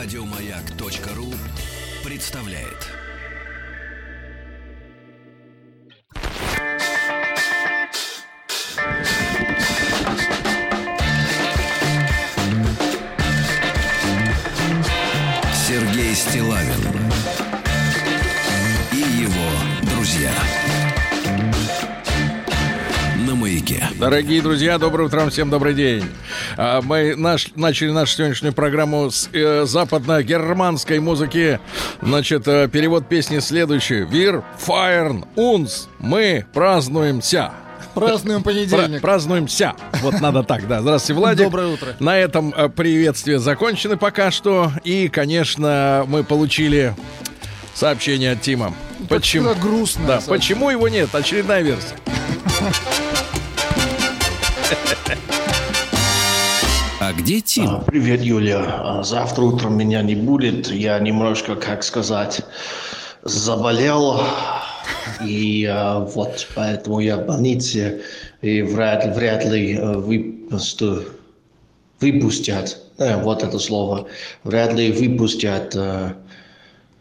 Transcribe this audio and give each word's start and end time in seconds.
Радиомаяк.ру 0.00 1.34
представляет. 2.08 2.86
Сергей 15.66 16.14
Стилавин 16.14 16.70
и 18.92 18.98
его 18.98 19.50
друзья. 19.82 20.30
На 23.26 23.34
маяке. 23.34 23.88
Дорогие 23.98 24.42
друзья, 24.42 24.78
доброе 24.78 25.08
утро, 25.08 25.28
всем 25.28 25.50
добрый 25.50 25.74
день. 25.74 26.04
А, 26.60 26.80
Мы 26.82 27.14
наш, 27.14 27.50
начали 27.54 27.92
нашу 27.92 28.16
сегодняшнюю 28.16 28.52
программу 28.52 29.12
с 29.12 29.28
э, 29.32 29.64
западно-германской 29.64 30.98
музыки. 30.98 31.60
Значит, 32.02 32.48
э, 32.48 32.66
перевод 32.68 33.08
песни 33.08 33.38
следующий. 33.38 34.00
Wir 34.00 34.42
feiern 34.66 35.24
uns. 35.36 35.86
Мы 36.00 36.46
празднуемся. 36.52 37.52
Празднуем 37.94 38.42
Пра- 38.42 38.52
понедельник. 38.52 39.00
празднуемся. 39.00 39.74
Вот 40.02 40.20
надо 40.20 40.42
так, 40.42 40.66
да. 40.66 40.80
Здравствуйте, 40.82 41.20
Владик. 41.20 41.44
Доброе 41.44 41.68
утро. 41.68 41.94
На 42.00 42.18
этом 42.18 42.52
э, 42.56 42.68
приветствия 42.68 43.38
закончены 43.38 43.96
пока 43.96 44.32
что. 44.32 44.72
И, 44.82 45.06
конечно, 45.08 46.04
мы 46.08 46.24
получили 46.24 46.92
сообщение 47.72 48.32
от 48.32 48.42
Тима. 48.42 48.74
Почему? 49.08 49.50
всегда 49.50 49.62
грустное 49.62 50.06
Да, 50.08 50.20
сообщение. 50.20 50.38
почему 50.40 50.70
его 50.70 50.88
нет? 50.88 51.14
Очередная 51.14 51.62
версия. 51.62 51.94
А 57.08 57.12
где 57.14 57.38
А, 57.38 57.40
Тим? 57.40 57.80
Привет, 57.86 58.20
Юля. 58.20 58.62
А, 58.66 59.02
Завтра 59.02 59.42
утром 59.44 59.78
меня 59.78 60.02
не 60.02 60.14
будет. 60.14 60.70
Я 60.70 60.98
немножко, 60.98 61.54
как 61.56 61.82
сказать, 61.82 62.42
заболел. 63.22 64.20
И 65.24 65.64
а, 65.64 66.00
вот 66.00 66.46
поэтому 66.54 67.00
я 67.00 67.16
в 67.16 67.24
больнице. 67.24 68.02
И 68.42 68.60
вряд, 68.60 69.16
вряд 69.16 69.42
ли 69.46 69.74
э, 69.74 69.94
выпусту- 69.96 71.04
выпустят. 71.98 72.76
э, 72.98 73.22
вот 73.22 73.42
это 73.42 73.58
слово. 73.58 74.06
Вряд 74.44 74.74
ли 74.74 74.92
выпустят 74.92 75.74
э, 75.76 76.12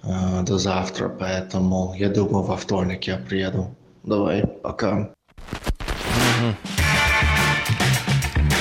э, 0.04 0.42
до 0.44 0.58
завтра. 0.58 1.10
Поэтому 1.10 1.94
я 1.98 2.08
думаю, 2.08 2.44
во 2.44 2.56
вторник 2.56 3.04
я 3.08 3.17
приеду. 3.17 3.76
Давай, 4.04 4.48
пока. 4.64 5.10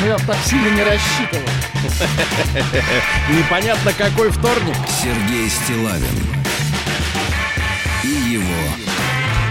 Ну, 0.01 0.07
я 0.07 0.17
так 0.19 0.37
сильно 0.45 0.69
не 0.69 0.83
рассчитывал. 0.83 1.49
Непонятно, 3.31 3.93
какой 3.97 4.31
вторник. 4.31 4.77
Сергей 4.89 5.49
Стилавин 5.49 6.05
и 8.05 8.09
его 8.09 8.87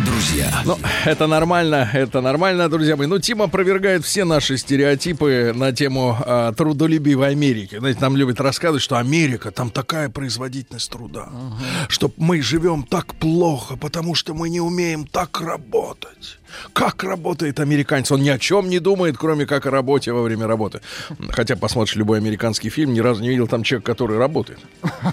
друзья. 0.06 0.62
Ну, 0.66 0.78
это 1.06 1.28
нормально, 1.28 1.90
это 1.94 2.22
нормально, 2.22 2.70
друзья 2.70 2.96
мои. 2.96 3.08
Ну, 3.08 3.20
Тим 3.20 3.42
опровергает 3.42 4.06
все 4.06 4.24
наши 4.24 4.58
стереотипы 4.58 5.52
на 5.56 5.72
тему 5.72 6.18
а, 6.20 6.54
трудолюбивой 6.54 7.30
Америки. 7.30 7.78
Знаете, 7.80 8.00
нам 8.02 8.16
любят 8.16 8.40
рассказывать, 8.40 8.82
что 8.82 8.98
Америка, 8.98 9.52
там 9.52 9.70
такая 9.70 10.10
производительность 10.10 10.90
труда, 10.92 11.30
что 11.88 12.12
мы 12.18 12.42
живем 12.42 12.84
так 12.84 13.16
плохо, 13.16 13.78
потому 13.78 14.16
что 14.16 14.34
мы 14.34 14.50
не 14.50 14.62
умеем 14.62 15.06
так 15.06 15.42
работать. 15.42 16.40
Как 16.74 17.04
работает 17.04 17.60
американец? 17.60 18.12
Он 18.12 18.22
ни 18.22 18.30
о 18.30 18.38
чем 18.38 18.70
не 18.70 18.80
думает, 18.80 19.18
кроме 19.18 19.46
как 19.46 19.66
о 19.66 19.72
работе 19.72 20.12
во 20.12 20.22
время 20.22 20.48
работы. 20.48 20.82
Хотя 21.30 21.56
посмотришь 21.56 21.96
любой 21.96 22.18
американский 22.18 22.70
фильм, 22.70 22.94
ни 22.94 23.00
разу 23.00 23.22
не 23.22 23.30
видел 23.30 23.48
там 23.48 23.64
человека, 23.64 23.92
который 23.92 24.18
работает. 24.18 24.60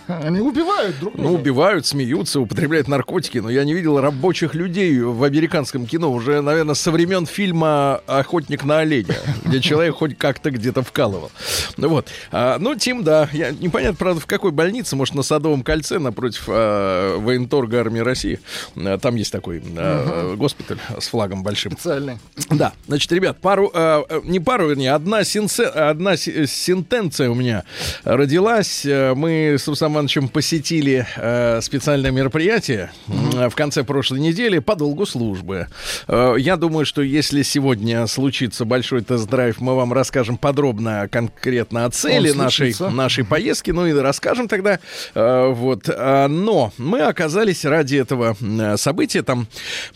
Они 0.06 0.40
убивают 0.40 0.98
друг 0.98 1.14
друга. 1.14 1.28
Ну, 1.28 1.34
убивают, 1.34 1.86
смеются, 1.86 2.40
употребляют 2.40 2.88
наркотики, 2.88 3.38
но 3.38 3.50
я 3.50 3.64
не 3.64 3.74
видел 3.74 4.00
рабочих 4.00 4.54
людей 4.54 4.98
в 5.00 5.22
американском 5.22 5.86
кино 5.86 6.12
уже, 6.12 6.40
наверное, 6.40 6.74
со 6.74 6.90
времен 6.90 7.26
фильма 7.26 8.00
«Охотник 8.06 8.64
на 8.64 8.80
оленя», 8.80 9.16
где 9.44 9.60
человек 9.60 9.96
хоть 9.96 10.16
как-то 10.18 10.50
где-то 10.50 10.82
вкалывал. 10.82 11.30
Ну 11.76 11.88
вот. 11.88 12.08
А, 12.30 12.58
ну, 12.58 12.74
Тим, 12.74 13.02
да, 13.04 13.28
я 13.32 13.50
непонятно, 13.50 13.96
правда, 13.96 14.20
в 14.20 14.26
какой 14.26 14.50
больнице, 14.50 14.96
может, 14.96 15.14
на 15.14 15.22
Садовом 15.22 15.62
кольце 15.62 15.98
напротив 15.98 16.44
а, 16.48 17.18
военторга 17.18 17.80
армии 17.80 18.00
России. 18.00 18.40
А, 18.76 18.98
Там 18.98 19.16
есть 19.16 19.32
такой 19.32 19.62
а, 19.76 20.34
госпиталь 20.36 20.78
с 20.98 21.08
флагом 21.08 21.31
большим. 21.42 21.72
Специальный. 21.72 22.18
Да, 22.50 22.72
значит, 22.86 23.10
ребят, 23.12 23.38
пару, 23.40 23.70
э, 23.72 24.02
э, 24.08 24.20
не 24.24 24.40
пару, 24.40 24.68
вернее, 24.68 24.92
одна, 24.92 25.24
синсе, 25.24 25.64
одна 25.64 26.16
си- 26.16 26.46
сентенция 26.46 27.30
у 27.30 27.34
меня 27.34 27.64
родилась. 28.04 28.84
Э, 28.84 29.14
Мы 29.14 29.54
с 29.58 29.66
Русом 29.68 29.92
Ивановичем 29.94 30.28
посетили 30.28 31.06
э, 31.16 31.60
специальное 31.62 32.10
мероприятие 32.10 32.90
в 33.06 33.54
конце 33.54 33.84
прошлой 33.84 34.20
недели 34.20 34.58
по 34.58 34.74
долгу 34.76 35.06
службы. 35.06 35.68
Э, 36.08 36.34
я 36.38 36.56
думаю, 36.56 36.84
что 36.84 37.02
если 37.02 37.42
сегодня 37.42 38.06
случится 38.06 38.64
большой 38.64 39.02
тест-драйв, 39.02 39.60
мы 39.60 39.74
вам 39.76 39.92
расскажем 39.92 40.36
подробно, 40.36 41.08
конкретно 41.10 41.84
о 41.86 41.90
цели 41.90 42.32
нашей, 42.32 42.74
нашей 42.90 43.24
поездки, 43.24 43.70
ну 43.70 43.86
и 43.86 43.92
расскажем 43.92 44.48
тогда. 44.48 44.78
Э, 45.14 45.48
вот. 45.52 45.88
А, 45.88 46.28
Но 46.28 46.72
мы 46.78 47.00
оказались 47.00 47.64
ради 47.64 47.96
этого 47.96 48.36
события, 48.76 49.22
там 49.22 49.46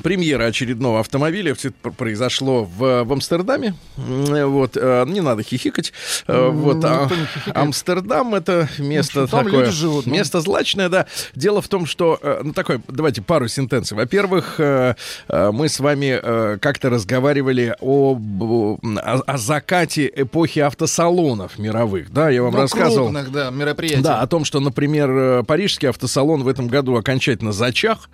премьера 0.03 0.45
очередного 0.45 1.01
автомобиля, 1.17 1.55
все 1.55 1.69
это 1.69 1.77
пр- 1.83 1.93
произошло 1.93 2.65
в, 2.65 3.05
в 3.05 3.13
Амстердаме. 3.13 3.75
Вот. 3.97 4.77
э, 4.77 5.05
Не 5.07 5.21
надо 5.23 5.43
хихикать. 5.43 5.93
Э, 6.27 6.49
Вот. 6.51 6.85
а. 6.85 7.09
Амстердам 7.55 8.35
это 8.35 8.69
место 8.79 9.27
там 9.27 9.45
такое. 9.47 9.71
живут, 9.71 10.07
ну. 10.07 10.13
Место 10.13 10.41
злачное, 10.41 10.89
да. 10.89 11.07
Дело 11.35 11.63
в 11.63 11.69
том, 11.69 11.87
что, 11.87 12.19
э, 12.21 12.41
ну, 12.45 12.53
такой, 12.53 12.81
давайте 12.89 13.23
пару 13.23 13.49
сентенций. 13.49 13.97
Во-первых, 13.97 14.59
мы 14.59 15.69
с 15.69 15.81
вами 15.81 16.59
как-то 16.59 16.91
разговаривали 16.91 17.75
об, 17.81 18.43
о, 18.43 18.79
о 19.27 19.39
закате 19.39 20.11
эпохи 20.15 20.59
автосалонов 20.61 21.59
мировых, 21.59 22.13
да, 22.13 22.29
я 22.31 22.43
вам 22.43 22.53
Ну, 22.53 22.61
рассказывал. 22.61 23.07
крупных, 23.11 23.33
да, 23.33 23.51
мероприятий. 23.51 24.03
Да, 24.03 24.21
о 24.21 24.27
том, 24.27 24.45
что, 24.45 24.61
например, 24.61 25.45
парижский 25.45 25.89
автосалон 25.89 26.43
в 26.43 26.49
этом 26.49 26.69
году 26.69 26.97
окончательно 26.97 27.53
зачах. 27.53 28.09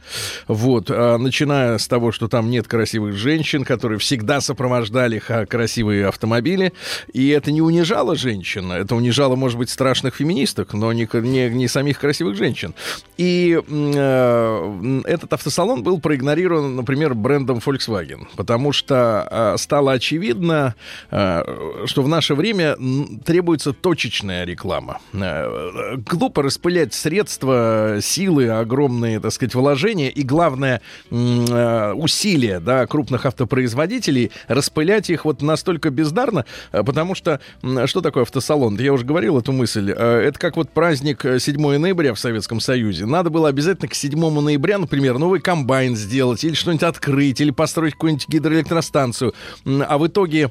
Вот, 0.46 0.88
начиная 0.88 1.78
с 1.78 1.88
того, 1.88 2.12
что 2.12 2.28
там 2.28 2.50
нет 2.50 2.69
красивых 2.69 2.91
женщин, 3.12 3.64
которые 3.64 3.98
всегда 3.98 4.41
сопровождали 4.41 5.19
красивые 5.19 6.08
автомобили. 6.08 6.72
И 7.12 7.28
это 7.28 7.53
не 7.53 7.62
унижало 7.62 8.16
женщин, 8.16 8.72
это 8.72 8.94
унижало, 8.94 9.36
может 9.36 9.58
быть, 9.58 9.70
страшных 9.70 10.16
феминисток, 10.16 10.72
но 10.72 10.92
не, 10.92 11.08
не, 11.12 11.50
не 11.50 11.69
самих 11.69 11.98
красивых 11.98 12.36
женщин. 12.36 12.75
И 13.16 13.60
э, 13.66 15.02
этот 15.04 15.32
автосалон 15.32 15.82
был 15.82 16.00
проигнорирован, 16.00 16.76
например, 16.76 17.14
брендом 17.14 17.58
Volkswagen, 17.58 18.26
потому 18.36 18.72
что 18.72 19.28
э, 19.31 19.56
стало 19.58 19.92
очевидно, 19.92 20.75
э, 21.10 21.42
что 21.86 22.02
в 22.02 22.08
наше 22.08 22.34
время 22.34 22.76
требуется 23.25 23.72
точечная 23.72 24.44
реклама. 24.44 25.00
Э, 25.12 25.97
Глупо 25.97 26.42
распылять 26.42 26.94
средства, 26.94 27.98
силы, 28.00 28.48
огромные, 28.48 29.20
так 29.20 29.32
сказать, 29.32 29.54
вложения 29.54 30.10
и, 30.10 30.22
главное, 30.22 30.81
э, 31.10 31.92
усилия 31.92 32.60
да, 32.60 32.81
крупных 32.87 33.26
автопроизводителей, 33.26 34.31
распылять 34.48 35.10
их 35.10 35.25
вот 35.25 35.43
настолько 35.43 35.91
бездарно, 35.91 36.44
э, 36.72 36.82
потому 36.82 37.15
что 37.15 37.41
что 37.87 38.00
такое 38.00 38.22
автосалон? 38.22 38.78
Я 38.78 38.93
уже 38.93 39.04
говорил 39.04 39.38
эту 39.38 39.53
мысль. 39.53 39.93
Э, 39.97 40.20
Это 40.20 40.38
как 40.38 40.56
вот 40.56 40.70
праздник 40.70 41.25
э, 41.25 41.38
7 41.38 41.78
ноября 41.78 42.15
в 42.15 42.19
Советском 42.19 42.60
Союзе. 42.60 43.06
Надо 43.06 43.31
было 43.31 43.48
обязательно 43.48 43.88
к 43.88 43.94
7 43.94 44.19
ноября, 44.41 44.78
например, 44.78 45.19
новый 45.19 45.41
комбайн 45.41 45.97
сделать, 45.97 46.44
или 46.44 46.54
что-нибудь 46.54 46.84
открыть, 46.84 47.41
или 47.41 47.50
построить 47.50 47.94
какую-нибудь 47.94 48.28
гидроэлектростанцию. 48.28 49.34
А 49.64 49.99
в 49.99 50.06
итоге 50.06 50.50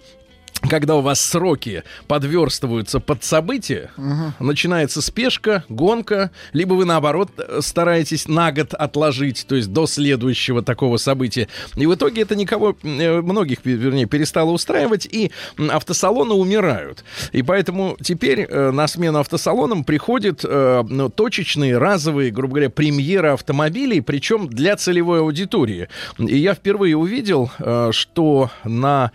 когда 0.69 0.95
у 0.95 1.01
вас 1.01 1.19
сроки 1.19 1.83
подверстываются 2.07 2.99
под 2.99 3.23
события, 3.23 3.89
начинается 4.39 5.01
спешка, 5.01 5.63
гонка, 5.69 6.31
либо 6.53 6.73
вы 6.73 6.85
наоборот 6.85 7.31
стараетесь 7.61 8.27
на 8.27 8.51
год 8.51 8.73
отложить, 8.73 9.45
то 9.47 9.55
есть 9.55 9.73
до 9.73 9.87
следующего 9.87 10.61
такого 10.61 10.97
события. 10.97 11.47
И 11.75 11.85
в 11.85 11.95
итоге 11.95 12.21
это 12.21 12.35
никого, 12.35 12.75
э, 12.83 13.21
многих, 13.21 13.59
вернее, 13.63 14.05
перестало 14.05 14.51
устраивать, 14.51 15.05
и 15.05 15.31
автосалоны 15.57 16.33
умирают. 16.33 17.03
И 17.31 17.41
поэтому 17.41 17.97
теперь 18.01 18.41
э, 18.41 18.71
на 18.71 18.87
смену 18.87 19.19
автосалонам 19.19 19.83
приходят 19.83 20.41
э, 20.43 20.83
ну, 20.87 21.09
точечные, 21.09 21.77
разовые, 21.77 22.31
грубо 22.31 22.53
говоря, 22.53 22.69
премьеры 22.69 23.29
автомобилей, 23.29 24.01
причем 24.01 24.47
для 24.47 24.75
целевой 24.75 25.21
аудитории. 25.21 25.87
И 26.19 26.37
я 26.37 26.53
впервые 26.53 26.95
увидел, 26.95 27.51
что 27.91 28.51
на 28.63 29.11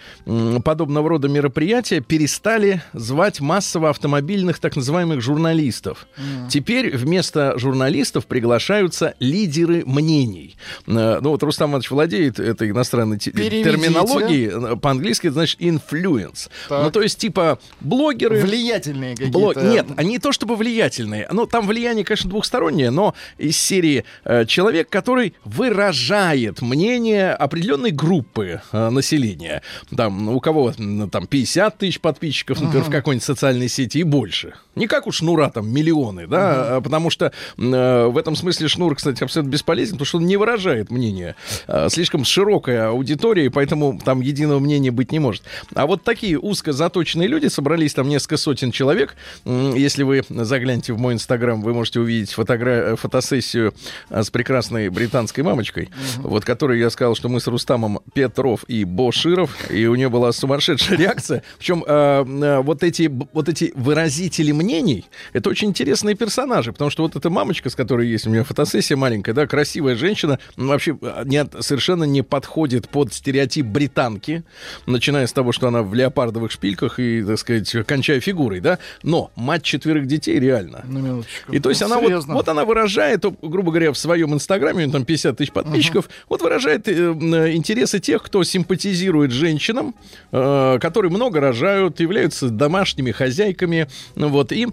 подобного 0.64 1.08
рода 1.08 1.25
мероприятия 1.28 1.56
мероприятия 1.66 2.00
перестали 2.00 2.82
звать 2.92 3.40
массово 3.40 3.90
автомобильных 3.90 4.58
так 4.58 4.76
называемых 4.76 5.20
журналистов. 5.20 6.06
Теперь 6.50 6.96
вместо 6.96 7.58
журналистов 7.58 8.26
приглашаются 8.26 9.14
лидеры 9.20 9.84
мнений. 9.86 10.56
Э, 10.86 11.18
Ну 11.22 11.30
вот 11.30 11.42
Рустам 11.42 11.70
Иванович 11.70 11.90
владеет 11.90 12.38
этой 12.38 12.70
иностранной 12.70 13.18
те- 13.18 13.30
Переведите. 13.30 13.70
терминологией. 13.70 14.72
Э, 14.74 14.76
По-английски 14.76 15.26
это 15.28 15.34
значит 15.34 15.60
influence. 15.60 16.48
Так. 16.68 16.84
Ну 16.84 16.90
то 16.90 17.02
есть 17.02 17.18
типа 17.18 17.58
блогеры... 17.80 18.40
Влиятельные 18.42 19.12
какие-то. 19.16 19.38
Блог... 19.38 19.56
Нет, 19.56 19.86
они 19.96 20.10
не 20.10 20.18
то 20.18 20.32
чтобы 20.32 20.56
влиятельные. 20.56 21.28
Ну, 21.32 21.46
там 21.46 21.66
влияние, 21.66 22.04
конечно, 22.04 22.30
двухстороннее, 22.30 22.90
но 22.90 23.14
из 23.38 23.56
серии 23.56 24.04
э, 24.24 24.44
человек, 24.46 24.88
который 24.88 25.34
выражает 25.44 26.62
мнение 26.62 27.32
определенной 27.32 27.90
группы 27.90 28.60
населения. 28.72 29.62
Там, 29.96 30.28
у 30.28 30.40
кого 30.40 30.72
там 31.16 31.26
50 31.26 31.78
тысяч 31.78 31.98
подписчиков, 31.98 32.60
например, 32.60 32.84
в 32.84 32.90
какой-нибудь 32.90 33.24
социальной 33.24 33.70
сети 33.70 34.00
и 34.00 34.02
больше. 34.02 34.52
Не 34.74 34.86
как 34.86 35.06
у 35.06 35.12
Шнура 35.12 35.48
там 35.48 35.66
миллионы, 35.72 36.26
да, 36.26 36.76
а 36.76 36.80
потому 36.82 37.08
что 37.08 37.32
э, 37.56 38.06
в 38.06 38.18
этом 38.18 38.36
смысле 38.36 38.68
Шнур, 38.68 38.94
кстати, 38.94 39.24
абсолютно 39.24 39.50
бесполезен, 39.50 39.92
потому 39.92 40.04
что 40.04 40.18
он 40.18 40.26
не 40.26 40.36
выражает 40.36 40.90
мнение. 40.90 41.34
Э, 41.68 41.88
слишком 41.88 42.26
широкая 42.26 42.88
аудитория, 42.90 43.46
и 43.46 43.48
поэтому 43.48 43.98
там 44.04 44.20
единого 44.20 44.58
мнения 44.58 44.90
быть 44.90 45.10
не 45.10 45.18
может. 45.18 45.42
А 45.74 45.86
вот 45.86 46.04
такие 46.04 46.38
узко 46.38 46.74
заточенные 46.74 47.28
люди 47.28 47.46
собрались 47.46 47.94
там 47.94 48.10
несколько 48.10 48.36
сотен 48.36 48.70
человек. 48.70 49.16
Если 49.46 50.02
вы 50.02 50.22
заглянете 50.28 50.92
в 50.92 50.98
мой 50.98 51.14
инстаграм, 51.14 51.62
вы 51.62 51.72
можете 51.72 52.00
увидеть 52.00 52.34
фотогра- 52.36 52.96
фотосессию 52.96 53.72
а, 54.10 54.22
с 54.22 54.28
прекрасной 54.28 54.90
британской 54.90 55.42
мамочкой, 55.42 55.88
вот 56.18 56.44
которой 56.44 56.78
я 56.78 56.90
сказал, 56.90 57.14
что 57.14 57.30
мы 57.30 57.40
с 57.40 57.46
Рустамом 57.46 58.00
Петров 58.12 58.64
и 58.68 58.84
Боширов, 58.84 59.70
и 59.70 59.86
у 59.86 59.94
нее 59.94 60.10
была 60.10 60.32
сумасшедшая 60.32 60.98
реакция. 61.06 61.42
Причем 61.58 61.84
э, 61.86 62.24
э, 62.26 62.60
вот 62.62 62.82
эти 62.82 63.10
вот 63.32 63.48
эти 63.48 63.72
выразители 63.76 64.52
мнений, 64.52 65.04
это 65.32 65.50
очень 65.50 65.68
интересные 65.68 66.14
персонажи, 66.14 66.72
потому 66.72 66.90
что 66.90 67.02
вот 67.02 67.16
эта 67.16 67.30
мамочка, 67.30 67.70
с 67.70 67.74
которой 67.74 68.08
есть 68.08 68.26
у 68.26 68.30
меня 68.30 68.44
фотосессия 68.44 68.96
маленькая, 68.96 69.32
да, 69.32 69.46
красивая 69.46 69.96
женщина, 69.96 70.38
вообще 70.56 70.96
э, 71.00 71.22
не 71.24 71.46
совершенно 71.60 72.04
не 72.04 72.22
подходит 72.22 72.88
под 72.88 73.12
стереотип 73.12 73.66
британки, 73.66 74.42
начиная 74.86 75.26
с 75.26 75.32
того, 75.32 75.52
что 75.52 75.68
она 75.68 75.82
в 75.82 75.94
леопардовых 75.94 76.50
шпильках 76.50 76.98
и, 76.98 77.22
так 77.22 77.38
сказать, 77.38 77.70
кончая 77.86 78.20
фигурой, 78.20 78.60
да, 78.60 78.78
но 79.02 79.30
мать 79.36 79.62
четверых 79.62 80.06
детей 80.06 80.38
реально. 80.40 80.84
На 80.86 80.98
минуточку. 80.98 81.52
И 81.52 81.60
то 81.60 81.68
есть 81.68 81.80
Ну, 81.80 81.86
она 81.86 81.96
вот, 81.96 82.04
серьезно. 82.06 82.34
вот 82.34 82.48
она 82.48 82.64
выражает, 82.64 83.24
грубо 83.42 83.70
говоря, 83.70 83.92
в 83.92 83.98
своем 83.98 84.34
инстаграме, 84.34 84.78
у 84.78 84.80
нее 84.82 84.92
там 84.92 85.04
50 85.04 85.36
тысяч 85.36 85.52
подписчиков, 85.52 86.08
вот 86.28 86.42
выражает 86.42 86.88
э, 86.88 86.92
м, 86.92 87.34
э, 87.34 87.52
интересы 87.54 88.00
тех, 88.00 88.22
кто 88.22 88.42
симпатизирует 88.44 89.30
женщинам, 89.30 89.94
э, 90.32 90.78
которые 90.96 91.12
много 91.12 91.40
рожают, 91.40 92.00
являются 92.00 92.48
домашними 92.48 93.10
хозяйками, 93.10 93.86
вот, 94.14 94.50
и 94.50 94.66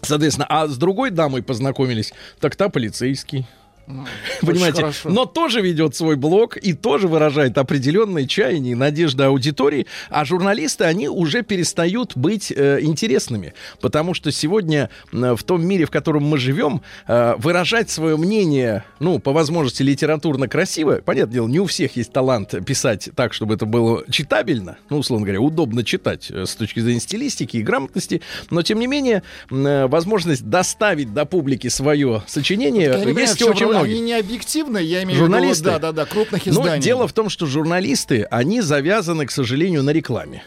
Соответственно, 0.00 0.46
а 0.48 0.68
с 0.68 0.76
другой 0.76 1.10
дамой 1.10 1.42
познакомились, 1.42 2.12
так 2.38 2.54
та 2.54 2.68
полицейский. 2.68 3.44
Понимаете? 4.42 4.82
хорошо. 4.82 5.10
Но 5.10 5.24
тоже 5.26 5.60
ведет 5.60 5.94
свой 5.94 6.16
блог 6.16 6.56
и 6.56 6.72
тоже 6.72 7.08
выражает 7.08 7.58
определенные 7.58 8.26
чаяния 8.26 8.72
и 8.72 8.74
надежды 8.74 9.24
аудитории. 9.24 9.86
А 10.10 10.24
журналисты, 10.24 10.84
они 10.84 11.08
уже 11.08 11.42
перестают 11.42 12.16
быть 12.16 12.52
э, 12.54 12.80
интересными. 12.82 13.54
Потому 13.80 14.14
что 14.14 14.32
сегодня 14.32 14.90
э, 15.12 15.34
в 15.36 15.42
том 15.44 15.64
мире, 15.66 15.86
в 15.86 15.90
котором 15.90 16.24
мы 16.24 16.38
живем, 16.38 16.82
э, 17.06 17.34
выражать 17.38 17.90
свое 17.90 18.16
мнение, 18.16 18.84
ну, 18.98 19.18
по 19.18 19.32
возможности, 19.32 19.82
литературно 19.82 20.48
красиво. 20.48 21.00
Понятное 21.04 21.34
дело, 21.34 21.48
не 21.48 21.60
у 21.60 21.66
всех 21.66 21.96
есть 21.96 22.12
талант 22.12 22.54
писать 22.64 23.10
так, 23.14 23.32
чтобы 23.32 23.54
это 23.54 23.66
было 23.66 24.04
читабельно. 24.10 24.78
Ну, 24.90 24.98
условно 24.98 25.26
говоря, 25.26 25.40
удобно 25.40 25.84
читать 25.84 26.30
э, 26.30 26.44
с 26.46 26.54
точки 26.56 26.80
зрения 26.80 27.00
стилистики 27.00 27.58
и 27.58 27.62
грамотности. 27.62 28.22
Но, 28.50 28.62
тем 28.62 28.80
не 28.80 28.86
менее, 28.86 29.22
э, 29.50 29.86
возможность 29.86 30.48
доставить 30.48 31.14
до 31.14 31.24
публики 31.24 31.68
свое 31.68 32.22
сочинение 32.26 32.84
Я 32.84 32.98
не 32.98 33.04
понимаю, 33.04 33.14
в 33.14 33.30
есть 33.30 33.42
очень. 33.42 33.75
Многих. 33.78 33.92
Они 33.92 34.00
не 34.00 34.14
объективны, 34.14 34.78
я 34.78 35.02
имею 35.02 35.18
Журналисты? 35.18 35.64
в 35.64 35.66
виду, 35.66 35.80
да, 35.80 35.92
да, 35.92 35.92
да, 35.92 36.06
крупных 36.06 36.46
Но 36.46 36.52
изданий. 36.52 36.82
дело 36.82 37.06
в 37.08 37.12
том, 37.12 37.28
что 37.28 37.46
журналисты, 37.46 38.26
они 38.30 38.60
завязаны, 38.60 39.26
к 39.26 39.30
сожалению, 39.30 39.82
на 39.82 39.90
рекламе. 39.90 40.44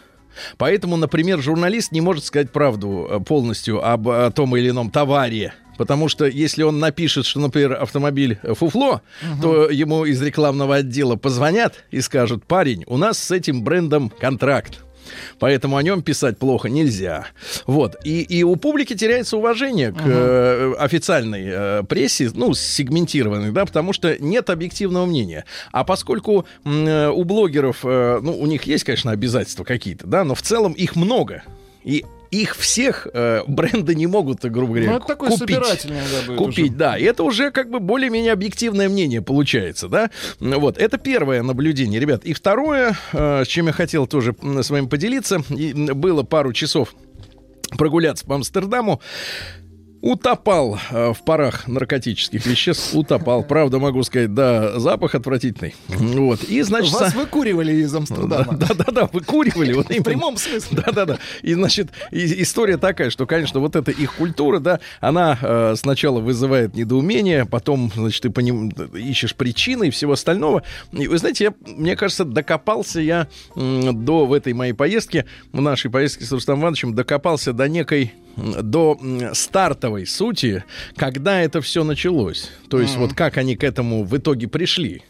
Поэтому, 0.57 0.95
например, 0.97 1.41
журналист 1.41 1.91
не 1.91 2.01
может 2.01 2.23
сказать 2.23 2.51
правду 2.51 3.07
э, 3.09 3.19
полностью 3.19 3.85
об 3.85 4.07
о 4.09 4.31
том 4.31 4.55
или 4.55 4.69
ином 4.69 4.89
товаре. 4.89 5.53
Потому 5.77 6.09
что 6.09 6.25
если 6.25 6.63
он 6.63 6.79
напишет, 6.79 7.25
что, 7.25 7.39
например, 7.39 7.73
автомобиль 7.81 8.37
э, 8.43 8.53
фуфло, 8.53 9.01
то 9.41 9.69
ему 9.69 10.05
из 10.05 10.21
рекламного 10.21 10.75
отдела 10.77 11.15
позвонят 11.15 11.85
и 11.89 12.01
скажут, 12.01 12.45
парень, 12.45 12.83
у 12.87 12.97
нас 12.97 13.17
с 13.17 13.31
этим 13.31 13.63
брендом 13.63 14.09
контракт. 14.09 14.79
Поэтому 15.39 15.77
о 15.77 15.83
нем 15.83 16.01
писать 16.01 16.38
плохо 16.38 16.69
нельзя. 16.69 17.27
Вот. 17.65 17.95
И, 18.03 18.21
и 18.21 18.44
у 18.44 18.56
публики 18.56 18.95
теряется 18.95 19.38
уважение 19.38 19.91
к 19.91 20.01
э, 20.06 20.73
официальной 20.77 21.44
э, 21.45 21.83
прессе, 21.83 22.29
ну, 22.33 22.53
сегментированной, 22.53 23.51
да, 23.51 23.65
потому 23.65 23.94
что 23.94 24.17
нет 24.19 24.50
объективного 24.50 25.06
мнения. 25.06 25.45
А 25.71 25.83
поскольку 25.83 26.45
э, 26.65 27.09
у 27.09 27.23
блогеров, 27.23 27.79
э, 27.83 28.19
ну, 28.21 28.38
у 28.38 28.45
них 28.45 28.63
есть, 28.63 28.83
конечно, 28.83 29.11
обязательства 29.11 29.63
какие-то, 29.63 30.07
да, 30.07 30.23
но 30.23 30.35
в 30.35 30.41
целом 30.41 30.73
их 30.73 30.95
много. 30.95 31.44
И 31.83 32.05
их 32.31 32.55
всех 32.55 33.07
э, 33.13 33.41
бренды 33.47 33.95
не 33.95 34.07
могут, 34.07 34.41
грубо 34.45 34.73
говоря, 34.73 34.91
Ну, 34.91 34.97
это 34.97 35.07
такое 35.07 35.29
купить. 35.29 35.55
да, 36.11 36.27
будет 36.27 36.37
Купить, 36.37 36.69
уже. 36.71 36.73
да. 36.77 36.97
И 36.97 37.03
это 37.03 37.23
уже 37.23 37.51
как 37.51 37.69
бы 37.69 37.79
более-менее 37.79 38.31
объективное 38.33 38.87
мнение 38.89 39.21
получается, 39.21 39.87
да. 39.87 40.09
Вот, 40.39 40.77
это 40.77 40.97
первое 40.97 41.41
наблюдение, 41.43 41.99
ребят. 41.99 42.23
И 42.25 42.33
второе, 42.33 42.95
э, 43.13 43.43
с 43.45 43.47
чем 43.47 43.67
я 43.67 43.73
хотел 43.73 44.07
тоже 44.07 44.35
с 44.41 44.69
вами 44.69 44.87
поделиться, 44.87 45.41
и, 45.49 45.73
было 45.73 46.23
пару 46.23 46.53
часов 46.53 46.93
прогуляться 47.77 48.25
по 48.25 48.35
Амстердаму. 48.35 49.01
Утопал 50.01 50.80
э, 50.92 51.12
в 51.13 51.24
парах 51.24 51.68
наркотических 51.68 52.46
веществ, 52.46 52.96
утопал. 52.96 53.44
Правда, 53.44 53.80
могу 53.80 54.01
сказать, 54.04 54.34
да, 54.34 54.80
запах 54.80 55.13
отвратительный. 55.13 55.75
Вот. 55.90 56.44
И, 56.46 56.62
значит, 56.62 56.94
Вас 56.94 57.13
выкуривали 57.13 57.74
из 57.74 57.94
Амстердама. 57.94 58.56
да-да-да, 58.56 59.10
выкуривали. 59.12 59.74
Вот 59.74 59.88
В 59.88 59.92
именно. 59.92 60.04
прямом 60.06 60.38
смысле. 60.38 60.81
Да-да-да. 60.86 61.18
И, 61.42 61.54
значит, 61.54 61.90
и- 62.12 62.42
история 62.44 62.78
такая, 62.78 63.10
что, 63.10 63.25
конечно, 63.25 63.60
вот 63.60 63.75
эта 63.75 63.92
их 63.92 64.13
культура, 64.16 64.60
да, 64.60 64.80
она 65.01 65.38
э, 65.42 65.74
сначала 65.75 66.22
вызывает 66.22 66.75
недоумение, 66.75 67.46
потом, 67.46 67.92
значит, 67.94 68.22
ты 68.24 68.30
по 68.30 68.40
ним 68.40 68.69
ищешь 68.94 69.36
причины 69.36 69.90
и 69.90 69.92
всего 69.92 70.13
остального. 70.13 70.63
И, 70.94 71.07
вы 71.07 71.18
знаете, 71.18 71.44
я, 71.44 71.54
мне 71.74 71.98
кажется, 71.98 72.24
докопался 72.24 73.01
я 73.01 73.28
м, 73.56 74.06
до 74.06 74.25
в 74.25 74.31
этой 74.31 74.54
моей 74.54 74.74
поездке, 74.74 75.25
в 75.51 75.60
нашей 75.60 75.92
поездке 75.92 76.24
с 76.24 76.31
Рустам 76.31 76.62
Ивановичем, 76.62 76.96
докопался 76.96 77.51
до 77.51 77.68
некой 77.68 78.13
до 78.62 79.00
стартовой 79.33 80.06
сути, 80.06 80.63
когда 80.95 81.41
это 81.41 81.62
все 81.62 81.83
началось. 81.83 82.51
То 82.69 82.80
есть 82.80 82.97
вот 82.97 83.13
как 83.13 83.38
они 83.38 83.56
к 83.56 83.63
этому 83.63 84.03
в 84.03 84.18
итоге 84.18 84.47
пришли. 84.47 85.03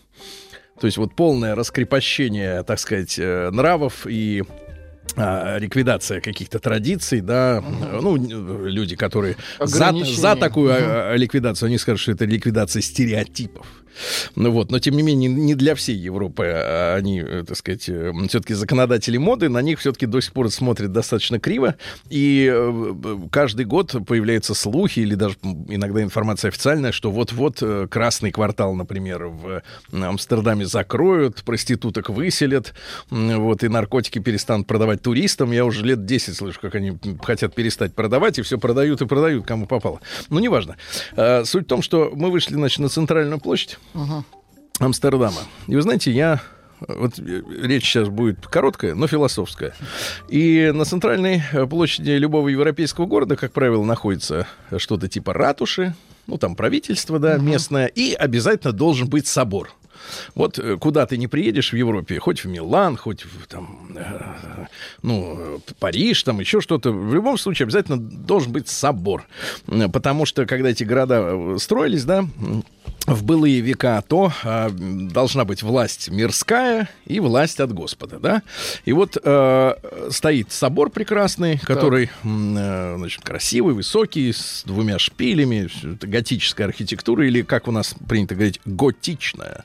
То 0.80 0.88
есть 0.88 0.98
вот 0.98 1.16
полное 1.16 1.56
раскрепощение, 1.56 2.64
так 2.64 2.80
сказать, 2.80 3.20
э, 3.20 3.50
нравов 3.52 4.08
и 4.08 4.44
а, 5.16 5.58
ликвидация 5.58 6.22
каких-то 6.22 6.60
традиций, 6.60 7.22
да, 7.22 7.64
ну, 8.02 8.16
люди, 8.66 8.96
которые 8.96 9.36
за, 9.60 9.92
за 9.92 10.36
такую 10.36 10.72
а, 10.74 11.16
ликвидацию, 11.16 11.68
они 11.68 11.78
скажут, 11.78 12.02
что 12.02 12.12
это 12.12 12.26
ликвидация 12.26 12.82
стереотипов. 12.82 13.66
Ну 14.36 14.52
вот, 14.52 14.72
но 14.72 14.80
тем 14.80 14.96
не 14.96 15.04
менее 15.04 15.30
не 15.30 15.56
для 15.56 15.76
всей 15.76 15.96
Европы 15.96 16.46
а, 16.48 16.96
они, 16.96 17.22
э, 17.22 17.44
так 17.48 17.58
сказать, 17.58 17.84
все-таки 17.84 18.54
законодатели 18.54 19.18
моды, 19.18 19.50
на 19.50 19.62
них 19.62 19.80
все-таки 19.80 20.06
до 20.06 20.22
сих 20.22 20.34
пор 20.34 20.50
смотрят 20.52 20.92
достаточно 20.92 21.40
криво, 21.40 21.76
и 22.10 22.50
э, 22.52 22.94
э, 23.04 23.18
каждый 23.32 23.66
год 23.66 23.96
появляются 24.08 24.54
слухи 24.54 25.00
или 25.00 25.16
даже 25.16 25.36
иногда 25.68 26.02
информация 26.02 26.50
официальная, 26.50 26.92
что 26.92 27.12
вот-вот 27.12 27.60
э, 27.62 27.88
красный 27.90 28.32
квартал, 28.32 28.76
например, 28.76 29.26
в 29.26 29.64
Амстердаме 29.92 30.66
закроют, 30.66 31.44
проституток 31.44 32.10
выселят, 32.10 32.74
вот, 33.10 33.64
и 33.64 33.68
наркотики 33.68 34.20
перестанут 34.20 34.68
продавать 34.68 35.02
туристам. 35.02 35.52
Я 35.52 35.66
уже 35.66 35.84
лет 35.84 36.06
10 36.06 36.36
слышу, 36.36 36.60
как 36.60 36.76
они 36.76 36.98
хотят 37.22 37.56
перестать 37.56 37.94
продавать, 37.94 38.40
и 38.40 38.42
все 38.42 38.58
продают 38.58 39.02
и 39.02 39.06
продают, 39.06 39.46
кому 39.46 39.66
попало. 39.66 40.00
Ну, 40.30 40.40
неважно. 40.40 40.78
Э, 41.16 41.44
Суть 41.46 41.66
в 41.66 41.68
том, 41.68 41.82
что 41.82 42.12
мы 42.14 42.32
вышли, 42.32 42.54
значит, 42.54 42.80
на 42.80 42.90
центральную 42.90 43.40
площадь 43.40 43.79
Амстердама. 44.80 45.42
И 45.68 45.76
вы 45.76 45.82
знаете, 45.82 46.12
я 46.12 46.42
вот 46.88 47.20
э, 47.20 47.42
речь 47.62 47.84
сейчас 47.84 48.10
будет 48.10 48.48
короткая, 48.48 48.96
но 48.96 49.08
философская. 49.08 49.74
И 50.30 50.72
на 50.74 50.86
центральной 50.86 51.44
э, 51.52 51.66
площади 51.66 52.12
любого 52.12 52.48
европейского 52.48 53.06
города, 53.06 53.36
как 53.36 53.52
правило, 53.52 53.84
находится 53.84 54.48
что-то 54.78 55.08
типа 55.08 55.34
ратуши, 55.34 55.96
ну 56.28 56.38
там 56.38 56.56
правительство, 56.56 57.20
да, 57.20 57.38
местное, 57.38 57.88
и 57.88 58.14
обязательно 58.14 58.72
должен 58.72 59.10
быть 59.10 59.28
собор. 59.28 59.72
Вот 60.36 60.60
э, 60.60 60.78
куда 60.78 61.06
ты 61.06 61.18
не 61.18 61.28
приедешь 61.28 61.74
в 61.74 61.76
Европе, 61.76 62.20
хоть 62.20 62.44
в 62.44 62.48
Милан, 62.48 62.98
хоть 62.98 63.24
в 63.24 63.48
там, 63.48 63.92
э, 63.96 64.66
ну, 65.02 65.62
Париж, 65.80 66.24
там 66.24 66.40
еще 66.40 66.62
что-то, 66.62 66.92
в 66.92 67.14
любом 67.14 67.38
случае 67.38 67.66
обязательно 67.66 67.98
должен 67.98 68.52
быть 68.52 68.68
собор. 68.68 69.28
Потому 69.66 70.26
что, 70.26 70.46
когда 70.46 70.70
эти 70.70 70.84
города 70.84 71.22
э, 71.22 71.58
строились, 71.60 72.06
да, 72.06 72.26
в 73.06 73.24
былые 73.24 73.62
века, 73.62 74.04
то 74.08 74.32
э, 74.44 74.70
должна 74.72 75.46
быть 75.46 75.64
власть 75.64 76.10
мирская 76.10 76.90
и 77.06 77.20
власть 77.20 77.60
от 77.60 77.74
Господа, 77.74 78.20
да? 78.20 78.44
И 78.86 78.94
вот 78.94 79.18
э, 79.22 79.74
стоит 80.12 80.52
собор 80.52 80.90
прекрасный, 80.90 81.58
который, 81.58 82.10
э, 82.24 82.96
значит, 82.98 83.24
красивый, 83.24 83.74
высокий, 83.74 84.32
с 84.32 84.64
двумя 84.66 85.00
шпилями, 85.00 85.70
готическая 85.84 86.68
архитектура, 86.68 87.26
или, 87.26 87.42
как 87.42 87.68
у 87.68 87.72
нас 87.72 87.96
принято 88.08 88.36
говорить, 88.36 88.60
готичная. 88.66 89.64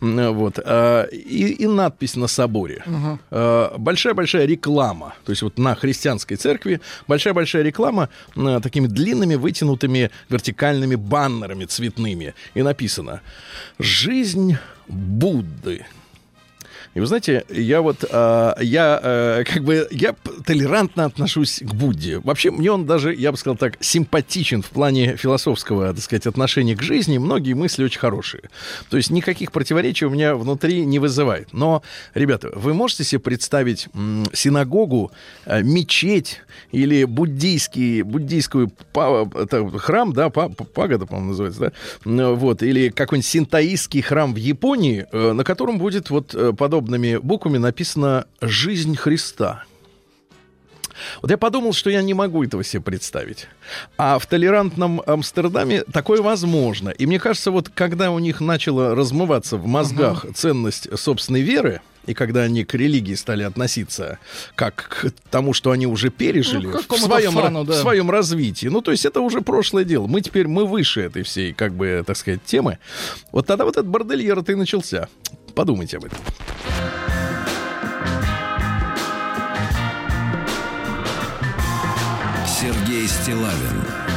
Вот. 0.00 0.58
Э, 0.64 1.08
и, 1.10 1.62
и 1.62 1.66
надпись 1.66 2.16
на 2.16 2.26
соборе. 2.26 2.82
Угу. 2.86 3.78
большая-большая 3.78 4.46
реклама. 4.46 5.14
То 5.24 5.32
есть 5.32 5.42
вот 5.42 5.58
на 5.58 5.74
христианской 5.74 6.36
церкви 6.36 6.80
большая-большая 7.08 7.62
реклама 7.62 8.08
э, 8.36 8.60
такими 8.62 8.86
длинными, 8.86 9.34
вытянутыми 9.34 10.10
вертикальными 10.28 10.94
баннерами 10.94 11.64
цветными. 11.64 12.34
И 12.54 12.62
написано 12.62 13.20
«Жизнь 13.78 14.56
Будды». 14.88 15.86
И 16.94 17.00
вы 17.00 17.06
знаете, 17.06 17.44
я 17.50 17.82
вот, 17.82 18.04
э, 18.08 18.54
я 18.60 19.00
э, 19.02 19.44
как 19.44 19.64
бы, 19.64 19.88
я 19.90 20.14
толерантно 20.44 21.06
отношусь 21.06 21.58
к 21.58 21.74
Будде. 21.74 22.20
Вообще, 22.20 22.52
мне 22.52 22.70
он 22.70 22.86
даже, 22.86 23.12
я 23.12 23.32
бы 23.32 23.36
сказал 23.36 23.56
так, 23.56 23.76
симпатичен 23.80 24.62
в 24.62 24.70
плане 24.70 25.16
философского, 25.16 25.92
так 25.92 26.02
сказать, 26.02 26.26
отношения 26.26 26.76
к 26.76 26.82
жизни. 26.82 27.18
Многие 27.18 27.54
мысли 27.54 27.82
очень 27.82 27.98
хорошие. 27.98 28.44
То 28.90 28.96
есть 28.96 29.10
никаких 29.10 29.50
противоречий 29.50 30.06
у 30.06 30.10
меня 30.10 30.36
внутри 30.36 30.86
не 30.86 31.00
вызывает. 31.00 31.52
Но, 31.52 31.82
ребята, 32.14 32.52
вы 32.54 32.74
можете 32.74 33.02
себе 33.02 33.18
представить 33.18 33.88
синагогу, 34.32 35.10
э, 35.46 35.62
мечеть 35.62 36.42
или 36.70 37.02
буддийский, 37.02 38.02
буддийскую 38.02 38.70
это, 38.94 39.68
храм, 39.78 40.12
да, 40.12 40.30
па, 40.30 40.48
пагода, 40.48 41.06
по-моему, 41.06 41.30
называется, 41.30 41.72
да, 42.04 42.30
вот, 42.30 42.62
или 42.62 42.90
какой-нибудь 42.90 43.26
синтаистский 43.26 44.00
храм 44.00 44.32
в 44.32 44.36
Японии, 44.36 45.06
э, 45.10 45.32
на 45.32 45.42
котором 45.42 45.78
будет 45.78 46.10
вот 46.10 46.36
подобное 46.56 46.83
крупными 46.84 47.16
буквами 47.16 47.56
написано 47.56 48.26
«Жизнь 48.42 48.94
Христа». 48.94 49.64
Вот 51.22 51.30
я 51.30 51.38
подумал, 51.38 51.72
что 51.72 51.90
я 51.90 52.02
не 52.02 52.12
могу 52.14 52.44
этого 52.44 52.62
себе 52.62 52.82
представить. 52.82 53.48
А 53.96 54.18
в 54.18 54.26
толерантном 54.26 55.02
Амстердаме 55.06 55.82
такое 55.84 56.20
возможно. 56.22 56.90
И 56.90 57.06
мне 57.06 57.18
кажется, 57.18 57.50
вот 57.50 57.68
когда 57.68 58.10
у 58.10 58.18
них 58.18 58.40
начала 58.40 58.94
размываться 58.94 59.56
в 59.56 59.66
мозгах 59.66 60.24
uh-huh. 60.24 60.34
ценность 60.34 60.96
собственной 60.96 61.40
веры, 61.40 61.80
и 62.06 62.14
когда 62.14 62.42
они 62.42 62.64
к 62.64 62.74
религии 62.74 63.14
стали 63.14 63.42
относиться 63.42 64.18
как 64.54 64.74
к 64.74 65.30
тому, 65.30 65.52
что 65.54 65.70
они 65.70 65.86
уже 65.86 66.10
пережили 66.10 66.66
ну, 66.66 66.78
в, 66.78 67.00
своем, 67.00 67.32
фану, 67.32 67.64
да. 67.64 67.72
в 67.72 67.76
своем 67.76 68.10
развитии. 68.10 68.66
Ну, 68.66 68.82
то 68.82 68.90
есть 68.90 69.06
это 69.06 69.20
уже 69.20 69.40
прошлое 69.40 69.84
дело. 69.84 70.06
Мы 70.06 70.20
теперь, 70.20 70.46
мы 70.46 70.66
выше 70.66 71.00
этой 71.00 71.22
всей, 71.22 71.54
как 71.54 71.72
бы, 71.72 72.04
так 72.06 72.16
сказать, 72.16 72.44
темы. 72.44 72.78
Вот 73.32 73.46
тогда 73.46 73.64
вот 73.64 73.78
этот 73.78 73.86
бордельер-то 73.86 74.52
и 74.52 74.54
начался. 74.54 75.08
Подумайте 75.54 75.98
об 75.98 76.04
этом. 76.04 76.18
Сергей 82.46 83.06
Стилавин 83.06 84.13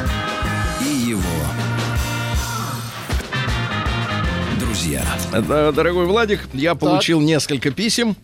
друзья. 4.88 5.72
Дорогой 5.72 6.06
Владик, 6.06 6.48
я 6.53 6.72
так. 6.72 6.79
получил 6.79 7.20
несколько 7.20 7.72
писем. 7.72 8.15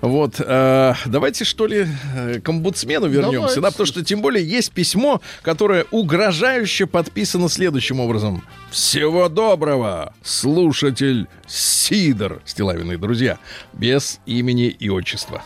Вот, 0.00 0.36
э, 0.38 0.94
давайте 1.06 1.44
что 1.44 1.66
ли 1.66 1.86
э, 2.14 2.40
к 2.40 2.48
омбудсмену 2.48 3.06
вернемся, 3.06 3.60
да, 3.60 3.70
потому 3.70 3.86
что 3.86 4.04
тем 4.04 4.20
более 4.20 4.46
есть 4.46 4.72
письмо, 4.72 5.20
которое 5.42 5.86
угрожающе 5.90 6.86
подписано 6.86 7.48
следующим 7.48 8.00
образом: 8.00 8.42
всего 8.70 9.28
доброго, 9.28 10.14
слушатель 10.22 11.28
Сидор, 11.46 12.42
Стилавины 12.44 12.98
друзья, 12.98 13.38
без 13.72 14.20
имени 14.26 14.68
и 14.68 14.88
отчества. 14.88 15.42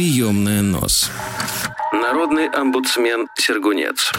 Приемная 0.00 0.62
нос. 0.62 1.10
Народный 1.92 2.48
омбудсмен 2.48 3.28
Сергунец. 3.34 4.10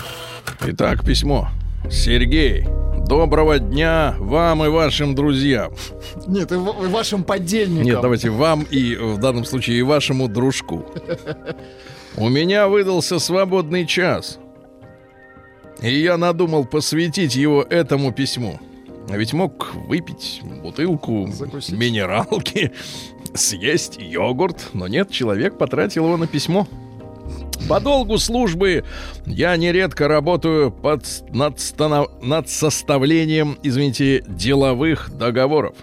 Итак, 0.68 1.04
письмо. 1.04 1.50
Сергей, 1.90 2.68
доброго 3.08 3.58
дня 3.58 4.16
вам 4.20 4.64
и 4.64 4.68
вашим 4.68 5.16
друзьям. 5.16 5.74
Нет, 6.28 6.52
и, 6.52 6.56
вашим 6.56 7.24
подельникам. 7.24 7.84
Нет, 7.84 8.00
давайте 8.00 8.30
вам 8.30 8.62
и 8.70 8.96
в 8.96 9.18
данном 9.18 9.44
случае 9.44 9.80
и 9.80 9.82
вашему 9.82 10.28
дружку. 10.28 10.86
У 12.16 12.30
меня 12.30 12.68
выдался 12.68 13.18
свободный 13.18 13.88
час. 13.88 14.38
И 15.82 15.92
я 16.00 16.16
надумал 16.18 16.66
посвятить 16.66 17.36
его 17.36 17.64
этому 17.64 18.12
письму. 18.12 18.60
А 19.10 19.18
ведь 19.18 19.34
мог 19.34 19.74
выпить 19.74 20.42
бутылку 20.62 21.28
Закусить. 21.34 21.76
минералки, 21.76 22.72
съесть 23.34 23.98
йогурт, 24.00 24.70
но 24.74 24.88
нет, 24.88 25.12
человек 25.12 25.58
потратил 25.58 26.06
его 26.06 26.18
на 26.18 26.28
письмо. 26.28 26.68
По 27.70 27.80
долгу 27.80 28.18
службы 28.18 28.84
я 29.26 29.56
нередко 29.56 30.08
работаю 30.08 30.72
под, 30.72 31.06
над, 31.30 31.60
станов, 31.60 32.10
над 32.22 32.50
составлением, 32.50 33.58
извините, 33.64 34.24
деловых 34.28 35.16
договоров. 35.16 35.76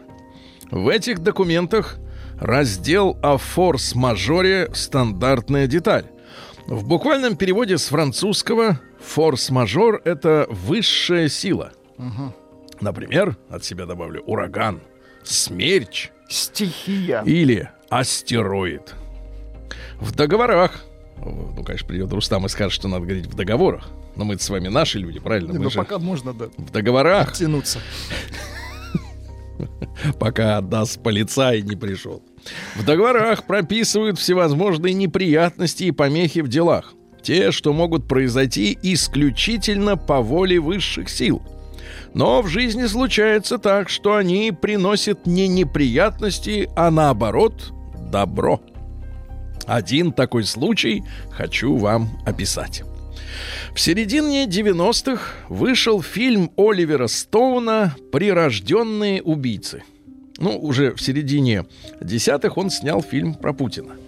В 0.70 0.88
этих 0.88 1.20
документах 1.20 1.98
раздел 2.38 3.16
о 3.22 3.38
форс-мажоре 3.38 4.70
«Стандартная 4.74 5.66
деталь». 5.66 6.04
В 6.66 6.86
буквальном 6.86 7.36
переводе 7.36 7.78
с 7.78 7.86
французского 7.86 8.80
«форс-мажор»— 9.00 10.02
это 10.04 10.46
высшая 10.50 11.28
сила. 11.28 11.72
Угу. 11.96 12.34
Например, 12.80 13.36
от 13.48 13.64
себя 13.64 13.86
добавлю 13.86 14.22
ураган, 14.26 14.80
смерч, 15.22 16.10
стихия 16.28 17.22
или 17.22 17.70
астероид. 17.88 18.94
В 19.98 20.14
договорах, 20.14 20.84
ну, 21.24 21.64
конечно, 21.64 21.88
придет 21.88 22.12
Рустам 22.12 22.46
и 22.46 22.48
скажет, 22.48 22.72
что 22.72 22.88
надо 22.88 23.04
говорить 23.04 23.26
в 23.26 23.34
договорах. 23.34 23.88
Но 24.14 24.24
мы 24.24 24.38
с 24.38 24.48
вами 24.48 24.68
наши 24.68 24.98
люди, 24.98 25.18
правильно? 25.20 25.52
Не, 25.52 25.58
ну, 25.58 25.70
же 25.70 25.78
пока 25.78 25.98
можно, 25.98 26.32
да. 26.32 26.46
В 26.56 26.70
договорах. 26.70 27.32
Оттянуться. 27.32 27.80
Пока 30.20 30.58
отдаст 30.58 31.02
полицай 31.02 31.62
не 31.62 31.76
пришел. 31.76 32.22
В 32.76 32.84
договорах 32.84 33.44
прописывают 33.44 34.18
всевозможные 34.18 34.94
неприятности 34.94 35.84
и 35.84 35.90
помехи 35.90 36.40
в 36.40 36.48
делах. 36.48 36.94
Те, 37.22 37.50
что 37.50 37.72
могут 37.72 38.06
произойти 38.06 38.78
исключительно 38.82 39.96
по 39.96 40.20
воле 40.20 40.60
высших 40.60 41.08
сил– 41.08 41.42
но 42.14 42.42
в 42.42 42.48
жизни 42.48 42.86
случается 42.86 43.58
так, 43.58 43.88
что 43.88 44.16
они 44.16 44.52
приносят 44.52 45.26
не 45.26 45.48
неприятности, 45.48 46.68
а 46.76 46.90
наоборот 46.90 47.72
добро. 48.10 48.60
Один 49.66 50.12
такой 50.12 50.44
случай 50.44 51.04
хочу 51.30 51.76
вам 51.76 52.08
описать. 52.24 52.82
В 53.74 53.80
середине 53.80 54.46
90-х 54.46 55.22
вышел 55.48 56.02
фильм 56.02 56.50
Оливера 56.56 57.06
Стоуна 57.06 57.94
«Прирожденные 58.10 59.22
убийцы». 59.22 59.82
Ну, 60.38 60.56
уже 60.58 60.94
в 60.94 61.00
середине 61.00 61.66
десятых 62.00 62.56
он 62.56 62.70
снял 62.70 63.02
фильм 63.02 63.34
про 63.34 63.52
Путина– 63.52 63.94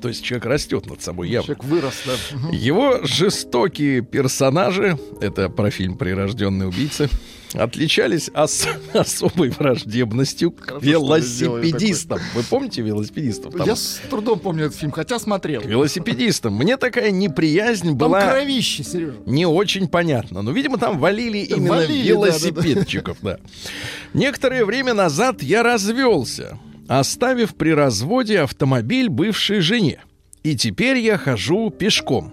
то 0.00 0.08
есть 0.08 0.22
человек 0.22 0.46
растет 0.46 0.86
над 0.86 1.02
собой 1.02 1.28
явно. 1.28 1.46
Человек 1.46 1.64
вырос, 1.64 2.02
да. 2.06 2.48
Его 2.56 3.00
жестокие 3.04 4.02
персонажи, 4.02 4.98
это 5.20 5.48
про 5.48 5.70
фильм 5.70 5.96
«Прирожденные 5.96 6.68
убийцы», 6.68 7.08
отличались 7.54 8.30
ос- 8.34 8.68
особой 8.92 9.50
враждебностью 9.50 10.50
к 10.50 10.66
Хорошо, 10.66 10.86
велосипедистам. 10.86 12.20
Вы 12.34 12.42
помните 12.42 12.82
велосипедистов? 12.82 13.54
Там... 13.54 13.66
Я 13.66 13.76
с 13.76 14.00
трудом 14.10 14.38
помню 14.38 14.66
этот 14.66 14.78
фильм, 14.78 14.92
хотя 14.92 15.18
смотрел. 15.18 15.62
К 15.62 15.66
велосипедистам. 15.66 16.54
Мне 16.54 16.76
такая 16.76 17.10
неприязнь 17.10 17.88
там 17.88 17.96
была... 17.96 18.20
кровище, 18.30 18.84
Сережа. 18.84 19.16
Не 19.26 19.46
очень 19.46 19.88
понятно. 19.88 20.42
Но, 20.42 20.52
видимо, 20.52 20.78
там 20.78 20.98
валили 20.98 21.38
именно 21.38 21.70
валили, 21.70 22.08
велосипедчиков, 22.08 23.18
да, 23.22 23.32
да, 23.32 23.40
да. 23.42 23.70
Некоторое 24.18 24.64
время 24.64 24.94
назад 24.94 25.42
я 25.42 25.62
развелся 25.62 26.58
оставив 26.88 27.54
при 27.54 27.70
разводе 27.70 28.40
автомобиль 28.40 29.08
бывшей 29.08 29.60
жене. 29.60 30.00
И 30.42 30.56
теперь 30.56 30.98
я 30.98 31.18
хожу 31.18 31.70
пешком. 31.70 32.32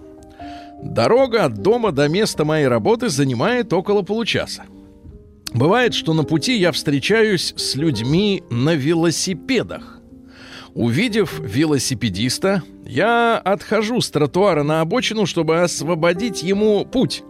Дорога 0.83 1.45
от 1.45 1.61
дома 1.61 1.91
до 1.91 2.07
места 2.09 2.45
моей 2.45 2.67
работы 2.67 3.09
занимает 3.09 3.71
около 3.73 4.01
получаса. 4.01 4.65
Бывает, 5.53 5.93
что 5.93 6.13
на 6.13 6.23
пути 6.23 6.57
я 6.57 6.71
встречаюсь 6.71 7.53
с 7.55 7.75
людьми 7.75 8.43
на 8.49 8.75
велосипедах. 8.75 9.99
Увидев 10.75 11.39
велосипедиста, 11.39 12.63
я 12.85 13.37
отхожу 13.37 14.01
с 14.01 14.09
тротуара 14.09 14.63
на 14.63 14.81
обочину, 14.81 15.27
чтобы 15.27 15.61
освободить 15.61 16.41
ему 16.41 16.83
путь. 16.83 17.23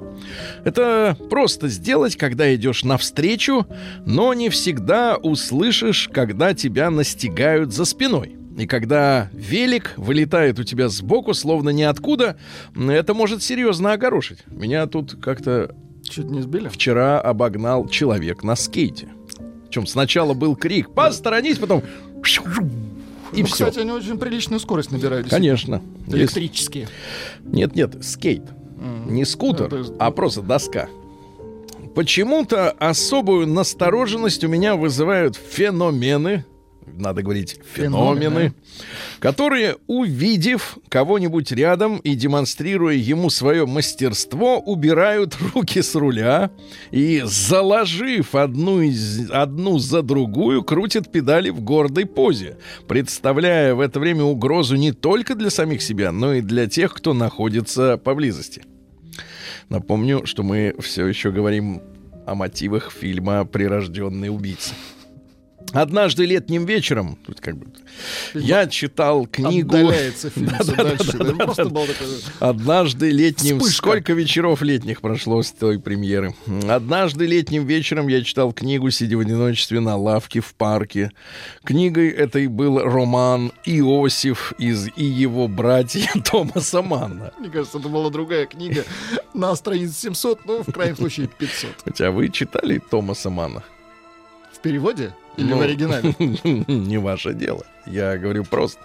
Это 0.64 1.18
просто 1.30 1.68
сделать, 1.68 2.16
когда 2.16 2.54
идешь 2.56 2.86
навстречу, 2.86 3.68
но 4.06 4.34
не 4.34 4.50
всегда 4.50 5.18
услышишь, 5.18 6.10
когда 6.12 6.54
тебя 6.54 6.90
настигают 6.90 7.74
за 7.74 7.84
спиной. 7.84 8.38
И 8.58 8.66
когда 8.66 9.30
велик 9.34 9.94
вылетает 9.98 10.60
у 10.60 10.64
тебя 10.64 10.88
сбоку, 10.88 11.34
словно 11.34 11.70
ниоткуда, 11.72 12.38
это 12.76 13.14
может 13.14 13.44
серьезно 13.44 13.94
огорошить. 13.94 14.40
Меня 14.48 14.86
тут 14.88 15.18
как-то 15.22 15.76
Чуть 16.08 16.30
не 16.30 16.42
сбили? 16.42 16.68
вчера 16.70 17.20
обогнал 17.20 17.88
человек 17.88 18.44
на 18.44 18.56
скейте. 18.56 19.10
Причем 19.66 19.88
сначала 19.88 20.34
был 20.34 20.56
крик 20.56 20.94
«Посторонись!», 20.94 21.58
потом 21.58 21.84
и 23.34 23.42
ну, 23.42 23.48
все. 23.48 23.66
кстати, 23.66 23.80
они 23.80 23.92
очень 23.92 24.18
приличную 24.18 24.60
скорость 24.60 24.92
набирают. 24.92 25.30
Конечно. 25.30 25.82
Электрические. 26.08 26.88
Нет, 27.44 27.76
нет, 27.76 28.04
скейт. 28.04 28.44
Не 29.08 29.26
скутер, 29.26 29.74
есть- 29.74 29.94
а 30.00 30.12
просто 30.12 30.42
доска. 30.42 30.90
Почему-то 31.96 32.72
особую 32.72 33.48
настороженность 33.48 34.44
у 34.44 34.48
меня 34.48 34.76
вызывают 34.76 35.36
феномены, 35.36 36.44
надо 36.86 37.22
говорить 37.22 37.60
феномены, 37.74 38.20
Феномены. 38.22 38.54
которые, 39.20 39.78
увидев 39.88 40.78
кого-нибудь 40.90 41.52
рядом 41.52 41.98
и 41.98 42.16
демонстрируя 42.16 42.96
ему 42.96 43.30
свое 43.30 43.66
мастерство, 43.66 44.60
убирают 44.60 45.38
руки 45.54 45.82
с 45.82 45.96
руля 45.96 46.52
и, 46.92 47.22
заложив 47.26 48.36
одну, 48.36 48.82
из, 48.82 49.30
одну 49.32 49.80
за 49.80 50.02
другую, 50.02 50.64
крутят 50.64 51.12
педали 51.12 51.50
в 51.50 51.62
гордой 51.62 52.06
позе, 52.06 52.58
представляя 52.88 53.76
в 53.76 53.80
это 53.80 54.00
время 54.00 54.24
угрозу 54.24 54.76
не 54.76 54.92
только 54.92 55.36
для 55.36 55.50
самих 55.50 55.82
себя, 55.82 56.12
но 56.12 56.34
и 56.34 56.42
для 56.42 56.68
тех, 56.68 56.94
кто 56.94 57.14
находится 57.14 57.98
поблизости. 57.98 58.64
Напомню, 59.70 60.26
что 60.26 60.44
мы 60.44 60.76
все 60.80 61.08
еще 61.08 61.32
говорим 61.32 61.82
о 62.26 62.36
мотивах 62.36 62.92
фильма 62.92 63.46
«Прирожденный 63.46 64.30
убийца». 64.30 64.74
Однажды 65.72 66.26
летним 66.26 66.66
вечером, 66.66 67.18
тут 67.26 67.42
как 67.42 67.58
бы, 67.58 67.68
я 68.34 68.68
читал 68.68 69.26
книгу... 69.26 69.76
Однажды 72.40 73.10
летним... 73.10 73.60
Вспышка. 73.60 73.78
Сколько 73.78 74.14
вечеров 74.14 74.62
летних 74.62 75.02
прошло 75.02 75.42
с 75.42 75.52
той 75.52 75.80
премьеры? 75.80 76.36
Однажды 76.70 77.26
летним 77.26 77.66
вечером 77.66 78.08
я 78.08 78.24
читал 78.24 78.54
книгу, 78.54 78.92
сидя 78.92 79.18
в 79.18 79.22
одиночестве 79.22 79.80
на 79.80 79.96
лавке 79.98 80.42
в 80.42 80.54
парке. 80.54 81.12
Книгой 81.64 82.10
этой 82.10 82.48
был 82.48 82.80
роман 82.80 83.52
«Иосиф» 83.66 84.54
из 84.58 84.88
«И 84.96 85.06
его 85.06 85.48
братья» 85.48 86.08
Томаса 86.32 86.82
Манна. 86.82 87.32
Мне 87.40 87.50
кажется, 87.50 87.80
это 87.80 87.90
была 87.90 88.10
другая 88.10 88.46
книга 88.46 88.84
на 89.34 89.56
странице 89.56 90.02
700, 90.02 90.46
ну, 90.46 90.64
в 90.64 90.72
крайнем 90.72 90.98
случае, 90.98 91.28
500. 91.28 91.70
Хотя 91.86 92.12
вы 92.12 92.30
читали 92.30 92.80
Томаса 92.80 93.30
Манна? 93.30 93.64
В 94.64 94.66
переводе 94.66 95.12
или 95.36 95.50
Ну, 95.50 95.58
в 95.58 95.62
оригинале? 95.62 96.16
Не 96.20 96.98
ваше 96.98 97.34
дело. 97.34 97.66
Я 97.86 98.18
говорю 98.18 98.46
просто. 98.46 98.80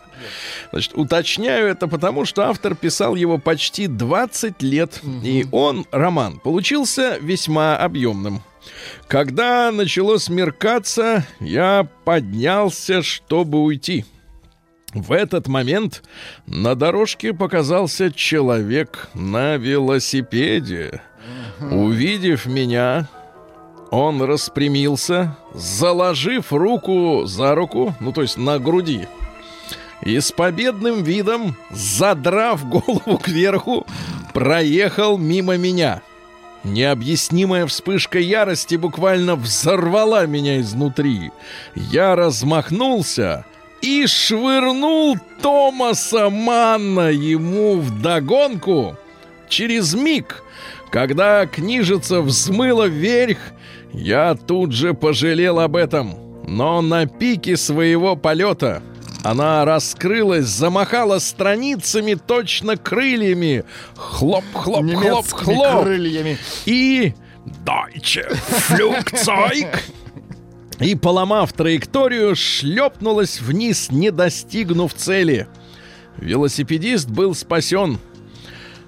Значит, 0.73 0.90
уточняю 0.94 1.68
это 1.68 1.87
потому, 1.87 2.25
что 2.25 2.49
автор 2.49 2.75
писал 2.75 3.14
его 3.14 3.38
почти 3.38 3.87
20 3.87 4.61
лет, 4.61 5.00
и 5.23 5.47
он, 5.52 5.87
роман, 5.92 6.40
получился 6.40 7.18
весьма 7.20 7.76
объемным. 7.76 8.42
Когда 9.06 9.70
начало 9.70 10.16
смеркаться, 10.18 11.25
я 11.38 11.87
поднялся, 12.04 13.00
чтобы 13.04 13.62
уйти. 13.62 14.04
В 14.94 15.12
этот 15.12 15.47
момент 15.47 16.02
на 16.49 16.75
дорожке 16.75 17.32
показался 17.32 18.11
человек 18.11 19.11
на 19.14 19.58
велосипеде. 19.58 21.02
Увидев 21.61 22.47
меня, 22.47 23.08
он 23.90 24.23
распрямился, 24.23 25.37
заложив 25.54 26.52
руку 26.52 27.25
за 27.25 27.54
руку, 27.54 27.95
ну 28.00 28.12
то 28.12 28.23
есть 28.23 28.37
на 28.37 28.59
груди, 28.59 29.09
и 30.02 30.21
с 30.21 30.33
победным 30.33 31.02
видом, 31.02 31.57
задрав 31.71 32.68
голову 32.68 33.18
кверху, 33.18 33.87
проехал 34.33 35.18
мимо 35.18 35.57
меня. 35.57 36.02
Необъяснимая 36.64 37.66
вспышка 37.66 38.18
ярости 38.18 38.75
буквально 38.75 39.37
взорвала 39.37 40.26
меня 40.26 40.61
изнутри. 40.61 41.30
Я 41.75 42.16
размахнулся 42.16 43.45
и 43.80 44.07
швырнул 44.07 45.16
Томаса 45.40 46.30
Манна 46.30 47.11
ему 47.11 47.78
вдогонку. 47.78 48.97
Через 49.49 49.95
миг, 49.95 50.42
когда 50.90 51.47
книжица 51.47 52.21
взмыла 52.21 52.87
вверх, 52.87 53.38
я 53.92 54.35
тут 54.35 54.73
же 54.73 54.95
пожалел 54.95 55.61
об 55.61 55.76
этом. 55.76 56.14
Но 56.47 56.80
на 56.80 57.06
пике 57.06 57.56
своего 57.56 58.17
полета 58.17 58.82
она 59.23 59.65
раскрылась, 59.65 60.47
замахала 60.47 61.19
страницами 61.19 62.15
точно 62.15 62.76
крыльями. 62.76 63.65
Хлоп, 63.97 64.45
хлоп, 64.54 64.65
хлоп, 64.65 64.84
Немецкими 64.84 65.54
хлоп. 65.54 65.82
крыльями. 65.84 66.39
И 66.65 67.13
Deutsche 67.65 68.30
Flugzeug 68.69 69.76
и, 70.80 70.95
поломав 70.95 71.52
траекторию, 71.52 72.36
шлепнулась 72.36 73.41
вниз, 73.41 73.91
не 73.91 74.10
достигнув 74.10 74.95
цели. 74.95 75.49
Велосипедист 76.19 77.08
был 77.08 77.34
спасен. 77.34 77.99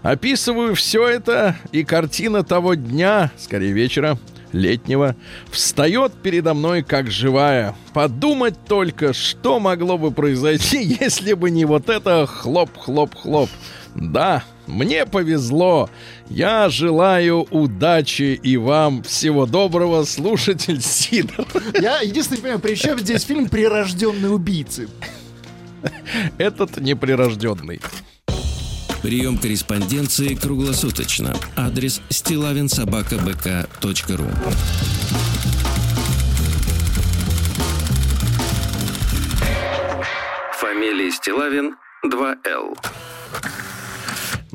Описываю 0.02 0.74
все 0.74 1.06
это, 1.06 1.56
и 1.72 1.84
картина 1.84 2.42
того 2.42 2.74
дня, 2.74 3.32
скорее 3.36 3.72
вечера, 3.72 4.18
летнего, 4.52 5.16
встает 5.50 6.12
передо 6.22 6.54
мной 6.54 6.82
как 6.82 7.10
живая. 7.10 7.74
Подумать 7.92 8.56
только, 8.66 9.12
что 9.12 9.60
могло 9.60 9.98
бы 9.98 10.10
произойти, 10.10 10.82
если 11.00 11.34
бы 11.34 11.50
не 11.50 11.64
вот 11.64 11.88
это 11.88 12.26
хлоп-хлоп-хлоп. 12.26 13.48
Да, 13.94 14.44
мне 14.66 15.04
повезло. 15.04 15.90
Я 16.28 16.68
желаю 16.68 17.46
удачи 17.50 18.38
и 18.40 18.56
вам 18.56 19.02
всего 19.02 19.46
доброго, 19.46 20.04
слушатель 20.04 20.80
Сидор. 20.82 21.46
Я 21.80 22.00
единственное 22.00 22.36
не 22.36 22.42
понимаю, 22.42 22.60
при 22.60 22.74
чем 22.76 22.98
здесь 22.98 23.22
фильм 23.24 23.48
«Прирожденные 23.48 24.30
убийцы»? 24.30 24.88
Этот 26.38 26.78
неприрожденный. 26.78 27.80
Прием 29.02 29.38
корреспонденции 29.38 30.34
круглосуточно. 30.34 31.34
Адрес 31.56 32.02
стилавинсобакабк.ру 32.10 34.28
Фамилия 40.52 41.10
Стилавин 41.10 41.76
2Л. 42.04 42.76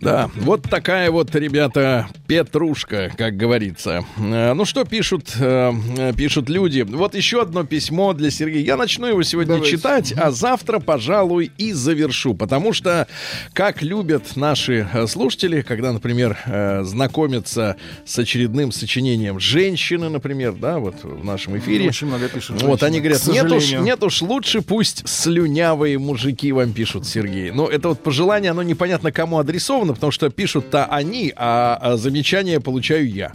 Да, 0.06 0.30
вот 0.36 0.62
такая 0.70 1.10
вот, 1.10 1.34
ребята, 1.34 2.08
петрушка, 2.28 3.12
как 3.18 3.38
говорится. 3.38 4.06
Э, 4.18 4.54
Ну 4.54 4.64
что 4.64 4.86
пишут, 4.86 5.32
э, 5.40 5.74
э, 5.98 6.14
пишут 6.16 6.48
люди? 6.48 6.82
Вот 6.82 7.16
еще 7.16 7.42
одно 7.42 7.64
письмо 7.64 8.14
для 8.14 8.30
Сергея. 8.30 8.64
Я 8.64 8.78
начну 8.78 9.08
его 9.08 9.24
сегодня 9.24 9.56
Давайте. 9.56 9.78
читать, 9.78 10.14
а 10.16 10.30
завтра, 10.30 10.80
пожалуй, 10.80 11.52
и 11.58 11.74
завершу. 11.74 12.36
Потому 12.36 12.72
что, 12.72 13.08
как 13.54 13.82
любят 13.82 14.36
наши 14.36 14.88
слушатели, 15.08 15.62
когда, 15.62 15.92
например, 15.92 16.38
знакомятся 16.84 17.76
с 18.06 18.20
очередным 18.20 18.72
сочинением 18.72 19.40
женщины, 19.40 20.10
например, 20.10 20.54
да, 20.54 20.78
вот 20.78 21.04
в 21.04 21.26
нашем 21.26 21.58
эфире. 21.58 21.88
Очень 21.88 22.08
много 22.08 22.30
пишут. 22.30 22.62
Вот 22.62 22.82
женщины, 22.82 22.88
они 22.88 23.00
говорят, 23.00 23.26
нет 23.26 23.52
уж, 23.52 23.72
нет 23.72 24.04
уж, 24.04 24.22
лучше 24.22 24.62
пусть 24.62 25.08
слюнявые 25.10 25.98
мужики 25.98 26.52
вам 26.52 26.74
пишут, 26.74 27.08
Сергей. 27.08 27.50
Но 27.50 27.68
это 27.68 27.90
вот 27.90 28.04
пожелание, 28.04 28.52
оно 28.52 28.62
непонятно 28.62 29.12
кому 29.12 29.40
адресовано, 29.40 29.95
потому 29.96 30.12
что 30.12 30.30
пишут-то 30.30 30.86
они, 30.86 31.34
а, 31.36 31.78
а 31.82 31.98
замечания 31.98 32.60
получаю 32.60 33.10
я. 33.10 33.32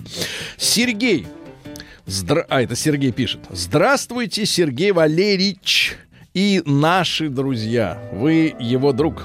Сергей. 0.57 1.27
Здра... 2.07 2.46
А, 2.49 2.62
это 2.62 2.77
Сергей 2.77 3.12
пишет. 3.12 3.40
Здравствуйте, 3.51 4.46
Сергей 4.46 4.92
Валерьевич 4.92 5.96
и 6.35 6.62
наши 6.64 7.29
друзья. 7.29 7.99
Вы 8.12 8.55
его 8.59 8.92
друг. 8.92 9.25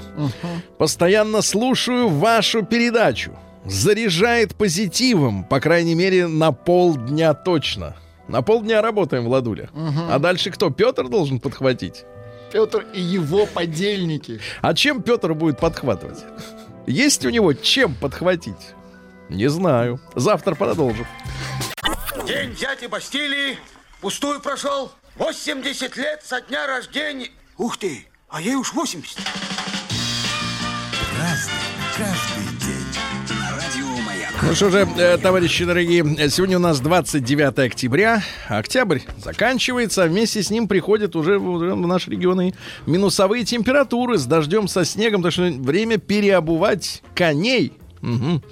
Постоянно 0.78 1.42
слушаю 1.42 2.08
вашу 2.08 2.62
передачу. 2.62 3.36
Заряжает 3.64 4.54
позитивом, 4.54 5.44
по 5.44 5.58
крайней 5.58 5.94
мере, 5.94 6.28
на 6.28 6.52
полдня 6.52 7.34
точно. 7.34 7.96
На 8.28 8.42
полдня 8.42 8.82
работаем, 8.82 9.24
Владуля. 9.24 9.70
А 10.10 10.18
дальше 10.18 10.50
кто? 10.50 10.70
Петр 10.70 11.08
должен 11.08 11.40
подхватить. 11.40 12.04
Петр 12.52 12.86
и 12.94 13.00
его 13.00 13.46
подельники. 13.46 14.40
А 14.62 14.72
чем 14.74 15.02
Петр 15.02 15.34
будет 15.34 15.58
подхватывать? 15.58 16.18
Есть 16.86 17.24
у 17.26 17.30
него 17.30 17.52
чем 17.52 17.94
подхватить? 17.94 18.74
Не 19.28 19.48
знаю. 19.48 20.00
Завтра 20.14 20.54
продолжим. 20.54 21.06
День 22.26 22.54
дяди 22.54 22.86
Бастилии 22.86 23.58
пустую 24.00 24.40
прошел. 24.40 24.92
80 25.16 25.96
лет 25.96 26.22
со 26.24 26.40
дня 26.40 26.66
рождения. 26.66 27.30
Ух 27.56 27.76
ты! 27.76 28.06
А 28.28 28.40
ей 28.40 28.54
уж 28.54 28.72
80. 28.72 29.18
Ну 34.42 34.54
что 34.54 34.70
же, 34.70 34.86
э, 34.98 35.16
товарищи 35.18 35.64
дорогие, 35.64 36.04
сегодня 36.28 36.56
у 36.56 36.60
нас 36.60 36.80
29 36.80 37.58
октября. 37.66 38.22
Октябрь 38.48 39.00
заканчивается, 39.22 40.04
а 40.04 40.06
вместе 40.06 40.42
с 40.42 40.50
ним 40.50 40.68
приходят 40.68 41.16
уже 41.16 41.38
в 41.38 41.86
наши 41.86 42.10
регионы 42.10 42.54
минусовые 42.86 43.44
температуры 43.44 44.18
с 44.18 44.26
дождем, 44.26 44.68
со 44.68 44.84
снегом. 44.84 45.22
Так 45.22 45.32
что 45.32 45.42
время 45.42 45.96
переобувать 45.98 47.02
коней. 47.14 47.72
Мгм. 48.02 48.42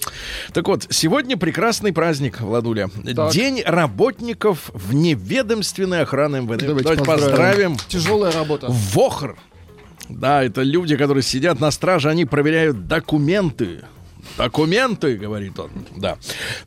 Так 0.53 0.67
вот, 0.67 0.87
сегодня 0.91 1.37
прекрасный 1.37 1.93
праздник, 1.93 2.41
Владуля. 2.41 2.89
Так. 3.15 3.33
День 3.33 3.63
работников 3.65 4.71
вневедомственной 4.73 6.01
охраны 6.01 6.41
МВД. 6.41 6.67
Давайте 6.67 7.05
поздравим. 7.05 7.77
Тяжелая 7.89 8.33
работа. 8.33 8.69
ВОХР. 8.69 9.37
Да, 10.09 10.43
это 10.43 10.63
люди, 10.63 10.97
которые 10.97 11.23
сидят 11.23 11.61
на 11.61 11.71
страже, 11.71 12.09
они 12.11 12.25
проверяют 12.25 12.89
документы. 12.89 13.83
Документы, 14.37 15.17
говорит 15.17 15.59
он. 15.59 15.71
Да. 15.97 16.19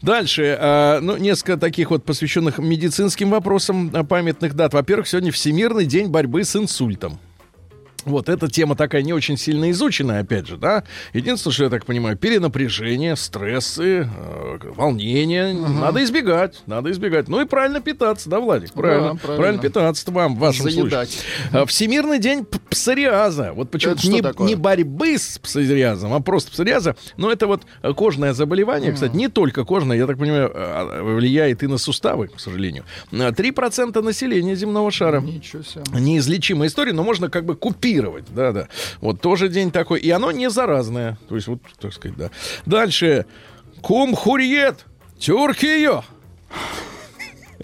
Дальше, 0.01 0.57
э, 0.59 0.99
ну, 1.01 1.17
несколько 1.17 1.57
таких 1.57 1.89
вот 1.91 2.05
посвященных 2.05 2.57
медицинским 2.59 3.29
вопросам 3.29 3.93
э, 3.93 4.03
памятных 4.03 4.53
дат. 4.55 4.73
Во-первых, 4.73 5.07
сегодня 5.07 5.31
Всемирный 5.31 5.85
день 5.85 6.07
борьбы 6.07 6.43
с 6.43 6.55
инсультом. 6.55 7.19
Вот, 8.07 8.29
эта 8.29 8.47
тема 8.47 8.75
такая 8.75 9.01
не 9.03 9.11
очень 9.13 9.37
сильно 9.37 9.69
изученная, 9.71 10.21
опять 10.21 10.47
же, 10.47 10.55
да. 10.57 10.83
Единственное, 11.13 11.53
что 11.53 11.63
я 11.65 11.69
так 11.69 11.85
понимаю, 11.85 12.17
перенапряжение, 12.17 13.15
стрессы, 13.17 14.07
э, 14.09 14.57
волнение 14.75 15.53
надо 15.53 16.03
избегать, 16.03 16.61
надо 16.67 16.89
избегать. 16.91 17.27
Ну 17.27 17.41
и 17.41 17.45
правильно 17.45 17.81
питаться, 17.81 18.29
да, 18.29 18.39
Владик? 18.39 18.71
Правильно, 18.71 19.15
правильно. 19.17 19.37
правильно 19.37 19.61
питаться 19.61 20.09
вам 20.11 20.35
в 20.35 20.39
вашем 20.39 20.69
Заедать. 20.69 21.09
случае. 21.11 21.61
А, 21.61 21.65
Всемирный 21.65 22.19
день 22.19 22.45
псориаза. 22.69 23.51
Вот 23.53 23.71
почему 23.71 23.93
Это 23.93 24.01
что 24.01 24.11
не, 24.11 24.21
такое? 24.21 24.47
не 24.47 24.55
борьбы 24.55 25.17
с 25.17 25.37
псориазом, 25.39 26.13
а 26.13 26.19
просто 26.21 26.51
псориаза. 26.51 26.95
Но 27.17 27.29
это 27.31 27.47
вот 27.47 27.63
э, 27.81 27.93
кожное 27.93 28.33
заболевание, 28.33 28.93
кстати, 28.93 29.15
не 29.15 29.27
только 29.27 29.65
кожное, 29.65 29.97
я 29.97 30.07
так 30.07 30.17
понимаю, 30.17 30.49
э, 30.53 31.01
влияет 31.15 31.63
и 31.63 31.67
на 31.67 31.77
суставы, 31.77 32.29
к 32.29 32.39
сожалению. 32.39 32.85
А, 33.11 33.31
3% 33.31 34.01
населения 34.01 34.55
земного 34.55 34.91
шара 34.91 35.19
Ничего 35.19 35.63
себе. 35.63 35.83
неизлечимая 35.99 36.69
история, 36.69 36.93
но 36.93 37.03
можно 37.03 37.29
как 37.29 37.43
бы 37.45 37.55
купировать, 37.55 37.96
да, 38.33 38.51
да. 38.51 38.67
Вот 39.01 39.21
тоже 39.21 39.49
день 39.49 39.71
такой, 39.71 39.99
и 39.99 40.09
оно 40.09 40.31
не 40.31 40.49
заразное, 40.49 41.17
то 41.27 41.35
есть 41.35 41.47
вот, 41.47 41.59
так 41.79 41.93
сказать, 41.93 42.17
да. 42.17 42.29
Дальше, 42.65 43.25
кумхурьет, 43.81 44.85
тюркиё. 45.19 46.03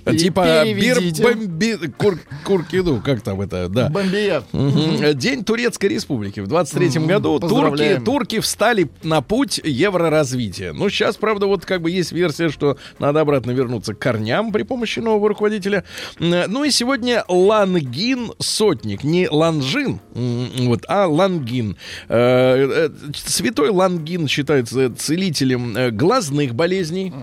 Типа 0.05 0.63
бирбомби... 0.65 1.91
Кур, 1.97 2.19
куркиду, 2.43 3.01
как 3.03 3.21
там 3.21 3.41
это, 3.41 3.69
да. 3.69 3.89
Бомбия. 3.89 4.43
Мгм. 4.51 5.17
День 5.17 5.43
Турецкой 5.43 5.87
Республики. 5.87 6.39
В 6.39 6.47
23-м 6.47 7.07
году 7.07 7.39
турки, 7.39 8.01
турки 8.03 8.39
встали 8.39 8.89
на 9.03 9.21
путь 9.21 9.61
евроразвития. 9.63 10.73
Ну, 10.73 10.89
сейчас, 10.89 11.15
правда, 11.17 11.47
вот 11.47 11.65
как 11.65 11.81
бы 11.81 11.91
есть 11.91 12.11
версия, 12.11 12.49
что 12.49 12.77
надо 12.99 13.21
обратно 13.21 13.51
вернуться 13.51 13.93
к 13.93 13.99
корням 13.99 14.51
при 14.51 14.63
помощи 14.63 14.99
нового 14.99 15.29
руководителя. 15.29 15.83
Ну 16.19 16.63
и 16.63 16.71
сегодня 16.71 17.23
Лангин 17.27 18.31
Сотник. 18.39 19.03
Не 19.03 19.27
Ланжин, 19.29 19.99
вот, 20.13 20.85
а 20.87 21.07
Лангин. 21.07 21.77
Э, 22.09 22.89
э, 22.89 22.89
Святой 23.15 23.69
Лангин 23.69 24.27
считается 24.27 24.93
целителем 24.95 25.75
э, 25.77 25.91
глазных 25.91 26.55
болезней. 26.55 27.13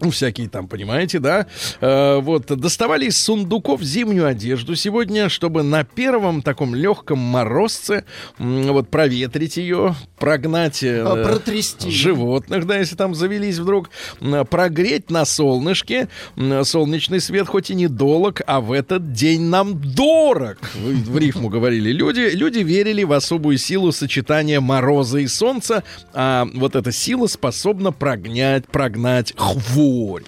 Ну, 0.00 0.10
всякие 0.10 0.48
там, 0.48 0.68
понимаете, 0.68 1.18
да? 1.18 1.46
Э, 1.80 2.20
вот, 2.20 2.46
доставали 2.46 3.06
из 3.06 3.16
сундуков 3.16 3.82
зимнюю 3.82 4.26
одежду 4.26 4.74
сегодня, 4.76 5.28
чтобы 5.28 5.62
на 5.62 5.84
первом 5.84 6.42
таком 6.42 6.74
легком 6.74 7.18
морозце 7.18 8.04
вот 8.38 8.88
проветрить 8.90 9.56
ее, 9.56 9.94
прогнать 10.18 10.82
э, 10.82 11.02
А, 11.02 11.24
протрясти. 11.24 11.90
животных, 11.90 12.66
да, 12.66 12.78
если 12.78 12.96
там 12.96 13.14
завелись 13.14 13.58
вдруг, 13.58 13.90
прогреть 14.50 15.10
на 15.10 15.24
солнышке. 15.24 16.08
М, 16.36 16.64
Солнечный 16.64 17.20
свет 17.20 17.46
хоть 17.48 17.70
и 17.70 17.74
недолг, 17.74 18.42
а 18.46 18.60
в 18.60 18.72
этот 18.72 19.12
день 19.12 19.42
нам 19.42 19.80
дорог. 19.80 20.58
В 20.74 21.16
рифму 21.18 21.48
говорили. 21.48 21.90
Люди, 21.90 22.30
люди 22.34 22.58
верили 22.58 23.02
в 23.04 23.12
особую 23.12 23.58
силу 23.58 23.92
сочетания 23.92 24.60
мороза 24.60 25.18
и 25.18 25.26
солнца, 25.26 25.82
а 26.12 26.46
вот 26.54 26.76
эта 26.76 26.92
сила 26.92 27.26
способна 27.26 27.92
прогнать, 27.92 28.64
прогнать 29.86 30.22
хворь. 30.22 30.24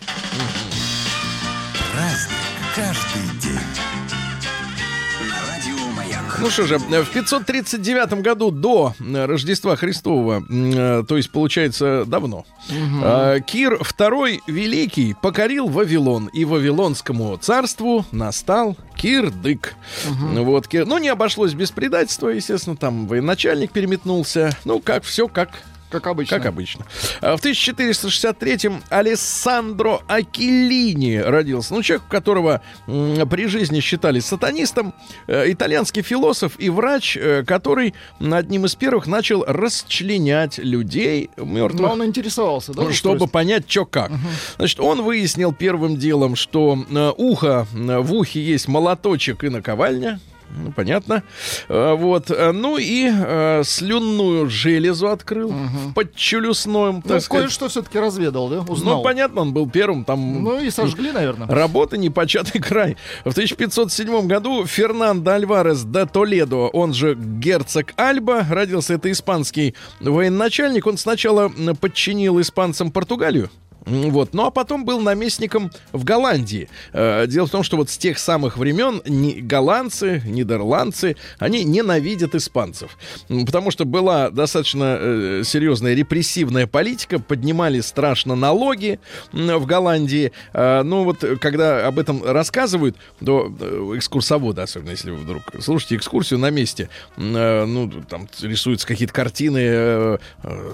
Ну 6.40 6.50
что 6.50 6.66
же, 6.68 6.78
в 6.78 7.06
539 7.10 8.22
году 8.22 8.52
до 8.52 8.94
э, 9.00 9.24
Рождества 9.24 9.74
Христова, 9.74 10.44
э, 10.48 11.02
то 11.08 11.16
есть 11.16 11.30
получается 11.32 12.04
давно, 12.06 12.46
э, 12.70 13.40
Кир 13.44 13.74
II 13.74 14.40
Великий 14.46 15.16
покорил 15.20 15.66
Вавилон, 15.66 16.26
и 16.28 16.44
Вавилонскому 16.44 17.36
царству 17.38 18.04
настал 18.12 18.76
Кирдык. 18.96 19.74
Вот, 20.06 20.68
Кир- 20.68 20.86
ну 20.86 20.98
не 20.98 21.08
обошлось 21.08 21.54
без 21.54 21.72
предательства, 21.72 22.28
естественно, 22.28 22.76
там 22.76 23.08
военачальник 23.08 23.72
переметнулся, 23.72 24.56
ну 24.64 24.78
как 24.78 25.02
все 25.02 25.26
как 25.26 25.50
Как 25.90 26.06
обычно. 26.06 26.36
как 26.36 26.46
обычно. 26.46 26.86
А 27.20 27.36
В 27.36 27.44
1463-м 27.44 28.82
Алессандро 28.90 30.00
Акеллини 30.06 31.16
родился. 31.16 31.74
Ну, 31.74 31.82
человек, 31.82 32.06
которого 32.08 32.62
при 32.86 33.46
жизни 33.46 33.80
считали 33.80 34.20
сатанистом. 34.20 34.94
Э, 35.26 35.50
итальянский 35.50 36.02
философ 36.02 36.52
и 36.58 36.68
врач, 36.70 37.16
э, 37.16 37.44
который 37.46 37.94
одним 38.20 38.66
из 38.66 38.74
первых 38.74 39.06
начал 39.06 39.44
расчленять 39.46 40.58
людей 40.58 41.30
мертвых. 41.36 41.80
Но 41.80 41.92
он 41.92 42.04
интересовался, 42.04 42.72
да? 42.72 42.92
Чтобы 42.92 43.26
понять, 43.26 43.70
что 43.70 43.86
как. 43.86 44.12
Значит, 44.56 44.80
он 44.80 45.02
выяснил 45.02 45.52
первым 45.52 45.96
делом, 45.96 46.36
что 46.36 46.78
э, 46.90 47.12
ухо, 47.16 47.66
в 47.72 48.12
ухе 48.12 48.42
есть 48.42 48.68
молоточек 48.68 49.44
и 49.44 49.48
наковальня. 49.48 50.20
Ну, 50.56 50.72
понятно. 50.72 51.22
Э, 51.68 51.94
вот. 51.94 52.30
э, 52.30 52.52
Ну 52.52 52.78
и 52.78 53.08
э, 53.12 53.62
слюнную 53.64 54.48
железу 54.48 55.08
открыл 55.08 55.50
в 55.50 55.92
подчелюстном, 55.94 57.02
так 57.02 57.10
Ну, 57.12 57.20
сказать. 57.20 57.42
кое-что 57.44 57.68
все-таки 57.68 57.98
разведал, 57.98 58.48
да? 58.48 58.60
Узнал. 58.60 58.98
Ну, 58.98 59.02
понятно, 59.02 59.42
он 59.42 59.52
был 59.52 59.68
первым 59.68 60.04
там. 60.04 60.42
Ну 60.42 60.60
и 60.60 60.70
сожгли, 60.70 61.12
наверное. 61.12 61.46
Работа 61.48 61.96
непочатый 61.96 62.60
край. 62.62 62.96
В 63.24 63.30
1507 63.30 64.26
году 64.26 64.64
Фернандо 64.66 65.32
Альварес 65.32 65.82
де 65.84 66.06
Толедо, 66.06 66.68
он 66.68 66.94
же 66.94 67.14
герцог 67.14 67.92
Альба, 67.96 68.46
родился 68.50 68.94
это 68.94 69.10
испанский 69.10 69.74
военачальник. 70.00 70.86
Он 70.86 70.96
сначала 70.96 71.50
подчинил 71.80 72.40
испанцам 72.40 72.90
Португалию. 72.90 73.50
Вот. 73.88 74.34
Ну 74.34 74.44
а 74.44 74.50
потом 74.50 74.84
был 74.84 75.00
наместником 75.00 75.70
в 75.92 76.04
Голландии. 76.04 76.68
Э, 76.92 77.26
Дело 77.26 77.46
в 77.46 77.50
том, 77.50 77.62
что 77.62 77.76
вот 77.76 77.88
с 77.90 77.96
тех 77.98 78.18
самых 78.18 78.56
времен 78.58 79.02
голландцы, 79.46 80.22
нидерландцы, 80.26 81.16
они 81.38 81.64
ненавидят 81.64 82.34
испанцев. 82.34 82.96
Потому 83.28 83.70
что 83.70 83.84
была 83.84 84.30
достаточно 84.30 84.96
э, 85.00 85.42
серьезная 85.44 85.94
репрессивная 85.94 86.66
политика, 86.66 87.18
поднимали 87.18 87.80
страшно 87.80 88.34
налоги 88.34 89.00
в 89.32 89.66
Голландии. 89.66 90.32
А, 90.52 90.82
Ну 90.82 91.04
вот, 91.04 91.24
э, 91.24 91.36
когда 91.36 91.86
об 91.86 91.98
этом 91.98 92.22
рассказывают, 92.24 92.96
то 93.24 93.52
э, 93.60 93.92
экскурсоводы, 93.96 94.62
особенно 94.62 94.90
если 94.90 95.10
вы 95.10 95.16
вдруг 95.18 95.42
слушаете 95.60 95.96
экскурсию 95.96 96.38
на 96.40 96.50
месте, 96.50 96.88
э, 97.16 97.64
ну, 97.64 97.90
там 98.08 98.28
рисуются 98.40 98.86
какие-то 98.86 99.14
картины 99.14 99.58
э, 99.62 100.18
э, 100.42 100.72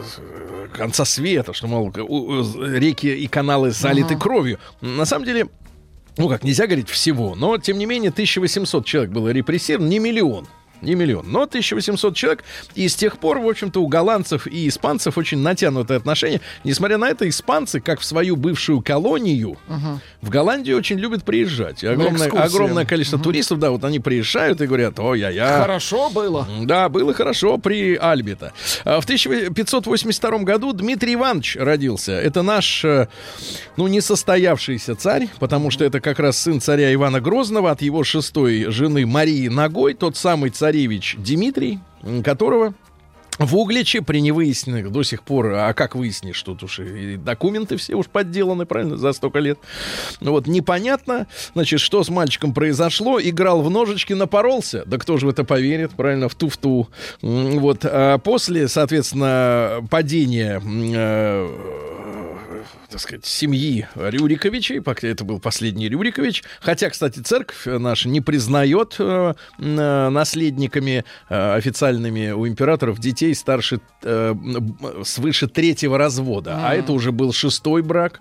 конца 0.76 1.04
света, 1.04 1.52
что, 1.52 1.66
мол, 1.68 1.92
у- 1.96 2.42
реки 3.04 3.24
и 3.24 3.26
каналы 3.26 3.70
залиты 3.70 4.16
кровью. 4.16 4.58
На 4.80 5.04
самом 5.04 5.24
деле, 5.24 5.48
ну 6.16 6.28
как, 6.28 6.44
нельзя 6.44 6.66
говорить 6.66 6.88
всего, 6.88 7.34
но, 7.34 7.58
тем 7.58 7.78
не 7.78 7.86
менее, 7.86 8.10
1800 8.10 8.84
человек 8.84 9.10
было 9.12 9.28
репрессировано, 9.28 9.88
не 9.88 9.98
миллион. 9.98 10.46
Не 10.84 10.94
миллион, 10.94 11.30
но 11.30 11.42
1800 11.42 12.14
человек. 12.14 12.44
И 12.74 12.88
с 12.88 12.94
тех 12.94 13.18
пор, 13.18 13.38
в 13.38 13.48
общем-то, 13.48 13.80
у 13.80 13.86
голландцев 13.86 14.46
и 14.46 14.68
испанцев 14.68 15.18
очень 15.18 15.38
натянутые 15.38 15.96
отношения. 15.96 16.40
Несмотря 16.62 16.98
на 16.98 17.08
это, 17.08 17.28
испанцы, 17.28 17.80
как 17.80 18.00
в 18.00 18.04
свою 18.04 18.36
бывшую 18.36 18.80
колонию, 18.82 19.56
в 20.20 20.28
Голландию 20.28 20.76
очень 20.76 20.98
любят 20.98 21.24
приезжать. 21.24 21.82
И 21.82 21.86
огромное, 21.86 22.28
огромное 22.28 22.84
количество 22.84 23.18
туристов, 23.18 23.58
да, 23.58 23.70
вот 23.70 23.84
они 23.84 24.00
приезжают 24.00 24.60
и 24.60 24.66
говорят, 24.66 24.98
ой-я-я. 24.98 25.60
Хорошо 25.62 26.10
было. 26.10 26.46
Да, 26.62 26.88
было 26.88 27.14
хорошо 27.14 27.58
при 27.58 27.96
Альбе-то. 27.96 28.52
А 28.84 29.00
В 29.00 29.04
1582 29.04 30.38
году 30.40 30.72
Дмитрий 30.72 31.14
Иванович 31.14 31.56
родился. 31.58 32.12
Это 32.12 32.42
наш, 32.42 32.84
э, 32.84 33.08
ну, 33.76 33.86
несостоявшийся 33.86 34.94
царь, 34.94 35.28
потому 35.38 35.70
что 35.70 35.84
это 35.84 36.00
как 36.00 36.18
раз 36.18 36.38
сын 36.38 36.60
царя 36.60 36.92
Ивана 36.92 37.20
Грозного 37.20 37.70
от 37.70 37.82
его 37.82 38.04
шестой 38.04 38.66
жены 38.68 39.06
Марии 39.06 39.48
Ногой, 39.48 39.94
тот 39.94 40.16
самый 40.16 40.50
царевич 40.74 41.16
Дмитрий, 41.18 41.78
которого 42.24 42.74
В 43.38 43.56
Угличе 43.56 44.00
при 44.00 44.20
невыясненных 44.20 44.92
до 44.92 45.02
сих 45.02 45.22
пор, 45.22 45.52
а 45.54 45.72
как 45.72 45.96
выяснишь, 45.96 46.40
тут 46.42 46.62
уж 46.62 46.78
и 46.78 47.16
документы 47.16 47.76
все 47.76 47.94
уж 47.94 48.06
подделаны, 48.06 48.64
правильно, 48.64 48.96
за 48.96 49.12
столько 49.12 49.40
лет. 49.40 49.58
Вот 50.20 50.46
непонятно, 50.46 51.26
значит, 51.52 51.80
что 51.80 52.04
с 52.04 52.08
мальчиком 52.10 52.54
произошло. 52.54 53.20
Играл 53.20 53.62
в 53.62 53.70
ножички, 53.70 54.12
напоролся. 54.12 54.84
Да 54.86 54.98
кто 54.98 55.16
же 55.16 55.26
в 55.26 55.28
это 55.30 55.42
поверит, 55.44 55.92
правильно, 55.92 56.28
в 56.28 56.34
туфту. 56.34 56.88
Вот. 57.22 57.80
А 57.84 58.18
после, 58.18 58.68
соответственно, 58.68 59.84
падения 59.90 60.62
э, 60.64 61.48
так 62.94 63.00
сказать, 63.00 63.26
семьи 63.26 63.88
Рюриковичей, 63.96 64.80
пока 64.80 65.08
это 65.08 65.24
был 65.24 65.40
последний 65.40 65.88
Рюрикович. 65.88 66.44
Хотя, 66.60 66.90
кстати, 66.90 67.18
церковь 67.18 67.62
наша 67.66 68.08
не 68.08 68.20
признает 68.20 68.94
э, 69.00 69.34
э, 69.58 70.08
наследниками 70.10 71.04
э, 71.28 71.54
официальными 71.56 72.30
у 72.30 72.46
императоров 72.46 73.00
детей 73.00 73.34
старше 73.34 73.80
э, 74.04 74.30
м, 74.30 74.78
свыше 75.04 75.48
третьего 75.48 75.98
развода. 75.98 76.60
А 76.64 76.76
это 76.76 76.92
уже 76.92 77.10
был 77.10 77.32
шестой 77.32 77.82
брак. 77.82 78.20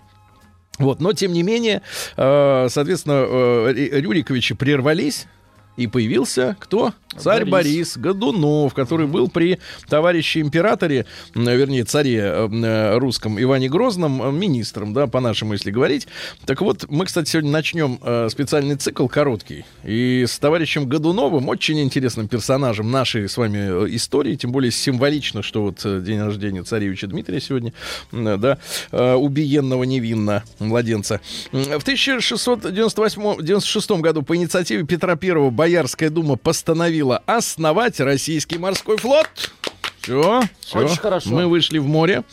Вот, 0.79 0.99
но 1.01 1.13
тем 1.13 1.33
не 1.33 1.43
менее, 1.43 1.83
э, 2.17 2.67
соответственно, 2.71 3.25
э, 3.27 3.73
Рю- 3.73 4.01
Рюриковичи 4.01 4.55
прервались. 4.55 5.27
И 5.75 5.87
появился 5.87 6.55
кто? 6.59 6.93
Царь 7.17 7.45
Борис. 7.45 7.95
Борис. 7.95 7.97
Годунов, 7.97 8.73
который 8.73 9.07
был 9.07 9.29
при 9.29 9.59
товарище 9.87 10.41
императоре, 10.41 11.05
вернее, 11.35 11.83
царе 11.83 12.19
э, 12.19 12.49
э, 12.51 12.97
русском 12.97 13.39
Иване 13.41 13.69
Грозном, 13.69 14.23
э, 14.23 14.31
министром, 14.31 14.93
да, 14.93 15.07
по-нашему, 15.07 15.53
если 15.53 15.71
говорить. 15.71 16.07
Так 16.45 16.61
вот, 16.61 16.85
мы, 16.89 17.05
кстати, 17.05 17.29
сегодня 17.29 17.51
начнем 17.51 17.99
специальный 18.29 18.75
цикл 18.75 19.07
короткий. 19.07 19.65
И 19.83 20.25
с 20.27 20.37
товарищем 20.39 20.87
Годуновым, 20.87 21.49
очень 21.49 21.79
интересным 21.81 22.27
персонажем 22.27 22.89
нашей 22.91 23.29
с 23.29 23.37
вами 23.37 23.95
истории, 23.95 24.35
тем 24.35 24.51
более 24.51 24.71
символично, 24.71 25.43
что 25.43 25.63
вот 25.63 26.03
день 26.03 26.21
рождения 26.21 26.63
царевича 26.63 27.07
Дмитрия 27.07 27.39
сегодня, 27.39 27.73
да, 28.11 28.57
убиенного 28.91 29.83
невинно 29.83 30.43
младенца. 30.59 31.21
В 31.51 31.57
1698-96 31.57 34.01
году 34.01 34.23
по 34.23 34.35
инициативе 34.35 34.85
Петра 34.85 35.17
I 35.21 35.51
Боярская 35.51 36.09
дума 36.09 36.35
постановила 36.35 37.02
основать 37.11 37.99
российский 37.99 38.57
морской 38.57 38.97
флот. 38.97 39.29
Все, 40.03 40.41
Очень 40.73 40.97
хорошо. 40.97 41.29
Мы 41.29 41.47
вышли 41.47 41.77
в 41.77 41.87
море. 41.87 42.23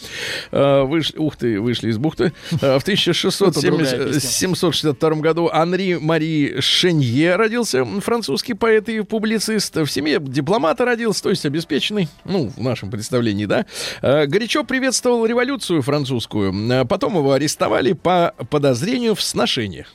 Э, 0.51 0.83
вышли, 0.83 1.17
ух 1.19 1.37
ты, 1.37 1.61
вышли 1.61 1.91
из 1.91 1.99
бухты. 1.99 2.33
Э, 2.61 2.79
В 2.81 2.83
Это 2.83 3.61
другая 3.61 3.95
1670 3.95 4.07
песня. 4.07 4.21
762 4.21 5.11
году 5.17 5.51
Анри 5.53 5.95
Мари 6.01 6.57
Шенье 6.59 7.37
родился, 7.37 7.85
французский 8.01 8.55
поэт 8.55 8.89
и 8.89 9.03
публицист. 9.03 9.77
В 9.77 9.87
семье 9.87 10.19
дипломата 10.21 10.85
родился, 10.85 11.23
то 11.23 11.31
есть 11.31 11.47
обеспеченный, 11.47 12.09
ну, 12.25 12.49
в 12.57 12.61
нашем 12.61 12.91
представлении, 12.91 13.47
да. 13.47 13.67
Э, 14.03 14.27
Горячо 14.27 14.65
приветствовал 14.65 15.25
революцию 15.25 15.83
французскую. 15.83 16.53
Потом 16.89 17.19
его 17.19 17.33
арестовали 17.33 17.93
по 17.93 18.35
подозрению 18.51 19.15
в 19.15 19.23
сношениях 19.23 19.87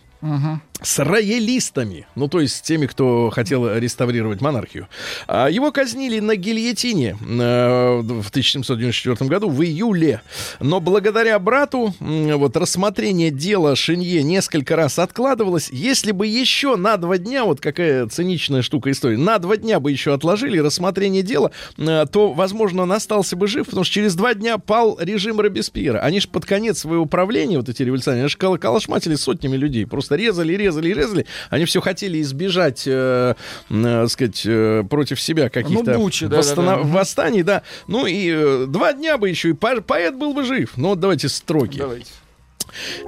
с 0.81 0.99
роялистами, 0.99 2.05
ну 2.15 2.27
то 2.27 2.41
есть 2.41 2.57
с 2.57 2.61
теми, 2.61 2.85
кто 2.85 3.29
хотел 3.29 3.77
реставрировать 3.77 4.41
монархию. 4.41 4.87
А 5.27 5.47
Его 5.49 5.71
казнили 5.71 6.19
на 6.19 6.35
гильотине 6.35 7.17
э, 7.19 8.01
в 8.01 8.29
1794 8.29 9.29
году 9.29 9.49
в 9.49 9.63
июле, 9.63 10.21
но 10.59 10.79
благодаря 10.79 11.39
брату 11.39 11.93
вот 11.99 12.57
рассмотрение 12.57 13.31
дела 13.31 13.75
Шинье 13.75 14.21
несколько 14.21 14.75
раз 14.75 14.99
откладывалось. 14.99 15.69
Если 15.71 16.11
бы 16.11 16.27
еще 16.27 16.75
на 16.75 16.97
два 16.97 17.17
дня, 17.17 17.45
вот 17.45 17.61
какая 17.61 18.07
циничная 18.07 18.61
штука 18.61 18.91
истории, 18.91 19.15
на 19.15 19.39
два 19.39 19.57
дня 19.57 19.79
бы 19.79 19.91
еще 19.91 20.13
отложили 20.13 20.59
рассмотрение 20.59 21.23
дела, 21.23 21.51
э, 21.77 22.05
то, 22.11 22.33
возможно, 22.33 22.83
он 22.83 22.91
остался 22.91 23.35
бы 23.35 23.47
жив, 23.47 23.65
потому 23.65 23.85
что 23.85 23.93
через 23.93 24.15
два 24.15 24.33
дня 24.33 24.57
пал 24.57 24.97
режим 24.99 25.39
Робеспьера. 25.39 25.99
Они 25.99 26.19
же 26.19 26.27
под 26.27 26.45
конец 26.45 26.79
своего 26.79 27.05
правления, 27.05 27.57
вот 27.57 27.69
эти 27.69 27.81
революционеры, 27.81 28.25
они 28.25 28.29
же 28.29 28.57
калашматили 28.57 29.15
сотнями 29.15 29.55
людей, 29.55 29.85
просто 29.85 30.15
резали, 30.15 30.53
резали, 30.53 30.64
резали. 30.69 31.25
Они 31.49 31.65
все 31.65 31.81
хотели 31.81 32.21
избежать, 32.21 32.83
э, 32.87 33.35
э, 33.69 34.07
сказать, 34.07 34.41
э, 34.45 34.83
против 34.89 35.19
себя 35.21 35.49
каких-то 35.49 35.93
Ну, 35.93 35.99
бучи, 35.99 36.27
да, 36.27 36.37
восстана- 36.39 36.65
да, 36.65 36.75
да. 36.75 36.81
Мгм. 36.83 36.91
восстаний, 36.91 37.43
да. 37.43 37.61
Ну 37.87 38.05
и 38.05 38.29
э, 38.31 38.65
два 38.67 38.93
дня 38.93 39.17
бы 39.17 39.29
еще, 39.29 39.49
и 39.49 39.53
по- 39.53 39.81
поэт 39.81 40.15
был 40.15 40.33
бы 40.33 40.43
жив. 40.43 40.73
Ну 40.77 40.89
вот 40.89 40.99
давайте 40.99 41.29
строки. 41.29 41.77
Давайте. 41.77 42.11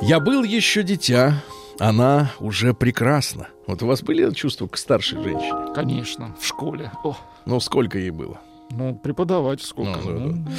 Я 0.02 0.20
был 0.20 0.43
еще 0.43 0.84
дитя, 0.84 1.43
она 1.80 2.32
уже 2.39 2.74
прекрасна. 2.74 3.48
Вот 3.65 3.84
у 3.84 3.88
вас 3.88 4.02
были 4.02 4.32
чувства 4.34 4.67
к 4.67 4.78
старшей 4.78 5.22
женщине? 5.22 5.74
Конечно, 5.76 6.36
в 6.39 6.46
школе. 6.46 6.91
О, 7.04 7.17
Ну, 7.46 7.60
сколько 7.60 7.98
ей 7.98 8.12
было? 8.12 8.39
ну, 8.72 8.96
преподавать 8.96 9.62
сколько? 9.62 10.00
Ну, 10.00 10.06
да, 10.06 10.20
Ну, 10.20 10.32
да. 10.46 10.52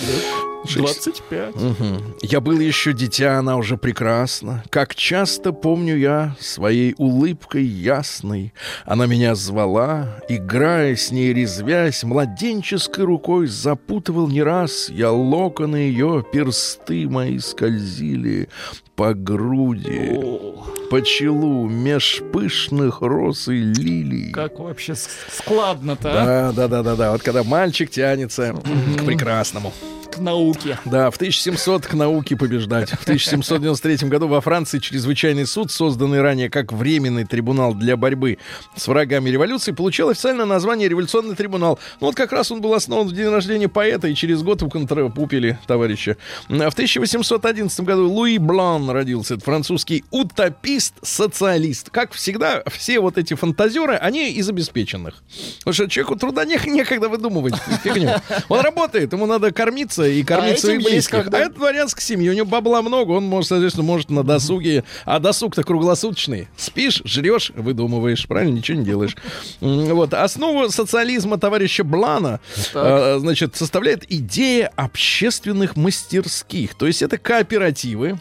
Шесть. 0.64 0.78
25. 0.78 1.54
Мгм. 1.56 2.14
Я 2.22 2.40
был 2.40 2.58
еще 2.58 2.92
дитя, 2.92 3.38
она 3.38 3.56
уже 3.56 3.76
прекрасна. 3.76 4.64
Как 4.70 4.94
часто 4.94 5.52
помню 5.52 5.96
я 5.96 6.36
своей 6.40 6.94
улыбкой 6.98 7.64
ясной. 7.64 8.52
Она 8.84 9.06
меня 9.06 9.34
звала, 9.34 10.20
играя 10.28 10.96
с 10.96 11.10
ней, 11.10 11.32
резвясь, 11.32 12.02
младенческой 12.04 13.04
рукой 13.04 13.46
запутывал 13.46 14.28
не 14.28 14.42
раз. 14.42 14.88
Я 14.90 15.10
локоны 15.12 15.76
ее, 15.76 16.24
персты 16.32 17.08
мои 17.08 17.38
скользили 17.38 18.48
по 18.96 19.14
груди, 19.14 20.10
О, 20.16 20.64
по 20.90 21.00
челу, 21.02 21.68
меж 21.68 22.20
пышных 22.32 23.00
роз 23.00 23.46
и 23.46 23.52
лилий. 23.52 24.32
как 24.32 24.58
вообще 24.58 24.94
складно-то, 24.96 26.10
а? 26.10 26.52
Да, 26.52 26.52
да, 26.52 26.68
да, 26.68 26.82
да, 26.82 26.96
да. 26.96 27.12
Вот 27.12 27.22
когда 27.22 27.44
мальчик 27.44 27.90
тянется 27.90 28.54
к 28.98 29.04
прекрасному. 29.04 29.72
К 30.18 30.20
науке. 30.20 30.78
Да, 30.84 31.10
в 31.10 31.16
1700 31.16 31.86
к 31.86 31.94
науке 31.94 32.36
побеждать. 32.36 32.90
В 32.90 33.02
1793 33.02 34.08
году 34.08 34.28
во 34.28 34.40
Франции 34.40 34.78
чрезвычайный 34.78 35.46
суд, 35.46 35.70
созданный 35.70 36.20
ранее 36.20 36.50
как 36.50 36.72
временный 36.72 37.24
трибунал 37.24 37.72
для 37.74 37.96
борьбы 37.96 38.38
с 38.76 38.86
врагами 38.88 39.30
революции, 39.30 39.72
получил 39.72 40.08
официальное 40.08 40.44
название 40.44 40.88
революционный 40.88 41.36
трибунал. 41.36 41.78
Ну 42.00 42.08
вот 42.08 42.16
как 42.16 42.32
раз 42.32 42.50
он 42.50 42.60
был 42.60 42.74
основан 42.74 43.06
в 43.08 43.12
день 43.12 43.28
рождения 43.28 43.68
поэта, 43.68 44.08
и 44.08 44.14
через 44.14 44.42
год 44.42 44.62
уконтрапупили 44.62 45.58
товарища. 45.66 46.16
В 46.48 46.52
1811 46.54 47.80
году 47.80 48.10
Луи 48.10 48.38
Блан 48.38 48.90
родился. 48.90 49.34
Это 49.34 49.44
французский 49.44 50.04
утопист-социалист. 50.10 51.90
Как 51.90 52.12
всегда, 52.12 52.62
все 52.70 53.00
вот 53.00 53.18
эти 53.18 53.34
фантазеры, 53.34 53.94
они 53.94 54.30
из 54.32 54.48
обеспеченных. 54.48 55.22
Потому 55.58 55.74
что 55.74 55.88
человеку 55.88 56.16
труда 56.16 56.44
не- 56.44 56.58
некогда 56.66 57.08
выдумывать 57.08 57.54
фигню. 57.82 58.10
Он 58.48 58.60
работает, 58.60 59.12
ему 59.12 59.26
надо 59.26 59.52
кормиться 59.52 60.02
и 60.08 60.22
кормить 60.22 60.54
этим 60.54 60.60
своих 60.60 60.84
близких. 60.84 61.24
когда. 61.24 61.38
А 61.38 61.40
это 61.42 61.54
дворянская 61.54 62.02
семья, 62.02 62.32
у 62.32 62.34
него 62.34 62.46
бабла 62.46 62.82
много, 62.82 63.12
он, 63.12 63.24
может, 63.24 63.48
соответственно, 63.48 63.86
может 63.86 64.10
на 64.10 64.22
досуге. 64.22 64.84
А 65.04 65.18
досуг-то 65.18 65.62
круглосуточный. 65.62 66.48
Спишь, 66.56 67.02
жрешь, 67.04 67.52
выдумываешь, 67.54 68.26
правильно, 68.26 68.56
ничего 68.56 68.78
не 68.78 68.84
делаешь. 68.84 69.16
Вот. 69.60 70.14
Основу 70.14 70.68
социализма 70.70 71.38
товарища 71.38 71.84
Блана, 71.84 72.40
э, 72.74 73.16
значит, 73.20 73.56
составляет 73.56 74.10
идея 74.10 74.72
общественных 74.76 75.76
мастерских. 75.76 76.74
То 76.74 76.86
есть 76.86 77.02
это 77.02 77.18
кооперативы, 77.18 78.18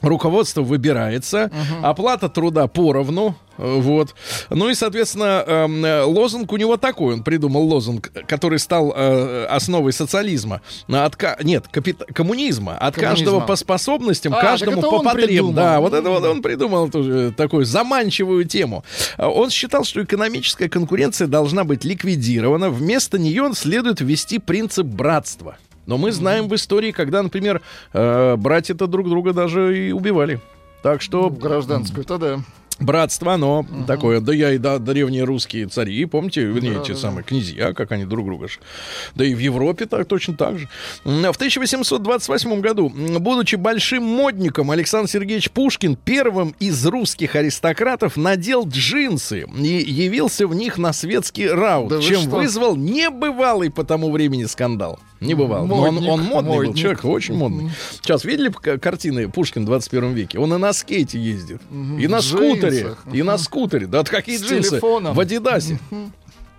Руководство 0.00 0.62
выбирается, 0.62 1.50
оплата 1.82 2.28
труда 2.28 2.68
поровну, 2.68 3.36
вот. 3.58 4.14
Ну 4.50 4.68
и, 4.70 4.74
соответственно, 4.74 5.44
эм, 5.46 5.84
э, 5.84 6.02
лозунг 6.04 6.52
у 6.52 6.56
него 6.56 6.76
такой, 6.76 7.14
он 7.14 7.22
придумал 7.22 7.64
лозунг, 7.64 8.10
который 8.26 8.58
стал 8.58 8.92
э, 8.96 9.44
основой 9.50 9.92
социализма. 9.92 10.60
От, 10.88 11.16
ка- 11.16 11.36
нет, 11.42 11.66
капит- 11.70 12.04
коммунизма. 12.14 12.76
От 12.78 12.94
Коммунизма. 12.94 13.24
каждого 13.24 13.40
по 13.46 13.56
способностям, 13.56 14.34
А, 14.34 14.40
каждому 14.40 14.80
по 14.80 15.02
потребам. 15.02 15.54
Да, 15.54 15.80
вот 15.80 15.92
это 15.92 16.08
вот 16.08 16.24
он 16.24 16.40
придумал 16.40 16.88
тоже 16.88 17.34
такую 17.36 17.64
заманчивую 17.64 18.44
тему. 18.44 18.84
Он 19.18 19.50
считал, 19.50 19.84
что 19.84 20.02
экономическая 20.02 20.68
конкуренция 20.68 21.26
должна 21.26 21.64
быть 21.64 21.84
ликвидирована. 21.84 22.70
Вместо 22.70 23.18
нее 23.18 23.50
следует 23.54 24.00
ввести 24.00 24.38
принцип 24.38 24.86
братства. 24.86 25.56
Но 25.86 25.96
мы 25.96 26.12
знаем 26.12 26.48
в 26.48 26.54
истории, 26.54 26.92
когда, 26.92 27.22
например, 27.22 27.62
э, 27.92 28.36
братья-то 28.36 28.86
друг 28.86 29.08
друга 29.08 29.32
даже 29.32 29.88
и 29.88 29.92
убивали. 29.92 30.40
Так 30.82 31.02
что 31.02 31.30
Гражданскую-то 31.30 32.18
да. 32.18 32.38
Братство, 32.80 33.34
оно 33.34 33.66
такое. 33.86 34.20
Да 34.20 34.32
я 34.32 34.52
и 34.52 34.58
да, 34.58 34.78
древние 34.78 35.24
русские 35.24 35.66
цари, 35.66 36.04
помните, 36.04 36.42
вернее, 36.44 36.74
Да, 36.78 36.84
те 36.84 36.92
да, 36.94 36.98
самые 36.98 37.24
князья, 37.24 37.72
как 37.72 37.92
они 37.92 38.04
друг 38.04 38.26
друга 38.26 38.48
ж. 38.48 38.58
Да 39.14 39.24
и 39.24 39.34
в 39.34 39.38
Европе 39.38 39.86
так 39.86 40.06
точно 40.06 40.34
так 40.34 40.58
же. 40.58 40.68
В 41.04 41.08
1828 41.36 42.60
году, 42.60 42.88
будучи 42.88 43.56
большим 43.56 44.04
модником, 44.04 44.70
Александр 44.70 45.10
Сергеевич 45.10 45.50
Пушкин 45.50 45.96
первым 45.96 46.54
из 46.60 46.84
русских 46.86 47.34
аристократов 47.36 48.16
надел 48.16 48.66
джинсы 48.66 49.46
и 49.56 49.66
явился 49.66 50.46
в 50.46 50.54
них 50.54 50.78
на 50.78 50.92
светский 50.92 51.48
раут, 51.48 51.88
Да 51.90 51.96
вы 51.96 52.02
чем 52.02 52.20
что? 52.22 52.30
вызвал 52.30 52.76
небывалый 52.76 53.70
по 53.70 53.84
тому 53.84 54.10
времени 54.10 54.44
скандал. 54.44 54.98
Не 55.20 55.34
бывал. 55.34 55.66
Но 55.66 55.76
он, 55.76 55.94
Модник, 55.94 56.10
он 56.10 56.20
модный 56.22 56.50
был, 56.50 56.56
модник. 56.64 56.76
человек 56.76 57.04
очень 57.04 57.34
модный. 57.34 57.70
Сейчас 58.02 58.24
видели 58.24 58.50
картины 58.78 59.28
Пушкин 59.28 59.62
в 59.62 59.66
21 59.66 60.12
веке? 60.14 60.38
Он 60.38 60.54
и 60.54 60.58
на 60.58 60.72
скейте 60.72 61.18
ездит, 61.18 61.60
и 61.70 62.06
на 62.06 62.18
в 62.18 62.22
скутере, 62.24 62.70
джинсах. 62.82 63.04
и 63.12 63.22
на 63.22 63.38
скутере. 63.38 63.86
Да 63.86 64.04
какие 64.04 64.36
С 64.36 64.42
джинсы? 64.42 64.70
телефоном. 64.70 65.14
В 65.14 65.20
Адидасе. 65.20 65.78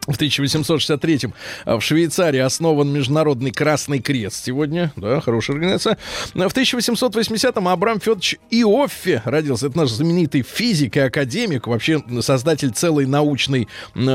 В 0.09 0.19
1863-м 0.19 1.35
в 1.67 1.81
Швейцарии 1.81 2.39
основан 2.39 2.91
Международный 2.91 3.51
Красный 3.51 3.99
Крест 3.99 4.43
сегодня. 4.43 4.91
Да, 4.95 5.21
хорошая 5.21 5.57
организация. 5.57 5.99
В 6.33 6.39
1880-м 6.39 7.67
Абрам 7.67 7.99
Федорович 7.99 8.37
Иоффе 8.49 9.21
родился. 9.23 9.67
Это 9.67 9.77
наш 9.77 9.91
знаменитый 9.91 10.41
физик 10.41 10.97
и 10.97 11.01
академик, 11.01 11.67
вообще 11.67 12.01
создатель 12.21 12.71
целой 12.71 13.05
научной 13.05 13.67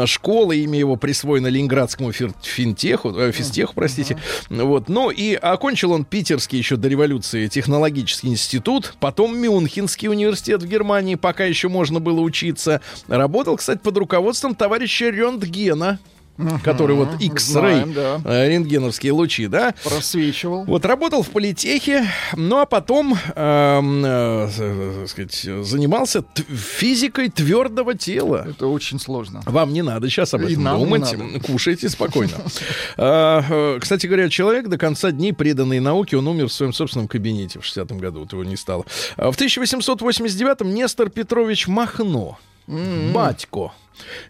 школы. 0.07 0.57
Имя 0.57 0.80
его 0.80 0.96
присвоено 0.96 1.46
Ленинградскому 1.46 2.11
финтеху, 2.11 3.16
э, 3.16 3.30
физтеху, 3.30 3.74
простите. 3.76 4.18
Uh-huh. 4.50 4.64
Вот. 4.64 4.88
Ну 4.88 5.11
и 5.11 5.35
окончил 5.35 5.92
он 5.92 6.04
Питерский 6.04 6.59
еще 6.59 6.74
до 6.74 6.88
революции 6.88 7.46
технологический 7.46 8.28
институт, 8.28 8.94
потом 8.98 9.38
Мюнхенский 9.38 10.09
университет 10.09 10.61
в 10.61 10.66
Германии, 10.66 11.14
пока 11.14 11.44
еще 11.44 11.68
можно 11.68 12.00
было 12.00 12.20
учиться. 12.20 12.80
Работал, 13.07 13.57
кстати, 13.57 13.78
под 13.78 13.96
руководством 13.96 14.57
товарища 14.57 15.11
Рентгена 15.11 15.84
рентгена, 15.85 15.99
Uh-huh, 16.37 16.61
который 16.64 16.97
вот 16.97 17.20
X-ray, 17.20 17.94
да. 17.94 18.20
Э, 18.25 18.49
рентгеновские 18.49 19.12
лучи, 19.12 19.47
да? 19.47 19.73
Просвечивал. 19.85 20.64
Вот 20.64 20.85
работал 20.85 21.23
в 21.23 21.31
политехе, 21.31 22.09
ну 22.35 22.59
а 22.59 22.66
потом, 22.66 23.14
э, 23.14 23.18
э, 23.37 24.49
э, 24.59 25.07
сказать, 25.07 25.47
занимался 25.64 26.23
т- 26.23 26.42
физикой 26.42 27.29
твердого 27.29 27.94
тела. 27.94 28.49
Это 28.51 28.66
очень 28.66 28.99
сложно. 28.99 29.42
Вам 29.47 29.73
не 29.73 29.83
надо 29.83 30.11
сейчас 30.11 30.35
об 30.35 30.40
этом 30.40 30.55
И 30.55 30.57
думать, 30.57 31.14
кушайте 31.47 31.88
спокойно. 31.88 32.33
А, 32.97 33.79
кстати 33.79 34.09
говоря, 34.09 34.29
человек 34.29 34.66
до 34.66 34.77
конца 34.77 35.12
дней, 35.12 35.33
преданный 35.33 35.79
науке, 35.79 36.16
он 36.16 36.27
умер 36.27 36.49
в 36.49 36.53
своем 36.53 36.73
собственном 36.73 37.07
кабинете 37.07 37.61
в 37.61 37.62
60-м 37.62 37.99
году, 37.99 38.18
вот 38.18 38.33
его 38.33 38.42
не 38.42 38.57
стало. 38.57 38.87
А 39.16 39.31
в 39.31 39.38
1889-м 39.38 40.75
Нестор 40.75 41.11
Петрович 41.11 41.68
Махно, 41.68 42.40
mm-hmm. 42.66 43.12
батько, 43.12 43.70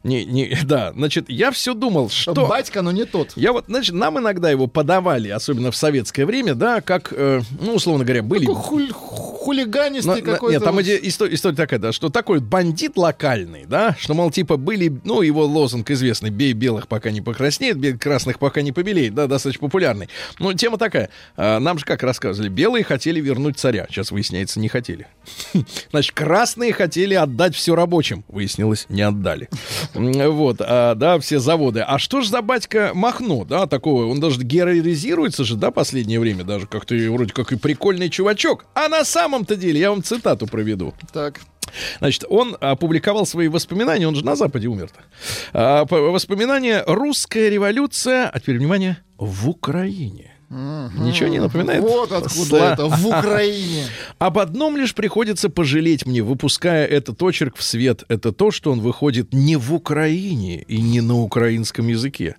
не, 0.03 0.25
не, 0.25 0.59
да, 0.65 0.93
значит, 0.93 1.29
я 1.29 1.51
все 1.51 1.75
думал, 1.75 2.11
что... 2.11 2.47
Батька, 2.47 2.83
но 2.83 2.93
не 2.93 3.05
тот. 3.05 3.33
Я 3.37 3.53
вот, 3.53 3.65
значит, 3.69 3.95
нам 3.95 4.19
иногда 4.19 4.51
его 4.51 4.67
подавали, 4.67 5.29
особенно 5.29 5.71
в 5.71 5.77
советское 5.77 6.27
время, 6.27 6.55
да, 6.55 6.81
как, 6.81 7.13
э, 7.13 7.41
ну, 7.61 7.75
условно 7.75 8.05
говоря, 8.05 8.23
были... 8.23 8.47
Такой 8.47 8.63
хуль, 8.63 8.93
хулиганистый 8.93 10.23
какой-то. 10.23 10.55
Нет, 10.55 10.65
там 10.65 10.75
вот... 10.77 10.87
история, 10.87 11.35
история 11.35 11.57
такая, 11.57 11.81
да, 11.81 11.93
что 11.93 12.09
такой 12.09 12.41
бандит 12.41 12.97
локальный, 12.97 13.65
да, 13.67 13.97
что, 13.99 14.15
мол, 14.15 14.31
типа, 14.31 14.57
были, 14.57 15.01
ну, 15.05 15.23
его 15.23 15.45
лозунг 15.45 15.91
известный, 15.91 16.31
бей 16.31 16.53
белых, 16.53 16.89
пока 16.89 17.11
не 17.11 17.21
покраснеет, 17.21 17.79
бей 17.79 17.97
красных, 17.97 18.39
пока 18.39 18.63
не 18.63 18.73
побелеет, 18.73 19.15
да, 19.15 19.27
достаточно 19.27 19.67
популярный. 19.67 20.09
Ну, 20.39 20.53
тема 20.55 20.79
такая, 20.79 21.11
э, 21.37 21.59
нам 21.59 21.79
же 21.79 21.85
как 21.85 22.03
рассказывали, 22.03 22.49
белые 22.49 22.85
хотели 22.85 23.21
вернуть 23.21 23.59
царя, 23.59 23.87
сейчас 23.89 24.11
выясняется, 24.11 24.61
не 24.61 24.69
хотели. 24.69 25.07
Значит, 25.91 26.13
красные 26.13 26.73
хотели 26.73 27.15
отдать 27.15 27.55
все 27.55 27.75
рабочим, 27.75 28.25
выяснилось, 28.29 28.87
не 28.89 29.03
отдали. 29.03 29.49
Вот, 29.95 30.57
а, 30.61 30.95
да, 30.95 31.19
все 31.19 31.39
заводы. 31.39 31.81
А 31.81 31.99
что 31.99 32.21
ж 32.21 32.29
за 32.29 32.43
батька 32.43 32.93
Махно, 32.95 33.45
да, 33.45 33.67
такого? 33.67 34.07
Он 34.07 34.21
даже 34.21 34.43
героизируется 34.43 35.45
же, 35.45 35.57
да, 35.57 35.71
последнее 35.71 36.21
время 36.21 36.45
даже 36.45 36.67
как-то 36.67 36.95
вроде 37.11 37.33
как 37.33 37.53
и 37.53 37.57
прикольный 37.57 38.11
чувачок. 38.11 38.67
А 38.75 38.89
на 38.89 39.05
самом-то 39.05 39.57
деле, 39.57 39.81
я 39.81 39.91
вам 39.91 40.03
цитату 40.03 40.47
проведу. 40.47 40.95
Так. 41.13 41.41
Значит, 41.99 42.25
он 42.29 42.57
опубликовал 42.61 43.27
свои 43.27 43.49
воспоминания, 43.49 44.07
он 44.07 44.15
же 44.15 44.25
на 44.25 44.37
Западе 44.37 44.69
умер-то. 44.69 45.01
А, 45.53 45.85
воспоминания 45.85 46.85
«Русская 46.87 47.49
революция», 47.51 48.29
а 48.29 48.41
теперь, 48.41 48.59
внимание, 48.59 48.99
в 49.19 49.49
Украине. 49.49 50.34
Ничего 50.55 51.29
не 51.29 51.41
напоминает? 51.41 51.83
Вот 51.83 52.13
откуда 52.13 52.45
Сла... 52.45 52.73
это, 52.73 52.87
в 52.87 53.07
Украине. 53.07 53.87
Об 54.19 54.39
одном 54.39 54.77
лишь 54.77 54.95
приходится 54.95 55.51
пожалеть 55.51 56.07
мне, 56.07 56.23
выпуская 56.23 56.87
этот 56.87 57.21
очерк 57.23 57.57
в 57.57 57.63
свет. 57.63 58.05
Это 58.09 58.33
то, 58.33 58.51
что 58.51 58.71
он 58.71 58.81
выходит 58.81 59.33
не 59.33 59.57
в 59.57 59.75
Украине 59.75 60.63
и 60.63 60.81
не 60.81 61.01
на 61.01 61.21
украинском 61.21 61.89
языке. 61.89 62.37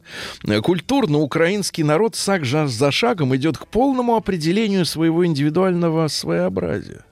Культурно 0.63 1.19
украинский 1.19 1.84
народ 1.84 2.15
шаг 2.15 2.45
за 2.45 2.91
шагом 2.91 3.36
идет 3.36 3.58
к 3.58 3.67
полному 3.67 4.15
определению 4.15 4.86
своего 4.86 5.25
индивидуального 5.25 6.08
своеобразия. 6.08 7.04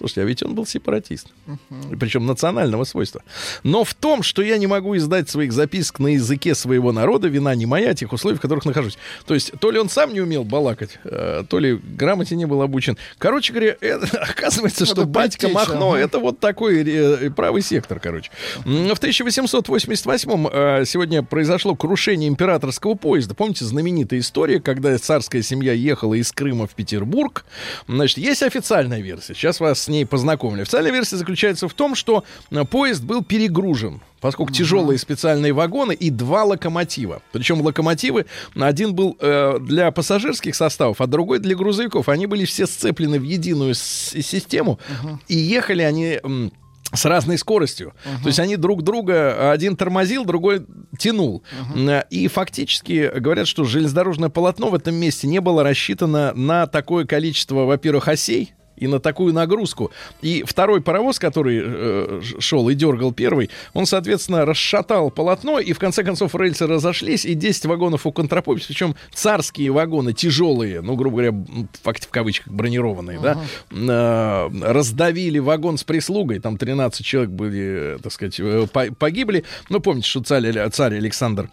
Слушайте, 0.00 0.22
а 0.22 0.24
ведь 0.24 0.42
он 0.42 0.54
был 0.54 0.64
сепаратист. 0.64 1.26
Uh-huh. 1.46 1.98
Причем 1.98 2.24
национального 2.24 2.84
свойства. 2.84 3.22
Но 3.64 3.84
в 3.84 3.92
том, 3.92 4.22
что 4.22 4.40
я 4.40 4.56
не 4.56 4.66
могу 4.66 4.96
издать 4.96 5.28
своих 5.28 5.52
записок 5.52 5.98
на 5.98 6.06
языке 6.06 6.54
своего 6.54 6.90
народа, 6.90 7.28
вина 7.28 7.54
не 7.54 7.66
моя, 7.66 7.92
тех 7.92 8.10
условий, 8.10 8.38
в 8.38 8.40
которых 8.40 8.64
нахожусь. 8.64 8.96
То 9.26 9.34
есть, 9.34 9.52
то 9.60 9.70
ли 9.70 9.78
он 9.78 9.90
сам 9.90 10.14
не 10.14 10.22
умел 10.22 10.44
балакать, 10.44 10.98
э, 11.04 11.44
то 11.46 11.58
ли 11.58 11.74
грамоте 11.74 12.34
не 12.34 12.46
был 12.46 12.62
обучен. 12.62 12.96
Короче 13.18 13.52
говоря, 13.52 13.76
это, 13.78 14.06
оказывается, 14.22 14.86
что 14.86 15.04
батька 15.04 15.50
Махно, 15.50 15.94
это 15.94 16.18
вот 16.18 16.40
такой 16.40 16.82
э, 16.82 17.30
правый 17.30 17.60
сектор, 17.60 18.00
короче. 18.00 18.30
В 18.64 18.94
1888 18.94 20.46
э, 20.50 20.84
сегодня 20.86 21.22
произошло 21.22 21.76
крушение 21.76 22.30
императорского 22.30 22.94
поезда. 22.94 23.34
Помните 23.34 23.66
знаменитая 23.66 24.20
история, 24.20 24.62
когда 24.62 24.96
царская 24.96 25.42
семья 25.42 25.74
ехала 25.74 26.14
из 26.14 26.32
Крыма 26.32 26.66
в 26.66 26.70
Петербург? 26.70 27.44
Значит, 27.86 28.16
есть 28.16 28.42
официальная 28.42 29.02
версия. 29.02 29.34
Сейчас 29.34 29.60
вас 29.60 29.89
ней 29.90 30.06
познакомили. 30.06 30.62
Официальная 30.62 30.92
версия 30.92 31.16
заключается 31.16 31.68
в 31.68 31.74
том, 31.74 31.94
что 31.94 32.24
э, 32.50 32.64
поезд 32.64 33.02
был 33.02 33.22
перегружен 33.22 34.00
поскольку 34.20 34.52
тяжелые 34.52 34.98
специальные 34.98 35.52
вагоны 35.52 35.92
и 35.92 36.10
два 36.10 36.44
локомотива. 36.44 37.22
Причем 37.32 37.62
локомотивы, 37.62 38.26
один 38.54 38.94
был 38.94 39.16
э, 39.18 39.58
для 39.60 39.90
пассажирских 39.90 40.54
составов, 40.54 41.00
а 41.00 41.06
другой 41.06 41.38
для 41.38 41.56
грузовиков. 41.56 42.08
Они 42.08 42.26
были 42.26 42.44
все 42.44 42.66
сцеплены 42.66 43.18
в 43.18 43.22
единую 43.22 43.74
систему, 43.74 44.78
uh-huh. 44.88 45.18
и 45.28 45.36
ехали 45.36 45.82
они... 45.82 46.18
М- 46.22 46.52
с 46.92 47.04
разной 47.04 47.38
скоростью. 47.38 47.92
Uh-huh. 48.04 48.22
То 48.22 48.26
есть 48.26 48.40
они 48.40 48.56
друг 48.56 48.82
друга, 48.82 49.52
один 49.52 49.76
тормозил, 49.76 50.24
другой 50.24 50.66
тянул. 50.98 51.44
Uh-huh. 51.72 52.04
И 52.10 52.26
фактически 52.26 53.12
говорят, 53.16 53.46
что 53.46 53.62
железнодорожное 53.62 54.28
полотно 54.28 54.70
в 54.70 54.74
этом 54.74 54.96
месте 54.96 55.28
не 55.28 55.40
было 55.40 55.62
рассчитано 55.62 56.32
на 56.34 56.66
такое 56.66 57.04
количество, 57.04 57.64
во-первых, 57.64 58.08
осей, 58.08 58.54
и 58.80 58.86
на 58.86 58.98
такую 58.98 59.32
нагрузку. 59.32 59.92
И 60.22 60.42
второй 60.44 60.80
паровоз, 60.80 61.18
который 61.18 61.60
э, 61.62 62.20
шел 62.40 62.68
и 62.68 62.74
дергал 62.74 63.12
первый, 63.12 63.50
он, 63.74 63.86
соответственно, 63.86 64.44
расшатал 64.44 65.10
полотно, 65.10 65.60
и 65.60 65.72
в 65.72 65.78
конце 65.78 66.02
концов 66.02 66.34
рельсы 66.34 66.66
разошлись, 66.66 67.24
и 67.24 67.34
10 67.34 67.66
вагонов 67.66 68.06
у 68.06 68.12
контрапопись, 68.12 68.66
причем 68.66 68.96
царские 69.12 69.70
вагоны, 69.70 70.12
тяжелые, 70.12 70.80
ну, 70.80 70.96
грубо 70.96 71.18
говоря, 71.18 71.32
в, 71.32 71.66
в 71.82 72.08
кавычках 72.10 72.48
бронированные, 72.48 73.18
uh-huh. 73.18 73.36
да, 73.70 74.48
э, 74.50 74.72
раздавили 74.72 75.38
вагон 75.38 75.78
с 75.78 75.84
прислугой, 75.84 76.40
там 76.40 76.56
13 76.56 77.04
человек 77.04 77.30
были, 77.30 77.98
так 78.02 78.12
сказать, 78.12 78.40
э, 78.40 78.66
погибли. 78.98 79.44
Ну, 79.68 79.80
помните, 79.80 80.08
что 80.08 80.22
царь, 80.22 80.70
царь 80.70 80.96
Александр 80.96 81.50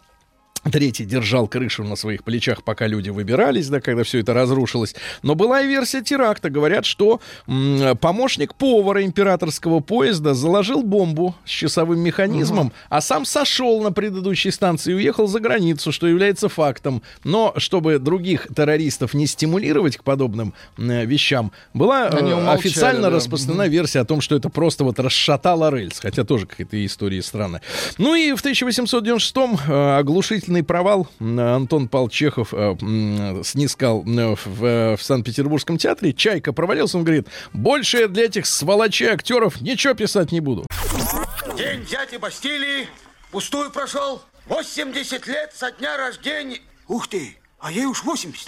Третий 0.72 1.06
держал 1.06 1.48
крышу 1.48 1.84
на 1.84 1.96
своих 1.96 2.24
плечах, 2.24 2.64
пока 2.64 2.88
люди 2.88 3.10
выбирались, 3.10 3.70
да, 3.70 3.80
когда 3.80 4.04
все 4.04 4.20
это 4.20 4.34
разрушилось. 4.34 4.96
Но 5.24 5.36
была 5.36 5.62
и 5.62 5.68
версия 5.68 6.02
теракта. 6.02 6.50
Говорят, 6.50 6.86
что 6.86 7.22
м- 7.48 7.98
помощник 7.98 8.56
повара 8.56 9.04
императорского 9.04 9.80
поезда 9.80 10.34
заложил 10.34 10.84
бомбу 10.84 11.36
с 11.46 11.50
часовым 11.50 12.00
механизмом, 12.00 12.68
угу. 12.68 12.74
а 12.90 13.02
сам 13.02 13.26
сошел 13.26 13.82
на 13.82 13.92
предыдущей 13.92 14.52
станции 14.52 14.92
и 14.92 14.96
уехал 14.96 15.28
за 15.28 15.40
границу, 15.40 15.92
что 15.92 16.08
является 16.08 16.50
фактом. 16.50 17.02
Но 17.24 17.54
чтобы 17.58 18.00
других 18.00 18.48
террористов 18.56 19.14
не 19.14 19.28
стимулировать 19.28 19.98
к 19.98 20.04
подобным 20.04 20.54
э, 20.78 21.06
вещам, 21.06 21.52
была 21.74 22.08
э, 22.08 22.20
умолчали, 22.20 22.58
официально 22.58 23.10
да. 23.10 23.16
распространена 23.16 23.64
угу. 23.64 23.72
версия 23.72 24.00
о 24.00 24.06
том, 24.06 24.22
что 24.22 24.36
это 24.36 24.50
просто 24.50 24.84
вот 24.84 25.00
расшатало 25.00 25.74
рельс. 25.76 26.00
Хотя 26.00 26.24
тоже 26.24 26.46
какая-то 26.46 26.86
история 26.86 27.22
странная. 27.22 27.62
Ну 27.98 28.16
и 28.16 28.34
в 28.34 28.44
1896-м 28.44 29.58
э, 29.68 29.98
оглушительный 29.98 30.57
Полный 30.58 30.64
провал. 30.64 31.08
Антон 31.20 31.88
Павел 31.88 32.10
Чехов 32.10 32.52
э, 32.52 32.76
снискал 33.44 34.04
э, 34.08 34.36
в, 34.44 34.66
э, 34.66 34.98
в 34.98 35.04
Санкт-Петербургском 35.04 35.78
театре. 35.78 36.14
Чайка 36.14 36.52
провалился, 36.52 36.98
он 36.98 37.04
говорит, 37.04 37.28
больше 37.54 38.08
для 38.08 38.26
этих 38.26 38.48
сволочей 38.48 39.10
актеров 39.10 39.62
ничего 39.62 39.94
писать 39.94 40.32
не 40.32 40.40
буду. 40.40 40.66
День 41.56 41.86
дяди 41.86 42.18
Бастилии 42.18 42.88
пустую 43.30 43.70
прошел. 43.70 44.24
80 44.48 45.28
лет 45.28 45.54
со 45.54 45.72
дня 45.72 45.96
рождения. 45.96 46.60
Ух 46.88 47.08
ты, 47.08 47.38
а 47.60 47.72
ей 47.72 47.86
уж 47.86 48.04
80. 48.04 48.48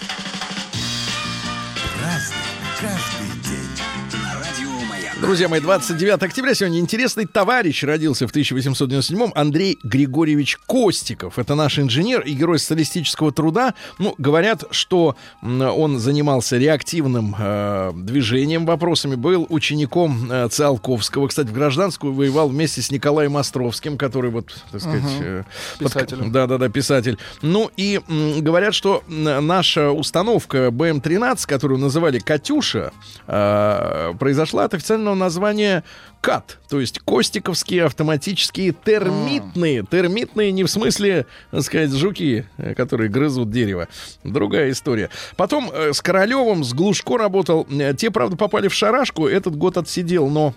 Друзья 5.30 5.48
мои, 5.48 5.60
29 5.60 6.24
октября 6.24 6.54
сегодня 6.54 6.80
интересный 6.80 7.24
товарищ 7.24 7.84
родился 7.84 8.26
в 8.26 8.34
1897-м, 8.34 9.30
Андрей 9.36 9.78
Григорьевич 9.84 10.58
Костиков. 10.66 11.38
Это 11.38 11.54
наш 11.54 11.78
инженер 11.78 12.22
и 12.22 12.32
герой 12.32 12.58
социалистического 12.58 13.30
труда. 13.30 13.74
Ну, 14.00 14.16
говорят, 14.18 14.64
что 14.72 15.14
он 15.40 16.00
занимался 16.00 16.58
реактивным 16.58 17.36
э, 17.38 17.92
движением, 17.94 18.66
вопросами, 18.66 19.14
был 19.14 19.46
учеником 19.48 20.32
э, 20.32 20.48
Циолковского. 20.48 21.28
Кстати, 21.28 21.46
в 21.46 21.52
гражданскую 21.52 22.12
воевал 22.12 22.48
вместе 22.48 22.82
с 22.82 22.90
Николаем 22.90 23.36
Островским, 23.36 23.98
который 23.98 24.32
вот, 24.32 24.52
так 24.72 24.80
сказать... 24.80 25.04
Угу. 25.04 25.22
Э, 25.22 25.44
писатель. 25.78 26.18
Да-да-да, 26.26 26.68
писатель. 26.70 27.18
Ну, 27.40 27.70
и 27.76 28.00
м, 28.08 28.42
говорят, 28.42 28.74
что 28.74 29.04
наша 29.06 29.92
установка 29.92 30.72
БМ-13, 30.72 31.46
которую 31.46 31.78
называли 31.78 32.18
«Катюша», 32.18 32.92
э, 33.28 34.12
произошла 34.18 34.64
от 34.64 34.74
официального 34.74 35.19
название 35.20 35.84
КАТ, 36.20 36.58
то 36.68 36.80
есть 36.80 36.98
Костиковские 36.98 37.84
автоматические 37.84 38.72
термитные. 38.72 39.84
Термитные 39.88 40.52
не 40.52 40.64
в 40.64 40.68
смысле, 40.68 41.26
так 41.50 41.62
сказать, 41.62 41.92
жуки, 41.92 42.46
э, 42.58 42.74
которые 42.74 43.08
грызут 43.08 43.50
дерево. 43.50 43.88
Другая 44.24 44.70
история. 44.72 45.08
Потом 45.36 45.70
э, 45.72 45.92
с 45.92 46.00
Королевым, 46.00 46.64
с 46.64 46.74
Глушко 46.74 47.16
работал. 47.16 47.66
Э, 47.70 47.94
Те, 47.94 48.10
правда, 48.10 48.36
попали 48.36 48.68
в 48.68 48.74
шарашку. 48.74 49.26
Этот 49.28 49.56
год 49.56 49.76
отсидел, 49.76 50.28
но 50.28 50.54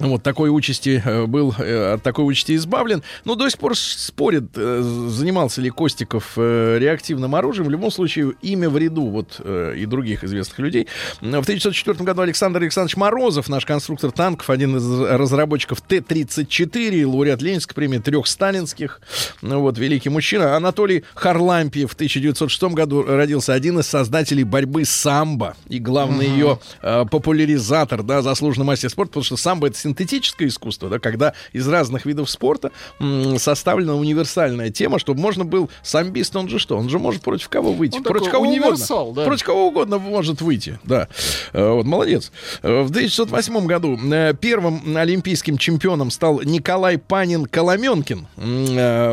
вот 0.00 0.22
такой 0.22 0.50
участи 0.50 1.02
э, 1.04 1.26
был 1.26 1.54
э, 1.58 1.94
от 1.94 2.02
такой 2.02 2.26
участи 2.30 2.54
избавлен. 2.56 3.02
Но 3.24 3.34
до 3.34 3.48
сих 3.48 3.58
пор 3.58 3.76
с- 3.76 4.06
спорят, 4.06 4.44
э, 4.54 4.82
занимался 5.08 5.60
ли 5.60 5.70
Костиков 5.70 6.36
реактивным 6.36 7.34
оружием. 7.34 7.68
В 7.68 7.70
любом 7.70 7.90
случае, 7.90 8.32
имя 8.42 8.68
в 8.68 8.76
ряду 8.76 9.06
вот 9.06 9.40
и 9.40 9.86
других 9.86 10.24
известных 10.24 10.58
людей. 10.58 10.86
В 11.20 11.26
1904 11.26 12.04
году 12.04 12.22
Александр 12.22 12.60
Александрович 12.62 12.96
Морозов, 12.96 13.48
наш 13.48 13.64
конструктор 13.64 14.10
танков, 14.10 14.50
один 14.50 14.76
из 14.76 15.00
разработчиков 15.00 15.80
Т-34, 15.80 17.06
лауреат 17.06 17.42
Ленинской 17.42 17.74
премии, 17.74 17.98
трех 17.98 18.26
сталинских, 18.26 19.00
ну 19.42 19.60
вот, 19.60 19.78
великий 19.78 20.08
мужчина. 20.08 20.56
Анатолий 20.56 21.04
Харлампиев 21.14 21.90
в 21.90 21.94
1906 21.94 22.62
году 22.74 23.02
родился 23.02 23.52
один 23.54 23.78
из 23.78 23.86
создателей 23.86 24.44
борьбы 24.44 24.84
самбо 24.84 25.56
и 25.68 25.78
главный 25.78 26.26
ее 26.26 26.58
э, 26.82 27.04
популяризатор, 27.10 28.02
да, 28.02 28.22
заслуженный 28.22 28.66
мастер 28.66 28.90
спорта, 28.90 29.10
потому 29.10 29.24
что 29.24 29.36
самбо 29.36 29.68
это 29.68 29.78
синтетическое 29.86 30.48
искусство, 30.48 30.88
да, 30.88 30.98
когда 30.98 31.32
из 31.52 31.66
разных 31.68 32.06
видов 32.06 32.28
спорта 32.28 32.72
м, 32.98 33.38
составлена 33.38 33.94
универсальная 33.94 34.70
тема, 34.70 34.98
чтобы 34.98 35.20
можно 35.20 35.44
был 35.44 35.70
самбист, 35.82 36.34
он 36.36 36.48
же 36.48 36.58
что, 36.58 36.76
он 36.76 36.88
же 36.88 36.98
может 36.98 37.22
против 37.22 37.48
кого 37.48 37.72
выйти, 37.72 37.96
Он 37.98 38.02
против 38.02 38.30
кого 38.30 38.44
угодно, 38.48 39.14
да. 39.14 39.24
против 39.24 39.44
кого 39.44 39.68
угодно 39.68 39.98
может 39.98 40.40
выйти, 40.40 40.78
да, 40.84 41.08
Э, 41.52 41.70
вот 41.70 41.86
молодец. 41.86 42.32
Э, 42.62 42.82
В 42.82 42.90
1908 42.90 43.66
году 43.66 43.98
э, 44.12 44.34
первым 44.38 44.96
олимпийским 44.96 45.58
чемпионом 45.58 46.10
стал 46.10 46.40
Николай 46.42 46.98
Панин 46.98 47.46
Коломенкин, 47.46 48.26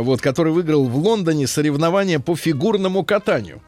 вот, 0.03 0.21
который 0.21 0.51
выиграл 0.53 0.85
в 0.85 0.97
Лондоне 0.97 1.47
соревнования 1.47 2.19
по 2.19 2.35
фигурному 2.35 3.03
катанию. 3.03 3.61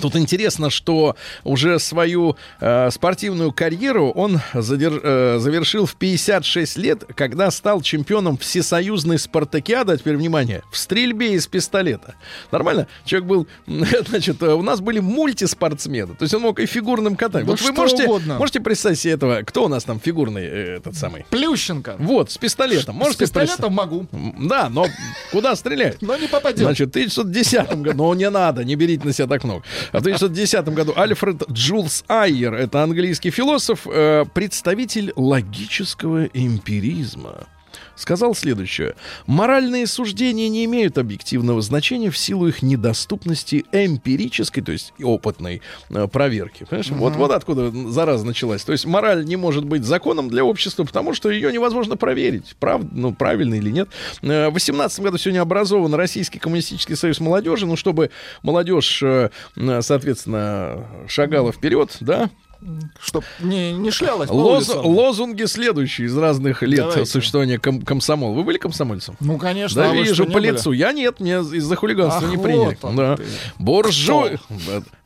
Тут 0.00 0.16
интересно, 0.16 0.70
что 0.70 1.16
уже 1.44 1.78
свою 1.78 2.36
э, 2.60 2.90
спортивную 2.90 3.52
карьеру 3.52 4.10
он 4.10 4.40
задер- 4.54 5.00
э, 5.02 5.38
завершил 5.38 5.86
в 5.86 5.96
56 5.96 6.76
лет, 6.78 7.04
когда 7.14 7.50
стал 7.50 7.80
чемпионом 7.82 8.36
всесоюзной 8.36 9.18
спартакиады, 9.18 9.92
а 9.92 9.96
теперь 9.96 10.16
внимание, 10.16 10.62
в 10.70 10.76
стрельбе 10.76 11.34
из 11.34 11.46
пистолета. 11.46 12.14
Нормально? 12.52 12.86
Человек 13.04 13.28
был, 13.28 13.46
значит, 14.08 14.42
э, 14.42 14.52
у 14.52 14.62
нас 14.62 14.80
были 14.80 15.00
мультиспортсмены, 15.00 16.14
то 16.14 16.22
есть 16.22 16.34
он 16.34 16.42
мог 16.42 16.60
и 16.60 16.66
фигурным 16.66 17.16
катанием. 17.16 17.46
Да 17.46 17.52
вот 17.52 17.60
вы 17.60 17.72
можете, 17.72 18.04
угодно. 18.04 18.38
можете 18.38 18.60
представить 18.60 18.98
себе 18.98 19.14
этого, 19.14 19.42
кто 19.42 19.64
у 19.64 19.68
нас 19.68 19.84
там 19.84 20.00
фигурный 20.00 20.44
э, 20.44 20.76
этот 20.76 20.96
самый? 20.96 21.24
Плющенко. 21.30 21.96
Вот, 21.98 22.30
с 22.30 22.38
пистолетом. 22.38 22.96
С 22.96 22.98
Можете 22.98 23.24
пистолетом 23.24 23.72
могу? 23.72 24.06
Да, 24.38 24.68
но 24.68 24.86
куда 25.32 25.56
стрелять? 25.56 26.00
но 26.10 26.16
не 26.16 26.28
попадет. 26.28 26.60
Значит, 26.60 26.88
в 26.88 26.90
1910 26.90 27.82
году, 27.82 27.96
ну 27.96 28.14
не 28.14 28.30
надо, 28.30 28.64
не 28.64 28.76
берите 28.76 29.04
на 29.06 29.12
себя 29.12 29.26
так 29.26 29.44
много. 29.44 29.64
В 29.92 29.96
1910 29.96 30.68
году 30.68 30.92
Альфред 30.96 31.48
Джулс 31.50 32.04
Айер, 32.08 32.54
это 32.54 32.82
английский 32.82 33.30
философ, 33.30 33.86
э, 33.86 34.24
представитель 34.32 35.12
логического 35.16 36.26
эмпиризма, 36.26 37.46
сказал 38.00 38.34
следующее. 38.34 38.94
Моральные 39.26 39.86
суждения 39.86 40.48
не 40.48 40.64
имеют 40.64 40.98
объективного 40.98 41.62
значения 41.62 42.10
в 42.10 42.18
силу 42.18 42.48
их 42.48 42.62
недоступности 42.62 43.64
эмпирической, 43.72 44.62
то 44.62 44.72
есть 44.72 44.92
опытной 45.02 45.62
э, 45.90 46.08
проверки. 46.08 46.64
Понимаешь? 46.64 46.90
Вот, 46.90 47.16
вот 47.16 47.30
откуда 47.30 47.70
зараза 47.90 48.24
началась. 48.26 48.64
То 48.64 48.72
есть 48.72 48.86
мораль 48.86 49.24
не 49.24 49.36
может 49.36 49.64
быть 49.64 49.84
законом 49.84 50.28
для 50.28 50.44
общества, 50.44 50.84
потому 50.84 51.14
что 51.14 51.30
ее 51.30 51.52
невозможно 51.52 51.96
проверить, 51.96 52.56
прав, 52.58 52.82
ну, 52.90 53.12
правильно 53.12 53.54
или 53.54 53.70
нет. 53.70 53.88
Э, 54.22 54.48
В 54.48 54.54
18 54.54 55.00
году 55.00 55.18
сегодня 55.18 55.40
образован 55.40 55.94
Российский 55.94 56.38
коммунистический 56.38 56.94
союз 56.94 57.20
молодежи, 57.20 57.66
ну, 57.66 57.76
чтобы 57.76 58.10
молодежь, 58.42 59.02
э, 59.02 59.30
соответственно, 59.80 60.86
шагала 61.08 61.52
вперед, 61.52 61.96
да, 62.00 62.30
Чтоб 63.00 63.24
не, 63.40 63.72
не 63.72 63.90
шлялась 63.90 64.28
по 64.28 64.34
Лоз- 64.34 64.68
лозунги 64.74 65.44
следующие 65.44 66.06
из 66.08 66.16
разных 66.16 66.62
лет 66.62 66.80
Давайте. 66.80 67.06
существования 67.06 67.58
ком- 67.58 67.82
комсомола. 67.82 68.34
Вы 68.34 68.44
были 68.44 68.58
комсомольцем? 68.58 69.16
Ну, 69.20 69.38
конечно. 69.38 69.82
Да, 69.82 69.90
а 69.90 69.94
вижу 69.94 70.26
по 70.26 70.38
лицу. 70.38 70.72
Я 70.72 70.92
нет, 70.92 71.20
меня 71.20 71.38
из-за 71.40 71.76
хулиганства 71.76 72.24
Ах, 72.26 72.30
не 72.30 72.36
вот 72.36 72.42
приняли. 72.44 72.78
он 72.82 72.96
Да. 72.96 73.16
ты. 73.16 73.24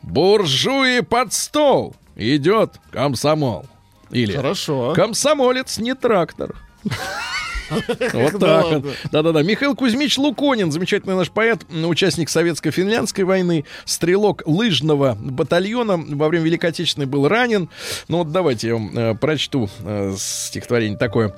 Буржуи 0.03 1.01
под 1.01 1.33
стол. 1.33 1.95
Идет 2.17 2.73
комсомол. 2.91 3.67
Или 4.11 4.33
Хорошо. 4.37 4.93
комсомолец 4.95 5.79
не 5.79 5.95
трактор. 5.95 6.55
Вот 8.13 8.41
так 8.41 8.65
вот. 8.67 8.85
Да-да-да. 9.11 9.43
Михаил 9.43 9.75
Кузьмич 9.75 10.19
Луконин, 10.19 10.71
замечательный 10.73 11.17
наш 11.17 11.31
поэт, 11.31 11.61
участник 11.71 12.29
советско-финляндской 12.29 13.25
войны, 13.25 13.65
стрелок 13.85 14.43
лыжного 14.47 15.17
батальона, 15.21 15.97
во 15.97 16.29
время 16.29 16.45
Великой 16.45 16.71
Отечественной 16.71 17.07
был 17.07 17.29
ранен. 17.29 17.69
Ну 18.09 18.19
вот 18.19 18.33
давайте 18.33 18.69
я 18.69 18.75
вам 18.75 18.97
э, 18.97 19.15
прочту 19.15 19.69
э, 19.81 20.15
стихотворение 20.17 20.99
такое. 20.99 21.35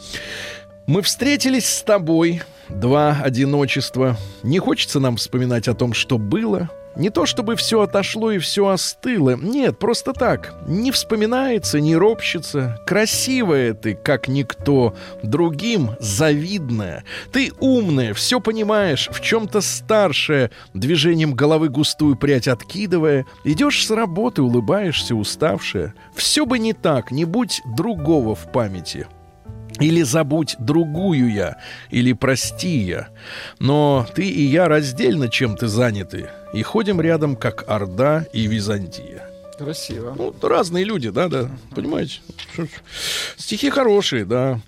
Мы 0.86 1.02
встретились 1.02 1.66
с 1.66 1.82
тобой, 1.82 2.42
два 2.68 3.18
одиночества. 3.20 4.16
Не 4.44 4.60
хочется 4.60 5.00
нам 5.00 5.16
вспоминать 5.16 5.66
о 5.66 5.74
том, 5.74 5.92
что 5.92 6.16
было. 6.16 6.70
Не 6.94 7.10
то 7.10 7.26
чтобы 7.26 7.56
все 7.56 7.80
отошло 7.80 8.30
и 8.30 8.38
все 8.38 8.68
остыло. 8.68 9.36
Нет, 9.36 9.80
просто 9.80 10.12
так. 10.12 10.54
Не 10.68 10.92
вспоминается, 10.92 11.80
не 11.80 11.96
ропщется. 11.96 12.80
Красивая 12.86 13.74
ты, 13.74 13.94
как 13.94 14.28
никто. 14.28 14.94
Другим 15.24 15.96
завидная. 15.98 17.02
Ты 17.32 17.50
умная, 17.58 18.14
все 18.14 18.40
понимаешь, 18.40 19.08
в 19.12 19.20
чем-то 19.20 19.62
старшая. 19.62 20.52
Движением 20.72 21.34
головы 21.34 21.68
густую 21.68 22.14
прядь 22.14 22.46
откидывая. 22.46 23.26
Идешь 23.42 23.84
с 23.84 23.90
работы, 23.90 24.40
улыбаешься, 24.40 25.16
уставшая. 25.16 25.94
Все 26.14 26.46
бы 26.46 26.60
не 26.60 26.74
так, 26.74 27.10
не 27.10 27.24
будь 27.24 27.60
другого 27.76 28.36
в 28.36 28.52
памяти. 28.52 29.08
Или 29.80 30.02
забудь 30.02 30.56
другую 30.58 31.32
я, 31.32 31.56
или 31.90 32.12
прости 32.12 32.78
я. 32.78 33.08
Но 33.58 34.06
ты 34.14 34.26
и 34.26 34.42
я 34.42 34.68
раздельно 34.68 35.28
чем-то 35.28 35.68
заняты, 35.68 36.30
и 36.54 36.62
ходим 36.62 37.00
рядом, 37.00 37.36
как 37.36 37.64
Орда 37.68 38.24
и 38.32 38.46
Византия. 38.46 39.25
Красиво. 39.58 40.14
Ну, 40.16 40.34
разные 40.42 40.84
люди, 40.84 41.08
да, 41.08 41.28
да, 41.28 41.50
понимаете? 41.74 42.20
Что 42.52 42.64
ж. 42.64 42.68
Стихи 43.36 43.70
хорошие, 43.70 44.24
да. 44.26 44.60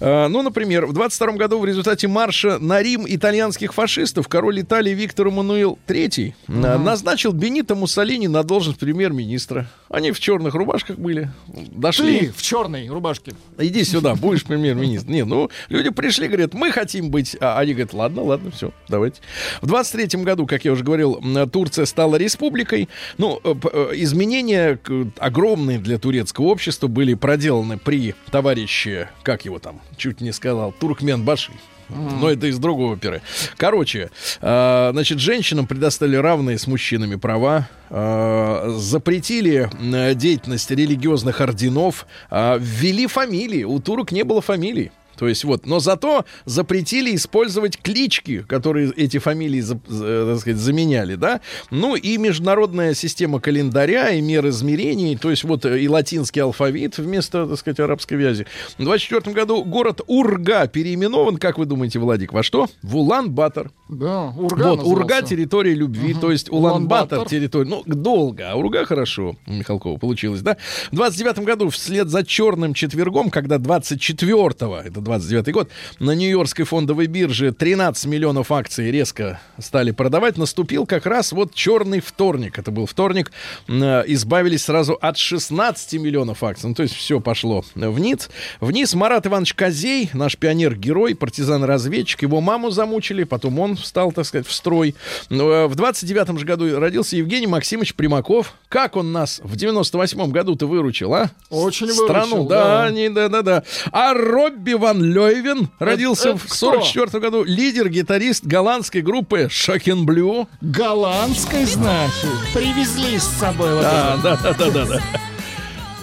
А, 0.00 0.28
ну, 0.28 0.42
например, 0.42 0.84
в 0.84 0.92
22 0.92 1.32
году 1.32 1.58
в 1.58 1.64
результате 1.64 2.08
марша 2.08 2.58
на 2.58 2.82
Рим 2.82 3.06
итальянских 3.08 3.72
фашистов 3.72 4.28
король 4.28 4.60
Италии 4.60 4.92
Виктор 4.92 5.28
Эммануил 5.28 5.78
III 5.86 6.34
а, 6.48 6.78
назначил 6.78 7.32
Бенито 7.32 7.74
Муссолини 7.74 8.28
на 8.28 8.42
должность 8.42 8.78
премьер-министра. 8.78 9.66
Они 9.88 10.12
в 10.12 10.20
черных 10.20 10.54
рубашках 10.54 10.98
были, 10.98 11.30
дошли. 11.46 12.20
Ты 12.20 12.32
в 12.32 12.42
черной 12.42 12.88
рубашке. 12.88 13.32
Иди 13.58 13.84
сюда, 13.84 14.14
будешь 14.14 14.44
премьер-министр. 14.44 15.10
Не, 15.10 15.24
ну, 15.24 15.50
люди 15.68 15.90
пришли, 15.90 16.26
говорят, 16.26 16.52
мы 16.52 16.70
хотим 16.72 17.10
быть... 17.10 17.36
А 17.40 17.58
они 17.58 17.72
говорят, 17.72 17.94
ладно, 17.94 18.22
ладно, 18.22 18.50
все, 18.50 18.72
давайте. 18.88 19.20
В 19.62 19.72
23-м 19.72 20.22
году, 20.24 20.46
как 20.46 20.64
я 20.64 20.72
уже 20.72 20.84
говорил, 20.84 21.22
Турция 21.50 21.86
стала 21.86 22.16
республикой. 22.16 22.88
Ну, 23.18 23.40
э, 23.44 23.54
э, 23.72 23.92
изменения 24.34 24.78
огромные 25.18 25.78
для 25.78 25.98
турецкого 25.98 26.46
общества 26.46 26.88
были 26.88 27.14
проделаны 27.14 27.78
при 27.78 28.14
товарище, 28.30 29.08
как 29.22 29.44
его 29.44 29.58
там, 29.58 29.80
чуть 29.96 30.20
не 30.20 30.32
сказал, 30.32 30.72
Туркмен 30.72 31.24
Баши. 31.24 31.52
Но 31.90 32.30
это 32.30 32.46
из 32.46 32.58
другого 32.58 32.94
оперы. 32.94 33.20
Короче, 33.58 34.10
э, 34.40 34.88
значит, 34.92 35.18
женщинам 35.18 35.66
предоставили 35.66 36.16
равные 36.16 36.56
с 36.56 36.66
мужчинами 36.66 37.16
права, 37.16 37.68
э, 37.90 38.74
запретили 38.78 39.68
деятельность 40.14 40.70
религиозных 40.70 41.42
орденов, 41.42 42.06
э, 42.30 42.56
ввели 42.58 43.06
фамилии. 43.06 43.64
У 43.64 43.78
турок 43.80 44.12
не 44.12 44.24
было 44.24 44.40
фамилий. 44.40 44.92
То 45.16 45.28
есть 45.28 45.44
вот, 45.44 45.66
но 45.66 45.80
зато 45.80 46.24
запретили 46.44 47.14
использовать 47.14 47.78
клички, 47.80 48.44
которые 48.48 48.92
эти 48.96 49.18
фамилии, 49.18 49.62
так 49.62 50.40
сказать, 50.40 50.58
заменяли, 50.58 51.14
да. 51.14 51.40
Ну 51.70 51.94
и 51.96 52.16
международная 52.16 52.94
система 52.94 53.40
календаря 53.40 54.10
и 54.10 54.20
мер 54.20 54.48
измерений, 54.48 55.16
то 55.16 55.30
есть 55.30 55.44
вот 55.44 55.64
э, 55.64 55.80
и 55.80 55.88
латинский 55.88 56.42
алфавит 56.42 56.98
вместо, 56.98 57.46
так 57.46 57.58
сказать, 57.58 57.80
арабской 57.80 58.14
вязи. 58.14 58.46
В 58.78 58.82
24 58.82 59.34
году 59.34 59.64
город 59.64 60.00
Урга 60.06 60.66
переименован, 60.66 61.36
как 61.36 61.58
вы 61.58 61.66
думаете, 61.66 61.98
Владик, 61.98 62.32
во 62.32 62.42
что? 62.42 62.66
В 62.82 62.96
Улан-Батор. 62.96 63.70
Да, 63.88 64.28
Урга 64.30 64.70
Вот, 64.70 64.84
Урга 64.84 65.02
назывался. 65.02 65.26
территория 65.26 65.74
любви, 65.74 66.14
то 66.14 66.30
есть 66.30 66.50
Улан-Батор 66.50 67.28
территория. 67.28 67.68
Ну, 67.68 67.82
долго, 67.86 68.50
а 68.50 68.54
Урга 68.56 68.84
хорошо, 68.84 69.36
Михалкова 69.46 69.98
получилось, 69.98 70.40
да? 70.42 70.56
В 70.90 70.96
29 70.96 71.38
году, 71.40 71.68
вслед 71.70 72.08
за 72.08 72.24
черным 72.24 72.74
четвергом, 72.74 73.30
когда 73.30 73.56
24-го, 73.56 74.78
это 74.78 75.00
29 75.04 75.52
год, 75.52 75.68
на 76.00 76.12
Нью-Йоркской 76.12 76.64
фондовой 76.64 77.06
бирже 77.06 77.52
13 77.52 78.06
миллионов 78.06 78.50
акций 78.50 78.90
резко 78.90 79.40
стали 79.58 79.90
продавать, 79.92 80.36
наступил 80.36 80.86
как 80.86 81.06
раз 81.06 81.32
вот 81.32 81.54
черный 81.54 82.00
вторник. 82.00 82.58
Это 82.58 82.70
был 82.70 82.86
вторник. 82.86 83.30
Э, 83.68 84.02
Избавились 84.06 84.64
сразу 84.64 84.94
от 85.00 85.16
16 85.18 85.94
миллионов 86.00 86.42
акций. 86.42 86.68
Ну, 86.68 86.74
то 86.74 86.82
есть 86.82 86.94
все 86.94 87.20
пошло 87.20 87.64
вниз. 87.74 88.28
Вниз 88.60 88.94
Марат 88.94 89.26
Иванович 89.26 89.54
Козей, 89.54 90.10
наш 90.12 90.36
пионер-герой, 90.36 91.14
партизан-разведчик. 91.14 92.22
Его 92.22 92.40
маму 92.40 92.70
замучили, 92.70 93.24
потом 93.24 93.58
он 93.60 93.76
встал, 93.76 94.12
так 94.12 94.24
сказать, 94.26 94.46
в 94.46 94.52
строй. 94.52 94.94
Э, 95.30 95.66
В 95.66 95.74
29 95.74 96.38
же 96.38 96.46
году 96.46 96.78
родился 96.78 97.16
Евгений 97.16 97.46
Максимович 97.46 97.94
Примаков. 97.94 98.54
Как 98.68 98.96
он 98.96 99.12
нас 99.12 99.40
в 99.44 99.56
98 99.56 100.30
году-то 100.30 100.66
выручил, 100.66 101.14
а? 101.14 101.30
Очень 101.50 101.88
Страну, 101.90 102.44
выручил, 102.44 102.48
да, 102.48 102.84
да. 102.84 102.90
не, 102.90 103.08
да, 103.10 103.28
да, 103.28 103.42
да. 103.42 103.62
А 103.92 104.14
Робби 104.14 104.72
Ван 104.74 104.93
Лёйвен 105.02 105.68
родился 105.78 106.30
это 106.30 106.38
в 106.38 106.44
кто? 106.44 106.54
44 106.54 107.20
году. 107.20 107.44
Лидер, 107.44 107.88
гитарист 107.88 108.44
голландской 108.44 109.00
группы 109.02 109.48
Shocking 109.50 110.04
Blue. 110.06 110.48
Голландской, 110.60 111.64
значит. 111.64 112.30
Привезли 112.52 113.18
с 113.18 113.24
собой 113.24 113.74
вот 113.74 113.82
Да, 113.82 114.18
да, 114.22 114.36
да, 114.42 114.52
да, 114.54 114.70
да, 114.70 114.84
да. 114.86 115.02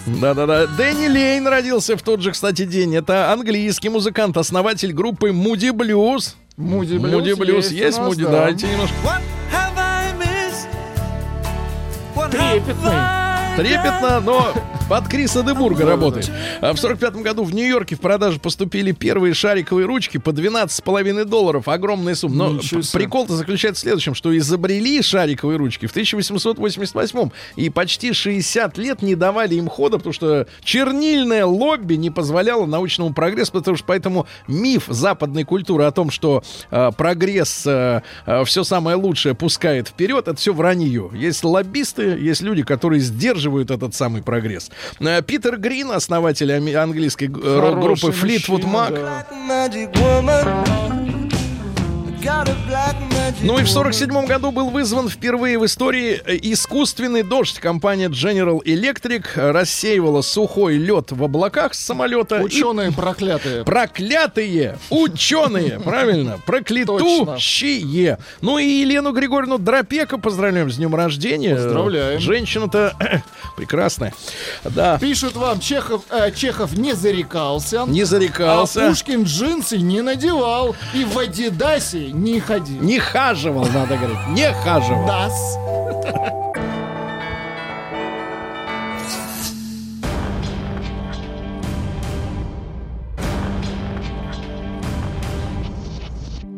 Да-да-да. 0.06 0.68
Дэнни 0.68 1.08
Лейн 1.08 1.48
родился 1.48 1.96
в 1.96 2.02
тот 2.02 2.22
же, 2.22 2.32
кстати, 2.32 2.66
день. 2.66 2.96
Это 2.96 3.32
английский 3.32 3.90
музыкант, 3.90 4.36
основатель 4.38 4.94
группы 4.94 5.32
Муди 5.32 5.70
Блюз. 5.70 6.36
Муди 6.58 6.98
Блюз 6.98 7.14
Муди 7.14 7.34
Блюз 7.34 7.72
есть 7.72 8.00
Муди, 8.00 8.24
да. 8.24 8.46
дайте 8.46 8.68
немножко. 8.68 8.96
Трепетный. 12.32 12.92
Трепетно, 13.58 14.20
но 14.22 14.54
под 14.92 15.08
Криса 15.08 15.42
Дебурга 15.42 15.86
работает. 15.86 16.30
А 16.60 16.74
в 16.74 16.78
45 16.78 17.16
году 17.22 17.46
в 17.46 17.56
Нью-Йорке 17.56 17.96
в 17.96 18.02
продажу 18.02 18.42
поступили 18.42 18.92
первые 18.92 19.34
шариковые 19.34 19.88
ручки 19.88 20.18
по 20.18 20.32
12,5 20.32 21.24
долларов. 21.24 21.70
Огромная 21.70 22.14
сумма. 22.14 22.50
Но 22.50 22.60
прикол-то 22.92 23.38
заключается 23.38 23.80
в 23.80 23.84
следующем, 23.84 24.16
что 24.16 24.38
изобрели 24.38 25.02
шариковые 25.02 25.58
ручки 25.58 25.86
в 25.86 25.92
1888 25.92 27.30
и 27.56 27.70
почти 27.70 28.12
60 28.12 28.78
лет 28.80 29.02
не 29.02 29.16
давали 29.16 29.56
им 29.56 29.70
хода, 29.70 29.96
потому 29.96 30.12
что 30.12 30.46
чернильное 30.62 31.46
лобби 31.46 31.94
не 31.94 32.10
позволяло 32.10 32.66
научному 32.66 33.14
прогрессу, 33.14 33.54
потому 33.54 33.78
что 33.78 33.86
поэтому 33.86 34.28
миф 34.50 34.88
западной 34.90 35.46
культуры 35.46 35.86
о 35.86 35.92
том, 35.92 36.12
что 36.12 36.44
э, 36.70 36.92
прогресс 36.98 37.62
все 37.62 38.64
самое 38.66 38.98
лучшее 38.98 39.36
пускает 39.36 39.88
вперед, 39.88 40.28
это 40.28 40.36
все 40.36 40.54
вранье. 40.54 41.10
Есть 41.14 41.46
лоббисты, 41.46 42.18
есть 42.20 42.42
люди, 42.42 42.64
которые 42.64 43.00
сдерживают 43.00 43.72
этот 43.72 43.96
самый 43.96 44.22
прогресс. 44.22 44.70
Э, 45.00 45.22
Питер 45.22 45.58
Грин, 45.58 45.92
основатель 45.92 46.52
английской 46.76 47.26
э, 47.26 47.30
Хороший 47.30 47.82
группы 47.82 48.08
Fleetwood 48.08 48.64
Mac, 48.64 48.94
да. 48.94 49.26
Ну 53.42 53.58
и 53.58 53.64
в 53.64 53.70
47 53.70 54.26
году 54.28 54.52
был 54.52 54.70
вызван 54.70 55.10
впервые 55.10 55.58
в 55.58 55.66
истории 55.66 56.22
э, 56.26 56.38
искусственный 56.42 57.24
дождь. 57.24 57.60
Компания 57.60 58.10
General 58.10 58.60
Electric 58.64 59.24
рассеивала 59.52 60.22
сухой 60.22 60.76
лед 60.78 61.12
в 61.12 61.24
облаках 61.24 61.74
с 61.74 61.80
самолета. 61.80 62.38
и 62.40 62.44
Ученые 62.44 62.92
проклятые. 62.92 63.64
Проклятые 63.64 64.78
ученые, 64.90 65.80
правильно, 65.80 66.40
проклятущие. 66.46 68.20
Ну 68.42 68.60
и 68.60 68.66
Елену 68.66 69.12
Григорьевну 69.14 69.58
Дропека 69.58 70.18
поздравляем 70.18 70.70
с 70.70 70.78
днем 70.78 70.94
рождения. 70.94 71.56
Поздравляем. 71.56 72.20
Женщина-то 72.20 72.96
прекрасная. 73.58 74.14
Да, 74.64 75.00
Пишет 75.00 75.36
вам, 75.36 75.60
Чехов, 75.60 76.04
э, 76.12 76.32
Чехов 76.32 76.74
не 76.78 76.94
зарекался. 76.94 77.86
не 77.88 78.02
А 78.02 78.06
зарекался. 78.06 78.88
Пушкин 78.90 79.24
джинсы 79.24 79.78
не 79.78 80.02
надевал 80.02 80.76
и 80.94 81.04
в 81.04 81.18
Адидасе 81.18 82.11
не 82.14 82.40
ходил. 82.40 82.82
Не 82.82 83.00
хаживал, 83.00 83.66
надо 83.66 83.96
говорить. 83.98 84.28
Не 84.30 84.52
хаживал. 84.54 85.08
Дас. 85.08 85.58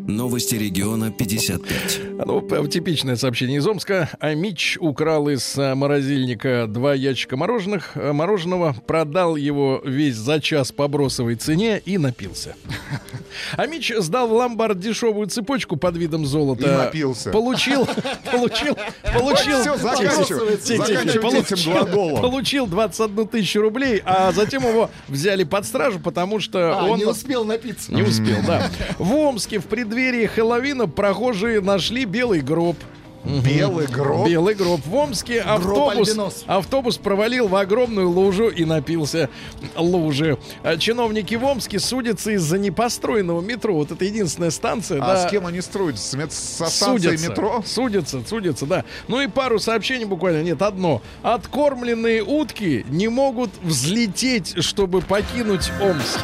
Новости 0.07 0.55
региона 0.55 1.11
55. 1.11 2.01
Ну, 2.25 2.67
типичное 2.67 3.15
сообщение 3.15 3.59
из 3.59 3.67
Омска. 3.67 4.09
Амич 4.19 4.77
украл 4.81 5.29
из 5.29 5.57
а, 5.57 5.75
морозильника 5.75 6.65
два 6.67 6.93
ящика 6.93 7.37
мороженых, 7.37 7.91
а, 7.95 8.11
мороженого, 8.11 8.75
продал 8.85 9.37
его 9.37 9.81
весь 9.85 10.15
за 10.15 10.41
час 10.41 10.73
по 10.73 10.87
бросовой 10.89 11.35
цене 11.35 11.81
и 11.85 11.97
напился. 11.97 12.55
Амич 13.57 13.93
сдал 13.97 14.27
в 14.27 14.33
ломбард 14.33 14.79
дешевую 14.79 15.27
цепочку 15.27 15.77
под 15.77 15.95
видом 15.97 16.25
золота. 16.25 16.63
И 16.65 16.77
напился. 16.85 17.31
Получил, 17.31 17.85
получил, 18.31 18.77
получил. 19.13 19.61
Всё, 19.61 19.77
заканчивай. 19.77 21.21
Получил- 21.21 21.41
этим 21.41 21.71
глаголом. 21.71 22.21
Получил 22.21 22.67
21 22.67 23.27
тысячу 23.27 23.61
рублей, 23.61 24.01
а 24.05 24.31
затем 24.33 24.67
его 24.67 24.89
взяли 25.07 25.43
под 25.45 25.65
стражу, 25.65 25.99
потому 25.99 26.39
что 26.39 26.77
А, 26.77 26.83
он... 26.83 26.97
не 26.99 27.05
успел 27.05 27.45
напиться. 27.45 27.93
Не 27.93 28.03
успел, 28.03 28.37
да. 28.45 28.69
В 28.99 29.13
Омске 29.15 29.59
в 29.59 29.65
преддверии 29.93 30.25
Хэллоуина 30.25 30.87
прохожие 30.87 31.61
нашли 31.61 32.05
белый 32.05 32.41
гроб. 32.41 32.75
Белый 33.23 33.87
гроб. 33.87 34.27
Белый 34.27 34.53
гроб. 34.53 34.81
В 34.85 34.93
Омске 34.95 35.39
автобус, 35.41 36.17
автобус 36.45 36.97
провалил 36.97 37.47
в 37.47 37.55
огромную 37.55 38.09
лужу 38.09 38.49
и 38.49 38.65
напился 38.65 39.29
лужи. 39.75 40.37
А 40.63 40.77
Чиновники 40.77 41.35
в 41.35 41.43
Омске 41.45 41.79
судятся 41.79 42.31
из-за 42.31 42.57
непостроенного 42.57 43.41
метро. 43.41 43.75
Вот 43.75 43.91
это 43.91 44.03
единственная 44.03 44.51
станция. 44.51 45.01
А 45.01 45.05
да, 45.05 45.27
с 45.27 45.31
кем 45.31 45.47
они 45.47 45.61
строят? 45.61 45.99
С 45.99 46.13
мет- 46.13 46.33
со 46.33 46.65
станцией 46.67 47.17
Судятся, 47.17 47.29
метро? 47.29 47.63
судятся, 47.65 48.23
судятся, 48.27 48.65
да. 48.65 48.83
Ну 49.07 49.21
и 49.21 49.27
пару 49.27 49.59
сообщений 49.59 50.05
буквально, 50.05 50.43
нет, 50.43 50.61
одно. 50.61 51.01
Откормленные 51.21 52.23
утки 52.23 52.85
не 52.89 53.07
могут 53.07 53.51
взлететь, 53.61 54.61
чтобы 54.63 55.01
покинуть 55.01 55.71
Омск. 55.81 56.19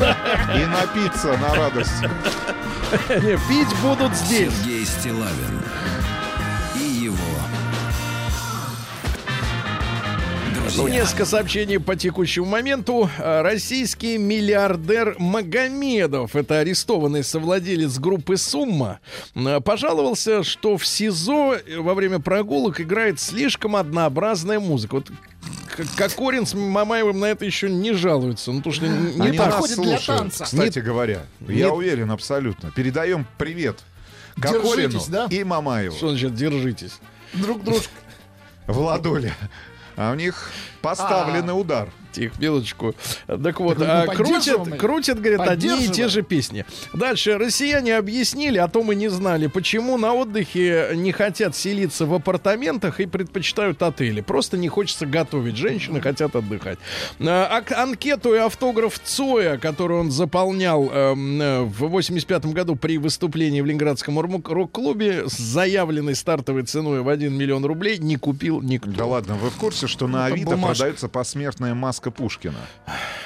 И 0.00 0.64
напиться 0.64 1.36
на 1.36 1.54
радость. 1.54 1.90
Не, 3.10 3.36
Пить 3.48 3.76
будут 3.82 4.14
здесь. 4.16 4.50
Сергей 4.64 4.86
Стилавин 4.86 5.57
Ну, 10.76 10.86
несколько 10.86 11.24
сообщений 11.24 11.80
по 11.80 11.96
текущему 11.96 12.46
моменту. 12.46 13.08
А, 13.18 13.42
Российский 13.42 14.18
миллиардер 14.18 15.16
Магомедов, 15.18 16.36
это 16.36 16.58
арестованный 16.58 17.24
совладелец 17.24 17.98
группы 17.98 18.36
«Сумма», 18.36 19.00
пожаловался, 19.64 20.42
что 20.42 20.76
в 20.76 20.86
СИЗО 20.86 21.56
во 21.78 21.94
время 21.94 22.18
прогулок 22.18 22.80
играет 22.80 23.18
слишком 23.18 23.76
однообразная 23.76 24.60
музыка. 24.60 24.96
Вот 24.96 25.10
Кокорин 25.96 26.44
с 26.46 26.54
Мамаевым 26.54 27.18
на 27.20 27.26
это 27.26 27.44
еще 27.44 27.70
не 27.70 27.92
жалуются. 27.92 28.50
Ну, 28.52 28.58
потому 28.58 28.74
что 28.74 28.86
не 28.86 29.20
Они 29.22 29.38
так. 29.38 29.60
нас 29.60 29.76
для 29.76 29.98
танца. 29.98 30.44
кстати 30.44 30.80
говоря. 30.80 31.22
Я 31.46 31.72
уверен 31.72 32.10
абсолютно. 32.10 32.70
Передаем 32.72 33.26
привет 33.38 33.78
Кокорину 34.40 34.88
Держитесь, 34.88 35.06
да? 35.08 35.26
и 35.30 35.44
Мамаеву. 35.44 35.96
Что 35.96 36.10
значит 36.10 36.34
держитесь? 36.34 36.98
Друг 37.32 37.64
дружка. 37.64 37.90
Владуля. 38.66 39.34
А 40.00 40.12
у 40.12 40.14
них 40.14 40.52
поставленный 40.80 41.60
удар. 41.60 41.88
Тихо, 42.18 42.34
минуточку. 42.40 42.94
Так 43.28 43.60
вот, 43.60 43.78
Так 43.78 44.08
мы 44.08 44.12
а, 44.12 44.16
крутят, 44.16 44.66
их. 44.66 44.76
крутят, 44.76 45.20
говорят, 45.20 45.48
одни 45.48 45.84
и 45.84 45.88
те 45.88 46.08
же 46.08 46.22
песни. 46.22 46.64
Дальше. 46.92 47.38
Россияне 47.38 47.96
объяснили, 47.96 48.58
а 48.58 48.66
то 48.66 48.82
мы 48.82 48.96
не 48.96 49.08
знали, 49.08 49.46
почему 49.46 49.96
на 49.98 50.14
отдыхе 50.14 50.90
не 50.96 51.12
хотят 51.12 51.54
селиться 51.54 52.06
в 52.06 52.14
апартаментах 52.14 52.98
и 52.98 53.06
предпочитают 53.06 53.80
отели. 53.82 54.20
Просто 54.20 54.56
не 54.58 54.68
хочется 54.68 55.06
готовить. 55.06 55.56
Женщины 55.56 56.00
хотят 56.00 56.34
отдыхать. 56.34 56.78
А, 57.20 57.62
анкету 57.76 58.34
и 58.34 58.38
автограф 58.38 58.98
Цоя, 58.98 59.56
которую 59.56 60.00
он 60.00 60.10
заполнял 60.10 60.90
э, 60.92 61.14
в 61.62 61.86
85 61.88 62.46
году 62.46 62.74
при 62.74 62.98
выступлении 62.98 63.60
в 63.60 63.66
Ленинградском 63.66 64.18
рок- 64.18 64.48
рок-клубе 64.48 65.28
с 65.28 65.36
заявленной 65.38 66.16
стартовой 66.16 66.64
ценой 66.64 67.02
в 67.02 67.08
1 67.08 67.32
миллион 67.32 67.64
рублей, 67.64 67.98
не 67.98 68.16
купил 68.16 68.60
никто. 68.60 68.90
Да 68.90 69.04
ладно, 69.06 69.36
вы 69.36 69.50
в 69.50 69.54
курсе, 69.56 69.86
что 69.86 70.08
на 70.08 70.26
Это 70.26 70.34
Авито 70.34 70.50
бумажка. 70.50 70.76
продается 70.78 71.08
посмертная 71.08 71.74
маска 71.74 72.07
маска 72.08 72.10
Пушкина. 72.10 72.54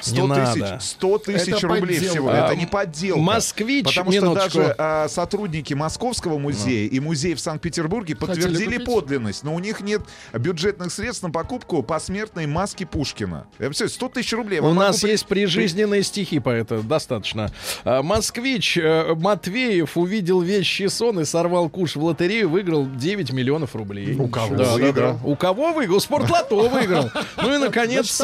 Не 0.07 0.17
100 0.17 0.27
надо. 0.27 0.53
тысяч, 0.53 0.89
100 0.91 1.19
тысяч 1.19 1.49
Это 1.49 1.69
рублей 1.69 1.81
подделка. 1.97 2.11
всего. 2.11 2.29
А, 2.31 2.47
Это 2.47 2.57
не 2.57 2.67
подделка. 2.67 3.21
«Москвич», 3.21 3.85
Потому 3.85 4.13
что 4.13 4.21
минуточку. 4.21 4.59
даже 4.59 4.75
а, 4.79 5.09
сотрудники 5.09 5.75
Московского 5.75 6.39
музея 6.39 6.89
и 6.89 7.01
музея 7.01 7.37
в 7.37 7.41
Санкт-Петербурге 7.41 8.17
подтвердили 8.17 8.65
купить. 8.79 8.85
подлинность, 8.87 9.45
но 9.45 9.55
у 9.55 9.59
них 9.59 9.81
нет 9.81 10.03
бюджетных 10.33 10.93
средств 10.93 11.23
на 11.23 11.31
покупку 11.31 11.83
посмертной 11.83 12.47
маски 12.47 12.85
Пушкина. 12.85 13.47
Я 13.59 13.67
представляю, 13.67 13.95
100 13.95 14.09
тысяч 14.09 14.33
рублей. 14.33 14.61
У 14.61 14.73
нас 14.75 15.01
при- 15.01 15.11
есть 15.11 15.27
прижизненные 15.27 16.03
стихи 16.03 16.41
по 16.41 16.51
это 16.51 16.83
достаточно. 16.83 17.51
А, 17.85 18.03
Москвич 18.03 18.77
э, 18.77 19.15
Матвеев 19.15 19.97
увидел 19.97 20.41
вещий 20.41 20.89
сон 20.89 21.21
и 21.21 21.25
сорвал 21.25 21.69
куш 21.69 21.97
в 21.97 22.03
лотерею, 22.03 22.49
выиграл 22.51 22.87
9 22.87 23.33
миллионов 23.33 23.77
рублей. 23.77 24.17
У 24.17 24.29
кого 24.29 24.57
Да, 24.57 24.65
да, 24.65 24.73
выиграл? 24.75 25.13
да. 25.15 25.19
У 25.25 25.37
кого 25.37 25.73
выиграл? 25.73 26.01
Спортлото 26.01 26.57
выиграл. 26.57 27.11
Ну 27.43 27.55
и, 27.55 27.59
наконец, 27.59 28.21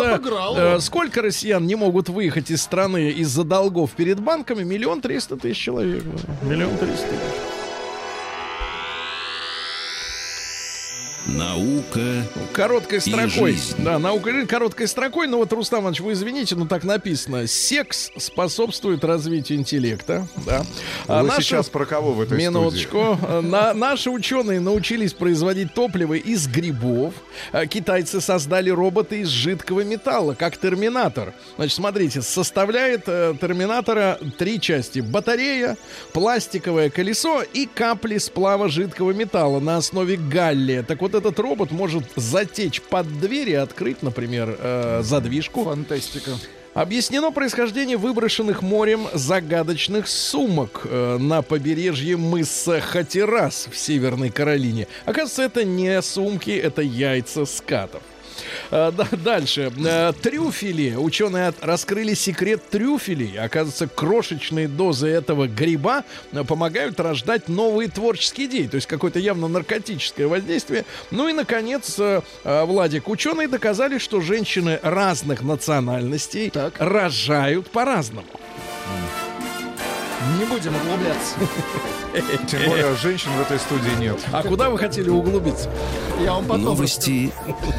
э, 0.57 0.81
сколько 0.81 1.23
россиян 1.23 1.67
не 1.67 1.75
могут 1.75 2.09
выехать 2.09 2.51
из 2.51 2.63
страны 2.63 3.11
из-за 3.11 3.45
долгов 3.45 3.93
перед 3.93 4.21
банками? 4.21 4.63
Миллион 4.63 5.01
триста 5.01 5.37
тысяч 5.37 5.59
человек. 5.59 6.05
Миллион 6.43 6.77
триста 6.77 7.07
тысяч. 7.09 7.48
Наука 11.29 12.25
Короткой 12.55 12.99
И 12.99 13.01
строкой. 13.03 13.53
жизнь. 13.53 13.75
Да, 13.79 13.99
наука 13.99 14.31
и 14.31 14.33
жизнь 14.33 14.47
короткой 14.47 14.89
строкой. 14.89 15.27
Но 15.27 15.37
вот, 15.37 15.53
Рустам 15.53 15.83
Иванович, 15.83 16.01
вы 16.01 16.13
извините, 16.15 16.57
но 16.57 16.67
так 16.67 16.85
написано. 16.85 17.47
Секс 17.47 18.11
способствует 18.17 19.05
развитию 19.05 19.59
интеллекта. 19.59 20.27
Да. 20.47 20.65
А 21.07 21.23
Вы 21.23 21.29
наши- 21.29 21.43
сейчас 21.43 21.69
про 21.69 21.85
кого 21.85 22.13
в 22.13 22.21
этой 22.23 22.39
Минуточку. 22.39 23.19
На, 23.43 23.75
наши 23.75 24.11
ученые 24.11 24.59
научились 24.61 25.13
производить 25.13 25.75
топливо 25.75 26.15
из 26.15 26.49
грибов. 26.49 27.13
А 27.53 27.67
Китайцы 27.67 28.21
создали 28.23 28.71
роботы 28.71 29.21
из 29.21 29.29
жидкого 29.29 29.83
металла, 29.85 30.35
как 30.35 30.57
терминатор. 30.57 31.35
Значит, 31.57 31.77
смотрите, 31.77 32.23
составляет 32.23 33.03
э, 33.07 33.35
терминатора 33.39 34.19
три 34.39 34.59
части. 34.61 35.01
Батарея, 35.01 35.77
пластиковое 36.15 36.89
колесо 36.89 37.43
и 37.43 37.67
капли 37.67 38.17
сплава 38.19 38.69
жидкого 38.71 39.13
металла 39.13 39.61
на 39.61 39.77
основе 39.77 40.17
галлия. 40.17 40.83
Так 40.83 41.03
вот, 41.03 41.18
этот 41.19 41.39
робот 41.39 41.71
может 41.71 42.05
затечь 42.17 42.81
под 42.81 43.21
дверь 43.21 43.51
и 43.51 43.55
открыть, 43.55 44.03
например, 44.03 44.57
э, 44.59 45.01
задвижку. 45.05 45.65
Фантастика. 45.65 46.33
Объяснено 46.75 47.33
происхождение 47.33 47.97
выброшенных 47.97 48.63
морем 48.63 49.09
загадочных 49.13 50.07
сумок 50.07 50.83
э, 50.85 51.19
на 51.19 51.43
побережье 51.43 52.17
мыса 52.17 52.81
Хатерас 52.81 53.69
в 53.71 53.77
Северной 53.77 54.31
Каролине. 54.31 54.87
Оказывается, 55.05 55.43
это 55.43 55.65
не 55.65 56.01
сумки, 56.03 56.51
это 56.51 56.83
яйца 56.83 57.47
скатов. 57.47 58.03
Э, 58.71 58.93
да, 58.95 59.07
дальше. 59.13 59.73
Э, 59.85 60.13
Трюфели. 60.21 60.95
Ученые 60.95 61.53
раскрыли 61.61 62.15
секрет 62.15 62.69
трюфелей. 62.69 63.39
Оказывается, 63.39 63.87
крошечные 63.89 64.69
дозы 64.69 65.09
этого 65.09 65.47
гриба 65.49 66.05
э, 66.33 66.45
помогают 66.45 67.01
рождать 67.01 67.49
новые 67.49 67.89
творческие 67.89 68.47
идеи. 68.47 68.67
То 68.67 68.77
есть 68.77 68.87
какое-то 68.87 69.19
явно 69.19 69.49
наркотическое 69.49 70.27
воздействие. 70.27 70.85
Ну 71.11 71.29
и, 71.29 71.33
наконец, 71.33 71.99
Владик, 72.45 73.09
ученые 73.09 73.49
доказали, 73.49 73.99
что 73.99 74.21
женщины 74.21 74.79
разных 74.83 75.43
национальностей 75.43 76.51
Так. 76.51 76.75
рожают 76.79 77.71
по-разному. 77.71 78.27
Не 80.39 80.45
будем 80.47 80.75
углубляться. 80.75 81.37
Тем 82.49 82.69
более 82.69 82.97
женщин 82.97 83.31
в 83.33 83.41
этой 83.41 83.59
студии 83.59 84.01
нет. 84.01 84.19
А 84.33 84.43
куда 84.43 84.69
вы 84.69 84.77
хотели 84.79 85.09
углубиться? 85.09 85.71
Я 86.23 86.35
вам 86.35 86.45
потом 86.47 86.65
новости 86.65 87.31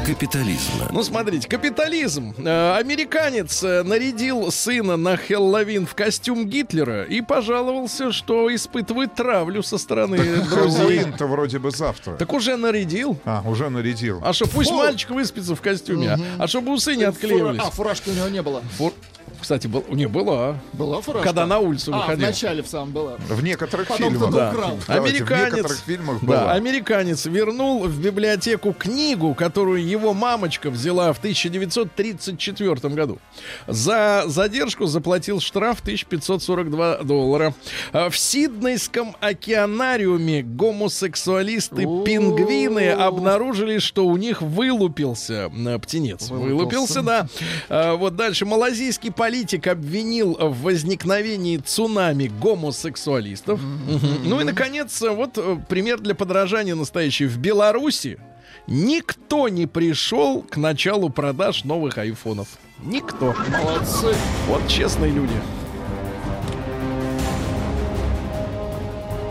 капитализма. 0.06 0.86
Ну, 0.90 1.02
смотрите, 1.02 1.46
капитализм. 1.48 2.34
Э, 2.38 2.76
американец 2.78 3.62
э, 3.62 3.82
нарядил 3.82 4.50
сына 4.50 4.96
на 4.96 5.16
Хеллоуин 5.18 5.86
в 5.86 5.94
костюм 5.94 6.46
Гитлера 6.46 7.04
и 7.04 7.20
пожаловался, 7.20 8.10
что 8.12 8.52
испытывает 8.54 9.14
травлю 9.14 9.62
со 9.62 9.76
стороны 9.76 10.16
друзей. 10.16 10.46
Хэллоуин-то 10.46 11.26
вроде 11.26 11.58
бы 11.58 11.70
завтра. 11.70 12.12
Так 12.14 12.32
уже 12.32 12.56
нарядил. 12.56 13.18
А, 13.26 13.42
уже 13.44 13.68
нарядил. 13.68 14.20
А 14.24 14.32
что, 14.32 14.46
пусть 14.46 14.70
Фу. 14.70 14.76
мальчик 14.76 15.10
выспится 15.10 15.54
в 15.54 15.60
костюме, 15.60 16.12
а- 16.12 16.18
а 16.44 16.46
чтобы 16.48 16.72
усы 16.72 16.96
не 16.96 17.04
отклеивались. 17.04 17.60
А, 17.62 17.70
фуражки 17.70 18.08
у 18.08 18.14
него 18.14 18.28
не 18.28 18.40
было. 18.40 18.62
Фур- 18.78 18.94
Кстати, 19.40 19.66
был... 19.66 19.84
не 19.88 20.06
была. 20.06 20.56
Была 20.74 21.00
фуражка? 21.00 21.26
Когда 21.28 21.46
на 21.46 21.58
улицу 21.60 21.92
А, 21.94 21.98
выходил. 22.00 22.26
Начале 22.30 22.62
в 22.62 22.68
самом 22.68 22.92
была. 22.92 23.16
В 23.28 23.42
некоторых 23.42 23.88
Потом 23.88 24.12
фильмах. 24.12 24.28
украл. 24.28 24.78
Давайте, 24.86 25.18
Американец, 25.18 25.50
В 25.50 25.54
некоторых 25.56 25.78
фильмах 25.78 26.18
да, 26.20 26.26
было. 26.26 26.52
американец 26.52 27.26
вернул 27.26 27.84
в 27.86 28.00
библиотеку 28.00 28.72
книгу, 28.72 29.34
которую 29.34 29.84
его 29.86 30.14
мамочка 30.14 30.70
взяла 30.70 31.12
в 31.12 31.18
1934 31.18 32.94
году. 32.94 33.18
За 33.66 34.24
задержку 34.26 34.86
заплатил 34.86 35.40
штраф 35.40 35.80
1542 35.80 36.98
доллара. 37.04 37.54
А 37.92 38.08
В 38.10 38.16
Сиднейском 38.16 39.16
океанариуме 39.20 40.42
гомосексуалисты-пингвины 40.42 42.90
обнаружили, 42.90 43.78
что 43.78 44.06
у 44.06 44.16
них 44.16 44.42
вылупился 44.42 45.50
э, 45.54 45.78
птенец. 45.78 46.28
Вылупился, 46.30 47.02
да. 47.02 47.28
А, 47.68 47.96
Вот 47.96 48.16
дальше. 48.16 48.46
Малазийский 48.46 49.12
политик 49.12 49.66
обвинил 49.66 50.36
в 50.40 50.62
возникновении 50.62 51.58
цунами 51.58 52.19
гомосексуалистов. 52.28 53.60
Мгм. 53.60 54.28
Ну 54.28 54.40
и, 54.40 54.44
наконец, 54.44 55.00
вот 55.00 55.38
э, 55.38 55.58
пример 55.68 56.00
для 56.00 56.14
подражания 56.14 56.74
настоящий. 56.74 57.26
В 57.26 57.38
Беларуси 57.38 58.18
никто 58.66 59.48
не 59.48 59.66
пришел 59.66 60.42
к 60.42 60.56
началу 60.56 61.10
продаж 61.10 61.64
новых 61.64 61.98
айфонов. 61.98 62.48
Никто. 62.82 63.34
Молодцы. 63.62 64.14
Вот 64.46 64.66
честные 64.68 65.12
люди. 65.12 65.34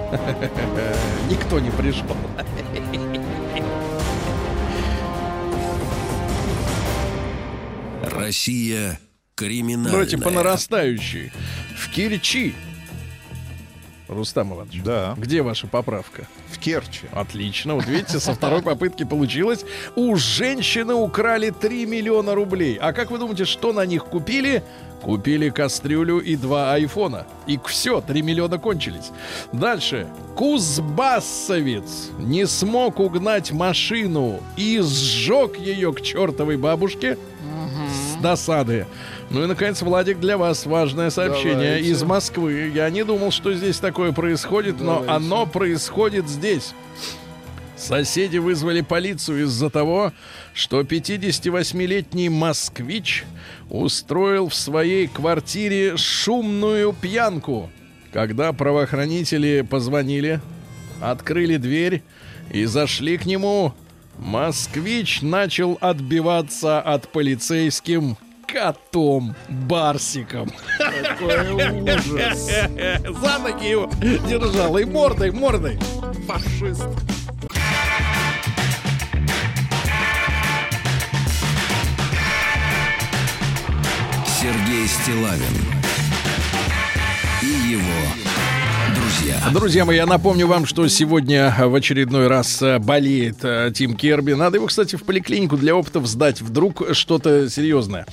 Никто 1.30 1.60
не 1.60 1.70
пришел. 1.72 2.06
Россия 8.04 9.00
криминальная. 9.36 9.92
Давайте 9.92 10.18
по 10.18 10.30
нарастающей. 10.30 11.32
В 11.76 11.90
Кирчи. 11.90 12.54
Рустам 14.10 14.54
Иванович. 14.54 14.82
Да, 14.84 15.14
Где 15.18 15.42
ваша 15.42 15.68
поправка? 15.68 16.28
в 16.52 16.58
Керчи. 16.58 17.06
Отлично. 17.14 17.76
Вот 17.76 17.86
видите, 17.86 18.20
со 18.20 18.34
второй 18.34 18.62
попытки 18.62 19.04
получилось. 19.06 19.64
У 19.96 20.16
женщины 20.16 20.94
украли 20.96 21.52
3 21.52 21.86
миллиона 21.86 22.34
рублей. 22.36 22.78
А 22.82 22.92
как 22.92 23.12
вы 23.12 23.20
думаете, 23.20 23.46
что 23.46 23.72
на 23.72 23.86
них 23.86 24.06
купили? 24.06 24.64
Купили 25.02 25.50
кастрюлю 25.50 26.20
и 26.20 26.36
два 26.36 26.74
айфона. 26.74 27.26
И 27.48 27.58
все, 27.68 28.02
3 28.02 28.22
миллиона 28.22 28.58
кончились. 28.58 29.12
Дальше. 29.54 30.08
Кузбассовец 30.36 32.10
не 32.18 32.46
смог 32.48 33.00
угнать 33.00 33.52
машину 33.52 34.42
и 34.58 34.80
сжег 34.82 35.58
ее 35.58 35.94
к 35.94 36.02
чертовой 36.02 36.58
бабушке 36.58 37.18
досады. 38.22 38.86
Ну 39.30 39.44
и, 39.44 39.48
наконец, 39.48 39.82
Владик, 39.82 40.20
для 40.20 40.38
вас 40.38 40.66
важное 40.66 41.10
сообщение 41.10 41.76
Давайте. 41.76 41.90
из 41.90 42.04
Москвы. 42.04 42.72
Я 42.74 42.90
не 42.90 43.04
думал, 43.04 43.32
что 43.32 43.54
здесь 43.54 43.78
такое 43.78 44.12
происходит, 44.12 44.80
но 44.80 45.00
Давайте. 45.00 45.12
оно 45.14 45.46
происходит 45.46 46.28
здесь. 46.28 46.74
Соседи 47.78 48.38
вызвали 48.38 48.82
полицию 48.82 49.44
из-за 49.44 49.70
того, 49.70 50.12
что 50.54 50.82
58-летний 50.82 52.28
москвич 52.28 53.24
устроил 53.70 54.50
в 54.50 54.56
своей 54.56 55.08
квартире 55.08 55.96
шумную 55.96 56.92
пьянку. 56.94 57.72
Когда 58.12 58.52
правоохранители 58.52 59.62
позвонили, 59.62 60.42
открыли 61.00 61.56
дверь 61.56 62.04
и 62.52 62.66
зашли 62.66 63.18
к 63.18 63.26
нему, 63.26 63.74
москвич 64.20 65.22
начал 65.22 65.78
отбиваться 65.82 66.80
от 66.82 67.10
полицейским 67.10 68.18
котом 68.46 69.36
Барсиком. 69.48 70.52
Какой 70.78 71.52
ужас. 71.82 72.48
За 72.48 73.40
ноги 73.40 73.70
его 73.70 73.90
держал 74.28 74.78
и 74.78 74.86
мордой, 74.86 75.32
мордой. 75.32 75.80
Фашист. 76.28 76.88
Сергей 84.42 84.88
Стилавин 84.88 85.80
и 87.42 87.72
его 87.72 88.29
друзья. 89.30 89.60
Друзья 89.60 89.86
мои, 89.86 89.98
я 89.98 90.06
напомню 90.06 90.48
вам, 90.48 90.66
что 90.66 90.88
сегодня 90.88 91.54
в 91.60 91.76
очередной 91.76 92.28
раз 92.28 92.62
э, 92.62 92.80
болеет 92.80 93.38
э, 93.44 93.72
Тим 93.74 93.96
Керби. 93.96 94.34
Надо 94.34 94.58
его, 94.58 94.68
кстати, 94.68 94.96
в 94.96 95.04
поликлинику 95.04 95.58
для 95.58 95.76
опытов 95.76 96.08
сдать. 96.08 96.42
Вдруг 96.42 96.84
что-то 96.94 97.50
серьезное. 97.50 98.06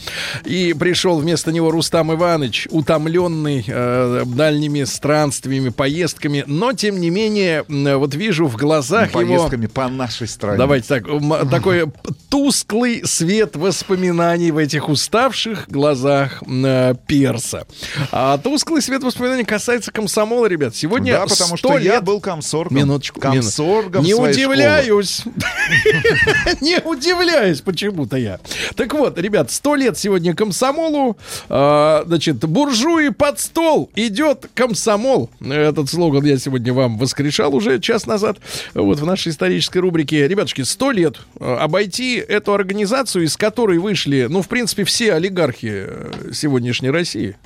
И 0.45 0.75
пришел 0.79 1.19
вместо 1.19 1.53
него 1.53 1.71
Рустам 1.71 2.13
Иванович, 2.13 2.69
утомленный 2.71 3.65
э, 3.67 4.25
дальними 4.27 4.85
странствиями, 4.85 5.71
поездками. 5.71 6.45
Но, 6.47 6.73
тем 6.73 7.01
не 7.01 7.11
менее, 7.11 7.65
вот 7.69 8.15
вижу 8.15 8.47
в 8.47 8.57
глазах 8.57 9.11
его... 9.11 9.21
Поездками 9.21 9.67
по 9.67 9.89
нашей 9.89 10.29
стране. 10.29 10.59
Давайте 10.59 10.89
так, 10.89 11.05
такой 11.51 11.87
тусклый 12.29 13.03
свет 13.05 13.57
воспоминаний 13.57 14.51
в 14.51 14.59
этих 14.59 14.89
уставших 14.89 15.69
глазах 15.69 16.43
э, 16.47 16.95
перса. 17.07 17.67
А 18.13 18.39
тусклый 18.39 18.83
свет 18.83 19.03
воспоминаний 19.03 19.45
касается 19.45 19.93
комсомола, 19.93 20.47
ребят. 20.47 20.75
Сегодня 20.75 21.06
Да, 21.13 21.27
потому 21.27 21.49
100 21.49 21.57
что 21.57 21.79
я 21.79 21.95
лет- 21.95 22.05
был 22.05 22.21
комсоргом. 22.21 22.77
Минуточку. 22.77 23.21
Комсоргом 23.21 24.05
Не 24.05 24.15
удивляюсь. 24.15 25.23
Не 26.61 26.79
удивляюсь 26.85 27.61
почему-то 27.61 28.17
я. 28.17 28.41
Так 28.75 28.93
вот, 28.95 29.19
ребят, 29.19 29.51
сто 29.51 29.75
лет 29.75 29.99
сегодня 29.99 30.35
комсомолу. 30.35 31.17
А, 31.49 32.05
Значит, 32.07 32.37
буржуи 32.45 33.09
под 33.11 33.41
стол. 33.41 33.91
Идет 33.95 34.49
комсомол. 34.55 35.31
Этот 35.41 35.91
слоган 35.91 36.25
я 36.25 36.39
сегодня 36.39 36.73
вам 36.73 36.99
воскрешал 36.99 37.55
уже 37.55 37.81
час 37.81 38.07
назад. 38.07 38.39
Вот 38.75 38.99
в 39.01 39.05
нашей 39.05 39.33
исторической 39.33 39.79
рубрике. 39.79 40.27
Ребятушки, 40.29 40.63
сто 40.63 40.91
лет 40.91 41.17
а, 41.41 41.59
обойти 41.59 42.17
эту 42.17 42.55
организацию, 42.55 43.25
из 43.25 43.37
которой 43.37 43.79
вышли, 43.79 44.27
ну, 44.29 44.43
в 44.43 44.49
принципе, 44.49 44.85
все 44.85 45.13
олигархи 45.15 45.85
э, 45.87 46.13
сегодняшней 46.33 46.91
России. 46.91 47.37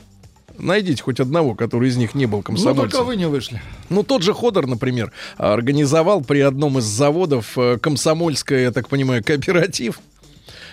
Найдите 0.61 1.03
хоть 1.03 1.21
одного, 1.21 1.55
который 1.55 1.89
из 1.89 1.97
них 1.97 2.15
не 2.15 2.27
был 2.27 2.39
Ну, 2.39 2.43
комсомольцем. 2.43 2.91
только 2.91 3.05
вы 3.05 3.17
не 3.17 3.27
вышли. 3.27 3.61
Ну, 3.89 4.03
тот 4.03 4.23
же 4.23 4.35
Ходор, 4.35 4.67
например, 4.67 5.13
организовал 5.39 6.21
при 6.23 6.41
одном 6.41 6.79
из 6.79 6.85
заводов 6.85 7.57
э, 7.57 7.79
комсомольское, 7.79 8.63
я 8.63 8.71
так 8.73 8.89
понимаю, 8.89 9.25
кооператив. 9.25 10.01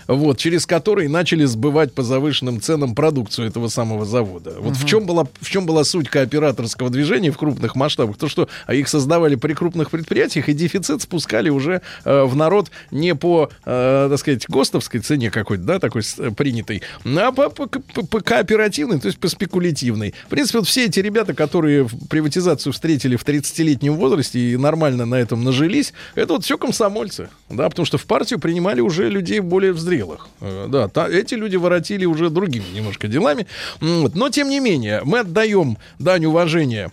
Вот, 0.08 0.38
через 0.38 0.66
который 0.66 1.08
начали 1.08 1.46
сбывать 1.46 1.94
по 1.94 2.04
завышенным 2.04 2.62
ценам 2.62 2.96
продукцию 2.96 3.48
этого 3.48 3.68
самого 3.68 4.06
завода. 4.06 4.56
Вот 4.60 4.76
в 4.76 4.86
чем 4.88 5.06
была 5.06 5.26
в 5.42 5.50
чем 5.50 5.66
была 5.66 5.84
суть 5.84 6.10
кооператорского 6.10 6.90
движения 6.90 7.32
в 7.32 7.38
крупных 7.38 7.76
масштабах? 7.76 8.18
То, 8.18 8.28
что 8.28 8.48
а, 8.66 8.74
их 8.74 8.88
создавали 8.88 9.36
при 9.36 9.54
крупных 9.54 9.92
предприятиях 9.92 10.50
и 10.50 10.54
дефицит 10.54 11.02
спускали 11.02 11.50
уже 11.50 11.82
э, 12.06 12.24
в 12.24 12.36
народ 12.36 12.72
не 12.92 13.16
по, 13.16 13.50
э, 13.66 14.08
так 14.10 14.20
сказать, 14.20 14.46
ГОСТовской 14.48 15.00
цене 15.02 15.30
какой-то, 15.32 15.64
да, 15.64 15.80
такой 15.80 16.04
э, 16.18 16.32
принятой, 16.32 16.82
а 17.06 17.32
по, 17.32 17.50
по- 17.50 17.68
по- 17.68 18.06
по 18.06 18.22
кооперативной, 18.22 19.00
то 19.00 19.08
есть 19.08 19.20
по 19.20 19.28
спекулятивной. 19.28 20.14
В 20.26 20.30
принципе, 20.30 20.60
вот 20.60 20.68
все 20.68 20.86
эти 20.86 21.00
ребята, 21.00 21.34
которые 21.34 21.84
в- 21.84 22.08
приватизацию 22.08 22.74
встретили 22.74 23.16
в 23.16 23.26
30-летнем 23.26 23.94
возрасте 23.96 24.40
и 24.40 24.58
нормально 24.58 25.06
на 25.06 25.16
этом 25.16 25.44
нажились, 25.44 25.94
это 26.16 26.34
вот 26.34 26.46
все 26.46 26.58
комсомольцы, 26.58 27.30
да, 27.50 27.70
потому 27.70 27.86
что 27.86 27.98
в 27.98 28.06
партию 28.06 28.40
принимали 28.40 28.82
уже 28.82 29.10
людей 29.10 29.40
более 29.40 29.74
взрослых. 30.06 30.28
Да, 30.70 30.88
та- 30.88 31.10
эти 31.10 31.36
люди 31.36 31.56
воротили 31.56 32.06
уже 32.06 32.30
другими 32.30 32.66
немножко 32.74 33.08
делами. 33.08 33.46
Но, 33.82 34.30
тем 34.30 34.50
не 34.50 34.60
менее, 34.60 35.02
мы 35.04 35.20
отдаем 35.20 35.78
дань 36.00 36.26
уважения 36.26 36.92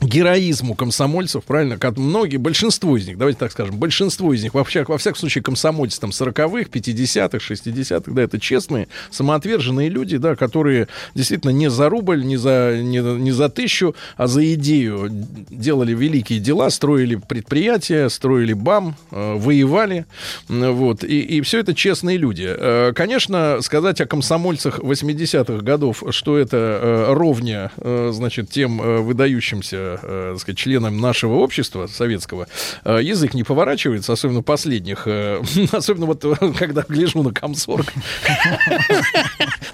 героизму 0.00 0.74
комсомольцев, 0.74 1.44
правильно, 1.44 1.78
как 1.78 1.96
многие, 1.96 2.36
большинство 2.36 2.96
из 2.96 3.06
них, 3.06 3.16
давайте 3.18 3.38
так 3.38 3.52
скажем, 3.52 3.76
большинство 3.76 4.32
из 4.32 4.42
них, 4.42 4.54
во, 4.54 4.64
всяк- 4.64 4.88
во 4.88 4.98
всяком 4.98 5.18
случае, 5.18 5.42
комсомольцы 5.42 6.00
там 6.00 6.10
40-х, 6.10 6.68
50-х, 6.70 7.38
60-х, 7.38 8.12
да, 8.12 8.22
это 8.22 8.38
честные, 8.40 8.88
самоотверженные 9.10 9.88
люди, 9.88 10.16
да, 10.16 10.36
которые 10.36 10.88
действительно 11.14 11.50
не 11.50 11.70
за 11.70 11.88
рубль, 11.88 12.24
не 12.24 12.36
за, 12.36 12.78
не, 12.82 12.98
не 12.98 13.32
за 13.32 13.48
тысячу, 13.48 13.94
а 14.16 14.26
за 14.26 14.52
идею. 14.54 15.08
Делали 15.50 15.94
великие 15.94 16.38
дела, 16.40 16.70
строили 16.70 17.14
предприятия, 17.16 18.08
строили 18.08 18.52
БАМ, 18.52 18.96
э, 19.10 19.34
воевали, 19.38 20.06
вот, 20.48 21.04
и, 21.04 21.20
и 21.20 21.40
все 21.40 21.60
это 21.60 21.74
честные 21.74 22.16
люди. 22.18 22.46
Э, 22.46 22.92
Конечно, 22.94 23.58
сказать 23.62 24.00
о 24.00 24.06
комсомольцах 24.06 24.80
80-х 24.80 25.62
годов, 25.62 26.02
что 26.10 26.36
это 26.36 26.56
э, 26.56 27.12
ровня, 27.14 27.70
э, 27.76 28.10
значит, 28.12 28.50
тем 28.50 28.78
выдающимся, 29.04 29.83
э, 30.02 30.30
так 30.32 30.40
сказать, 30.40 30.58
членам 30.58 31.00
нашего 31.00 31.34
общества 31.36 31.86
советского, 31.86 32.46
э, 32.84 32.98
язык 33.02 33.34
не 33.34 33.42
поворачивается, 33.44 34.12
особенно 34.12 34.42
последних, 34.42 35.06
э, 35.06 35.42
особенно 35.72 36.06
вот 36.06 36.24
э, 36.24 36.34
когда 36.58 36.84
гляжу 36.88 37.22
на 37.22 37.32
комсорг. 37.32 37.92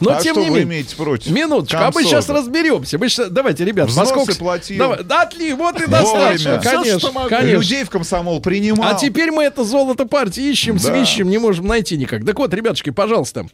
Но 0.00 0.10
а 0.12 0.20
тем 0.22 0.34
что 0.34 0.42
не 0.42 0.50
вы 0.50 0.56
менее. 0.60 0.64
имеете 0.64 0.96
против? 0.96 1.30
Минуточку, 1.30 1.78
а 1.78 1.90
мы 1.94 2.02
сейчас 2.04 2.28
разберемся. 2.28 2.98
Мы 2.98 3.08
давайте, 3.30 3.64
ребят, 3.64 3.88
Взносы 3.88 4.14
поскольку... 4.14 4.38
платил. 4.38 4.78
Давай, 4.78 5.04
да, 5.04 5.22
отли, 5.22 5.52
вот 5.52 5.80
и 5.80 5.86
достаточно, 5.86 6.60
конечно, 6.62 7.12
могу. 7.12 7.28
конечно. 7.28 7.58
Людей 7.58 7.84
в 7.84 7.90
комсомол 7.90 8.40
принимал. 8.40 8.94
А 8.94 8.98
теперь 8.98 9.30
мы 9.30 9.44
это 9.44 9.64
золото 9.64 10.06
партии 10.06 10.50
ищем, 10.50 10.76
Да. 10.76 10.82
свищем, 10.82 11.28
не 11.28 11.38
можем 11.38 11.66
найти 11.66 11.96
никак. 11.96 12.24
Так 12.24 12.38
вот, 12.38 12.52
ребятушки, 12.54 12.90
пожалуйста. 12.90 13.46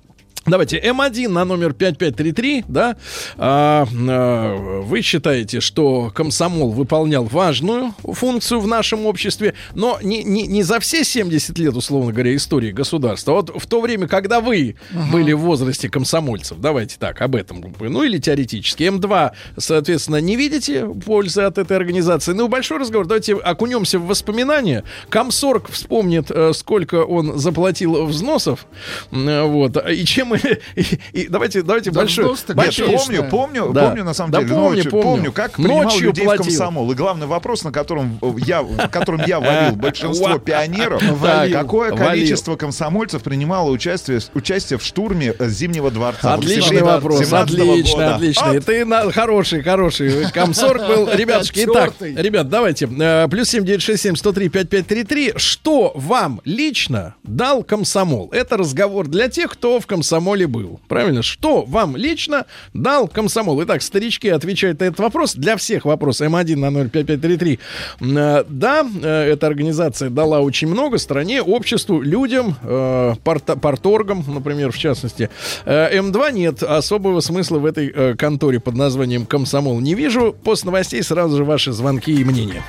Давайте, 0.46 0.78
М1 0.78 1.28
на 1.28 1.44
номер 1.44 1.72
5533, 1.72 2.66
да, 2.68 2.96
а, 3.36 3.84
а, 4.08 4.80
вы 4.82 5.02
считаете, 5.02 5.60
что 5.60 6.12
комсомол 6.14 6.70
выполнял 6.70 7.24
важную 7.24 7.94
функцию 8.04 8.60
в 8.60 8.68
нашем 8.68 9.06
обществе, 9.06 9.54
но 9.74 9.98
не, 10.02 10.22
не, 10.22 10.46
не 10.46 10.62
за 10.62 10.78
все 10.78 11.02
70 11.02 11.58
лет, 11.58 11.74
условно 11.74 12.12
говоря, 12.12 12.34
истории 12.36 12.70
государства, 12.70 13.32
а 13.32 13.36
вот 13.36 13.60
в 13.60 13.66
то 13.66 13.80
время, 13.80 14.06
когда 14.06 14.40
вы 14.40 14.76
были 15.10 15.32
в 15.32 15.40
возрасте 15.40 15.88
комсомольцев, 15.88 16.60
давайте 16.60 16.96
так, 16.96 17.20
об 17.22 17.34
этом, 17.34 17.64
ну 17.80 18.02
или 18.04 18.18
теоретически. 18.18 18.84
М2, 18.84 19.32
соответственно, 19.56 20.20
не 20.20 20.36
видите 20.36 20.86
пользы 20.86 21.42
от 21.42 21.58
этой 21.58 21.76
организации. 21.76 22.32
Ну, 22.32 22.46
большой 22.46 22.78
разговор, 22.78 23.06
давайте 23.06 23.34
окунемся 23.34 23.98
в 23.98 24.06
воспоминания. 24.06 24.84
Комсорг 25.08 25.70
вспомнит, 25.70 26.30
э, 26.30 26.52
сколько 26.54 27.04
он 27.04 27.36
заплатил 27.36 28.06
взносов, 28.06 28.66
вот, 29.10 29.76
и 29.90 30.04
чем 30.04 30.35
мы... 30.44 30.58
И, 30.76 30.98
и 31.12 31.28
давайте, 31.28 31.62
давайте 31.62 31.90
Да 31.90 32.04
взнос-то 32.04 32.54
Нет, 32.54 32.74
помню, 32.76 33.28
помню, 33.30 33.72
Да. 33.72 33.88
помню 33.88 34.04
на 34.04 34.14
самом 34.14 34.30
Да 34.32 34.40
деле 34.40 34.50
помню, 34.54 34.68
ночью, 34.76 34.90
помню. 34.90 35.04
помню, 35.04 35.32
как 35.32 35.52
принимал 35.52 35.82
Ночью 35.84 36.02
людей 36.08 36.24
платил. 36.24 36.44
в 36.44 36.46
комсомол. 36.46 36.92
И 36.92 36.94
главный 36.94 37.26
вопрос, 37.26 37.64
на 37.64 37.72
котором 37.72 38.18
я, 38.38 38.64
которым 38.90 39.22
я 39.26 39.40
валил 39.40 39.76
большинство 39.76 40.38
пионеров, 40.38 41.02
Валил. 41.20 41.58
какое 41.58 41.92
количество 41.94 42.56
комсомольцев 42.56 43.22
принимало 43.22 43.70
участие, 43.70 44.20
участие 44.34 44.78
в 44.78 44.84
штурме 44.84 45.34
э, 45.38 45.48
Зимнего 45.48 45.90
дворца? 45.90 46.34
Отличный 46.34 46.78
17 46.78 46.82
вопрос, 46.82 47.18
17 47.24 47.54
отлично, 47.58 48.14
отлично. 48.16 48.60
Ты 48.60 49.12
хороший, 49.12 49.62
хороший 49.62 50.30
комсорг 50.30 50.86
был. 50.86 51.08
Ребятушки, 51.12 51.60
итак, 51.64 51.94
ребят, 52.00 52.48
давайте. 52.48 52.86
э, 52.86 53.28
Плюс 53.28 53.48
семь 53.48 53.64
девять 53.64 53.82
шесть 53.82 54.02
семь 54.02 54.16
сто 54.16 54.32
три 54.32 54.48
пять 54.48 54.68
пять 54.68 54.86
три 54.86 55.04
три. 55.04 55.32
Что 55.36 55.92
вам 55.94 56.40
лично 56.44 57.14
дал 57.22 57.62
комсомол? 57.62 58.28
Это 58.32 58.56
разговор 58.56 59.06
для 59.08 59.28
тех, 59.28 59.50
кто 59.52 59.80
в 59.80 59.86
комсомоле 60.26 60.46
был. 60.46 60.80
Правильно? 60.88 61.22
Что 61.22 61.62
вам 61.62 61.96
лично 61.96 62.46
дал 62.74 63.06
комсомол? 63.08 63.62
Итак, 63.62 63.82
старички 63.82 64.28
отвечают 64.28 64.80
на 64.80 64.84
этот 64.84 64.98
вопрос. 64.98 65.34
Для 65.34 65.56
всех 65.56 65.84
вопрос 65.84 66.20
М1 66.20 66.56
на 66.56 66.70
05533. 66.88 67.58
Э, 68.00 68.44
Да, 68.48 68.84
э, 69.02 69.32
эта 69.32 69.46
организация 69.46 70.10
дала 70.10 70.40
очень 70.40 70.68
много 70.68 70.98
стране, 70.98 71.42
обществу, 71.42 72.00
людям, 72.02 72.56
э, 72.62 73.14
порта- 73.24 73.56
порторгам, 73.56 74.24
например, 74.26 74.72
в 74.72 74.78
частности. 74.78 75.30
Э, 75.64 75.96
М2 75.96 76.32
нет 76.32 76.62
особого 76.62 77.20
смысла 77.20 77.58
в 77.58 77.64
этой 77.66 78.16
конторе 78.16 78.58
под 78.58 78.74
названием 78.74 79.26
«Комсомол» 79.26 79.80
не 79.80 79.94
вижу. 79.94 80.34
После 80.44 80.66
новостей 80.66 81.02
сразу 81.02 81.36
же 81.36 81.44
ваши 81.44 81.72
звонки 81.72 82.12
и 82.12 82.24
мнения. 82.24 82.62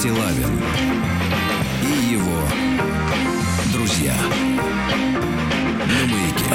Стилавин 0.00 0.89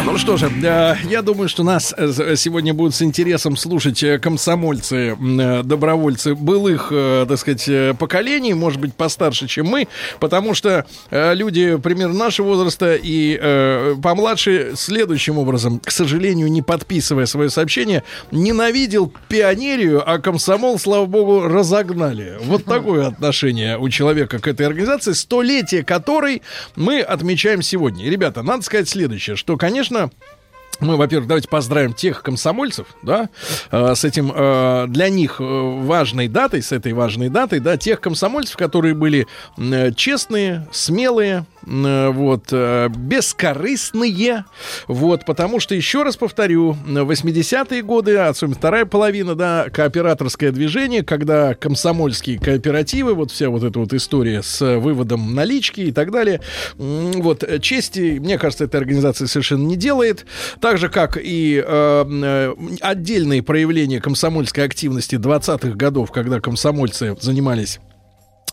Ну 0.05 0.19
что 0.19 0.37
же, 0.37 0.51
э, 0.63 0.95
я 1.09 1.23
думаю, 1.23 1.49
что 1.49 1.63
нас 1.63 1.91
э, 1.97 2.35
сегодня 2.35 2.75
будут 2.75 2.93
с 2.93 3.01
интересом 3.01 3.57
слушать 3.57 4.03
э, 4.03 4.19
комсомольцы, 4.19 5.17
добровольцы 5.63 6.35
былых, 6.35 6.89
так 6.89 7.37
сказать, 7.39 7.97
поколений, 7.97 8.53
может 8.53 8.79
быть, 8.79 8.93
постарше, 8.93 9.47
чем 9.47 9.65
мы, 9.65 9.87
потому 10.19 10.53
что 10.53 10.85
люди 11.09 11.77
примерно 11.77 12.13
нашего 12.13 12.47
возраста 12.47 12.95
и 12.95 13.95
помладше 14.01 14.73
следующим 14.75 15.39
образом, 15.39 15.79
к 15.79 15.89
сожалению, 15.89 16.51
не 16.51 16.61
подписывая 16.61 17.25
свое 17.25 17.49
сообщение, 17.49 18.03
ненавидел 18.31 19.11
пионерию, 19.27 20.03
а 20.07 20.19
комсомол, 20.19 20.77
слава 20.77 21.07
богу, 21.07 21.47
разогнали. 21.47 22.37
Вот 22.41 22.63
такое 22.65 23.07
отношение 23.07 23.77
у 23.77 23.89
человека 23.89 24.39
к 24.39 24.47
этой 24.47 24.67
организации, 24.67 25.13
столетие 25.13 25.83
которой 25.83 26.43
мы 26.75 27.01
отмечаем 27.01 27.61
сегодня. 27.61 28.05
И, 28.05 28.09
ребята, 28.09 28.43
надо 28.43 28.63
сказать 28.63 28.87
следующее, 28.87 29.35
что, 29.35 29.57
конечно, 29.57 29.94
мы, 30.79 30.97
во-первых, 30.97 31.27
давайте 31.27 31.47
поздравим 31.47 31.93
тех 31.93 32.21
комсомольцев, 32.21 32.87
да, 33.01 33.29
э, 33.71 33.95
с 33.95 34.03
этим 34.03 34.31
э, 34.35 34.85
для 34.89 35.09
них 35.09 35.37
э, 35.39 35.43
важной 35.43 36.27
датой, 36.27 36.61
с 36.61 36.71
этой 36.71 36.93
важной 36.93 37.29
датой, 37.29 37.59
да, 37.59 37.77
тех 37.77 38.01
комсомольцев, 38.01 38.57
которые 38.57 38.93
были 38.93 39.27
э, 39.57 39.91
честные, 39.93 40.67
смелые, 40.71 41.45
вот, 41.65 42.47
э, 42.51 42.89
бескорыстные, 42.89 44.45
вот, 44.87 45.25
потому 45.25 45.59
что, 45.59 45.75
еще 45.75 46.03
раз 46.03 46.17
повторю, 46.17 46.77
80-е 46.85 47.81
годы, 47.81 48.17
особенно 48.17 48.55
вторая 48.55 48.85
половина, 48.85 49.35
да, 49.35 49.67
кооператорское 49.71 50.51
движение, 50.51 51.03
когда 51.03 51.53
комсомольские 51.53 52.39
кооперативы, 52.39 53.13
вот 53.13 53.31
вся 53.31 53.49
вот 53.49 53.63
эта 53.63 53.79
вот 53.79 53.93
история 53.93 54.43
с 54.43 54.77
выводом 54.77 55.33
налички 55.33 55.81
и 55.81 55.91
так 55.91 56.11
далее, 56.11 56.41
вот, 56.77 57.43
э, 57.43 57.59
чести, 57.59 58.19
мне 58.19 58.37
кажется, 58.37 58.65
эта 58.65 58.77
организация 58.77 59.27
совершенно 59.27 59.65
не 59.65 59.75
делает, 59.75 60.25
так 60.61 60.77
же, 60.77 60.89
как 60.89 61.17
и 61.21 61.63
э, 61.65 62.05
э, 62.07 62.55
отдельные 62.81 63.43
проявления 63.43 63.99
комсомольской 63.99 64.63
активности 64.63 65.15
20-х 65.15 65.75
годов, 65.75 66.11
когда 66.11 66.39
комсомольцы 66.39 67.15
занимались 67.19 67.79
а, 67.79 67.94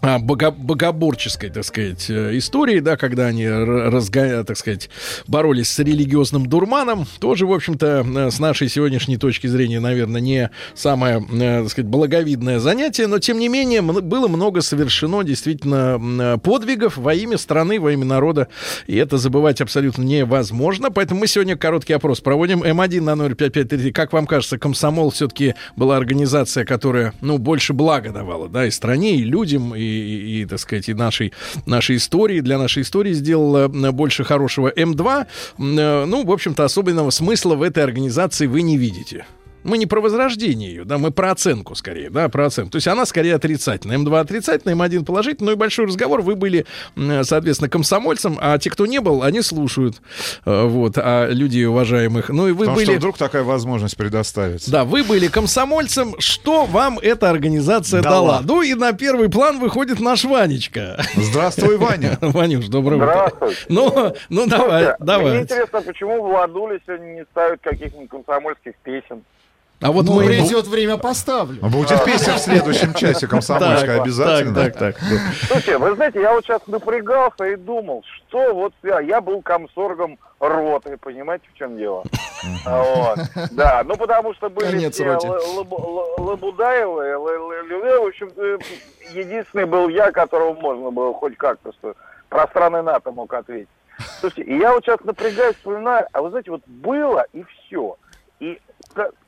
бого- 0.03 0.51
богоборческой, 0.51 1.51
так 1.51 1.65
сказать, 1.65 2.07
э, 2.11 2.37
истории, 2.37 2.81
да, 2.81 2.97
когда 2.97 3.27
они, 3.27 3.45
р- 3.45 3.93
разга- 3.95 4.45
так 4.45 4.57
сказать, 4.57 4.91
боролись 5.27 5.71
с 5.71 5.79
религиозным 5.79 6.47
дурманом, 6.47 7.07
тоже, 7.21 7.47
в 7.47 7.53
общем-то, 7.53 8.05
э, 8.05 8.31
с 8.31 8.39
нашей 8.41 8.69
сегодняшней 8.69 9.17
точки 9.17 9.47
зрения, 9.47 9.81
наверное, 9.81 10.21
не 10.21 10.51
самое, 10.75 11.25
э, 11.33 11.63
так 11.63 11.71
сказать, 11.71 11.89
благовидное 11.89 12.59
занятие, 12.59 13.07
но, 13.07 13.19
тем 13.19 13.39
не 13.39 13.49
менее, 13.49 13.83
было 13.83 14.29
много 14.29 14.61
совершено 14.61 15.23
действительно 15.23 16.39
подвигов 16.43 16.97
во 16.97 17.15
имя 17.15 17.39
страны, 17.39 17.81
во 17.81 17.93
имя 17.93 18.05
народа, 18.05 18.49
и 18.87 18.97
это 18.97 19.19
забывать 19.19 19.61
абсолютно 19.61 20.03
невозможно, 20.03 20.91
поэтому 20.91 21.21
мы 21.21 21.27
сегодня 21.27 21.57
короткий 21.57 21.93
опрос 21.93 22.21
проводим. 22.21 22.63
М1 22.63 23.01
на 23.03 23.15
05533. 23.17 23.93
Как 23.93 24.13
вам 24.13 24.27
кажется, 24.27 24.59
комсомол 24.59 25.11
все-таки 25.11 25.55
была 25.77 25.97
организация, 25.97 26.65
которая, 26.65 27.13
ну, 27.21 27.39
больше 27.39 27.73
блага 27.73 28.11
давала, 28.11 28.49
да, 28.49 28.67
и 28.67 28.71
стране, 28.71 29.17
и 29.17 29.23
людям, 29.23 29.75
и, 29.75 29.92
и, 29.93 30.43
и, 30.43 30.47
так 30.47 30.59
сказать, 30.59 30.89
и 30.89 30.95
нашей, 30.95 31.33
нашей 31.67 31.97
истории, 31.97 32.41
для 32.41 32.59
нашей 32.59 32.83
истории 32.83 33.13
сделала 33.13 33.65
м, 33.67 33.95
больше 33.95 34.25
хорошего. 34.25 34.69
М2, 34.69 35.27
м, 35.59 35.79
э, 35.79 36.05
ну, 36.07 36.25
в 36.25 36.31
общем-то, 36.31 36.65
особенного 36.65 37.11
смысла 37.11 37.55
в 37.55 37.63
этой 37.63 37.85
организации 37.85 38.47
вы 38.47 38.63
не 38.63 38.77
видите. 38.77 39.27
Мы 39.65 39.79
не 39.79 39.87
про 39.87 40.01
возрождение 40.01 40.71
ее, 40.71 40.85
да, 40.85 40.99
мы 40.99 41.11
про 41.11 41.31
оценку 41.33 41.75
скорее, 41.75 42.11
да, 42.11 42.29
про 42.29 42.47
оценку. 42.47 42.73
То 42.73 42.77
есть 42.77 42.89
она 42.89 43.07
скорее 43.07 43.35
отрицательная. 43.35 43.99
М2 43.99 44.21
отрицательная, 44.21 44.75
М1 44.75 45.05
положительная. 45.05 45.51
Ну 45.51 45.53
и 45.53 45.57
большой 45.57 45.87
разговор. 45.87 46.23
Вы 46.23 46.35
были, 46.37 46.67
соответственно, 47.23 47.69
комсомольцем, 47.69 48.39
а 48.41 48.59
те, 48.59 48.71
кто 48.71 48.87
не 48.87 49.01
был, 49.01 49.23
они 49.23 49.43
слушают. 49.43 50.01
Э, 50.45 50.67
Вот, 50.67 50.95
а 50.97 51.29
людей 51.29 51.67
уважаемых. 51.67 52.29
Ну 52.29 52.49
и 52.49 52.53
вы 52.53 52.61
Потому 52.67 52.77
были... 52.77 52.85
что 52.87 52.95
вдруг 52.95 53.19
такая 53.19 53.43
возможность 53.43 53.97
предоставится. 53.97 54.71
Да, 54.71 54.85
вы 54.85 55.03
были 55.05 55.29
комсомольцем. 55.29 56.15
Что 56.19 56.65
вам 56.67 56.99
эта 56.99 57.31
организация 57.31 58.03
дала? 58.03 58.13
Дала. 58.13 58.41
Ну 58.45 58.63
и 58.63 58.75
на 58.75 58.93
первый 58.93 59.29
план 59.31 59.59
выходит 59.59 60.01
наш 60.01 60.25
Ванечка. 60.25 61.03
Здравствуй, 61.17 61.77
Ваня. 61.77 62.19
Ванюш, 62.21 62.67
доброе 62.67 62.97
утро. 62.97 63.07
Здравствуйте. 63.37 63.57
Ну, 63.69 64.15
ну 64.29 64.47
давай, 64.47 64.83
Слушайте, 64.85 64.97
Мне 64.99 65.07
давай. 65.07 65.43
интересно, 65.43 65.83
почему 65.83 66.23
Владуля 66.23 66.81
сегодня 66.87 67.07
не 67.15 67.25
ставит 67.31 67.61
каких-нибудь 67.63 68.09
комсомольских 68.11 68.75
песен? 68.83 69.23
А 69.83 69.91
вот 69.91 70.05
Ну, 70.05 70.15
мы... 70.15 70.27
придет 70.27 70.67
время, 70.67 70.97
поставлю. 70.97 71.61
Будет 71.61 72.05
песня 72.05 72.35
в 72.35 72.39
следующем 72.39 72.95
часе 72.95 73.27
комсомольская 73.27 74.01
обязательно. 74.01 74.55
Так, 74.55 74.77
так, 74.77 74.97
так. 74.97 75.11
Слушайте, 75.49 75.79
вы 75.79 75.95
знаете, 75.97 76.21
я 76.21 76.33
вот 76.33 76.45
сейчас 76.45 76.67
напрягался 76.67 77.45
и 77.47 77.57
думал, 77.57 78.05
что 78.29 78.55
вот 78.55 78.73
я, 78.83 79.01
я 79.01 79.21
был 79.21 79.43
комсоргом 79.43 80.19
роты, 80.39 80.97
понимаете, 80.99 81.45
в 81.53 81.59
чем 81.59 81.77
дело? 81.77 82.05
Вот. 82.65 83.19
Да, 83.53 83.83
ну 83.85 83.97
потому 83.97 84.35
что 84.35 84.51
были 84.51 84.71
Конец 84.71 84.95
все 84.95 85.05
Лабудаевы, 86.19 87.17
в 87.19 88.07
общем, 88.07 88.31
э, 88.37 88.59
единственный 89.13 89.65
был 89.65 89.89
я, 89.89 90.11
которого 90.11 90.55
можно 90.55 90.91
было 90.91 91.15
хоть 91.15 91.37
как-то, 91.37 91.73
что 91.73 91.95
про 92.29 92.47
страны 92.49 92.83
НАТО 92.83 93.13
мог 93.13 93.33
ответить. 93.33 93.69
Слушайте, 94.21 94.51
и 94.51 94.59
я 94.59 94.73
вот 94.73 94.85
сейчас 94.85 95.01
напрягаюсь, 95.05 95.57
вспоминаю, 95.57 96.07
а 96.13 96.23
вы 96.23 96.31
знаете, 96.31 96.51
вот 96.51 96.63
было 96.67 97.25
и 97.33 97.45
все. 97.45 97.97
И 98.41 98.61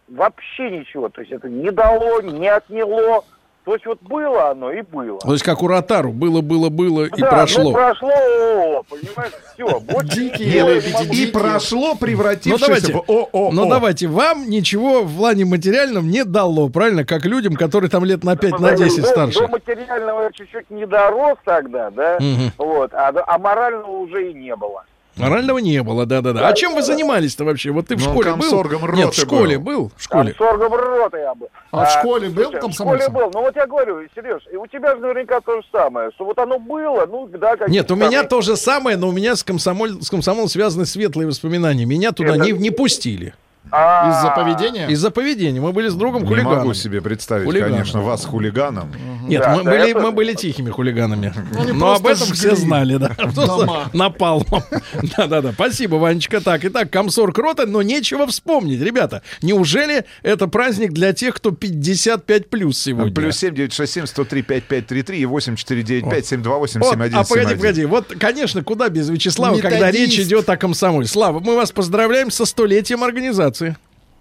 вообще 0.08 0.70
ничего, 0.70 1.08
то 1.08 1.20
есть 1.20 1.32
это 1.32 1.48
не 1.48 1.70
дало, 1.70 2.20
не 2.20 2.48
отняло. 2.48 3.24
То 3.64 3.72
есть 3.72 3.86
вот 3.86 3.98
было 4.02 4.50
оно 4.50 4.70
и 4.70 4.82
было. 4.82 5.18
То 5.20 5.32
есть 5.32 5.42
как 5.42 5.62
у 5.62 5.66
Ротару. 5.66 6.12
Было, 6.12 6.42
было, 6.42 6.68
было 6.68 7.04
и 7.06 7.18
Да, 7.18 7.30
прошло. 7.30 7.62
Ну, 7.62 7.72
прошло, 7.72 8.10
о, 8.10 8.82
понимаешь, 8.82 9.32
все. 9.54 9.80
Дикие. 10.02 10.80
И 11.14 11.26
прошло, 11.32 11.92
Ну 11.94 11.96
превратившись 11.96 12.60
давайте, 12.60 12.92
в 12.92 12.96
ООО. 13.08 13.52
ну 13.52 13.66
давайте, 13.66 14.06
вам 14.08 14.50
ничего 14.50 15.02
в 15.02 15.16
плане 15.16 15.46
материальном 15.46 16.10
не 16.10 16.24
дало, 16.24 16.68
правильно? 16.68 17.06
Как 17.06 17.24
людям, 17.24 17.54
которые 17.54 17.88
там 17.88 18.04
лет 18.04 18.22
на 18.22 18.36
5, 18.36 18.52
на 18.52 18.58
Знаете, 18.58 18.84
10 18.84 19.00
до- 19.00 19.06
старше. 19.08 19.38
До 19.40 19.48
материального 19.48 20.22
я 20.24 20.30
чуть-чуть 20.32 20.68
не 20.68 20.84
дорос 20.86 21.38
тогда, 21.46 21.90
да, 21.90 22.18
вот, 22.58 22.90
а, 22.92 23.12
до- 23.12 23.24
а 23.26 23.38
морального 23.38 23.92
уже 23.92 24.30
и 24.30 24.34
не 24.34 24.54
было. 24.56 24.84
Морального 25.16 25.58
не 25.58 25.82
было, 25.82 26.06
да-да-да. 26.06 26.48
А 26.48 26.52
чем 26.54 26.74
вы 26.74 26.82
занимались-то 26.82 27.44
вообще? 27.44 27.70
Вот 27.70 27.86
ты 27.88 27.96
в 27.96 28.00
Ну, 28.04 28.10
школе 28.10 28.34
был? 28.34 28.64
Нет, 28.94 29.14
в 29.14 29.20
школе 29.20 29.58
был. 29.58 29.64
был? 29.82 29.92
В 29.96 30.02
школе. 30.02 30.32
Комсоргом 30.32 30.72
роты 30.74 31.18
я 31.18 31.34
был. 31.34 31.48
А 31.70 31.84
в 31.84 31.90
школе 31.92 32.28
был 32.28 32.44
слушай, 32.44 32.60
комсомольцем? 32.60 33.06
В 33.06 33.10
школе 33.10 33.24
был. 33.26 33.30
Ну 33.32 33.40
вот 33.46 33.56
я 33.56 33.66
говорю, 33.66 34.00
Сереж, 34.14 34.42
и 34.52 34.56
у 34.56 34.66
тебя 34.66 34.94
же 34.96 35.00
наверняка 35.00 35.40
то 35.40 35.56
же 35.60 35.66
самое, 35.70 36.10
что 36.14 36.24
вот 36.24 36.38
оно 36.38 36.58
было, 36.58 37.06
ну 37.06 37.26
да, 37.28 37.52
какие-то 37.52 37.70
Нет, 37.72 37.90
у 37.90 37.96
меня 37.96 38.20
там- 38.20 38.28
то 38.28 38.40
же 38.40 38.56
самое, 38.56 38.96
но 38.96 39.08
у 39.08 39.12
меня 39.12 39.36
с, 39.36 39.42
комсомоль, 39.44 40.00
с 40.02 40.10
комсомолом 40.10 40.48
связаны 40.48 40.86
светлые 40.86 41.26
воспоминания. 41.28 41.84
Меня 41.84 42.12
туда 42.12 42.36
не, 42.36 42.52
не 42.52 42.70
пустили. 42.70 43.34
А, 43.70 44.10
Из-за 44.10 44.30
поведения? 44.30 44.86
Из-за 44.88 45.10
поведения. 45.10 45.60
Мы 45.60 45.72
были 45.72 45.88
с 45.88 45.94
другом 45.94 46.22
Не 46.22 46.28
хулиганами. 46.28 46.58
могу 46.58 46.74
себе 46.74 47.00
представить, 47.00 47.46
Хулиганом. 47.46 47.78
конечно, 47.78 48.02
вас 48.02 48.24
хулиганом. 48.24 48.92
Нет, 49.26 49.42
Да, 49.42 49.56
мы, 49.56 49.64
да, 49.64 49.70
были, 49.70 49.88
я 49.88 49.98
мы 49.98 50.12
были 50.12 50.34
тихими 50.34 50.70
хулиганами. 50.70 51.32
Они 51.58 51.72
Но 51.72 51.94
об 51.94 52.06
этом 52.06 52.28
все 52.28 52.54
знали, 52.54 52.98
да. 52.98 53.16
Напалмом. 53.92 54.62
Да-да-да. 55.16 55.52
Спасибо, 55.52 55.96
Ванечка. 55.96 56.40
Так, 56.40 56.64
итак, 56.64 56.90
комсорг 56.90 57.36
рота, 57.38 57.66
но 57.66 57.82
нечего 57.82 58.26
вспомнить. 58.26 58.80
Ребята, 58.82 59.22
неужели 59.42 60.04
это 60.22 60.46
праздник 60.46 60.92
для 60.92 61.12
тех, 61.14 61.34
кто 61.34 61.50
55 61.50 62.50
плюс 62.50 62.78
сегодня? 62.78 63.14
Плюс 63.14 63.36
7 63.38 63.54
967 63.54 64.06
103 64.06 64.42
5533 64.42 65.18
и 65.18 65.24
8495 65.26 66.26
728 66.26 66.80
Вот, 66.80 66.92
71 66.92 67.18
а 67.18 67.24
погоди, 67.24 67.54
погоди. 67.56 67.84
Вот, 67.86 68.14
конечно, 68.20 68.62
куда 68.62 68.88
без 68.88 69.08
Вячеслава, 69.08 69.58
когда 69.58 69.90
речь 69.90 70.18
идет 70.20 70.48
о 70.48 70.56
комсомоле. 70.56 71.06
Слава, 71.06 71.40
мы 71.40 71.56
вас 71.56 71.72
поздравляем 71.72 72.30
со 72.30 72.44
столетием 72.44 73.02
организации. 73.02 73.53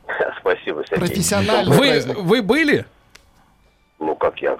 Спасибо, 0.39 0.83
Сергей. 0.89 1.07
Профессиональный 1.07 1.75
Вы, 1.75 2.13
вы 2.21 2.41
были 2.41 2.85
Ну 3.99 4.15
как 4.15 4.39
я? 4.41 4.55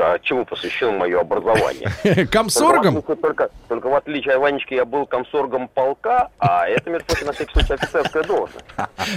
А 0.00 0.18
чему 0.20 0.44
посвящено 0.44 0.92
мое 0.92 1.20
образование? 1.20 1.90
комсоргом? 2.30 3.02
Только, 3.02 3.16
только, 3.16 3.50
только 3.68 3.86
в 3.88 3.94
отличие 3.94 4.34
от 4.34 4.40
Ванечки 4.40 4.74
я 4.74 4.84
был 4.84 5.06
комсоргом 5.06 5.68
полка, 5.68 6.28
а 6.38 6.68
это, 6.68 6.88
между 6.90 7.06
прочим, 7.06 7.26
на 7.26 7.32
всякий 7.32 7.52
случай 7.52 7.74
офицерская 7.74 8.22
должность. 8.22 8.64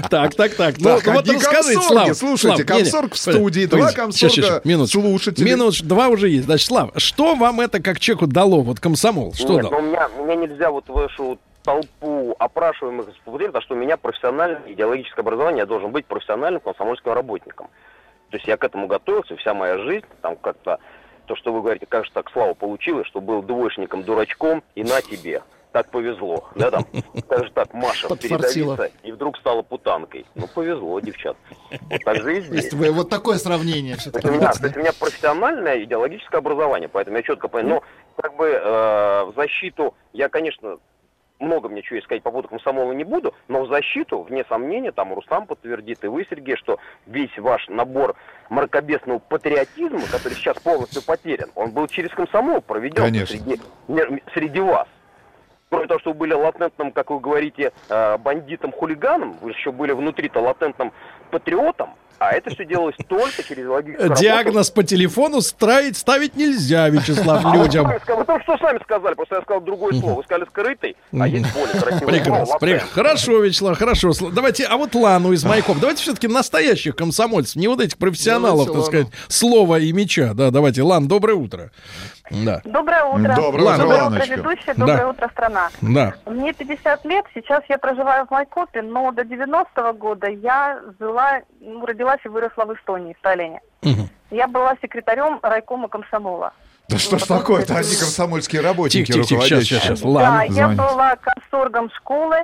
Так, 0.10 0.34
так, 0.36 0.56
так. 0.56 0.76
Ну, 0.80 0.84
Так, 0.84 1.06
вот 1.06 1.28
комсорги. 1.28 1.86
Слава. 1.88 2.14
Слушайте, 2.14 2.64
Слав, 2.66 2.68
комсорг 2.68 3.14
в 3.14 3.18
студии, 3.18 3.66
два 3.66 3.92
комсорга 3.92 4.62
минуточку. 4.64 5.02
слушателей. 5.02 5.52
Минут, 5.52 5.82
два 5.84 6.08
уже 6.10 6.30
есть. 6.30 6.46
Значит, 6.46 6.68
Слав, 6.68 6.90
что 6.98 7.36
вам 7.36 7.62
это 7.62 7.82
как 7.82 8.00
человеку 8.00 8.28
дало, 8.28 8.62
вот 8.64 8.80
комсомол? 8.80 9.34
Что 9.34 9.54
Нет, 9.54 9.62
дал? 9.64 9.72
ну, 9.72 9.78
у 9.78 9.82
меня, 9.82 10.10
у 10.18 10.26
меня 10.26 10.36
нельзя 10.36 10.72
вот 10.72 10.86
в 10.88 10.94
вашу 10.94 11.38
толпу 11.64 12.36
опрашиваемых 12.40 13.10
спутать, 13.16 13.48
потому 13.48 13.64
что 13.64 13.76
у 13.76 13.78
меня 13.78 13.98
профессиональное 13.98 14.62
идеологическое 14.68 15.24
образование, 15.24 15.60
я 15.60 15.66
должен 15.66 15.92
быть 15.92 16.06
профессиональным 16.06 16.62
комсомольским 16.62 17.14
работником. 17.14 17.68
То 18.30 18.38
есть 18.38 18.48
я 18.48 18.58
к 18.58 18.64
этому 18.64 18.88
готовился, 18.88 19.36
вся 19.36 19.54
моя 19.54 19.78
жизнь, 19.78 20.06
там 20.22 20.36
как-то, 20.38 20.80
то, 21.26 21.36
что 21.36 21.54
вы 21.54 21.62
говорите, 21.62 21.86
как 21.86 22.06
же 22.06 22.12
так 22.12 22.30
слава 22.32 22.54
получилось, 22.54 23.08
что 23.08 23.22
был 23.22 23.42
двоечником, 23.42 24.04
дурачком, 24.04 24.64
и 24.76 24.84
на 24.84 25.02
тебе. 25.02 25.44
Так 25.72 25.90
повезло, 25.90 26.50
да, 26.56 26.70
там, 26.70 26.86
как 27.30 27.46
же 27.46 27.52
так, 27.52 27.74
Маша 27.74 28.14
передавится 28.18 28.92
и 29.04 29.12
вдруг 29.14 29.38
стала 29.38 29.62
путанкой. 29.62 30.26
Ну, 30.36 30.48
повезло, 30.48 31.00
девчат. 31.00 31.38
Вот 31.90 32.04
так 32.04 32.22
же 32.22 32.38
и 32.38 32.42
здесь. 32.42 32.64
есть 32.64 32.74
вы 32.74 32.92
вот 32.92 33.10
такое 33.10 33.38
сравнение 33.38 33.96
все-таки. 33.96 34.28
у 34.28 34.32
меня, 34.32 34.52
то 34.52 34.66
есть 34.66 34.76
у 34.76 34.80
меня 34.80 34.92
профессиональное 34.92 35.82
идеологическое 35.84 36.40
образование, 36.40 36.90
поэтому 36.90 37.18
я 37.18 37.24
четко 37.24 37.48
понимаю. 37.48 37.82
Но 38.16 38.22
как 38.22 38.36
бы 38.36 38.48
э, 38.48 39.24
в 39.26 39.34
защиту 39.38 39.94
я, 40.12 40.28
конечно, 40.28 40.78
много 41.42 41.70
мне 41.70 41.82
чего 41.82 42.00
искать 42.00 42.24
по 42.24 42.32
поводу 42.32 42.48
комсомола 42.48 42.92
не 42.94 43.04
буду, 43.04 43.34
но 43.48 43.64
в 43.64 43.68
защиту, 43.68 44.22
вне 44.22 44.46
сомнения, 44.48 44.92
там 44.92 45.14
Рустам 45.14 45.48
подтвердит, 45.48 46.04
и 46.04 46.08
вы, 46.08 46.26
Сергей, 46.30 46.56
что 46.56 46.80
весь 47.06 47.36
ваш 47.38 47.68
набор 47.68 48.16
мракобесного 48.50 49.20
патриотизма, 49.20 50.02
который 50.12 50.34
сейчас 50.34 50.58
полностью 50.60 51.04
потерян, 51.04 51.50
он 51.56 51.72
был 51.72 51.88
через 51.88 52.12
комсомол 52.12 52.62
проведен 52.62 53.04
Конечно. 53.04 53.38
среди, 53.38 53.60
среди 54.34 54.60
вас. 54.60 54.88
Кроме 55.70 55.88
того, 55.88 56.00
что 56.02 56.12
вы 56.12 56.18
были 56.18 56.34
латентным, 56.34 56.92
как 56.92 57.12
вы 57.12 57.22
говорите, 57.22 57.72
э, 57.88 58.18
бандитом-хулиганом, 58.18 59.38
вы 59.40 59.52
еще 59.52 59.72
были 59.72 59.94
внутри-то 59.94 60.42
латентным 60.42 60.92
патриотом, 61.32 61.90
а 62.20 62.34
это 62.34 62.52
все 62.52 62.66
делалось 62.66 62.96
только 63.08 63.42
через 63.42 63.68
логическую 63.68 64.10
работу. 64.10 64.22
Диагноз 64.22 64.70
по 64.70 64.84
телефону 64.84 65.42
ставить, 65.42 65.98
ставить 65.98 66.36
нельзя, 66.36 66.88
Вячеслав, 66.90 67.44
А 67.44 67.56
людям. 67.56 67.88
Вы 67.88 68.24
только 68.26 68.44
что 68.44 68.58
сами 68.60 68.80
сказали, 68.84 69.16
просто 69.16 69.38
я 69.38 69.42
сказал 69.42 69.62
другое 69.62 69.94
слово. 70.00 70.18
Вы 70.18 70.24
сказали 70.24 70.46
скрытый, 70.48 70.96
а 71.20 71.28
есть 71.28 71.52
более 71.52 71.82
красивое. 71.82 72.08
Прекрасно. 72.08 72.80
Хорошо, 72.94 73.40
Вячеслав, 73.40 73.76
хорошо. 73.76 74.12
Давайте, 74.32 74.66
а 74.66 74.78
вот 74.78 74.94
Лану 74.94 75.32
из 75.32 75.44
Майкоп. 75.44 75.80
Давайте 75.80 76.04
все-таки 76.04 76.28
настоящих 76.28 76.96
комсомольцев, 76.96 77.56
не 77.56 77.68
вот 77.68 77.82
этих 77.82 77.98
профессионалов, 77.98 78.72
так 78.72 78.84
сказать, 78.84 79.08
слова 79.28 79.80
и 79.80 79.92
меча. 79.92 80.34
Да, 80.36 80.52
давайте. 80.52 80.84
Лан, 80.84 81.08
доброе 81.08 81.34
утро. 81.34 81.72
Да. 82.32 82.62
Доброе 82.64 83.04
утро. 83.04 83.36
Доброе 83.36 83.64
Лана, 83.64 83.84
Доброе 83.84 84.04
утро, 84.08 84.26
ведущая. 84.26 84.74
Да. 84.74 84.86
Доброе 84.86 85.08
утро, 85.08 85.30
страна. 85.30 85.70
Да. 85.82 86.14
Мне 86.26 86.54
50 86.54 87.06
лет, 87.06 87.26
сейчас 87.34 87.64
я 87.70 87.78
проживаю 87.78 88.26
в 88.26 88.32
Майкопе, 88.32 88.82
но 88.82 89.12
до 89.12 89.24
90-го 89.24 89.94
года 89.94 90.28
я 90.28 90.80
жила, 91.00 91.42
ну, 91.60 91.86
родилась 91.86 92.20
и 92.24 92.30
выросла 92.30 92.66
в 92.66 92.74
Эстонии, 92.74 93.16
в 93.20 93.22
Таллине. 93.22 93.60
Мгм. 93.84 94.10
Я 94.32 94.48
была 94.48 94.76
секретарем 94.82 95.40
райкома 95.42 95.88
комсомола. 95.90 96.54
Да 96.90 96.98
что 96.98 97.18
ж 97.20 97.24
такое-то, 97.24 97.76
одни 97.78 97.96
комсомольские 97.96 98.62
работники 98.62 99.12
Тихо, 99.12 99.24
тихо, 99.24 99.44
тихо, 99.46 99.62
сейчас, 99.62 99.82
сейчас. 99.84 100.02
Ладно. 100.04 100.44
да, 100.50 100.54
я 100.54 100.68
была 100.70 101.16
комсоргом 101.16 101.90
школы, 101.92 102.38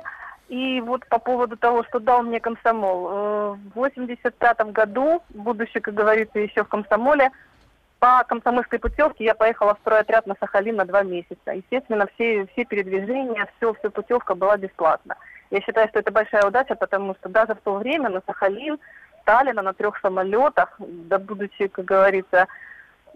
и 0.48 0.80
вот 0.80 1.06
по 1.08 1.18
поводу 1.18 1.56
того, 1.58 1.84
что 1.84 1.98
дал 1.98 2.22
мне 2.22 2.40
комсомол. 2.40 3.08
э, 3.10 3.56
В 3.74 3.76
85 3.76 4.72
году, 4.72 5.22
будучи, 5.30 5.80
как 5.80 5.92
говорится, 5.94 6.38
еще 6.38 6.64
в 6.64 6.68
комсомоле, 6.68 7.30
по 7.98 8.24
комсомольской 8.28 8.78
путевке 8.78 9.24
я 9.24 9.34
поехала 9.34 9.74
в 9.74 9.78
стройотряд 9.80 10.26
на 10.26 10.36
Сахалин 10.38 10.76
на 10.76 10.84
два 10.84 11.02
месяца. 11.02 11.52
Естественно, 11.52 12.06
все, 12.14 12.46
все 12.52 12.64
передвижения, 12.64 13.48
все, 13.56 13.74
все 13.74 13.90
путевка 13.90 14.34
была 14.34 14.56
бесплатна. 14.56 15.16
Я 15.50 15.60
считаю, 15.60 15.88
что 15.88 15.98
это 15.98 16.10
большая 16.10 16.46
удача, 16.46 16.74
потому 16.74 17.14
что 17.14 17.28
даже 17.28 17.54
в 17.54 17.60
то 17.60 17.74
время 17.74 18.08
на 18.08 18.22
Сахалин, 18.26 18.78
Таллина 19.24 19.62
на 19.62 19.72
трех 19.72 19.98
самолетах, 20.00 20.74
да 20.78 21.18
будучи, 21.18 21.66
как 21.66 21.84
говорится, 21.84 22.46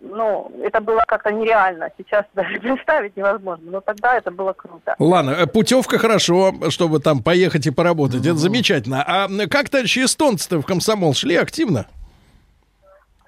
ну, 0.00 0.50
это 0.64 0.80
было 0.80 1.04
как-то 1.06 1.30
нереально. 1.30 1.90
Сейчас 1.96 2.24
даже 2.34 2.58
представить 2.58 3.16
невозможно. 3.16 3.70
Но 3.70 3.80
тогда 3.80 4.16
это 4.16 4.32
было 4.32 4.52
круто. 4.52 4.96
Ладно, 4.98 5.30
э, 5.30 5.46
путевка 5.46 5.98
хорошо, 5.98 6.52
чтобы 6.70 6.98
там 6.98 7.22
поехать 7.22 7.66
и 7.66 7.70
поработать. 7.70 8.26
Это 8.26 8.34
замечательно. 8.34 9.04
А 9.06 9.26
м, 9.26 9.48
как 9.48 9.68
товарищи 9.68 10.04
эстонцы-то 10.04 10.60
в 10.60 10.66
комсомол 10.66 11.14
шли 11.14 11.36
активно? 11.36 11.86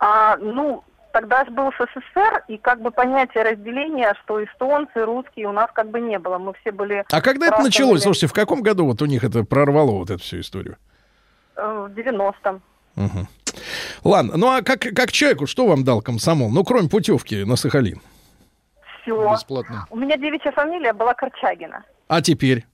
А, 0.01 0.37
ну, 0.39 0.83
тогда 1.15 1.45
же 1.45 1.51
был 1.53 1.71
СССР, 1.73 2.45
и 2.49 2.59
как 2.59 2.83
бы 2.83 2.91
понятие 2.91 3.45
разделения, 3.45 4.15
что 4.25 4.45
эстонцы, 4.45 5.05
русские 5.05 5.47
у 5.47 5.53
нас 5.53 5.71
как 5.73 5.89
бы 5.89 6.01
не 6.01 6.19
было. 6.19 6.39
Мы 6.39 6.53
все 6.61 6.73
были 6.73 7.05
А 7.11 7.21
когда 7.23 7.47
это 7.47 7.63
началось? 7.63 8.03
Слушайте, 8.03 8.27
в 8.27 8.33
каком 8.33 8.63
году 8.63 8.85
вот 8.85 9.01
у 9.01 9.07
них 9.07 9.23
это 9.23 9.45
прорвало 9.45 9.93
вот 9.93 10.11
эту 10.11 10.23
всю 10.23 10.41
историю? 10.41 10.77
э, 11.57 11.89
в 11.89 11.97
90-м. 11.97 12.61
Мгм. 12.97 13.29
Ладно, 14.03 14.37
ну 14.37 14.49
а 14.49 14.63
как, 14.63 14.81
как 14.81 15.13
человеку, 15.13 15.47
что 15.47 15.67
вам 15.67 15.85
дал 15.85 16.03
комсомол? 16.03 16.51
Ну, 16.51 16.65
кроме 16.65 16.89
путевки 16.89 17.45
на 17.45 17.55
Сахалин. 17.55 18.01
Все. 19.03 19.33
Бесплатно. 19.33 19.87
У 19.91 19.97
меня 19.97 20.17
девичья 20.17 20.51
фамилия 20.51 20.93
была 20.93 21.15
Корчагина. 21.15 21.85
А 22.09 22.21
теперь? 22.23 22.67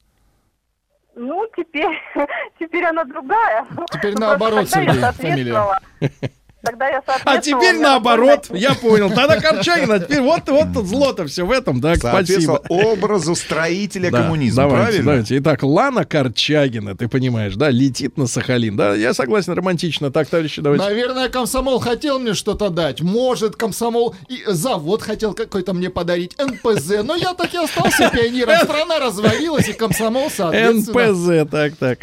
Ну, 1.15 1.47
теперь, 1.55 2.01
теперь 2.59 2.87
она 2.87 3.05
другая. 3.05 3.67
Теперь 3.93 4.15
Ну, 4.15 4.21
наоборот, 4.21 4.71
Сергей, 4.71 5.01
фамилия. 5.13 5.81
Тогда 6.63 6.89
я 6.89 7.03
А 7.25 7.39
теперь 7.39 7.79
наоборот, 7.79 8.47
был 8.51 8.57
я 8.57 8.75
понял. 8.75 9.09
Тогда 9.11 9.41
Корчагин, 9.41 9.91
а 9.91 9.99
теперь 9.99 10.21
вот, 10.21 10.49
вот 10.49 10.73
тут 10.75 10.87
зло-то 10.87 11.27
все 11.27 11.47
в 11.47 11.51
этом, 11.51 11.81
да, 11.81 11.95
спасибо. 11.95 12.63
Образу 12.69 13.35
строителя 13.35 14.11
Да, 14.11 14.23
коммунизма, 14.23 14.65
давайте, 14.65 14.83
правильно? 14.85 15.05
давайте. 15.05 15.39
Итак, 15.39 15.63
Лана 15.63 16.05
Корчагина, 16.05 16.95
ты 16.97 17.09
понимаешь, 17.09 17.55
да, 17.55 17.71
летит 17.71 18.19
на 18.19 18.27
Сахалин. 18.27 18.77
Да, 18.77 18.95
я 18.95 19.15
согласен, 19.15 19.55
романтично. 19.55 20.11
Так, 20.11 20.29
товарищи, 20.29 20.61
давайте. 20.61 20.85
Наверное, 20.85 21.29
комсомол 21.31 21.81
хотел 21.81 22.19
мне 22.19 22.35
что-то 22.35 22.69
дать. 22.69 23.01
Может, 23.01 23.57
комсомол 23.57 24.15
и 24.29 24.43
завод 24.47 25.03
хотел 25.03 25.33
какой-то 25.33 25.73
мне 25.73 25.89
подарить. 25.89 26.37
НПЗ. 26.39 27.03
Но 27.05 27.17
я 27.17 27.33
так 27.35 27.55
и 27.55 27.57
остался 27.57 28.11
пионером. 28.11 28.57
Страна 28.65 28.99
развалилась, 28.99 29.69
и 29.69 29.73
комсомол, 29.73 30.31
соответственно. 30.31 31.13
НПЗ, 31.13 31.51
так, 31.51 31.77
так. 31.77 31.99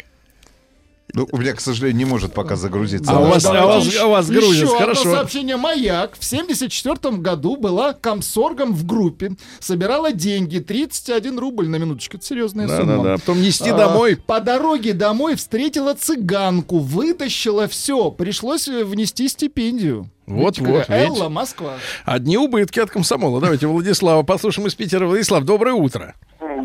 Ну, 1.14 1.26
у 1.32 1.38
меня, 1.38 1.54
к 1.54 1.60
сожалению, 1.60 1.96
не 1.98 2.04
может 2.04 2.34
пока 2.34 2.54
загрузиться. 2.56 3.10
А 3.10 3.18
у 3.18 3.24
вас, 3.26 3.44
а 3.46 3.50
у 3.64 3.68
вас, 3.68 3.86
еще- 3.86 4.00
а 4.00 4.06
у 4.06 4.10
вас 4.10 4.28
еще 4.28 4.40
грузится, 4.40 4.66
одно 4.66 4.78
хорошо. 4.78 5.02
сообщение. 5.14 5.56
Маяк 5.56 6.16
в 6.18 6.24
74 6.24 7.16
году 7.18 7.56
была 7.56 7.94
комсоргом 7.94 8.74
в 8.74 8.84
группе. 8.84 9.32
Собирала 9.58 10.12
деньги. 10.12 10.58
31 10.58 11.38
рубль 11.38 11.68
на 11.68 11.76
минуточку. 11.76 12.18
Это 12.18 12.26
серьезная 12.26 12.68
Да, 12.68 12.76
сумма. 12.76 12.96
да, 12.96 13.02
да. 13.02 13.14
Потом 13.16 13.40
нести 13.40 13.70
А, 13.70 13.76
домой. 13.76 14.16
По 14.26 14.40
дороге 14.40 14.92
домой 14.92 15.34
встретила 15.36 15.94
цыганку, 15.94 16.78
вытащила 16.78 17.68
все. 17.68 18.10
Пришлось 18.10 18.68
э, 18.68 18.84
внести 18.84 19.28
стипендию. 19.28 20.10
Вот, 20.26 20.58
Видите, 20.58 20.76
вот. 20.76 20.90
Элла, 20.90 21.30
Москва. 21.30 21.76
Одни 22.04 22.36
убытки 22.36 22.80
от 22.80 22.90
комсомола. 22.90 23.40
Давайте 23.40 23.66
Владислава 23.66 24.22
послушаем 24.24 24.68
из 24.68 24.74
Питера. 24.74 25.06
Владислав, 25.06 25.44
доброе 25.44 25.72
утро. 25.72 26.14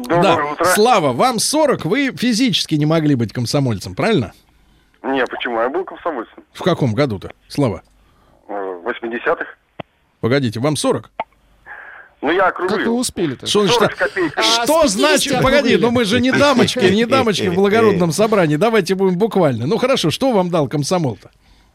Доброе 0.01 0.21
да. 0.21 0.45
утро. 0.45 0.65
Слава, 0.65 1.13
вам 1.13 1.39
40, 1.39 1.85
вы 1.85 2.11
физически 2.15 2.75
не 2.75 2.85
могли 2.85 3.15
быть 3.15 3.31
комсомольцем, 3.31 3.95
правильно? 3.95 4.33
Не, 5.03 5.25
почему? 5.25 5.59
Я 5.61 5.69
был 5.69 5.83
комсомольцем. 5.85 6.43
В 6.53 6.63
каком 6.63 6.93
году-то, 6.93 7.31
Слава? 7.47 7.83
Э, 8.47 8.53
В 8.53 8.87
80-х. 8.87 9.45
Погодите, 10.21 10.59
вам 10.59 10.75
40? 10.75 11.11
Ну, 12.21 12.31
я 12.31 12.51
Как 12.51 12.59
вы 12.59 12.65
округлил. 12.67 12.97
успели-то? 12.97 13.45
Что, 13.45 13.61
значит, 13.65 13.79
40 13.79 13.95
копеек. 13.95 14.37
А, 14.37 14.41
что 14.41 14.81
50 14.83 14.89
значит, 14.91 15.41
погоди, 15.41 15.75
ну 15.75 15.91
мы 15.91 16.05
же 16.05 16.21
не 16.21 16.31
дамочки, 16.31 16.85
не 16.85 17.05
дамочки 17.05 17.49
в 17.49 17.55
благородном 17.55 18.13
собрании. 18.13 18.55
Давайте 18.55 18.95
будем 18.95 19.17
буквально. 19.17 19.67
Ну 19.67 19.77
хорошо, 19.77 20.09
что 20.09 20.31
вам 20.31 20.49
дал 20.49 20.69
комсомол-то? 20.69 21.29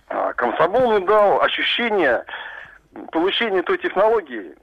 А, 0.08 0.32
Комсомол 0.32 0.92
мне 0.96 1.06
дал 1.06 1.42
ощущение 1.42 2.24
получения 3.12 3.62
той 3.62 3.76
технологии, 3.76 4.54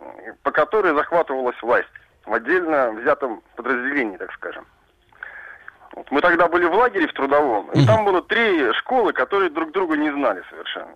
по 0.41 0.49
которой 0.49 0.95
захватывалась 0.95 1.61
власть 1.61 1.87
в 2.25 2.33
отдельно 2.33 2.91
взятом 2.91 3.41
подразделении, 3.55 4.17
так 4.17 4.31
скажем. 4.33 4.65
Вот 5.95 6.11
мы 6.11 6.19
тогда 6.19 6.47
были 6.47 6.65
в 6.65 6.73
лагере 6.73 7.07
в 7.07 7.13
трудовом, 7.13 7.71
и 7.71 7.85
там 7.85 8.03
было 8.03 8.21
три 8.21 8.73
школы, 8.73 9.13
которые 9.13 9.49
друг 9.49 9.71
друга 9.71 9.95
не 9.95 10.11
знали 10.11 10.43
совершенно. 10.49 10.95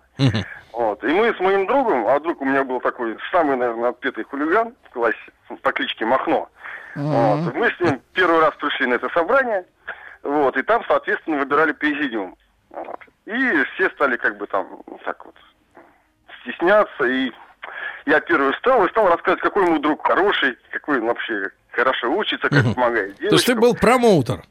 Вот. 0.72 1.02
И 1.02 1.08
мы 1.08 1.34
с 1.34 1.40
моим 1.40 1.66
другом, 1.66 2.06
а 2.06 2.20
друг 2.20 2.40
у 2.40 2.44
меня 2.44 2.64
был 2.64 2.80
такой 2.80 3.16
самый, 3.32 3.56
наверное, 3.56 3.90
отпетый 3.90 4.24
хулиган 4.24 4.74
в 4.84 4.90
классе 4.90 5.18
по 5.62 5.72
кличке 5.72 6.04
Махно. 6.04 6.48
Вот. 6.94 7.54
Мы 7.54 7.70
с 7.70 7.80
ним 7.80 8.00
первый 8.12 8.40
раз 8.40 8.54
пришли 8.56 8.86
на 8.86 8.94
это 8.94 9.08
собрание, 9.10 9.64
вот, 10.22 10.56
и 10.56 10.62
там, 10.62 10.84
соответственно, 10.86 11.38
выбирали 11.38 11.72
президиум. 11.72 12.36
Вот. 12.70 13.00
И 13.26 13.64
все 13.74 13.90
стали 13.90 14.16
как 14.16 14.36
бы 14.36 14.46
там 14.46 14.66
ну, 14.86 14.98
так 15.04 15.24
вот 15.24 15.34
стесняться, 16.42 17.04
и 17.04 17.32
я 18.10 18.20
первый 18.20 18.52
встал 18.54 18.84
и 18.84 18.90
стал 18.90 19.08
рассказывать, 19.08 19.40
какой 19.42 19.64
мой 19.64 19.78
друг 19.80 20.04
хороший, 20.06 20.56
какой 20.72 20.98
он 21.00 21.06
вообще 21.06 21.48
хорошо 21.72 22.10
учится, 22.12 22.48
как 22.48 22.64
Мгм. 22.64 22.74
помогает 22.74 23.16
То 23.18 23.24
есть 23.24 23.46
ты 23.46 23.52
девочкам. 23.54 23.60
был 23.60 23.74
промоутер. 23.74 24.42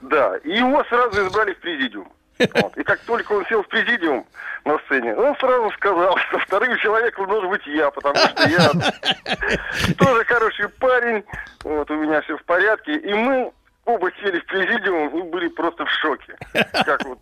Да, 0.00 0.36
и 0.38 0.56
его 0.56 0.82
сразу 0.88 1.26
избрали 1.26 1.52
в 1.54 1.60
президиум. 1.60 2.08
Вот. 2.54 2.76
И 2.76 2.82
как 2.82 2.98
только 3.00 3.32
он 3.32 3.46
сел 3.46 3.62
в 3.62 3.68
президиум 3.68 4.26
на 4.64 4.78
сцене, 4.86 5.14
он 5.14 5.36
сразу 5.36 5.70
сказал, 5.72 6.16
что 6.18 6.38
вторым 6.40 6.76
человеком 6.78 7.28
должен 7.28 7.50
быть 7.50 7.64
я, 7.66 7.90
потому 7.90 8.16
что 8.16 8.48
я 8.48 8.70
тоже 9.98 10.24
хороший 10.24 10.68
парень, 10.68 11.22
вот 11.62 11.90
у 11.90 11.94
меня 11.96 12.20
все 12.22 12.36
в 12.36 12.44
порядке, 12.44 12.94
и 12.96 13.12
мы 13.14 13.52
оба 13.84 14.10
сели 14.22 14.40
в 14.40 14.46
президиум 14.46 15.08
и 15.18 15.22
были 15.30 15.48
просто 15.48 15.84
в 15.84 15.90
шоке. 15.90 16.34
Как 16.84 17.04
вот, 17.04 17.18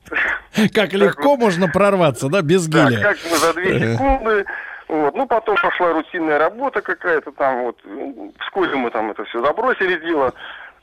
Как 0.74 0.92
легко 0.92 1.36
можно 1.36 1.68
прорваться, 1.68 2.28
да, 2.28 2.40
без 2.42 2.66
да, 2.66 2.88
геля. 2.88 3.02
как 3.02 3.18
мы 3.30 3.36
за 3.36 3.54
две 3.54 3.76
Ага. 3.76 3.92
секунды. 3.92 4.44
Вот. 4.90 5.14
Ну, 5.14 5.26
потом 5.26 5.56
пошла 5.56 5.92
рутинная 5.92 6.38
работа 6.38 6.80
какая-то 6.82 7.30
там, 7.30 7.62
вот. 7.62 7.78
Ну, 7.84 8.32
Вскоре 8.40 8.74
мы 8.74 8.90
там 8.90 9.12
это 9.12 9.24
все 9.24 9.40
забросили 9.40 10.00
дело, 10.00 10.34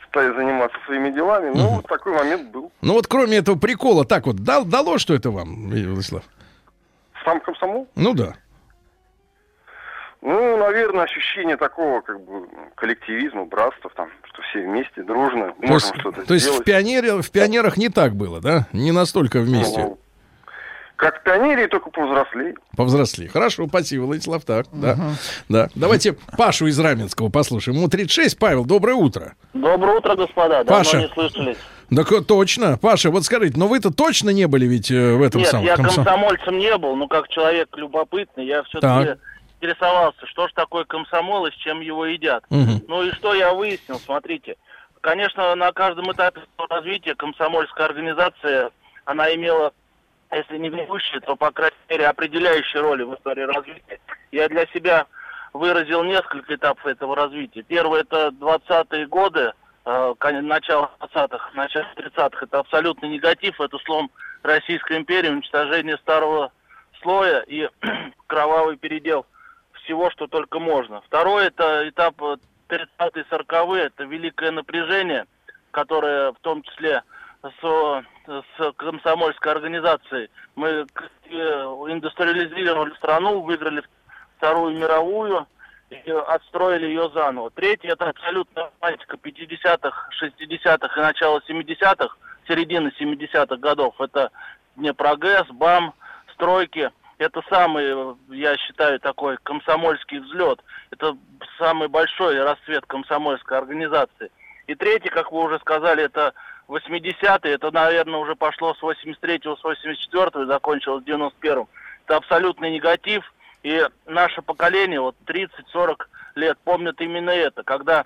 стали 0.08 0.34
заниматься 0.34 0.78
своими 0.86 1.10
делами. 1.12 1.52
Ну, 1.54 1.68
вот 1.76 1.88
такой 1.88 2.14
момент 2.14 2.50
был. 2.52 2.72
Ну 2.82 2.94
вот 2.94 3.08
кроме 3.08 3.38
этого 3.40 3.60
прикола, 3.60 4.06
так 4.06 4.26
вот, 4.26 4.38
дал, 4.38 4.64
дало 4.64 4.98
что 4.98 5.14
это 5.14 5.30
вам, 5.30 5.70
Владислав? 5.70 6.24
Сам 7.26 7.42
комсомол? 7.42 7.90
Ну 7.96 8.14
да. 8.14 8.36
Ну, 10.22 10.58
наверное, 10.58 11.04
ощущение 11.04 11.58
такого, 11.58 12.00
как 12.02 12.20
бы, 12.22 12.48
коллективизма, 12.76 13.46
братства, 13.46 13.92
там, 13.96 14.10
что 14.24 14.42
все 14.44 14.62
вместе, 14.62 15.04
дружно, 15.04 15.54
То 15.62 15.68
можем 15.68 16.00
что-то 16.00 16.26
то 16.26 16.34
есть 16.34 16.46
в, 16.46 16.50
сделать. 16.50 16.66
пионере, 16.66 17.22
в 17.22 17.30
пионерах 17.30 17.78
не 17.78 17.90
так 17.90 18.14
было, 18.16 18.40
да? 18.42 18.68
Не 18.74 18.92
настолько 18.92 19.40
вместе. 19.40 19.80
Ну, 19.80 19.98
Как 20.98 21.24
пионерии, 21.24 21.68
только 21.68 21.92
повзрослее. 21.92 22.56
Повзрослели. 22.76 23.28
Хорошо, 23.30 23.68
спасибо, 23.68 24.04
Владислав. 24.06 24.44
Так, 24.44 24.66
да. 24.74 24.98
да. 25.48 25.70
Давайте 25.76 26.14
Пашу 26.38 26.66
из 26.68 26.80
Раменского 26.80 27.30
послушаем. 27.30 27.78
Ему 27.78 27.88
36. 27.88 28.38
Павел, 28.40 28.66
доброе 28.66 28.96
утро. 28.96 29.36
Доброе 29.54 29.98
утро, 29.98 30.16
господа. 30.16 30.64
Давно 30.64 30.84
Паша. 30.84 30.98
не 30.98 31.08
слышались. 31.10 31.58
Так 31.96 32.12
э, 32.12 32.22
точно. 32.22 32.78
Паша, 32.78 33.12
вот 33.12 33.24
скажите, 33.26 33.58
но 33.60 33.68
вы-то 33.68 33.94
точно 33.94 34.32
не 34.32 34.48
были 34.48 34.66
ведь 34.66 34.90
э, 34.92 35.14
в 35.14 35.22
этом 35.22 35.42
Нет, 35.42 35.50
самом 35.52 35.66
я 35.66 35.76
комсом- 35.76 36.04
комсомольцем 36.04 36.58
не 36.58 36.76
был, 36.78 36.96
но 36.96 37.08
как 37.08 37.28
человек 37.30 37.70
любопытный, 37.78 38.46
я 38.48 38.64
все-таки 38.64 39.06
Так. 39.06 39.20
интересовался, 39.62 40.26
что 40.26 40.48
ж 40.48 40.52
такое 40.54 40.84
комсомол 40.86 41.46
и 41.46 41.52
с 41.52 41.56
чем 41.56 41.80
его 41.80 42.08
едят. 42.08 42.44
Мгм. 42.50 42.82
Ну 42.88 43.04
и 43.04 43.12
что 43.12 43.36
я 43.36 43.54
выяснил, 43.54 44.00
смотрите. 44.00 44.56
Конечно, 45.02 45.54
на 45.56 45.72
каждом 45.72 46.12
этапе 46.12 46.42
развития 46.70 47.14
комсомольская 47.16 47.86
организация, 47.86 48.72
она 49.06 49.34
имела, 49.34 49.72
если 50.32 50.58
не 50.58 50.70
ведущие, 50.70 51.22
то, 51.22 51.36
по 51.36 51.52
крайней 51.52 51.76
мере, 51.90 52.08
определяющие 52.08 52.82
роли 52.82 53.04
в 53.04 53.16
истории 53.16 53.44
развития. 53.44 54.00
Я 54.32 54.50
для 54.50 54.66
себя 54.68 55.06
выразил 55.54 56.04
несколько 56.04 56.56
этапов 56.56 56.86
этого 56.86 57.16
развития. 57.16 57.64
Первый– 57.64 58.02
это 58.02 58.30
20-е 58.30 59.08
годы, 59.08 59.54
э, 59.86 60.14
начало 60.42 60.92
20-х, 61.00 61.52
начало 61.54 61.86
30-х. 61.96 62.46
Это 62.46 62.60
абсолютный 62.60 63.10
негатив, 63.10 63.60
это 63.62 63.78
слом 63.80 64.12
Российской 64.44 64.98
империи, 64.98 65.30
уничтожение 65.30 65.98
старого 65.98 66.52
слоя 67.02 67.40
и 67.48 67.70
кровавый 68.28 68.78
передел 68.78 69.26
всего, 69.84 70.10
что 70.12 70.28
только 70.28 70.60
можно. 70.60 71.02
Второй 71.02 71.48
это 71.48 71.88
этап 71.88 72.20
30-е, 72.70 73.26
40-е, 73.30 73.86
это 73.86 74.04
великое 74.04 74.52
напряжение, 74.52 75.26
которое 75.72 76.34
в 76.34 76.40
том 76.42 76.64
числе 76.64 77.04
с, 77.44 78.04
с 78.28 78.74
комсомольской 78.78 79.52
организацией. 79.52 80.30
Мы 80.56 80.68
э, 80.70 80.86
индустриализировали 81.30 82.94
страну, 82.96 83.42
выиграли 83.42 83.84
Вторую 84.38 84.78
мировую, 84.78 85.48
и 85.90 86.12
отстроили 86.12 86.88
ее 86.88 87.10
заново. 87.14 87.50
Третий 87.52 87.88
это 87.88 88.10
абсолютно 88.10 88.70
романтика 88.82 89.16
50-х, 89.16 90.10
60-х 90.22 91.00
и 91.00 91.04
начала 91.04 91.42
70-х, 91.48 92.16
середины 92.48 92.92
70-х 93.00 93.56
годов. 93.58 93.96
Это 94.00 94.32
Днепрогэс, 94.76 95.48
БАМ, 95.52 95.94
стройки. 96.34 96.92
Это 97.18 97.42
самый, 97.50 98.16
я 98.30 98.56
считаю, 98.58 99.00
такой 99.00 99.38
комсомольский 99.44 100.20
взлет. 100.20 100.62
Это 100.92 101.18
самый 101.58 101.88
большой 101.88 102.40
расцвет 102.44 102.86
комсомольской 102.86 103.58
организации. 103.58 104.30
И 104.68 104.76
третий, 104.76 105.10
как 105.10 105.32
вы 105.32 105.46
уже 105.46 105.58
сказали, 105.60 106.04
это 106.04 106.34
80-е. 106.68 107.54
Это, 107.54 107.72
наверное, 107.72 108.20
уже 108.20 108.36
пошло 108.36 108.74
с 108.74 108.82
83-го, 108.82 109.56
с 109.56 109.64
84-го 109.64 110.44
и 110.44 110.48
закончилось 110.48 111.04
в 111.04 111.08
91-м. 111.08 111.68
Это 112.06 112.18
абсолютный 112.18 112.72
негатив. 112.72 113.24
И 113.64 113.84
наше 114.06 114.42
поколение, 114.42 115.02
вот 115.02 115.16
30-40 115.26 115.98
лет, 116.36 116.58
помнят 116.64 117.00
именно 117.02 117.32
это, 117.32 117.64
когда 117.64 118.06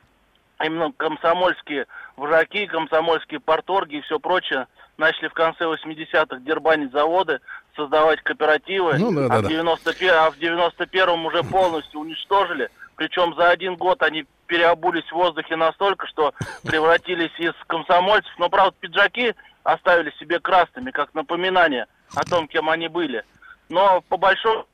именно 0.64 0.92
комсомольские 0.96 1.88
вожаки, 2.16 2.68
комсомольские 2.68 3.40
порторги 3.40 3.98
и 3.98 4.02
все 4.02 4.20
прочее 4.20 4.68
начали 4.98 5.28
в 5.28 5.34
конце 5.34 5.66
80-х 5.66 6.38
дербанить 6.42 6.92
заводы, 6.92 7.40
создавать 7.76 8.22
кооперативы, 8.22 8.98
Ну 8.98 9.12
да, 9.14 9.26
а, 9.26 9.30
да, 9.30 9.40
в 9.40 9.42
да. 9.44 9.50
91, 9.50 10.10
а 10.14 10.32
в 10.32 10.38
91-м 10.38 11.26
уже 11.26 11.44
полностью 11.44 12.00
уничтожили. 12.00 12.70
Причем 12.96 13.34
за 13.36 13.50
один 13.50 13.76
год 13.76 14.04
они 14.04 14.26
переобулись 14.52 15.10
в 15.10 15.14
воздухе 15.14 15.56
настолько, 15.56 16.08
что 16.08 16.34
превратились 16.66 17.32
из 17.40 17.54
комсомольцев. 17.68 18.34
Но, 18.38 18.50
правда, 18.50 18.76
пиджаки 18.82 19.34
оставили 19.64 20.12
себе 20.20 20.42
красными, 20.42 20.92
как 20.92 21.14
напоминание 21.14 21.86
о 22.14 22.26
том, 22.26 22.50
кем 22.50 22.70
они 22.70 22.90
были. 22.90 23.24
Но 23.70 24.02
по 24.10 24.18
большому 24.18 24.68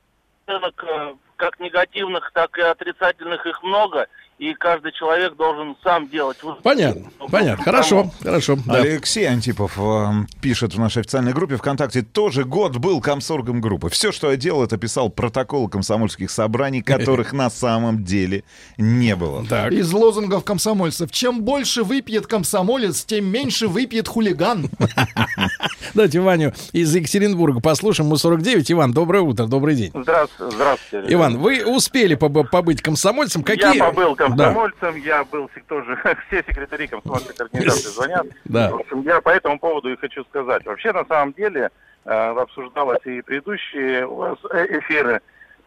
рынок 0.48 0.84
э, 0.84 1.14
как 1.36 1.60
негативных, 1.60 2.32
так 2.34 2.58
и 2.58 2.62
отрицательных 2.62 3.46
их 3.46 3.62
много, 3.62 4.08
и 4.38 4.54
каждый 4.54 4.92
человек 4.92 5.36
должен 5.36 5.76
сам 5.82 6.08
делать. 6.08 6.38
Понятно, 6.62 7.10
понятно. 7.30 7.64
Хорошо, 7.64 8.12
хорошо. 8.22 8.56
да. 8.66 8.74
Алексей 8.74 9.28
Антипов 9.28 9.76
э, 9.76 10.06
пишет 10.40 10.74
в 10.74 10.78
нашей 10.78 11.00
официальной 11.00 11.32
группе 11.32 11.56
ВКонтакте, 11.56 12.02
тоже 12.02 12.44
год 12.44 12.76
был 12.76 13.00
комсоргом 13.00 13.60
группы. 13.60 13.88
Все, 13.88 14.12
что 14.12 14.30
я 14.30 14.36
делал, 14.36 14.62
это 14.62 14.76
писал 14.76 15.10
протоколы 15.10 15.68
комсомольских 15.68 16.30
собраний, 16.30 16.82
которых 16.82 17.32
на 17.32 17.50
самом 17.50 18.04
деле 18.04 18.44
не 18.76 19.16
было. 19.16 19.44
Так. 19.44 19.72
Из 19.72 19.92
лозунгов 19.92 20.44
комсомольцев. 20.44 21.10
Чем 21.10 21.42
больше 21.42 21.82
выпьет 21.82 22.26
комсомолец, 22.26 23.04
тем 23.04 23.26
меньше 23.26 23.66
выпьет 23.66 24.06
хулиган. 24.06 24.70
Давайте 25.94 26.20
Ваню 26.20 26.52
из 26.72 26.94
Екатеринбурга 26.94 27.60
послушаем. 27.60 28.08
Мы 28.08 28.18
49. 28.18 28.70
Иван, 28.72 28.92
доброе 28.92 29.22
утро, 29.22 29.46
добрый 29.46 29.74
день. 29.74 29.90
Здравствуйте. 29.94 31.04
Иван, 31.08 31.38
вы 31.38 31.64
успели 31.64 32.16
побы- 32.16 32.44
побыть 32.44 32.82
комсомольцем? 32.82 33.42
Какие... 33.42 33.76
Я 33.76 33.84
побыл 33.84 34.14
Да, 34.27 34.27
комсомольцем, 34.36 34.96
я 34.96 35.24
был 35.24 35.50
тоже, 35.66 35.96
все 36.28 36.42
секретари 36.42 36.86
комсомольской 36.86 37.34
организации 37.46 37.90
звонят. 37.90 38.26
Да. 38.44 38.70
В 38.70 38.80
общем, 38.80 39.02
я 39.02 39.20
по 39.20 39.30
этому 39.30 39.58
поводу 39.58 39.92
и 39.92 39.96
хочу 39.96 40.24
сказать. 40.24 40.64
Вообще, 40.64 40.92
на 40.92 41.04
самом 41.04 41.32
деле, 41.32 41.70
э, 42.04 42.10
обсуждалось 42.10 43.04
и 43.04 43.20
предыдущие 43.22 44.06
у 44.06 44.16
вас 44.16 44.38
э, 44.50 44.78
эфиры. 44.78 45.20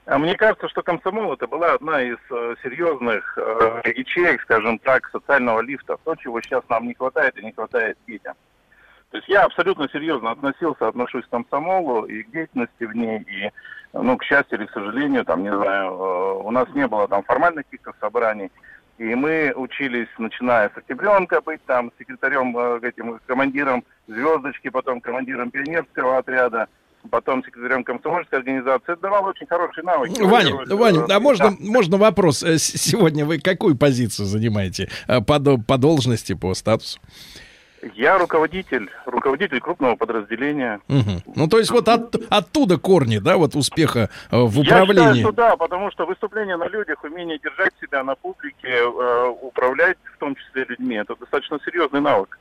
А 0.06 0.18
Мне 0.18 0.36
кажется, 0.36 0.68
что 0.68 0.82
комсомол 0.82 1.34
это 1.34 1.48
была 1.48 1.74
одна 1.74 2.02
из 2.02 2.18
э, 2.32 2.56
серьезных 2.64 3.38
э, 3.38 3.94
ячеек, 3.96 4.42
скажем 4.42 4.80
так, 4.80 5.08
социального 5.12 5.62
лифта. 5.62 5.98
То, 6.04 6.16
чего 6.16 6.42
сейчас 6.42 6.64
нам 6.70 6.88
не 6.88 6.96
хватает 6.96 7.38
и 7.38 7.46
не 7.46 7.52
хватает 7.52 7.98
детям. 8.08 8.34
То 9.12 9.18
есть 9.18 9.30
я 9.30 9.44
абсолютно 9.44 9.88
серьезно 9.90 10.32
относился, 10.32 10.88
отношусь 10.88 11.26
к 11.26 11.30
комсомолу 11.30 12.06
и 12.06 12.24
к 12.24 12.32
деятельности 12.32 12.86
в 12.86 12.96
ней, 12.96 13.20
и, 13.20 13.52
ну, 13.94 14.18
к 14.18 14.24
счастью 14.24 14.60
или 14.60 14.66
к 14.66 14.72
сожалению, 14.72 15.26
там, 15.26 15.44
не 15.44 15.54
знаю, 15.54 15.92
э, 15.92 16.34
у 16.44 16.52
нас 16.52 16.68
не 16.74 16.88
было 16.88 17.08
там 17.08 17.24
формальных 17.24 17.66
каких-то 17.66 17.94
собраний, 18.00 18.52
и 18.98 19.16
мы 19.16 19.54
учились, 19.56 20.08
начиная 20.18 20.70
с 20.70 20.78
октябренка, 20.78 21.42
быть 21.42 21.64
там 21.66 21.92
секретарем, 22.00 22.56
э, 22.58 22.80
этим, 22.84 23.20
командиром 23.26 23.84
звездочки, 24.08 24.70
потом 24.70 25.02
командиром 25.02 25.52
пионерского 25.52 26.20
отряда, 26.20 26.68
потом 27.10 27.44
секретарем 27.44 27.84
комсомольской 27.84 28.40
организации. 28.40 28.94
Это 28.94 29.02
давало 29.02 29.30
очень 29.30 29.48
хорошие 29.48 29.84
навыки. 29.84 30.22
Ваня, 30.22 30.56
Во-первых, 30.56 30.80
Ваня, 30.80 31.00
э, 31.02 31.14
а 31.14 31.20
можно, 31.20 31.52
да. 31.52 31.58
можно 31.60 31.98
вопрос? 31.98 32.40
Сегодня 32.40 33.26
вы 33.26 33.40
какую 33.40 33.76
позицию 33.76 34.28
занимаете 34.28 34.90
по, 35.08 35.40
по 35.40 35.78
должности, 35.78 36.34
по 36.34 36.54
статусу? 36.54 37.00
Я 37.96 38.18
руководитель, 38.20 38.90
руководитель 39.06 39.60
крупного 39.60 39.96
подразделения. 39.96 40.80
Мгм. 40.88 41.22
Ну, 41.36 41.48
то 41.48 41.58
есть 41.58 41.72
вот 41.72 41.88
от- 41.88 42.16
оттуда 42.30 42.78
корни, 42.78 43.18
да, 43.18 43.38
вот 43.38 43.56
успеха 43.56 44.10
э, 44.32 44.38
в 44.38 44.56
Я 44.58 44.64
считаю, 44.64 44.84
управлении. 44.84 45.22
что 45.22 45.32
да, 45.32 45.56
потому 45.58 45.90
что 45.92 46.06
выступление 46.06 46.58
на 46.58 46.68
людях, 46.68 47.04
умение 47.04 47.40
держать 47.40 47.74
себя 47.82 48.04
на 48.04 48.16
публике, 48.16 48.68
э, 48.70 49.28
управлять 49.42 49.98
в 50.16 50.20
том 50.20 50.36
числе 50.36 50.66
людьми, 50.70 50.96
это 50.96 51.16
достаточно 51.16 51.58
серьезный 51.66 52.02
навык. 52.02 52.38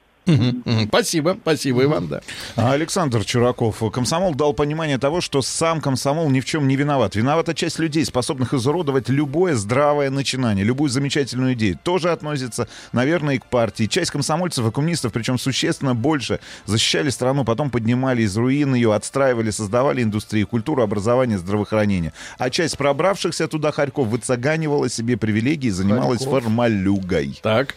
Спасибо, 0.88 1.36
спасибо, 1.40 1.84
Иван, 1.84 2.08
да. 2.08 2.20
А 2.56 2.72
Александр 2.72 3.24
Чураков, 3.24 3.82
комсомол 3.92 4.34
дал 4.34 4.52
понимание 4.52 4.98
того, 4.98 5.20
что 5.20 5.42
сам 5.42 5.80
комсомол 5.80 6.30
ни 6.30 6.40
в 6.40 6.44
чем 6.44 6.68
не 6.68 6.76
виноват. 6.76 7.16
Виновата 7.16 7.54
часть 7.54 7.78
людей, 7.78 8.04
способных 8.04 8.54
изуродовать 8.54 9.08
любое 9.08 9.54
здравое 9.54 10.10
начинание, 10.10 10.64
любую 10.64 10.90
замечательную 10.90 11.54
идею. 11.54 11.78
Тоже 11.82 12.10
относится, 12.10 12.68
наверное, 12.92 13.36
и 13.36 13.38
к 13.38 13.46
партии. 13.46 13.86
Часть 13.86 14.10
комсомольцев 14.10 14.66
и 14.66 14.70
коммунистов, 14.70 15.12
причем 15.12 15.38
существенно 15.38 15.94
больше, 15.94 16.40
защищали 16.66 17.10
страну, 17.10 17.44
потом 17.44 17.70
поднимали 17.70 18.22
из 18.22 18.36
руин 18.36 18.74
ее, 18.74 18.94
отстраивали, 18.94 19.50
создавали 19.50 20.02
индустрии, 20.02 20.44
культуру, 20.44 20.82
образование, 20.82 21.38
здравоохранение. 21.38 22.12
А 22.38 22.50
часть 22.50 22.76
пробравшихся 22.76 23.48
туда 23.48 23.72
хорьков 23.72 24.08
выцеганивала 24.08 24.88
себе 24.88 25.16
привилегии 25.16 25.68
и 25.68 25.70
занималась 25.70 26.24
Хорьков. 26.24 26.44
формалюгой. 26.44 27.38
Так. 27.42 27.74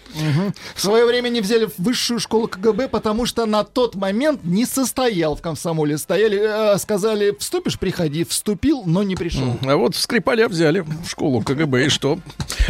В 0.75 0.81
свое 0.81 1.05
время 1.05 1.29
не 1.29 1.41
взяли 1.41 1.65
в 1.65 1.73
высшую 1.77 2.19
школу 2.19 2.42
КГБ, 2.47 2.87
потому 2.89 3.25
что 3.25 3.45
на 3.45 3.63
тот 3.63 3.95
момент 3.95 4.41
не 4.43 4.65
состоял 4.65 5.35
в 5.35 5.41
комсомоле. 5.41 5.97
Стояли, 5.97 6.73
э, 6.75 6.77
сказали, 6.77 7.35
вступишь, 7.37 7.79
приходи. 7.79 8.23
Вступил, 8.23 8.83
но 8.85 9.03
не 9.03 9.15
пришел. 9.15 9.57
А 9.65 9.75
вот 9.75 9.95
Скрипаля 9.95 10.47
взяли 10.47 10.81
в 10.81 11.07
школу 11.07 11.41
КГБ, 11.41 11.85
и 11.85 11.89
что? 11.89 12.19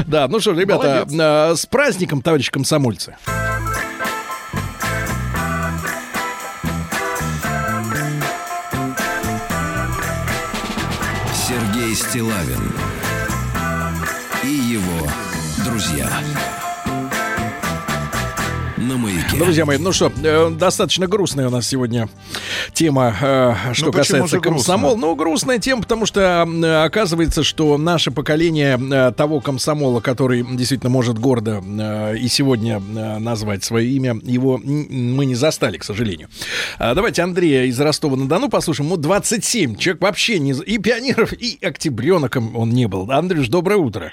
Да, 0.08 0.28
ну 0.28 0.40
что, 0.40 0.52
ребята, 0.52 1.08
э, 1.10 1.56
с 1.56 1.66
праздником, 1.66 2.22
товарищи 2.22 2.52
комсомольцы. 2.52 3.16
Сергей 11.48 11.94
Стилавин 11.96 12.72
и 14.44 14.48
его 14.48 15.08
друзья. 15.64 16.10
Друзья 19.38 19.66
мои, 19.66 19.78
ну 19.78 19.92
что, 19.92 20.12
э, 20.24 20.52
достаточно 20.52 21.08
грустная 21.08 21.48
у 21.48 21.50
нас 21.50 21.66
сегодня 21.68 22.08
тема, 22.74 23.16
э, 23.20 23.74
что 23.74 23.88
Ну, 23.88 23.92
касается 23.92 24.40
комсомола. 24.40 24.96
Ну, 24.96 25.16
грустная 25.16 25.58
тема, 25.58 25.82
потому 25.82 26.06
что 26.06 26.44
оказывается, 26.84 27.44
что 27.44 27.78
наше 27.80 28.12
поколение 28.12 28.80
э, 28.80 29.12
того 29.12 29.40
комсомола, 29.40 30.02
который 30.02 30.46
действительно 30.56 30.92
может 30.92 31.18
гордо 31.18 31.64
и 32.16 32.28
сегодня 32.28 32.80
назвать 32.80 33.64
свое 33.64 33.90
имя, 33.90 34.20
его 34.24 34.60
мы 34.64 35.26
не 35.26 35.36
застали, 35.36 35.78
к 35.78 35.84
сожалению. 35.84 36.30
А, 36.78 36.94
Давайте 36.94 37.24
Андрея 37.24 37.66
из 37.66 37.80
Ростова-на-Дону 37.80 38.50
послушаем. 38.50 38.88
Ему 38.90 38.98
27. 38.98 39.76
Человек 39.78 40.02
вообще 40.02 40.38
не... 40.40 40.52
И 40.52 40.78
пионеров, 40.78 41.34
и 41.34 41.58
октябреноком 41.62 42.56
он 42.56 42.70
не 42.70 42.88
был. 42.88 43.10
Андрюш, 43.10 43.48
доброе 43.48 43.78
утро. 43.78 44.12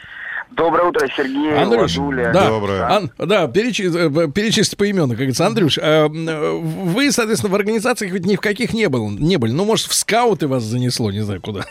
Доброе 0.50 0.88
утро, 0.88 1.06
Сергей, 1.16 1.54
Андрюш, 1.56 1.96
Владуля. 1.96 2.32
да, 2.32 2.48
Доброе. 2.48 2.82
Ан- 2.82 3.10
да, 3.18 3.46
перечи- 3.46 3.86
э, 4.26 4.30
перечислить 4.30 4.76
поименно, 4.76 5.08
как 5.08 5.18
говорится. 5.18 5.46
Андрюш, 5.46 5.78
э, 5.78 5.82
э, 5.82 6.08
вы, 6.08 7.12
соответственно, 7.12 7.52
в 7.52 7.56
организациях 7.56 8.12
ведь 8.12 8.26
ни 8.26 8.36
в 8.36 8.40
каких 8.40 8.72
не, 8.72 8.88
был, 8.88 9.08
не 9.10 9.36
были. 9.36 9.52
Ну, 9.52 9.64
может, 9.64 9.86
в 9.86 9.94
скауты 9.94 10.48
вас 10.48 10.62
занесло, 10.62 11.10
не 11.12 11.20
знаю, 11.20 11.40
куда. 11.40 11.62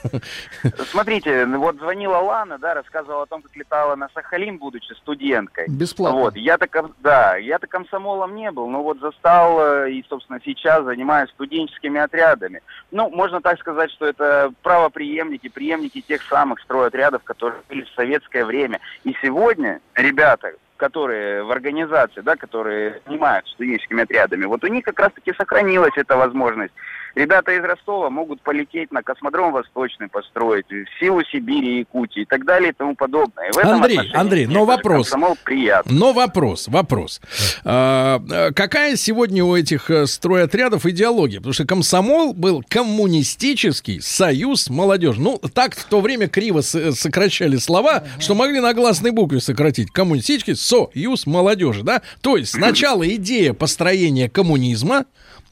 Смотрите, 0.92 1.46
ну 1.46 1.60
вот 1.60 1.78
звонила 1.78 2.18
Лана, 2.18 2.58
да, 2.58 2.74
рассказывала 2.74 3.24
о 3.24 3.26
том, 3.26 3.42
как 3.42 3.56
летала 3.56 3.96
на 3.96 4.10
Сахалин, 4.14 4.58
будучи 4.58 4.94
студенткой. 4.94 5.66
Бесплатно. 5.68 6.20
Вот, 6.20 6.36
я-то, 6.38 6.68
да, 7.02 7.36
я-то 7.38 7.68
комсомолом 7.68 8.36
не 8.36 8.52
был, 8.52 8.68
но 8.70 8.84
вот 8.84 9.00
застал 9.00 9.86
и, 9.88 10.04
собственно, 10.10 10.40
сейчас 10.44 10.84
занимаюсь 10.86 11.30
студенческими 11.32 12.00
отрядами. 12.00 12.62
Ну, 12.92 13.10
можно 13.10 13.42
так 13.42 13.60
сказать, 13.60 13.92
что 13.92 14.06
это 14.06 14.52
правоприемники, 14.64 15.50
преемники 15.50 16.02
тех 16.02 16.22
самых 16.24 16.60
стройотрядов, 16.62 17.24
которые 17.24 17.62
были 17.68 17.82
в 17.82 17.90
советское 17.96 18.46
время. 18.46 18.69
И 19.04 19.16
сегодня 19.22 19.80
ребята, 19.96 20.54
которые 20.78 21.44
в 21.44 21.52
организации, 21.52 22.22
да, 22.22 22.36
которые 22.36 23.02
занимаются 23.06 23.54
студенческими 23.54 24.04
отрядами, 24.04 24.46
вот 24.46 24.64
у 24.64 24.68
них 24.68 24.86
как 24.86 25.00
раз-таки 25.00 25.34
сохранилась 25.34 25.94
эта 25.96 26.16
возможность 26.16 26.74
Ребята 27.20 27.52
из 27.52 27.62
Ростова 27.66 28.10
могут 28.10 28.42
полететь 28.42 28.94
на 28.94 29.04
космодром 29.04 29.52
Восточный 29.52 30.08
построить, 30.08 30.68
в 30.70 30.86
силу 31.02 31.22
Сибири, 31.30 31.80
Якутии 31.80 32.22
и 32.22 32.26
так 32.26 32.46
далее 32.46 32.70
и 32.70 32.74
тому 32.74 32.96
подобное. 32.96 33.50
И 33.50 33.52
в 33.52 33.58
этом 33.58 33.84
Андрей, 33.84 34.12
Андрей, 34.14 34.46
но 34.46 34.64
вопрос. 34.64 35.14
приятно. 35.44 35.92
Но 35.92 36.14
вопрос, 36.14 36.70
вопрос. 36.70 37.20
А, 37.66 38.22
а, 38.32 38.54
какая 38.54 38.96
сегодня 38.96 39.44
у 39.44 39.54
этих 39.54 39.92
э, 39.92 40.06
стройотрядов 40.06 40.86
идеология? 40.86 41.40
Потому 41.40 41.52
что 41.52 41.66
комсомол 41.66 42.34
был 42.34 42.64
коммунистический 42.66 44.00
союз 44.00 44.70
молодежи. 44.70 45.20
Ну, 45.20 45.40
так 45.54 45.76
в 45.76 45.84
то 45.84 46.00
время 46.00 46.30
криво 46.30 46.62
с- 46.62 46.94
сокращали 46.94 47.58
слова, 47.58 48.06
что 48.20 48.34
могли 48.34 48.62
на 48.62 48.74
гласной 48.74 49.12
букве 49.12 49.42
сократить. 49.42 49.92
Коммунистический 49.92 50.56
союз 50.56 51.28
молодежи, 51.28 51.84
да? 51.84 52.02
То 52.22 52.38
есть 52.38 52.52
сначала 52.56 53.06
идея 53.16 53.52
построения 53.54 54.30
коммунизма, 54.30 55.04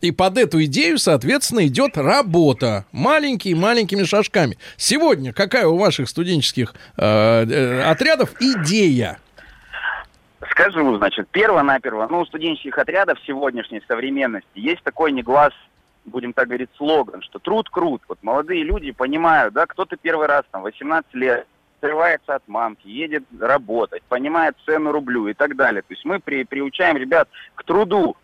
и 0.02 0.12
под 0.12 0.38
эту 0.38 0.64
идею, 0.66 0.98
соответственно, 0.98 1.66
идет 1.68 1.98
работа 1.98 2.86
маленькими-маленькими 2.91 4.04
шажками. 4.04 4.58
Сегодня 4.78 5.34
какая 5.34 5.68
у 5.68 5.78
ваших 5.78 6.10
студенческих 6.10 6.74
э, 6.98 7.04
э, 7.04 7.82
отрядов 7.84 8.34
идея? 8.39 9.20
Скажу, 10.52 10.98
значит, 10.98 11.28
перво-наперво, 11.30 12.08
ну, 12.10 12.22
у 12.22 12.26
студенческих 12.26 12.78
отрядов 12.78 13.18
сегодняшней 13.26 13.82
современности 13.88 14.47
есть 14.55 14.84
такой 14.84 15.12
неглас, 15.12 15.54
будем 16.05 16.34
так 16.34 16.47
говорить, 16.47 16.70
слоган, 16.78 17.21
что 17.21 17.39
труд 17.39 17.70
крут. 17.70 18.01
Вот 18.08 18.20
молодые 18.21 18.63
люди 18.63 18.92
понимают, 18.92 19.54
да, 19.54 19.66
кто-то 19.66 19.97
первый 19.97 20.28
раз, 20.28 20.43
там, 20.51 20.62
18 20.62 21.13
лет, 21.16 21.47
отрывается 21.80 22.36
от 22.36 22.47
мамки, 22.47 22.88
едет 22.88 23.24
работать, 23.39 24.04
понимает 24.04 24.55
цену 24.66 24.92
рублю 24.92 25.28
и 25.28 25.34
так 25.34 25.55
далее. 25.55 25.82
То 25.82 25.93
есть 25.93 26.05
мы 26.05 26.20
при, 26.20 26.43
приучаем 26.43 26.97
ребят 26.97 27.30
к 27.55 27.63
труду. 27.63 28.16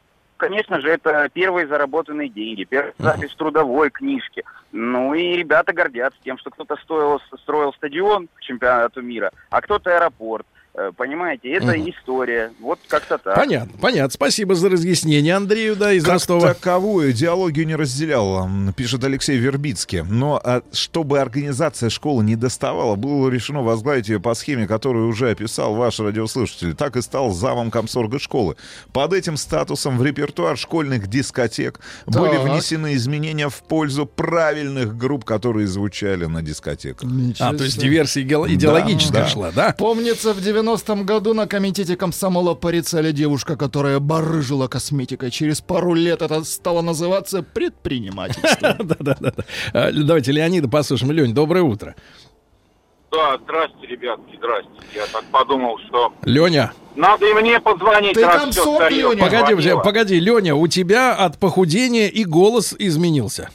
Конечно 0.44 0.82
же, 0.82 0.90
это 0.90 1.30
первые 1.32 1.68
заработанные 1.68 2.28
деньги, 2.28 2.66
первая 2.66 2.94
запись 3.00 3.34
трудовой 3.34 3.90
книжке. 3.90 4.44
Ну 4.74 5.14
и 5.14 5.38
ребята 5.38 5.72
гордятся 5.72 6.20
тем, 6.22 6.38
что 6.38 6.50
кто-то 6.50 6.76
стоил, 6.84 7.22
строил 7.40 7.72
стадион 7.72 8.28
к 8.28 8.42
чемпионату 8.42 9.02
мира, 9.02 9.32
а 9.50 9.62
кто-то 9.62 9.96
аэропорт. 9.96 10.46
Э, 10.76 10.92
Понимаете, 10.98 11.50
это 11.52 11.68
Мгм. 11.78 11.90
история. 11.92 12.52
Вот 12.60 12.80
как-то 12.88 13.20
так. 13.20 13.36
Понятно, 13.36 13.74
понятно. 13.80 14.10
Спасибо 14.10 14.56
за 14.56 14.70
разъяснение 14.70 15.36
Андрею, 15.36 15.76
да, 15.76 15.94
из 15.94 16.04
Как 16.04 16.14
Ростова. 16.14 16.54
таковую 16.56 17.12
идеологию 17.12 17.68
не 17.68 17.76
разделял, 17.76 18.46
м, 18.48 18.74
пишет 18.74 19.04
Алексей 19.04 19.38
Вербицкий. 19.38 20.02
Но 20.02 20.42
а, 20.44 20.64
чтобы 20.72 21.20
организация 21.20 21.92
школы 21.92 22.24
не 22.24 22.36
доставала, 22.36 22.96
было 22.96 23.30
решено 23.30 23.62
возглавить 23.62 24.10
ее 24.10 24.20
по 24.20 24.34
схеме, 24.34 24.66
которую 24.66 25.10
уже 25.10 25.30
описал 25.30 25.76
ваш 25.76 26.00
радиослушатель. 26.00 26.74
Так 26.74 26.96
и 26.96 27.04
стал 27.04 27.32
замом 27.34 27.70
комсорга 27.70 28.18
школы. 28.18 28.56
Под 28.94 29.14
этим 29.14 29.38
статусом 29.38 30.00
в 30.00 30.04
репертуар 30.04 30.58
школьных 30.58 31.06
дискотек 31.06 31.80
были 32.08 32.32
Так. 32.38 32.44
внесены 32.46 32.96
изменения 32.96 33.48
в 33.50 33.62
пользу 33.62 34.08
правильных 34.08 34.98
групп, 34.98 35.24
которые 35.24 35.68
звучали 35.68 36.26
на 36.26 36.42
дискотеках. 36.42 37.08
Ничего 37.12 37.50
А, 37.50 37.54
то 37.54 37.64
есть 37.64 37.78
диверсия 37.80 38.24
идеол- 38.24 38.52
идеологическая 38.52 39.24
да. 39.24 39.28
шла, 39.30 39.52
да? 39.52 39.76
Помнится, 39.78 40.34
в 40.34 40.42
90-м 40.64 41.06
году 41.06 41.34
на 41.34 41.48
комитете 41.48 41.96
комсомола 41.96 42.54
порицали 42.54 43.12
девушка, 43.12 43.56
которая 43.58 44.00
барыжила 44.00 44.68
косметикой. 44.68 45.32
Через 45.32 45.62
пару 45.62 45.94
лет 45.94 46.22
это 46.22 46.44
стало 46.44 46.82
называться 46.82 47.44
предпринимательством. 47.44 48.78
Да-да-да. 48.88 49.34
А, 49.74 49.92
Давайте 49.92 50.32
Леонида 50.32 50.68
послушаем. 50.70 51.12
Лень, 51.12 51.34
доброе 51.34 51.64
утро. 51.64 51.96
Да, 53.12 53.38
здрасте, 53.44 53.86
ребятки, 53.88 54.36
здрасте. 54.38 54.72
Я 54.96 55.06
так 55.12 55.24
подумал, 55.26 55.78
что 55.88 56.14
Леня, 56.24 56.74
надо 56.96 57.28
и 57.28 57.34
мне 57.34 57.60
позвонить, 57.60 58.16
Ты 58.16 58.28
всё 58.28 58.50
встаёт, 58.50 58.92
Лёня? 58.92 59.24
погоди, 59.24 59.72
погоди, 59.84 60.20
Леня, 60.20 60.56
у 60.56 60.68
тебя 60.68 61.14
от 61.14 61.38
похудения 61.38 62.08
и 62.08 62.24
голос 62.24 62.76
изменился. 62.80 63.52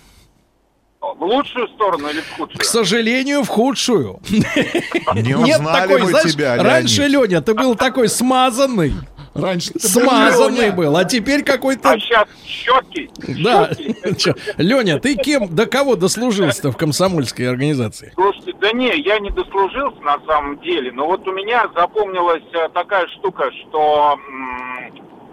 В 1.01 1.23
лучшую 1.23 1.69
сторону 1.69 2.09
или 2.09 2.21
в 2.21 2.31
худшую? 2.33 2.59
К 2.59 2.65
сожалению, 2.65 3.43
в 3.43 3.49
худшую. 3.49 4.21
Не 4.29 5.45
Нет 5.45 5.61
такой, 5.65 6.01
мы 6.03 6.07
знаешь, 6.09 6.33
тебя, 6.33 6.63
раньше, 6.63 7.03
Леонид. 7.03 7.31
Леня, 7.31 7.41
ты 7.41 7.55
был 7.55 7.77
такой 7.77 8.09
смазанный, 8.09 8.93
Раньше 9.35 9.73
смазанный 9.79 10.71
был, 10.71 10.97
а 10.97 11.05
теперь 11.05 11.45
какой-то... 11.45 11.91
А 11.91 11.99
сейчас 11.99 12.27
щетки? 12.45 13.09
Да, 13.43 13.71
Леня, 14.57 14.99
ты 14.99 15.15
кем, 15.15 15.55
до 15.55 15.67
кого 15.67 15.97
дослужился-то 15.97 16.73
в 16.73 16.77
комсомольской 16.77 17.49
организации? 17.49 18.13
Слушайте, 18.15 18.55
да 18.61 18.73
не, 18.73 19.01
я 19.01 19.19
не 19.21 19.31
дослужился 19.31 20.01
на 20.01 20.19
самом 20.27 20.59
деле, 20.61 20.91
но 20.93 21.07
вот 21.07 21.27
у 21.29 21.33
меня 21.33 21.69
запомнилась 21.75 22.43
э, 22.53 22.69
такая 22.75 23.07
штука, 23.09 23.51
что 23.53 24.19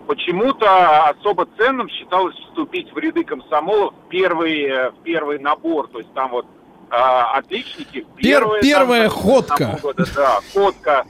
почему-то 0.05 1.09
особо 1.09 1.47
ценным 1.57 1.89
считалось 1.89 2.35
вступить 2.35 2.91
в 2.93 2.97
ряды 2.97 3.23
комсомола 3.23 3.91
в 3.91 4.09
первый, 4.09 4.63
э, 4.63 4.89
в 4.91 5.03
первый 5.03 5.39
набор, 5.39 5.87
то 5.87 5.99
есть 5.99 6.13
там 6.13 6.31
вот 6.31 6.45
э, 6.91 6.95
отличники. 6.95 8.05
первые, 8.17 8.61
первая 8.61 9.09
там, 9.09 9.17
ходка. 9.17 9.79
года, 9.81 10.05
да, 10.15 10.39
ходка. 10.53 11.05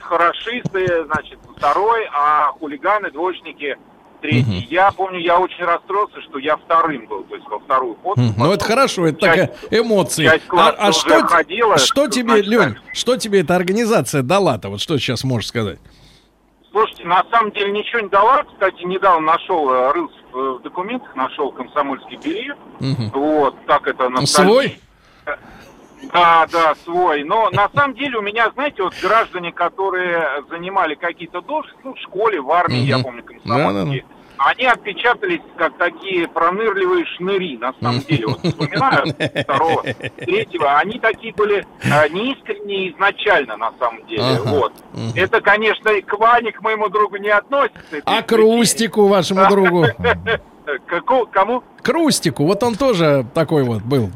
Хорошисты, 0.00 1.04
значит, 1.06 1.38
второй, 1.56 2.06
а 2.12 2.52
хулиганы, 2.52 3.10
двоечники 3.10 3.76
третий. 4.20 4.66
Я 4.70 4.90
помню, 4.92 5.18
я 5.20 5.38
очень 5.38 5.64
расстроился, 5.64 6.20
что 6.22 6.38
я 6.38 6.56
вторым 6.56 7.06
был, 7.06 7.24
то 7.24 7.34
есть 7.34 7.46
во 7.46 7.58
вторую 7.58 7.94
ходку. 7.96 8.20
Хм, 8.20 8.34
Ну, 8.38 8.52
это 8.52 8.64
хорошо, 8.64 9.06
это 9.06 9.20
Часть- 9.20 9.52
такая 9.52 9.68
часть 10.24 10.44
А, 10.50 10.70
а 10.78 10.92
что, 10.92 11.26
ходила, 11.26 11.76
что 11.76 11.86
что 11.86 12.08
тебе, 12.08 12.28
значит, 12.42 12.46
Лень, 12.46 12.76
что 12.94 13.16
тебе 13.16 13.40
эта 13.40 13.54
организация 13.54 14.22
дала-то? 14.22 14.70
Вот 14.70 14.80
что 14.80 14.96
сейчас 14.98 15.24
можешь 15.24 15.48
сказать? 15.48 15.78
Слушайте, 16.74 17.04
на 17.04 17.24
самом 17.30 17.52
деле 17.52 17.70
ничего 17.70 18.00
не 18.00 18.08
дала. 18.08 18.42
Кстати, 18.42 18.82
недавно 18.82 19.34
нашел, 19.34 19.70
э, 19.70 19.92
рылся 19.92 20.16
в, 20.32 20.58
документах, 20.58 21.14
нашел 21.14 21.52
комсомольский 21.52 22.16
билет. 22.16 22.58
Мгм. 22.80 23.10
Вот, 23.14 23.54
так 23.66 23.86
это 23.86 24.08
на 24.08 24.26
Свой? 24.26 24.80
Да, 26.12 26.46
да, 26.52 26.74
свой. 26.84 27.22
Но 27.22 27.48
на 27.50 27.68
самом 27.74 27.94
деле 27.94 28.18
у 28.18 28.22
меня, 28.22 28.50
знаете, 28.54 28.82
вот 28.82 28.92
граждане, 29.00 29.52
которые 29.52 30.42
занимали 30.50 30.96
какие-то 30.96 31.40
должности, 31.42 31.80
ну, 31.84 31.94
в 31.94 31.98
школе, 32.00 32.40
в 32.40 32.50
армии, 32.50 32.78
я 32.78 32.96
Мгм. 32.96 33.04
помню, 33.04 33.22
комсомольские, 33.22 34.04
они 34.38 34.66
отпечатались 34.66 35.40
как 35.56 35.76
такие 35.78 36.28
пронырливые 36.28 37.04
шныри, 37.16 37.56
на 37.56 37.72
самом 37.80 38.00
деле. 38.00 38.26
Вот 38.26 38.44
вспоминаю 38.44 39.06
второго, 39.42 39.82
третьего. 40.16 40.78
Они 40.78 40.98
такие 40.98 41.32
были 41.34 41.66
э, 41.82 42.08
неискренние 42.08 42.92
изначально, 42.92 43.56
на 43.56 43.72
самом 43.78 44.06
деле. 44.06 44.22
Ага. 44.22 44.50
Вот. 44.50 44.72
Это, 45.14 45.40
конечно, 45.40 45.88
и 45.90 46.02
к 46.02 46.18
Ване, 46.18 46.52
к 46.52 46.60
моему 46.62 46.88
другу 46.88 47.16
не 47.16 47.30
относится. 47.30 48.02
А 48.04 48.22
к 48.22 48.32
Рустику, 48.32 49.06
вашему 49.06 49.48
другу? 49.48 49.86
Каку- 50.86 51.26
Кому? 51.26 51.62
К 51.82 51.88
Рустику, 51.90 52.44
вот 52.46 52.62
он 52.62 52.76
тоже 52.76 53.26
такой 53.34 53.62
вот 53.64 53.82
был. 53.82 54.10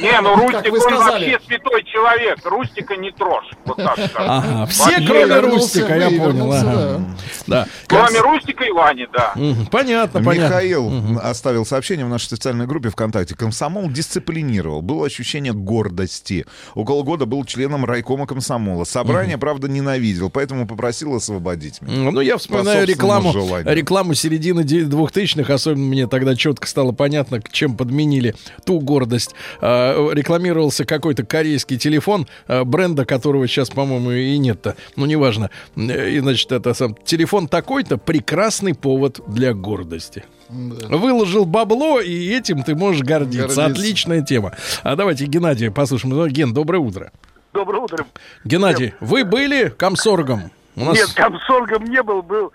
Не, 0.00 0.20
ну 0.20 0.34
Как 0.36 0.66
Рустик, 0.66 0.72
он 0.72 0.80
сказали. 0.80 1.30
вообще 1.32 1.46
святой 1.46 1.84
человек. 1.84 2.38
Рустика 2.44 2.96
не 2.96 3.10
трожь. 3.12 3.48
Вот 3.64 3.76
так 3.76 3.92
скажем. 3.94 4.12
Ага, 4.30 4.66
все, 4.66 4.84
Вообще, 4.84 5.06
кроме 5.06 5.38
Рустика, 5.40 5.96
я 5.96 6.08
понял. 6.08 6.52
ага. 6.52 7.00
Да. 7.46 7.66
Кроме 7.86 8.20
Рустика 8.20 8.64
и 8.64 8.70
Вани, 8.72 9.06
да. 9.12 9.32
Мгм, 9.36 9.66
Понятно, 9.66 10.22
понятно. 10.22 10.46
Михаил 10.48 10.92
оставил 11.22 11.64
сообщение 11.64 12.04
в 12.06 12.08
нашей 12.08 12.24
специальной 12.26 12.66
группе 12.66 12.88
ВКонтакте. 12.90 13.34
Комсомол 13.36 13.88
дисциплинировал. 13.88 14.82
Было 14.82 15.06
ощущение 15.06 15.52
гордости. 15.52 16.44
Около 16.74 17.02
года 17.04 17.26
был 17.26 17.44
членом 17.44 17.84
райкома 17.84 18.26
комсомола. 18.26 18.84
Собрание, 18.84 19.38
правда, 19.38 19.68
ненавидел, 19.68 20.30
поэтому 20.30 20.66
попросил 20.66 21.14
освободить 21.14 21.80
меня. 21.82 22.10
Ну, 22.10 22.20
я 22.20 22.34
По 22.34 22.38
вспоминаю 22.40 22.86
рекламу, 22.86 23.32
желанию. 23.32 23.74
рекламу 23.74 24.14
середины 24.14 24.64
де- 24.64 24.82
2000-х, 25.12 25.52
особенно 25.52 25.86
мне 25.86 26.06
тогда 26.06 26.34
четко 26.34 26.66
стало 26.66 26.92
понятно, 26.92 27.40
к 27.40 27.50
чем 27.50 27.76
подменили 27.76 28.34
ту 28.64 28.80
гордость. 28.80 29.34
А, 29.60 30.10
рекламировался 30.12 30.84
какой-то 30.84 31.24
корейский 31.24 31.78
телефон, 31.78 32.26
а, 32.46 32.64
бренда 32.64 33.04
которого 33.04 33.46
сейчас, 33.46 33.70
по-моему, 33.70 34.12
и 34.12 34.36
нет-то, 34.38 34.76
ну, 34.96 35.06
неважно. 35.06 35.50
И, 35.76 36.18
значит, 36.20 36.52
это 36.52 36.74
сам 36.74 36.96
телефон 37.04 37.48
такой-то, 37.48 37.98
прекрасный 37.98 38.74
повод 38.74 39.20
для 39.26 39.54
гордости. 39.54 40.24
Выложил 40.48 41.46
бабло, 41.46 42.00
и 42.00 42.28
этим 42.28 42.62
ты 42.62 42.74
можешь 42.74 43.02
гордиться. 43.02 43.46
Гордиться. 43.46 43.64
Отличная 43.66 44.22
тема. 44.22 44.52
А 44.82 44.96
давайте 44.96 45.24
Геннадия 45.24 45.70
послушаем. 45.70 46.14
Ну, 46.14 46.26
Ген, 46.28 46.52
доброе 46.52 46.78
утро. 46.78 47.10
Доброе 47.54 47.82
утро. 47.82 48.06
Геннадий, 48.44 48.94
вы 49.00 49.24
были 49.24 49.68
комсоргом? 49.68 50.50
У 50.76 50.84
нас- 50.84 50.94
Нет, 50.96 51.12
комсоргом 51.14 51.84
не 51.84 52.02
был, 52.02 52.22
был 52.22 52.52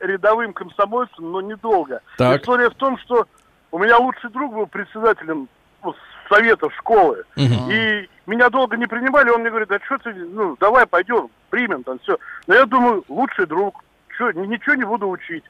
рядовым 0.00 0.52
комсомольцем, 0.52 1.30
но 1.30 1.40
недолго. 1.40 2.00
Так. 2.18 2.40
История 2.40 2.70
в 2.70 2.74
том, 2.74 2.98
что 2.98 3.26
у 3.70 3.78
меня 3.78 3.98
лучший 3.98 4.30
друг 4.30 4.52
был 4.54 4.66
председателем 4.66 5.48
ну, 5.84 5.94
советов 6.28 6.72
школы. 6.74 7.24
Мгм. 7.36 7.70
И 7.70 8.08
меня 8.26 8.50
долго 8.50 8.76
не 8.76 8.86
принимали, 8.86 9.30
он 9.30 9.40
мне 9.42 9.50
говорит, 9.50 9.70
а 9.70 9.78
что 9.84 9.98
ты, 9.98 10.12
ну, 10.12 10.56
давай 10.58 10.86
пойдем, 10.86 11.28
примем 11.50 11.82
там 11.84 11.98
все. 12.00 12.18
Но 12.46 12.54
я 12.54 12.66
думаю, 12.66 13.04
лучший 13.08 13.46
друг, 13.46 13.82
что, 14.08 14.32
ничего 14.32 14.74
не 14.74 14.84
буду 14.84 15.08
учить. 15.08 15.44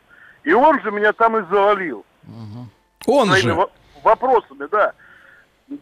И 0.44 0.52
он 0.52 0.80
же 0.82 0.90
меня 0.90 1.12
там 1.12 1.36
и 1.38 1.42
завалил. 1.50 2.04
Он 3.06 3.26
своими 3.28 3.48
же. 3.48 3.54
во- 3.54 3.70
вопросами, 4.02 4.68
да. 4.70 4.92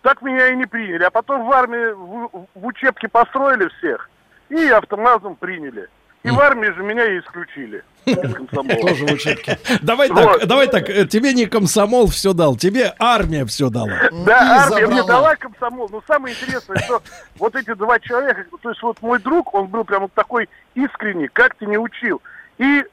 Так 0.02 0.22
меня 0.22 0.48
и 0.48 0.56
не 0.56 0.66
приняли. 0.66 1.02
А 1.04 1.10
потом 1.10 1.46
в 1.46 1.52
армии 1.52 1.92
в, 1.92 2.46
в 2.54 2.66
учебке 2.66 3.08
построили 3.08 3.68
всех 3.78 4.08
и 4.48 4.68
автоматом 4.68 5.34
приняли. 5.36 5.88
И 6.22 6.30
в 6.30 6.38
армии 6.38 6.68
же 6.68 6.82
меня 6.82 7.04
и 7.04 7.20
исключили. 7.20 7.82
Тоже 8.04 9.06
в 9.06 9.12
учебке. 9.12 9.58
Давай 9.80 10.08
так, 10.08 10.46
давай 10.46 10.68
так, 10.68 10.88
э, 10.88 11.06
тебе 11.06 11.32
не 11.32 11.46
комсомол 11.46 12.08
все 12.08 12.32
дал, 12.32 12.56
тебе 12.56 12.94
армия 12.98 13.44
все 13.46 13.70
дала. 13.70 14.08
Да, 14.26 14.66
армия 14.66 14.86
мне 14.86 15.02
дала 15.04 15.36
комсомол. 15.36 15.88
Но 15.90 16.02
самое 16.06 16.34
интересное, 16.34 16.78
что 16.78 17.02
вот 17.36 17.54
эти 17.54 17.72
два 17.74 17.98
человека, 18.00 18.44
то 18.60 18.70
есть 18.70 18.82
вот 18.82 19.00
мой 19.02 19.18
друг, 19.18 19.54
он 19.54 19.66
был 19.66 19.84
прям 19.84 20.02
вот 20.02 20.12
такой 20.12 20.48
искренний, 20.74 21.28
как 21.28 21.54
ты 21.54 21.66
не 21.66 21.78
учил. 21.78 22.20
И 22.58 22.84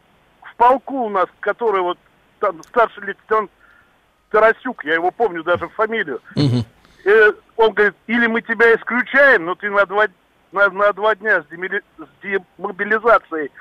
в 0.41 0.55
полку 0.55 1.05
у 1.05 1.09
нас, 1.09 1.27
который 1.39 1.81
вот 1.81 1.97
там 2.39 2.61
старший 2.63 3.03
лейтенант 3.07 3.51
Тарасюк, 4.29 4.85
я 4.85 4.95
его 4.95 5.11
помню 5.11 5.43
даже 5.43 5.67
фамилию, 5.69 6.21
э, 7.05 7.31
он 7.55 7.73
говорит, 7.73 7.95
или 8.07 8.27
мы 8.27 8.41
тебя 8.41 8.75
исключаем, 8.75 9.45
но 9.45 9.55
ты 9.55 9.69
на 9.69 9.85
два, 9.85 10.07
на, 10.51 10.69
на 10.69 10.93
два 10.93 11.15
дня 11.15 11.41
с, 11.41 11.45
демили- 11.51 11.83
с 11.97 12.23
демобилизацией 12.23 13.51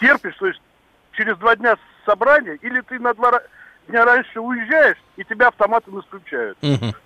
терпишь, 0.00 0.36
то 0.38 0.46
есть 0.46 0.60
через 1.12 1.36
два 1.38 1.56
дня 1.56 1.76
собрания, 2.04 2.58
или 2.62 2.80
ты 2.82 2.98
на 2.98 3.14
два 3.14 3.40
дня 3.88 4.04
раньше 4.04 4.40
уезжаешь, 4.40 4.96
и 5.16 5.24
тебя 5.24 5.48
автоматом 5.48 6.00
исключают. 6.00 6.58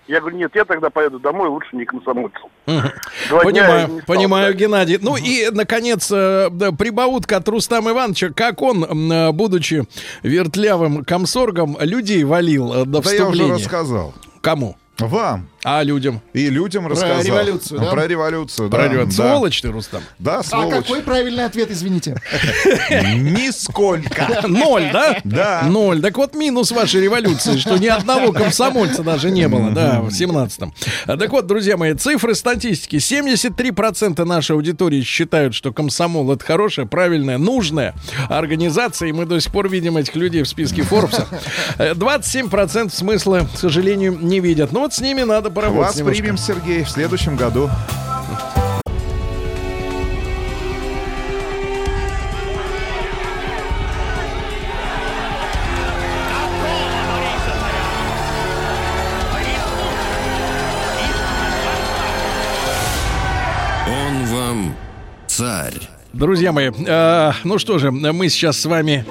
Я 0.07 0.19
говорю, 0.19 0.37
нет, 0.37 0.51
я 0.55 0.65
тогда 0.65 0.89
поеду 0.89 1.19
домой, 1.19 1.47
лучше 1.47 1.75
не 1.75 1.85
комсомольцем. 1.85 2.49
Два 2.65 2.83
я 3.31 3.39
Понимаю, 3.43 3.87
не 3.87 4.01
стал 4.01 4.15
понимаю. 4.15 4.53
Геннадий. 4.55 4.97
Ну 5.01 5.15
и, 5.15 5.49
наконец, 5.51 6.11
э, 6.11 6.49
прибаутка 6.77 7.37
от 7.37 7.47
Рустама 7.47 7.91
Ивановича, 7.91 8.29
как 8.35 8.61
он, 8.63 8.83
э, 9.11 9.31
будучи 9.31 9.83
вертлявым 10.23 11.05
комсоргом, 11.05 11.77
людей 11.79 12.23
валил 12.23 12.73
э, 12.73 12.85
до 12.85 13.01
Да 13.01 13.11
я 13.11 13.15
уже 13.23 13.31
вступления. 13.31 13.53
рассказал. 13.53 14.13
Кому? 14.41 14.75
Вам. 14.97 15.47
А 15.63 15.83
людям? 15.83 16.21
И 16.33 16.49
людям 16.49 16.87
рассказал. 16.87 17.21
революцию, 17.21 17.79
да? 17.81 17.91
Про 17.91 18.07
революцию, 18.07 18.69
Про 18.69 18.77
да. 18.83 18.87
революцию. 18.89 19.17
Да. 19.23 19.29
Сволочь 19.33 19.61
ты, 19.61 19.69
Рустам. 19.71 20.01
Да, 20.17 20.39
А 20.39 20.43
сволочь. 20.43 20.73
какой 20.87 21.01
правильный 21.03 21.45
ответ, 21.45 21.69
извините? 21.69 22.15
Нисколько. 23.15 24.41
Ноль, 24.47 24.89
да? 24.91 25.17
Да. 25.23 25.63
Ноль. 25.67 26.01
Так 26.01 26.17
вот, 26.17 26.33
минус 26.35 26.71
вашей 26.71 27.01
революции, 27.01 27.57
что 27.57 27.77
ни 27.77 27.87
одного 27.87 28.31
комсомольца 28.31 29.03
даже 29.03 29.29
не 29.31 29.47
было, 29.47 29.69
да, 29.71 30.01
в 30.01 30.07
17-м. 30.07 30.73
А, 31.05 31.17
Так 31.17 31.31
вот, 31.31 31.45
друзья 31.47 31.77
мои, 31.77 31.93
цифры 31.93 32.33
статистики. 32.35 32.95
73% 32.95 34.23
нашей 34.25 34.55
аудитории 34.55 35.01
считают, 35.01 35.53
что 35.53 35.71
комсомол 35.71 36.31
это 36.31 36.43
хорошая, 36.43 36.85
правильная, 36.85 37.37
нужная 37.37 37.93
организация, 38.29 39.09
и 39.09 39.11
мы 39.11 39.25
до 39.25 39.39
сих 39.39 39.51
пор 39.51 39.69
видим 39.69 39.97
этих 39.97 40.15
людей 40.15 40.41
в 40.43 40.47
списке 40.47 40.81
Форбса. 40.83 41.27
Э, 41.77 41.93
27% 41.93 42.89
смысла, 42.89 43.47
к 43.53 43.57
сожалению, 43.57 44.17
не 44.19 44.39
видят. 44.39 44.71
Ну 44.71 44.81
вот 44.81 44.93
с 44.93 45.01
ними 45.01 45.21
надо 45.21 45.50
поработать 45.51 45.87
Вас 45.87 45.95
немножко. 45.97 46.21
примем, 46.21 46.37
Сергей, 46.37 46.83
в 46.83 46.89
следующем 46.89 47.35
году. 47.35 47.69
Друзья 66.21 66.51
мои, 66.51 66.69
э, 66.69 67.31
ну 67.43 67.57
что 67.57 67.79
же, 67.79 67.89
мы 67.89 68.29
сейчас 68.29 68.59
с 68.59 68.65
вами 68.67 69.05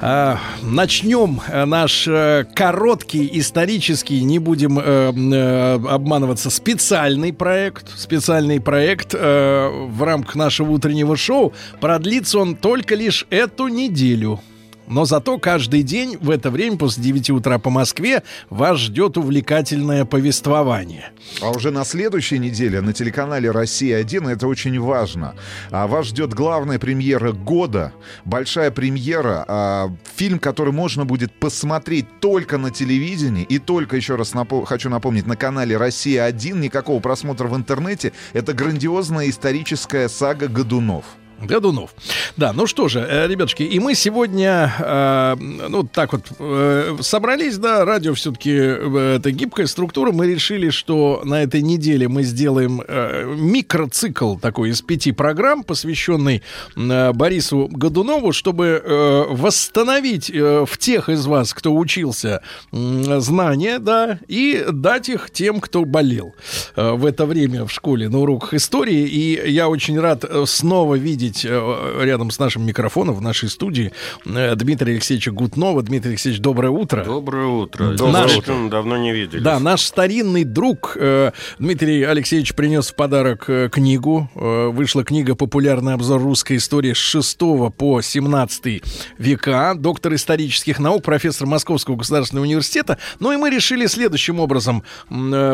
э, 0.00 0.36
начнем 0.60 1.40
э, 1.46 1.64
наш 1.64 2.08
э, 2.08 2.46
короткий 2.52 3.30
исторический, 3.38 4.24
не 4.24 4.40
будем 4.40 4.80
э, 4.80 4.82
э, 4.82 5.74
обманываться, 5.88 6.50
специальный 6.50 7.32
проект. 7.32 7.96
Специальный 7.96 8.60
проект 8.60 9.14
э, 9.14 9.68
в 9.86 10.02
рамках 10.02 10.34
нашего 10.34 10.72
утреннего 10.72 11.16
шоу. 11.16 11.52
Продлится 11.80 12.40
он 12.40 12.56
только 12.56 12.96
лишь 12.96 13.24
эту 13.30 13.68
неделю. 13.68 14.40
Но 14.88 15.04
зато 15.04 15.38
каждый 15.38 15.82
день 15.82 16.16
в 16.20 16.30
это 16.30 16.50
время 16.50 16.76
после 16.76 17.02
9 17.02 17.30
утра 17.30 17.58
по 17.58 17.70
Москве 17.70 18.22
вас 18.50 18.78
ждет 18.78 19.16
увлекательное 19.16 20.04
повествование. 20.04 21.12
А 21.42 21.50
уже 21.50 21.70
на 21.70 21.84
следующей 21.84 22.38
неделе 22.38 22.80
на 22.80 22.92
телеканале 22.92 23.50
«Россия-1» 23.50 24.30
это 24.30 24.46
очень 24.46 24.80
важно. 24.80 25.34
А 25.70 25.86
вас 25.86 26.06
ждет 26.06 26.32
главная 26.32 26.78
премьера 26.78 27.32
года, 27.32 27.92
большая 28.24 28.70
премьера, 28.70 29.44
а, 29.46 29.90
фильм, 30.16 30.38
который 30.38 30.72
можно 30.72 31.04
будет 31.04 31.32
посмотреть 31.32 32.06
только 32.20 32.58
на 32.58 32.70
телевидении 32.70 33.44
и 33.44 33.58
только, 33.58 33.96
еще 33.96 34.16
раз 34.16 34.32
напо- 34.32 34.64
хочу 34.64 34.88
напомнить, 34.88 35.26
на 35.26 35.36
канале 35.36 35.76
«Россия-1», 35.76 36.58
никакого 36.58 37.00
просмотра 37.00 37.46
в 37.46 37.56
интернете. 37.56 38.12
Это 38.32 38.52
грандиозная 38.52 39.28
историческая 39.28 40.08
сага 40.08 40.48
«Годунов». 40.48 41.04
Годунов. 41.40 41.90
Да, 42.36 42.52
ну 42.52 42.66
что 42.66 42.88
же, 42.88 43.00
э, 43.00 43.28
ребятушки, 43.28 43.62
и 43.62 43.78
мы 43.78 43.94
сегодня, 43.94 44.74
э, 44.78 45.36
ну 45.38 45.84
так 45.84 46.12
вот, 46.12 46.22
э, 46.38 46.96
собрались, 47.00 47.58
да, 47.58 47.84
радио 47.84 48.14
все-таки 48.14 48.50
это 48.50 49.30
гибкая 49.30 49.66
структура, 49.66 50.12
мы 50.12 50.26
решили, 50.26 50.70
что 50.70 51.22
на 51.24 51.42
этой 51.42 51.62
неделе 51.62 52.08
мы 52.08 52.22
сделаем 52.22 52.82
э, 52.86 53.24
микроцикл 53.36 54.36
такой 54.36 54.70
из 54.70 54.82
пяти 54.82 55.12
программ, 55.12 55.62
посвященный 55.62 56.42
э, 56.76 57.12
Борису 57.12 57.68
Годунову, 57.70 58.32
чтобы 58.32 58.82
э, 58.84 59.24
восстановить 59.30 60.30
э, 60.30 60.64
в 60.66 60.78
тех 60.78 61.08
из 61.08 61.26
вас, 61.26 61.54
кто 61.54 61.74
учился, 61.74 62.42
м, 62.72 63.20
знания, 63.20 63.78
да, 63.78 64.18
и 64.28 64.64
дать 64.72 65.08
их 65.08 65.30
тем, 65.30 65.60
кто 65.60 65.84
болел 65.84 66.34
э, 66.74 66.92
в 66.92 67.06
это 67.06 67.26
время 67.26 67.64
в 67.64 67.72
школе 67.72 68.08
на 68.08 68.18
уроках 68.18 68.54
истории. 68.54 69.06
И 69.06 69.50
я 69.50 69.68
очень 69.68 69.98
рад 70.00 70.24
э, 70.24 70.44
снова 70.46 70.96
видеть 70.96 71.27
э, 71.44 72.00
рядом 72.04 72.30
с 72.30 72.38
нашим 72.38 72.64
микрофоном 72.66 73.14
в 73.14 73.20
нашей 73.20 73.48
студии 73.48 73.92
э, 74.26 74.54
Дмитрия 74.54 74.92
Алексеевича 74.92 75.30
Гутнова. 75.30 75.82
Дмитрий 75.82 76.10
Алексеевич, 76.10 76.40
доброе 76.40 76.70
утро. 76.70 77.04
Доброе 77.04 77.46
утро. 77.46 77.92
Доброе 77.92 78.12
Наш- 78.22 78.36
утро. 78.36 78.68
Давно 78.68 78.96
не 78.96 79.12
виделись. 79.12 79.42
Да, 79.42 79.58
наш 79.58 79.82
старинный 79.82 80.44
друг 80.44 80.96
э, 80.98 81.32
Дмитрий 81.58 82.02
Алексеевич 82.02 82.54
принес 82.54 82.88
в 82.90 82.94
подарок 82.94 83.48
книгу. 83.72 84.30
Вышла 84.34 85.04
книга 85.04 85.34
«Популярный 85.34 85.94
обзор 85.94 86.22
русской 86.22 86.56
истории 86.56 86.92
с 86.92 86.96
6 86.96 87.38
по 87.76 88.00
17 88.00 88.82
века». 89.18 89.74
Доктор 89.74 90.14
исторических 90.14 90.78
наук, 90.78 91.02
профессор 91.02 91.46
Московского 91.46 91.96
государственного 91.96 92.44
университета. 92.44 92.98
Ну 93.20 93.32
и 93.32 93.36
мы 93.36 93.50
решили 93.50 93.86
следующим 93.86 94.40
образом 94.40 94.82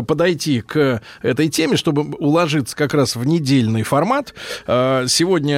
подойти 0.07 0.61
к 0.61 1.01
этой 1.23 1.49
теме, 1.49 1.77
чтобы 1.77 2.03
уложиться 2.17 2.77
как 2.77 2.95
раз 2.95 3.17
в 3.17 3.25
недельный 3.27 3.83
формат. 3.83 4.35
Э, 4.67 5.05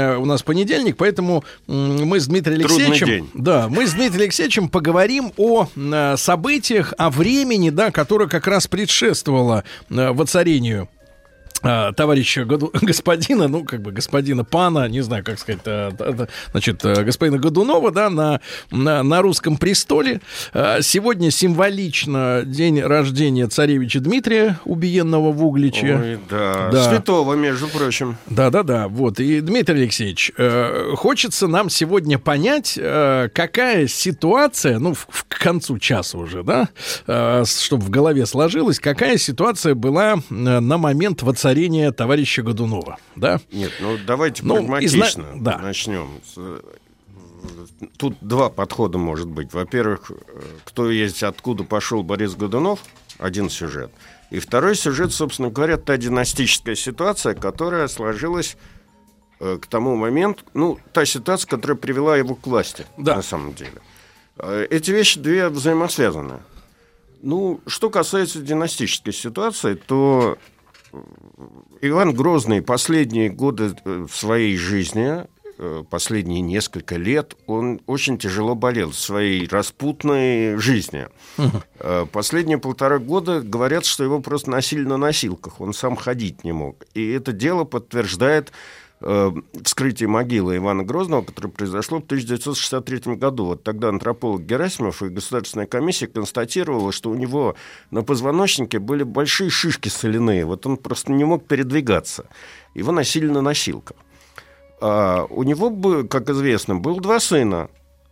сегодня 0.07 0.19
у 0.19 0.25
нас 0.25 0.43
понедельник, 0.43 0.97
поэтому 0.97 1.45
мы 1.67 2.21
с 2.21 2.27
Дмитрием 2.27 2.61
Трудный 2.61 2.87
Алексеевичем... 2.87 3.07
день. 3.07 3.31
Да, 3.35 3.69
мы 3.69 3.87
с 3.87 3.93
Дмитрием 3.93 4.23
Алексеевичем 4.23 4.69
поговорим 4.69 5.33
о 5.37 5.69
э, 5.75 6.17
событиях, 6.17 6.95
о 6.99 7.11
времени, 7.11 7.71
да, 7.71 7.91
которое 7.91 8.29
как 8.29 8.47
раз 8.47 8.67
предшествовало 8.67 9.65
э, 9.91 10.11
воцарению 10.13 10.89
товарища 11.97 12.45
Году- 12.45 12.71
господина, 12.83 13.49
ну, 13.49 13.65
как 13.65 13.83
бы 13.83 13.93
господина 13.93 14.45
пана, 14.45 14.89
не 14.89 15.01
знаю, 15.01 15.25
как 15.25 15.39
сказать, 15.39 15.61
э, 15.65 15.91
значит, 16.53 16.85
э, 16.85 17.03
господина 17.05 17.39
Годунова, 17.39 17.91
да, 17.91 18.11
на, 18.11 18.41
на, 18.71 19.03
на 19.03 19.23
русском 19.23 19.57
престоле. 19.57 20.21
Э, 20.53 20.79
Сегодня 20.83 21.31
символично 21.31 22.43
день 22.45 22.81
рождения 22.81 23.47
царевича 23.49 24.01
Дмитрия, 24.01 24.59
убиенного 24.65 25.33
в 25.33 25.45
Угличе. 25.45 25.99
Ой, 26.01 26.19
да. 26.31 26.71
Да. 26.73 26.89
Святого, 26.91 27.35
между 27.35 27.69
прочим. 27.69 28.17
Да, 28.27 28.51
да, 28.51 28.63
да. 28.63 28.89
Вот. 28.89 29.19
И, 29.21 29.41
Дмитрий 29.41 29.83
Алексеевич, 29.83 30.33
э, 30.37 30.93
хочется 30.97 31.47
нам 31.49 31.71
сегодня 31.71 32.19
понять, 32.19 32.75
какая 32.77 33.87
ситуация, 33.89 34.79
ну, 34.79 34.95
в, 34.95 35.07
в- 35.09 35.25
концу 35.29 35.79
часа 35.79 36.19
уже, 36.19 36.43
да, 36.43 36.69
чтобы 37.45 37.85
в 37.85 37.91
голове 37.91 38.27
сложилось, 38.27 38.81
какая 38.81 39.17
ситуация 39.17 39.75
была 39.75 40.17
на 40.31 40.77
момент 40.79 41.23
воцарения 41.23 41.56
товарища 41.93 42.43
Годунова, 42.43 42.99
да? 43.17 43.41
Нет, 43.53 43.73
ну 43.81 43.97
давайте 44.07 44.45
Ну, 44.45 44.57
прагматично 44.57 45.05
изна- 45.05 45.41
да. 45.43 45.59
начнем. 45.59 46.09
Э, 46.37 46.61
Тут 47.99 48.17
два 48.21 48.49
подхода 48.51 48.99
может 48.99 49.29
быть. 49.29 49.53
Во-первых, 49.53 50.11
э, 50.11 50.15
кто 50.65 50.91
есть, 50.91 51.23
откуда 51.23 51.65
пошел 51.65 52.03
Борис 52.03 52.35
Годунов, 52.35 52.81
один 53.19 53.51
сюжет. 53.51 53.91
И 54.31 54.39
второй 54.41 54.75
сюжет, 54.75 55.13
собственно 55.13 55.51
говоря, 55.51 55.77
та 55.77 55.97
династическая 55.97 56.75
ситуация, 56.75 57.35
которая 57.35 57.89
сложилась 57.89 58.57
э, 59.39 59.59
к 59.61 59.67
тому 59.67 59.95
моменту, 59.97 60.45
ну, 60.55 60.79
та 60.93 61.05
ситуация, 61.05 61.49
которая 61.49 61.77
привела 61.77 62.17
его 62.17 62.35
к 62.35 62.47
власти, 62.47 62.87
на 62.97 63.23
самом 63.23 63.55
деле. 63.55 63.81
Э, 64.39 64.67
Эти 64.71 64.91
вещи 64.91 65.21
две 65.21 65.49
взаимосвязаны. 65.49 66.41
Ну, 67.23 67.61
что 67.67 67.91
касается 67.91 68.41
династической 68.41 69.13
ситуации, 69.13 69.75
то 69.75 70.37
Иван 71.81 72.15
Грозный 72.15 72.63
последние 72.63 73.29
годы 73.29 73.75
э, 73.85 74.07
в 74.09 74.17
своей 74.17 74.57
жизни, 74.57 75.27
э, 75.59 75.85
последние 75.89 76.41
несколько 76.41 76.97
лет, 76.97 77.37
он 77.47 77.81
очень 77.87 78.19
тяжело 78.19 78.55
болел 78.55 78.91
в 78.91 78.99
своей 78.99 79.47
распутной 79.49 80.57
жизни. 80.57 81.07
Э, 81.79 82.07
Последние 82.11 82.59
полтора 82.59 82.99
года 82.99 83.41
говорят, 83.41 83.85
что 83.85 84.05
его 84.05 84.21
просто 84.21 84.51
носили 84.51 84.85
на 84.85 84.97
носилках, 84.97 85.61
он 85.61 85.73
сам 85.75 85.97
ходить 85.97 86.45
не 86.45 86.53
мог. 86.53 86.85
И 86.95 87.11
это 87.11 87.33
дело 87.33 87.65
подтверждает 87.65 88.53
вскрытие 89.01 90.09
могилы 90.09 90.57
Ивана 90.57 90.83
Грозного, 90.83 91.23
которое 91.23 91.51
произошло 91.51 92.01
в 92.01 92.05
1963 92.05 93.17
году. 93.17 93.47
Вот 93.47 93.63
тогда 93.63 93.89
антрополог 93.89 94.43
Герасимов 94.43 95.03
и 95.03 95.09
Государственная 95.09 95.67
комиссия 95.67 96.07
констатировала, 96.07 96.93
что 96.93 97.11
у 97.11 97.15
него 97.15 97.57
на 97.91 98.03
позвоночнике 98.03 98.79
были 98.79 99.03
большие 99.03 99.51
шишки 99.51 99.89
соляные. 99.89 100.47
Вот 100.47 100.67
он 100.67 100.79
просто 100.79 101.13
не 101.13 101.25
мог 101.25 101.47
передвигаться. 101.47 102.27
Его 102.75 102.93
носили 102.93 103.27
на 103.29 103.43
носилках. 103.43 103.97
А 104.81 105.25
у 105.29 105.43
него, 105.43 106.05
как 106.05 106.31
известно, 106.31 106.77
было 106.77 107.01
два 107.01 107.21
сына, 107.21 107.69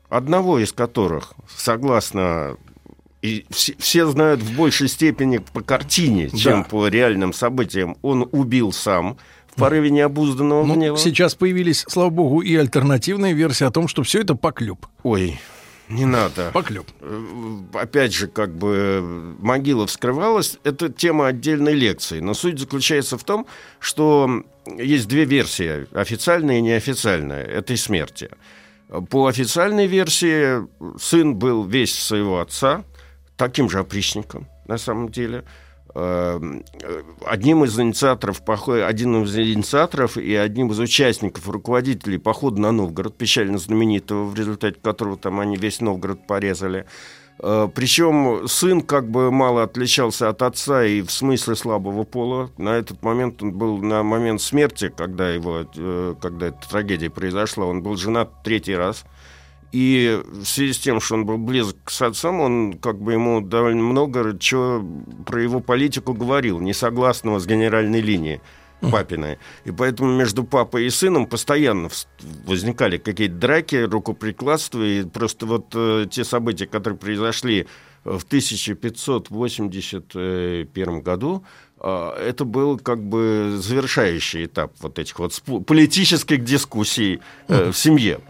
одного 0.09 0.59
из 0.59 0.73
которых, 0.73 1.33
согласно 1.57 2.57
и 3.23 3.47
все, 3.49 3.75
все 3.79 4.07
знают 4.07 4.43
в 4.43 4.55
большей 4.55 4.89
степени 4.89 5.39
по 5.39 5.63
картине, 5.63 6.29
чем 6.29 6.63
Да. 6.63 6.69
по 6.69 6.89
реальным 6.89 7.33
событиям, 7.33 7.97
он 8.03 8.29
убил 8.33 8.71
сам 8.71 9.17
в 9.55 9.61
порыве 9.61 9.91
необузданного 9.91 10.65
Ну, 10.65 10.75
гнева. 10.75 10.97
сейчас 10.99 11.35
появились, 11.35 11.85
слава 11.89 12.11
богу, 12.11 12.41
и 12.41 12.55
альтернативные 12.57 13.35
версии 13.35 13.65
о 13.65 13.71
том, 13.71 13.87
что 13.89 14.03
все 14.03 14.21
это 14.21 14.35
поклеп. 14.35 14.87
Ой, 15.03 15.39
не 15.89 16.05
надо. 16.07 16.51
Поклеп. 16.53 16.87
Э, 17.01 17.23
Опять 17.75 18.13
же, 18.15 18.27
как 18.27 18.55
бы 18.57 18.75
э, 18.77 19.35
могила 19.41 19.87
вскрывалась, 19.87 20.59
это 20.65 20.89
тема 20.89 21.29
отдельной 21.29 21.75
лекции. 21.75 22.21
Но 22.21 22.35
суть 22.35 22.59
заключается 22.59 23.17
в 23.17 23.25
том, 23.25 23.47
что 23.79 24.43
есть 24.79 25.07
две 25.09 25.25
версии, 25.25 25.87
официальная 25.97 26.59
и 26.59 26.63
неофициальная, 26.63 27.45
этой 27.45 27.77
смерти. 27.77 28.31
По 29.11 29.27
официальной 29.27 29.87
версии 29.87 30.67
сын 31.01 31.37
был 31.37 31.65
весь 31.65 31.95
своего 31.95 32.41
отца, 32.41 32.85
таким 33.37 33.69
же 33.71 33.79
опричником, 33.79 34.47
на 34.67 34.79
самом 34.79 35.11
деле. 35.11 35.45
Э, 35.95 36.41
Одним 37.25 37.65
из 37.65 37.79
инициаторов 37.79 38.43
один 38.49 39.23
из 39.23 39.37
инициаторов 39.37 40.17
и 40.17 40.35
одним 40.35 40.73
из 40.73 40.79
участников, 40.79 41.49
руководителей 41.49 42.19
похода 42.19 42.61
на 42.61 42.73
Новгород, 42.73 43.17
печально 43.17 43.59
знаменитого, 43.59 44.25
в 44.25 44.35
результате 44.35 44.79
которого 44.81 45.17
там 45.17 45.41
они 45.41 45.57
весь 45.57 45.81
Новгород 45.81 46.27
порезали. 46.27 46.87
Э, 47.39 47.69
Причем 47.73 48.47
сын 48.49 48.81
как 48.81 49.09
бы 49.09 49.31
мало 49.31 49.63
отличался 49.63 50.29
от 50.29 50.43
отца 50.43 50.85
и 50.85 51.01
в 51.03 51.11
смысле 51.11 51.55
слабого 51.55 52.05
пола. 52.05 52.51
На 52.59 52.71
этот 52.77 53.03
момент 53.03 53.43
он 53.43 53.53
был 53.53 53.79
на 53.79 54.03
момент 54.03 54.41
смерти, 54.41 54.93
когда 54.95 55.31
его, 55.31 55.65
э, 55.77 56.15
когда 56.21 56.49
эта 56.49 56.69
трагедия 56.69 57.11
произошла, 57.11 57.67
он 57.67 57.83
был 57.83 57.97
женат 57.97 58.43
третий 58.43 58.75
раз. 58.75 59.05
И 59.75 60.23
в 60.25 60.45
связи 60.45 60.73
с 60.73 60.79
тем, 60.79 61.01
что 61.01 61.17
он 61.17 61.27
был 61.27 61.37
близок 61.37 61.91
с 61.91 62.01
отцом, 62.01 62.39
он 62.39 62.75
как 62.75 63.01
бы 63.01 63.15
ему 63.15 63.41
довольно 63.41 63.83
много 63.83 64.39
чего 64.39 64.87
про 65.27 65.43
его 65.43 65.59
политику 65.59 66.15
говорил, 66.15 66.61
несогласного 66.61 67.41
с 67.41 67.47
генеральной 67.47 68.01
линией 68.01 68.41
папиной. 68.89 69.39
И 69.65 69.73
поэтому 69.73 70.17
между 70.17 70.45
папой 70.45 70.87
и 70.87 70.91
сыном 70.91 71.27
постоянно 71.27 71.89
возникали 72.47 72.99
какие-то 72.99 73.35
драки, 73.35 73.75
рукоприкладства. 73.75 74.81
И 74.81 75.03
просто 75.03 75.47
вот 75.47 75.73
э, 75.75 76.07
те 76.09 76.23
события, 76.23 76.69
которые 76.69 76.97
произошли 76.97 77.67
в 78.05 78.23
1581 78.23 81.01
году, 81.01 81.45
э, 81.81 82.11
это 82.29 82.45
был 82.45 82.79
как 82.79 83.03
бы 83.03 83.57
завершающий 83.57 84.45
этап 84.45 84.73
вот 84.79 85.01
этих 85.01 85.19
вот 85.19 85.43
политических 85.67 86.45
дискуссий 86.45 87.21
э, 87.49 87.73
в 87.73 87.77
семье. 87.77 88.21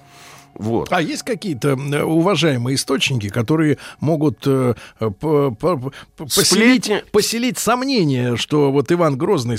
Вот. 0.57 0.89
А 0.93 1.01
есть 1.03 1.23
какие-то 1.23 1.75
уважаемые 2.05 2.77
источники, 2.77 3.29
которые 3.29 3.79
могут 4.01 4.39
э, 4.47 4.75
по- 4.99 5.11
по- 5.51 5.51
по- 5.77 5.93
поселить, 6.17 6.91
поселить 7.13 7.59
сомнение, 7.59 8.37
что 8.37 8.71
вот 8.73 8.91
Иван 8.93 9.17
Грозный 9.17 9.57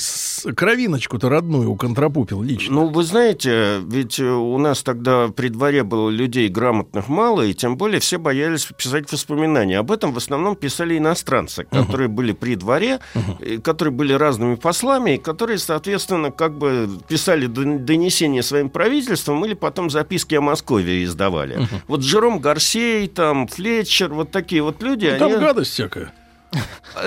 кровиночку-то 0.55 1.29
родную 1.29 1.69
уконтропупил 1.69 2.41
лично? 2.41 2.75
Ну, 2.75 2.87
вы 2.87 3.03
знаете, 3.03 3.79
ведь 3.85 4.19
э, 4.19 4.23
у 4.29 4.57
нас 4.57 4.83
тогда 4.83 5.27
при 5.29 5.49
дворе 5.49 5.83
было 5.83 6.09
людей 6.09 6.47
грамотных 6.49 7.07
мало, 7.07 7.41
и 7.41 7.53
тем 7.53 7.77
более 7.77 7.99
все 7.99 8.17
боялись 8.17 8.65
писать 8.65 9.11
воспоминания. 9.11 9.79
Об 9.79 9.91
этом 9.91 10.13
в 10.13 10.17
основном 10.17 10.55
писали 10.55 10.97
иностранцы, 10.97 11.65
которые 11.65 12.07
были 12.07 12.31
при 12.31 12.55
дворе, 12.55 12.99
и 13.39 13.57
которые 13.57 13.91
были 13.93 14.13
разными 14.13 14.55
послами, 14.55 15.15
и 15.15 15.17
которые, 15.17 15.57
соответственно, 15.57 16.31
как 16.31 16.57
бы 16.57 16.89
писали 17.07 17.47
дон- 17.47 17.79
донесения 17.79 18.41
своим 18.41 18.69
правительствам 18.69 19.43
или 19.45 19.53
потом 19.53 19.89
записки 19.89 20.35
о 20.35 20.41
Москве 20.41 20.84
издавали. 21.03 21.67
Вот 21.87 22.03
Жером 22.03 22.39
Гарсей, 22.39 23.07
там, 23.07 23.47
Флетчер, 23.47 24.13
вот 24.13 24.31
такие 24.31 24.61
вот 24.61 24.81
люди. 24.83 25.07
Ну, 25.11 25.17
там 25.19 25.31
они- 25.31 25.39
гадость 25.41 25.71
всякая. 25.71 26.11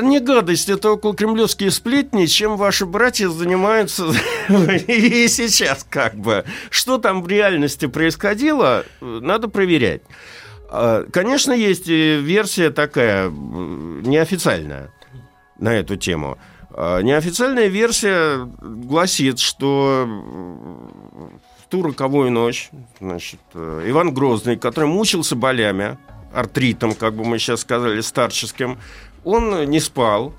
не 0.03 0.21
гадость, 0.21 0.69
это 0.69 0.91
около 0.93 1.15
кремлевские 1.15 1.71
сплетни, 1.71 2.27
чем 2.27 2.57
ваши 2.57 2.85
братья 2.85 3.29
занимаются 3.29 4.05
и 4.87 5.27
сейчас 5.29 5.87
как 5.89 6.15
бы. 6.17 6.45
Что 6.71 6.99
там 6.99 7.23
в 7.23 7.29
реальности 7.29 7.87
происходило, 7.87 8.85
надо 9.01 9.49
проверять. 9.49 10.03
А, 10.71 11.05
Конечно, 11.11 11.53
есть 11.53 11.89
и 11.89 12.19
версия 12.21 12.69
такая, 12.71 13.31
неофициальная 13.31 14.93
на 15.59 15.75
эту 15.75 15.97
тему. 15.97 16.37
А, 16.71 17.01
Неофициальная 17.01 17.69
версия 17.69 18.45
гласит, 18.61 19.39
что 19.39 20.07
ту 21.69 21.83
роковую 21.83 22.31
ночь 22.31 22.71
значит, 23.01 23.41
э, 23.55 23.85
Иван 23.87 24.13
Грозный, 24.15 24.57
который 24.57 24.89
мучился 24.89 25.37
болями, 25.37 25.99
артритом, 26.33 26.95
как 26.95 27.15
бы 27.15 27.25
мы 27.25 27.39
сейчас 27.39 27.61
сказали, 27.61 28.01
старческим, 28.01 28.79
он 29.25 29.65
не 29.69 29.81
спал, 29.81 30.33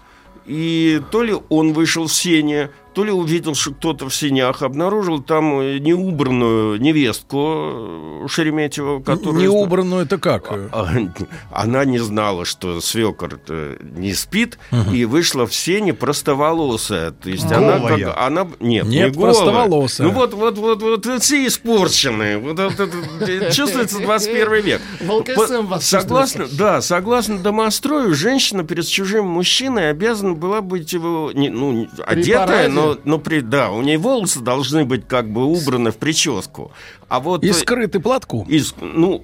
и 0.45 1.01
то 1.11 1.23
ли 1.23 1.35
он 1.49 1.73
вышел 1.73 2.07
в 2.07 2.13
сене, 2.13 2.71
то 2.93 3.03
ли 3.03 3.11
увидел, 3.11 3.55
что 3.55 3.71
кто-то 3.71 4.09
в 4.09 4.15
сенях, 4.15 4.61
обнаружил 4.61 5.21
там 5.21 5.59
э, 5.59 5.77
неубранную 5.79 6.79
невестку 6.81 8.23
э, 8.23 8.27
Шереметьева, 8.27 9.01
которая... 9.01 9.41
Неубранную 9.43 10.03
это 10.05 10.17
как? 10.17 10.51
А, 10.51 10.87
Она 11.51 11.85
не 11.85 11.99
знала, 11.99 12.45
что 12.45 12.81
свекор 12.81 13.39
не 13.79 14.13
спит, 14.13 14.57
и 14.93 15.05
вышла 15.05 15.45
в 15.45 15.53
сене 15.53 15.93
простоволосая. 15.93 17.11
То 17.11 17.29
есть 17.29 17.51
она 17.51 17.79
Голая. 17.79 18.05
как... 18.05 18.17
Она, 18.17 18.47
нет, 18.59 18.85
Нет, 18.85 19.07
не 19.07 19.09
голая. 19.11 19.33
простоволосая. 19.33 20.07
Ну 20.07 20.13
вот, 20.13 20.33
вот, 20.33 20.57
вот, 20.57 20.81
вот, 20.81 21.05
вот 21.05 21.21
все 21.23 21.45
испорченные. 21.45 22.37
Вот 22.37 22.59
это- 22.59 22.89
это- 23.21 23.51
чувствуется 23.51 23.99
21 23.99 24.61
век. 24.63 24.81
Вас 25.01 25.85
Согласно, 25.85 26.47
да, 26.51 26.81
согласно 26.81 27.39
домострою, 27.39 28.13
женщина 28.13 28.63
перед 28.63 28.87
чужим 28.87 29.25
мужчиной 29.27 29.89
обязана 29.89 30.33
была 30.33 30.61
быть 30.61 30.93
его, 30.93 31.31
не- 31.33 31.49
ну, 31.49 31.87
одетая. 32.05 32.69
Но, 32.79 32.97
но 33.03 33.19
при, 33.19 33.41
да, 33.41 33.71
у 33.71 33.81
нее 33.81 33.97
волосы 33.97 34.39
должны 34.39 34.85
быть 34.85 35.07
как 35.07 35.29
бы 35.29 35.45
убраны 35.45 35.91
в 35.91 35.97
прическу. 35.97 36.71
А 37.07 37.19
вот 37.19 37.43
И 37.43 37.51
скрыты 37.53 37.99
платком. 37.99 38.47
из, 38.47 38.73
ну, 38.79 39.23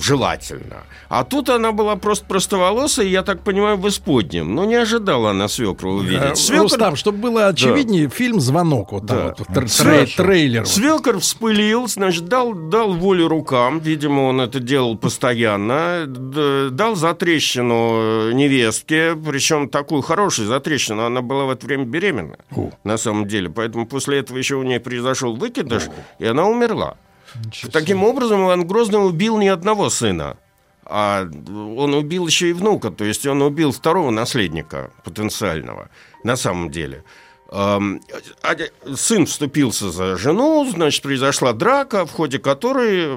желательно. 0.00 0.84
А 1.08 1.24
тут 1.24 1.48
она 1.48 1.72
была 1.72 1.96
просто 1.96 2.24
простоволосая, 2.26 3.06
я 3.06 3.22
так 3.22 3.40
понимаю, 3.42 3.76
в 3.76 3.88
исподнем. 3.88 4.54
Но 4.54 4.64
не 4.64 4.74
ожидала 4.74 5.30
она 5.30 5.48
свекру 5.48 5.90
Э, 5.90 6.00
увидеть. 6.00 6.36
Свекор- 6.38 6.62
Рустам, 6.62 6.96
чтобы 6.96 7.18
было 7.18 7.46
очевиднее, 7.48 8.08
фильм 8.08 8.40
«Звонок», 8.40 8.92
вот 8.92 9.06
там 9.06 9.16
Да. 9.16 9.34
вот, 9.38 9.48
тр- 9.48 9.64
Свекор- 9.66 10.04
трей- 10.06 10.16
трейлер. 10.16 10.60
вот. 10.60 10.68
Свекор 10.68 11.18
вспылил, 11.18 11.88
значит, 11.88 12.26
дал, 12.26 12.52
дал 12.54 12.92
волю 12.94 13.28
рукам, 13.28 13.78
видимо, 13.80 14.22
он 14.28 14.40
это 14.40 14.60
делал 14.60 14.96
постоянно, 14.96 16.04
дал 16.70 16.96
затрещину 16.96 18.28
э, 18.28 18.32
невестке, 18.32 19.14
причем 19.16 19.68
такую 19.68 20.02
хорошую 20.02 20.48
затрещину, 20.48 21.04
она 21.04 21.22
была 21.22 21.44
в 21.44 21.50
это 21.50 21.66
время 21.66 21.84
беременна, 21.84 22.36
на 22.84 22.96
самом 22.98 23.26
деле, 23.26 23.48
поэтому 23.50 23.86
после 23.86 24.18
этого 24.18 24.38
еще 24.38 24.56
у 24.56 24.62
нее 24.62 24.80
произошел 24.80 25.34
выкидыш, 25.36 25.84
и 26.18 26.26
она 26.26 26.44
умерла. 26.46 26.96
Таким 27.72 28.04
образом, 28.04 28.44
Иван 28.44 28.66
Грозный 28.66 29.04
убил 29.04 29.38
не 29.38 29.48
одного 29.48 29.90
сына, 29.90 30.36
а 30.84 31.22
он 31.46 31.94
убил 31.94 32.26
еще 32.26 32.50
и 32.50 32.52
внука, 32.52 32.90
то 32.90 33.04
есть 33.04 33.26
он 33.26 33.42
убил 33.42 33.72
второго 33.72 34.10
наследника 34.10 34.90
потенциального, 35.04 35.90
на 36.24 36.36
самом 36.36 36.70
деле. 36.70 37.04
Эм, 37.50 38.00
а- 38.42 38.52
а- 38.52 38.96
Сын 38.96 39.24
вступился 39.24 39.90
за 39.90 40.16
жену, 40.18 40.68
значит, 40.70 41.02
произошла 41.02 41.52
драка, 41.54 42.04
в 42.04 42.12
ходе 42.12 42.38
которой 42.38 43.08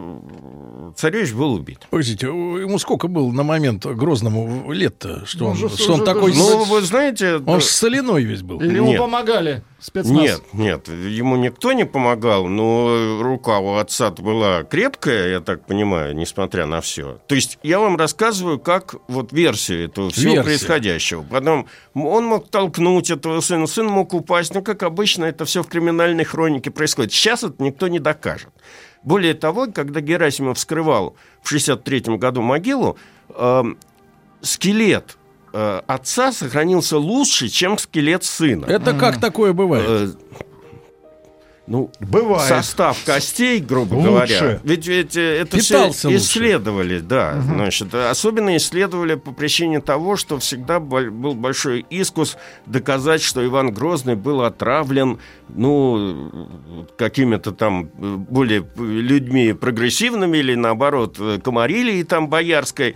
царевич 0.96 1.34
был 1.34 1.54
убит. 1.54 1.88
Погодите, 1.90 2.28
у- 2.28 2.58
ему 2.58 2.78
сколько 2.80 3.08
было 3.08 3.32
на 3.32 3.44
момент 3.44 3.86
Грозному 3.86 4.72
лет-то? 4.72 5.26
Что 5.26 5.46
Ну, 5.46 5.46
он, 5.52 5.64
уже- 5.64 5.78
что 5.78 5.94
он 5.94 6.04
такой... 6.06 6.34
Ну, 6.36 6.64
вы 6.66 6.82
знаете... 6.82 7.42
Он 7.46 7.60
же 7.60 7.66
соляной 7.68 8.24
весь 8.24 8.42
был. 8.42 8.60
Или 8.62 8.76
ему 8.78 8.96
помогали 8.98 9.64
спецназ? 9.80 10.16
Нет, 10.22 10.42
нет, 10.54 10.88
ему 10.90 11.36
никто 11.38 11.74
не 11.74 11.86
помогал, 11.86 12.48
но 12.48 13.22
рука 13.22 13.60
у 13.60 13.76
отца 13.76 14.12
была 14.12 14.64
крепкая, 14.64 15.30
я 15.30 15.40
так 15.40 15.66
понимаю, 15.66 16.16
несмотря 16.16 16.66
на 16.66 16.82
все. 16.82 17.20
То 17.28 17.36
есть 17.36 17.58
я 17.64 17.80
вам 17.80 17.98
рассказываю, 17.98 18.60
как 18.60 18.96
вот 19.08 19.32
версию 19.34 19.86
этого 19.86 20.12
всего 20.12 20.34
Версия. 20.34 20.44
происходящего. 20.44 21.24
Потом 21.24 21.68
он 21.96 22.26
мог 22.26 22.50
толкнуть 22.50 23.10
этого 23.10 23.42
сына, 23.42 23.66
сын 23.68 23.88
мог 23.88 24.14
упасть, 24.14 24.54
но 24.54 24.62
как 24.62 24.84
обычно 24.84 25.26
это 25.26 25.46
все 25.46 25.64
в 25.64 25.68
криминальной 25.68 26.24
хронике 26.26 26.70
происходит. 26.70 27.12
Сейчас 27.12 27.44
это 27.44 27.56
никто 27.64 27.88
не 27.88 28.00
докажет. 28.00 28.50
Более 29.04 29.34
того, 29.34 29.68
когда 29.74 30.02
Герасимов 30.02 30.58
вскрывал 30.58 31.16
в 31.42 31.50
63 31.50 32.18
году 32.18 32.42
могилу, 32.42 32.98
эм, 33.30 33.78
скелет 34.42 35.18
э, 35.54 35.82
отца 35.88 36.32
сохранился 36.32 36.98
лучше, 36.98 37.48
чем 37.50 37.78
скелет 37.78 38.24
сына. 38.24 38.66
Это 38.66 38.94
как 38.94 39.20
такое 39.20 39.54
бывает? 39.54 39.86
Э, 39.88 40.08
ну, 41.72 41.90
Бывает. 42.02 42.50
состав 42.50 42.98
костей, 43.06 43.62
грубо 43.62 43.94
Лучше. 43.94 44.10
говоря. 44.10 44.60
Ведь, 44.62 44.88
ведь 44.88 45.16
э, 45.16 45.38
это 45.38 45.56
Питался 45.58 45.98
все 46.00 46.08
лучше. 46.10 46.20
исследовали, 46.20 47.00
да. 47.00 47.40
Значит, 47.42 47.94
э, 47.94 48.10
особенно 48.10 48.58
исследовали 48.58 49.16
по 49.16 49.32
причине 49.32 49.80
того, 49.80 50.18
что 50.18 50.38
всегда 50.38 50.82
был 50.82 51.34
большой 51.34 51.86
искус 51.90 52.36
доказать, 52.66 53.22
что 53.22 53.46
Иван 53.46 53.74
Грозный 53.74 54.16
был 54.16 54.42
отравлен, 54.42 55.20
ну, 55.48 56.90
какими-то 56.98 57.54
там 57.54 57.86
э, 57.86 58.16
более 58.18 58.64
э, 58.64 58.84
людьми 58.84 59.54
прогрессивными 59.54 60.40
или, 60.40 60.56
наоборот, 60.56 61.18
комарилией 61.42 62.04
там 62.04 62.28
боярской. 62.28 62.96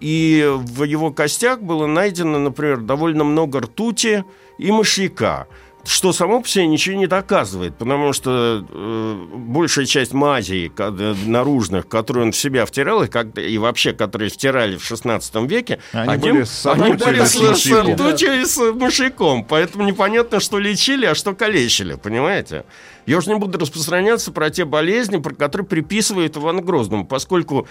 И 0.00 0.50
в 0.50 0.84
его 0.84 1.12
костях 1.12 1.60
было 1.60 1.86
найдено, 1.86 2.38
например, 2.38 2.78
довольно 2.78 3.24
много 3.24 3.60
ртути 3.60 4.24
и 4.56 4.72
мышьяка 4.72 5.46
что 5.86 6.12
само 6.12 6.40
по 6.40 6.48
себе 6.48 6.66
ничего 6.66 6.96
не 6.96 7.06
доказывает, 7.06 7.76
потому 7.76 8.12
что 8.12 8.64
э, 8.68 9.26
большая 9.34 9.86
часть 9.86 10.12
мазей 10.12 10.72
э, 10.76 11.14
наружных, 11.26 11.88
которые 11.88 12.26
он 12.26 12.32
в 12.32 12.36
себя 12.36 12.66
втирал, 12.66 13.02
и, 13.02 13.08
как, 13.08 13.38
и 13.38 13.58
вообще, 13.58 13.92
которые 13.92 14.30
втирали 14.30 14.76
в 14.76 14.84
16 14.84 15.34
веке, 15.48 15.80
Они 15.92 16.30
были 16.30 16.44
с 16.44 16.66
они 16.66 16.94
были 16.94 17.24
с, 17.24 17.32
с 17.34 17.70
ртутью 17.70 18.40
и 18.40 18.44
с 18.44 18.58
мышьяком. 18.72 19.44
Поэтому 19.44 19.84
непонятно, 19.84 20.40
что 20.40 20.58
лечили, 20.58 21.06
а 21.06 21.14
что 21.14 21.34
калечили, 21.34 21.94
понимаете? 21.94 22.64
Я 23.06 23.18
уже 23.18 23.30
не 23.30 23.38
буду 23.38 23.58
распространяться 23.58 24.32
про 24.32 24.50
те 24.50 24.64
болезни, 24.64 25.18
про 25.18 25.34
которые 25.34 25.66
приписывают 25.66 26.36
Ивану 26.36 26.62
Грозному, 26.62 27.06
поскольку 27.06 27.68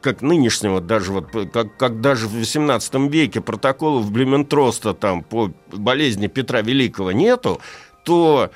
как 0.00 0.22
нынешнего, 0.22 0.80
даже 0.80 1.12
вот, 1.12 1.30
как, 1.52 1.76
как 1.76 2.00
даже 2.00 2.26
в 2.26 2.34
18 2.34 2.94
веке 3.12 3.40
протоколов 3.40 4.10
Блюментроста 4.10 4.94
там 4.94 5.22
по 5.22 5.52
болезни 5.72 6.26
Петра 6.26 6.62
Великого 6.62 7.12
нету, 7.12 7.60
то 8.04 8.50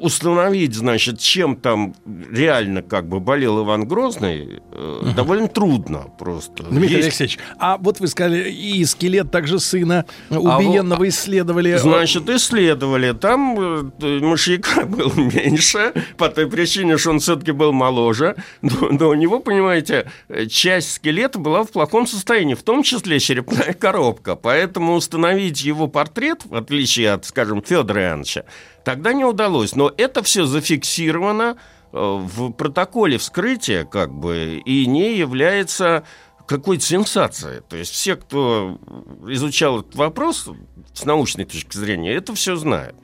установить, 0.00 0.74
значит, 0.74 1.18
чем 1.18 1.56
там 1.56 1.94
реально 2.30 2.82
как 2.82 3.08
бы 3.08 3.20
болел 3.20 3.64
Иван 3.64 3.86
Грозный, 3.86 4.60
э, 4.72 5.12
довольно 5.16 5.48
трудно 5.48 6.06
просто. 6.18 6.64
Дмитрий 6.64 6.96
Есть- 6.96 7.04
Алексеевич, 7.08 7.38
а 7.58 7.78
вот 7.78 8.00
вы 8.00 8.06
сказали, 8.06 8.48
и 8.50 8.84
скелет 8.84 9.30
также 9.30 9.58
сына 9.58 10.04
А 10.30 10.38
убиенного 10.38 11.08
исследовали. 11.08 11.76
Значит, 11.76 12.28
исследовали. 12.28 13.12
Там 13.12 13.90
э, 14.00 14.20
мышьяка 14.20 14.86
было 14.86 15.12
меньше, 15.14 15.92
по 16.16 16.28
той 16.28 16.48
причине, 16.48 16.96
что 16.98 17.10
он 17.10 17.20
все-таки 17.20 17.52
был 17.52 17.72
моложе. 17.72 18.36
Но, 18.62 18.88
но 18.90 19.08
у 19.08 19.14
него, 19.14 19.40
понимаете, 19.40 20.10
э, 20.28 20.46
часть 20.46 20.92
скелета 20.92 21.38
была 21.38 21.64
в 21.64 21.70
плохом 21.70 22.06
состоянии, 22.06 22.54
в 22.54 22.62
том 22.62 22.82
числе 22.82 23.18
черепная 23.18 23.72
коробка. 23.72 24.36
Поэтому 24.36 24.94
установить 24.94 25.62
его 25.62 25.88
портрет, 25.88 26.42
в 26.44 26.54
отличие 26.54 27.12
от, 27.12 27.24
скажем, 27.24 27.62
Федора 27.62 28.08
Ивановича, 28.08 28.44
тогда 28.88 29.12
не 29.12 29.22
удалось. 29.22 29.74
Но 29.76 29.92
это 29.98 30.22
все 30.22 30.46
зафиксировано 30.46 31.58
э, 31.92 31.98
в 31.98 32.52
протоколе 32.52 33.18
вскрытия, 33.18 33.84
как 33.84 34.14
бы, 34.14 34.62
и 34.64 34.86
не 34.86 35.14
является 35.14 36.04
какой-то 36.46 36.82
сенсацией. 36.82 37.60
То 37.68 37.76
есть 37.76 37.92
все, 37.92 38.16
кто 38.16 38.78
изучал 39.26 39.80
этот 39.80 39.94
вопрос 39.94 40.48
с 40.94 41.04
научной 41.04 41.44
точки 41.44 41.76
зрения, 41.76 42.14
это 42.14 42.34
все 42.34 42.56
знают. 42.56 42.96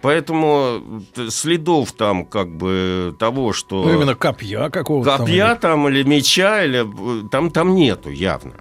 Поэтому 0.00 1.02
т- 1.14 1.30
следов 1.30 1.92
там 1.92 2.24
как 2.24 2.56
бы 2.56 3.14
того, 3.18 3.52
что... 3.52 3.84
Ну, 3.84 3.92
именно 3.92 4.14
копья 4.14 4.70
какого-то. 4.70 5.10
там 5.10 5.18
Копья 5.26 5.54
там 5.56 5.86
или 5.90 6.04
меча, 6.04 6.64
или 6.64 6.86
э, 6.86 7.28
там, 7.28 7.50
там 7.50 7.74
нету 7.74 8.08
явно. 8.08 8.54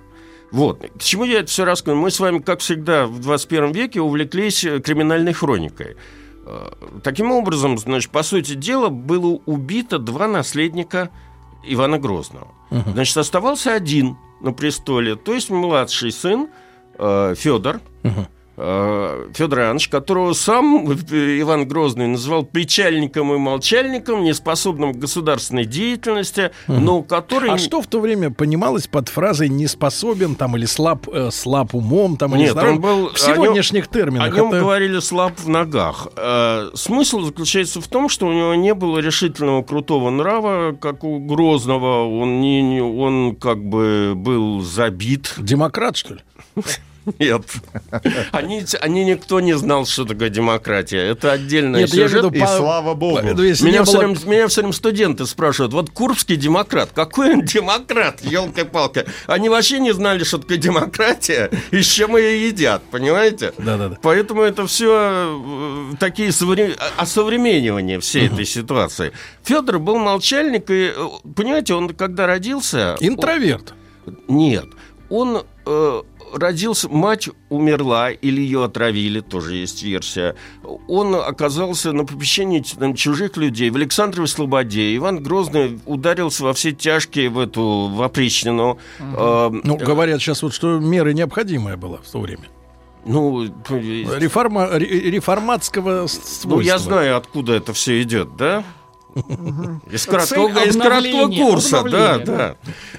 Вот. 0.52 0.82
К 0.82 1.02
чему 1.02 1.24
я 1.24 1.40
это 1.40 1.48
все 1.48 1.64
рассказываю? 1.64 2.02
Мы 2.02 2.12
с 2.12 2.20
вами, 2.20 2.40
как 2.40 2.60
всегда, 2.60 3.06
в 3.08 3.20
21 3.20 3.72
веке 3.72 4.02
увлеклись 4.02 4.66
э, 4.66 4.80
криминальной 4.82 5.32
хроникой. 5.32 5.96
Э, 6.48 6.70
Таким 7.04 7.32
образом, 7.32 7.78
значит, 7.78 8.12
по 8.12 8.24
сути 8.24 8.54
дела, 8.54 8.90
было 8.90 9.40
убито 9.46 10.00
два 10.00 10.28
наследника 10.28 11.10
Ивана 11.64 12.00
Грозного. 12.00 12.48
Значит, 12.70 13.18
оставался 13.18 13.74
один 13.74 14.18
на 14.42 14.52
престоле, 14.54 15.16
то 15.16 15.34
есть 15.34 15.50
младший 15.50 16.12
сын 16.12 16.48
э, 16.98 17.36
Федор. 17.38 17.82
Федор 18.58 19.60
Иванович, 19.60 19.90
которого 19.90 20.34
сам 20.34 20.90
э, 20.90 20.96
Иван 21.42 21.68
Грозный 21.68 22.08
называл 22.08 22.44
печальником 22.44 23.32
и 23.34 23.38
молчальником, 23.38 24.24
неспособным 24.24 24.94
к 24.94 24.98
государственной 24.98 25.66
деятельности, 25.66 26.50
но 26.68 27.04
который... 27.04 27.52
А 27.52 27.58
что 27.60 27.82
в 27.84 27.88
то 27.88 28.00
время 28.00 28.32
понималось 28.32 28.88
под 28.88 29.10
фразой 29.10 29.50
«не 29.50 29.68
способен» 29.68 30.34
там, 30.36 30.58
или 30.58 30.66
«слаб, 30.66 31.08
э, 31.08 31.30
слаб 31.32 31.76
умом» 31.76 32.18
там, 32.18 32.34
или 32.36 32.44
Нет, 32.44 32.52
здоров? 32.54 32.72
он 32.76 32.82
был... 32.82 33.10
В 33.10 33.24
о 33.24 33.28
нем- 33.28 33.36
сегодняшних 33.36 33.88
терминах. 33.90 34.34
О 34.34 34.36
нем 34.36 34.48
это- 34.48 34.60
говорили 34.60 35.00
слаб 35.02 35.34
в 35.38 35.48
ногах. 35.48 36.08
Э, 36.18 36.72
смысл 36.74 37.22
заключается 37.22 37.80
в 37.80 37.88
том, 37.88 38.10
что 38.10 38.26
у 38.26 38.34
него 38.34 38.56
не 38.56 38.74
было 38.74 38.98
решительного 38.98 39.62
крутого 39.62 40.10
нрава, 40.10 40.72
как 40.74 41.04
у 41.04 41.20
Грозного. 41.20 42.08
Он, 42.10 42.42
не, 42.42 42.64
не- 42.64 42.82
он 42.82 43.36
как 43.36 43.64
бы 43.64 44.14
был 44.16 44.62
забит. 44.62 45.36
Демократ, 45.38 45.96
что 45.96 46.16
ли? 46.16 46.22
Нет. 47.20 47.44
Они, 48.32 48.64
они 48.82 49.06
никто 49.06 49.40
не 49.40 49.58
знал, 49.58 49.86
что 49.86 50.06
такое 50.06 50.30
демократия. 50.30 50.98
Это 51.00 51.32
отдельный 51.32 51.82
Нет, 51.82 51.90
сюжет. 51.90 52.12
имею 52.12 52.30
в 52.30 52.34
виду, 52.34 52.46
по- 52.46 52.58
слава 52.58 52.94
богу. 52.94 53.18
по- 53.18 53.24
ну, 53.24 53.34
Меня 53.34 53.48
не 53.50 53.54
все, 53.54 53.92
было- 53.94 53.98
время, 54.00 54.16
меня 54.26 54.48
все 54.48 54.62
время 54.62 54.74
студенты 54.74 55.26
спрашивают, 55.26 55.74
вот 55.74 55.90
Курбский 55.90 56.36
демократ, 56.36 56.90
какой 56.94 57.34
он 57.34 57.42
демократ, 57.44 58.22
елка-палка. 58.22 59.06
Они 59.26 59.50
вообще 59.50 59.80
не 59.80 59.94
знали, 59.94 60.24
что 60.24 60.38
такое 60.40 60.58
демократия 60.58 61.50
и 61.72 61.82
с 61.82 61.86
чем 61.88 62.18
ее 62.18 62.48
едят, 62.48 62.84
понимаете? 62.92 63.54
Да-да-да. 63.58 63.98
Поэтому 64.02 64.42
это 64.42 64.68
все 64.68 65.96
такие 66.00 66.30
совре- 66.30 66.78
осовременивания 66.98 68.00
всей 68.00 68.28
этой 68.28 68.46
ситуации. 68.46 69.12
Федор 69.44 69.80
был 69.80 69.98
молчальник, 69.98 70.70
и, 70.70 70.94
э, 70.96 71.08
понимаете, 71.36 71.74
он 71.74 71.90
когда 71.90 72.28
родился... 72.28 72.96
Интроверт. 73.00 73.74
он- 74.06 74.18
нет, 74.28 74.66
он... 75.10 75.44
э, 75.66 76.02
Родился, 76.34 76.90
мать 76.90 77.30
умерла 77.50 78.12
или 78.12 78.42
ее 78.42 78.64
отравили, 78.66 79.22
тоже 79.22 79.56
есть 79.56 79.82
версия. 79.84 80.36
Он 80.88 81.16
оказался 81.16 81.94
на 81.94 82.06
попечении 82.06 82.64
там, 82.78 82.96
чужих 82.96 83.38
людей 83.38 83.70
в 83.70 83.76
Александровой 83.76 84.28
Слободе. 84.28 84.96
Иван 84.98 85.24
Грозный 85.24 85.80
ударился 85.86 86.44
во 86.44 86.54
все 86.54 86.72
тяжкие 86.74 87.30
в 87.30 87.40
эту 87.40 87.88
в 87.94 88.02
опричнину. 88.02 88.78
Э, 89.00 89.50
Ну, 89.64 89.78
говорят 89.78 90.22
сейчас 90.22 90.42
вот, 90.44 90.54
что 90.54 90.80
меры 90.80 91.14
необходимая 91.14 91.78
была 91.78 91.98
в 91.98 92.12
то 92.12 92.20
время. 92.20 92.44
ну, 93.06 93.46
Реформа, 93.46 94.68
ре- 94.72 95.12
реформатского 95.12 96.08
с- 96.08 96.44
Ну, 96.44 96.60
я 96.60 96.78
свойства. 96.78 96.80
знаю, 96.80 97.18
откуда 97.18 97.54
это 97.54 97.72
все 97.74 98.02
идет, 98.02 98.36
да? 98.36 98.64
Из 99.92 100.04
Цель 100.04 100.12
краткого, 100.12 100.64
из 100.66 100.76
краткого 100.76 101.28
курса, 101.32 101.84
да, 101.84 102.18
да. 102.20 102.56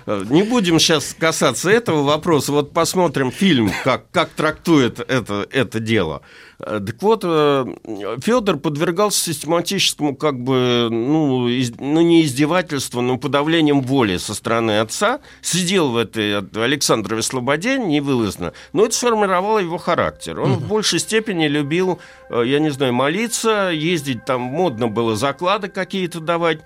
Не 0.07 0.43
будем 0.43 0.79
сейчас 0.79 1.15
касаться 1.19 1.71
этого 1.71 2.03
вопроса. 2.03 2.53
Вот 2.53 2.73
посмотрим 2.73 3.31
фильм, 3.31 3.71
как, 3.85 4.11
как 4.11 4.31
трактует 4.31 5.01
это, 5.01 5.47
это 5.51 5.81
дело. 5.81 6.23
Э, 6.61 6.81
Так 6.85 7.01
вот, 7.03 7.23
Федор 7.23 8.57
подвергался 8.59 9.21
систематическому, 9.25 10.17
как 10.17 10.41
бы, 10.41 10.89
ну, 10.91 11.49
из- 11.49 11.73
ну, 11.79 12.01
не 12.01 12.23
издевательству, 12.25 13.01
но 13.01 13.17
подавлением 13.17 13.81
воли 13.83 14.17
со 14.17 14.35
стороны 14.35 14.81
отца. 14.81 15.21
Сидел 15.41 15.91
в 15.91 15.97
этой 15.97 16.39
Александровой 16.65 17.23
Слободе 17.23 17.79
невылазно. 17.79 18.53
Но 18.73 18.85
это 18.87 18.95
сформировало 18.95 19.59
его 19.61 19.79
характер. 19.79 20.41
Он 20.41 20.55
в 20.55 20.67
большей 20.69 20.99
степени 20.99 21.47
любил, 21.47 22.01
э, 22.31 22.43
я 22.47 22.59
не 22.59 22.71
знаю, 22.71 22.93
молиться, 22.93 23.71
ездить 23.71 24.25
там, 24.25 24.41
модно 24.41 24.89
было 24.89 25.15
заклады 25.17 25.69
какие-то 25.69 26.21
давать. 26.21 26.61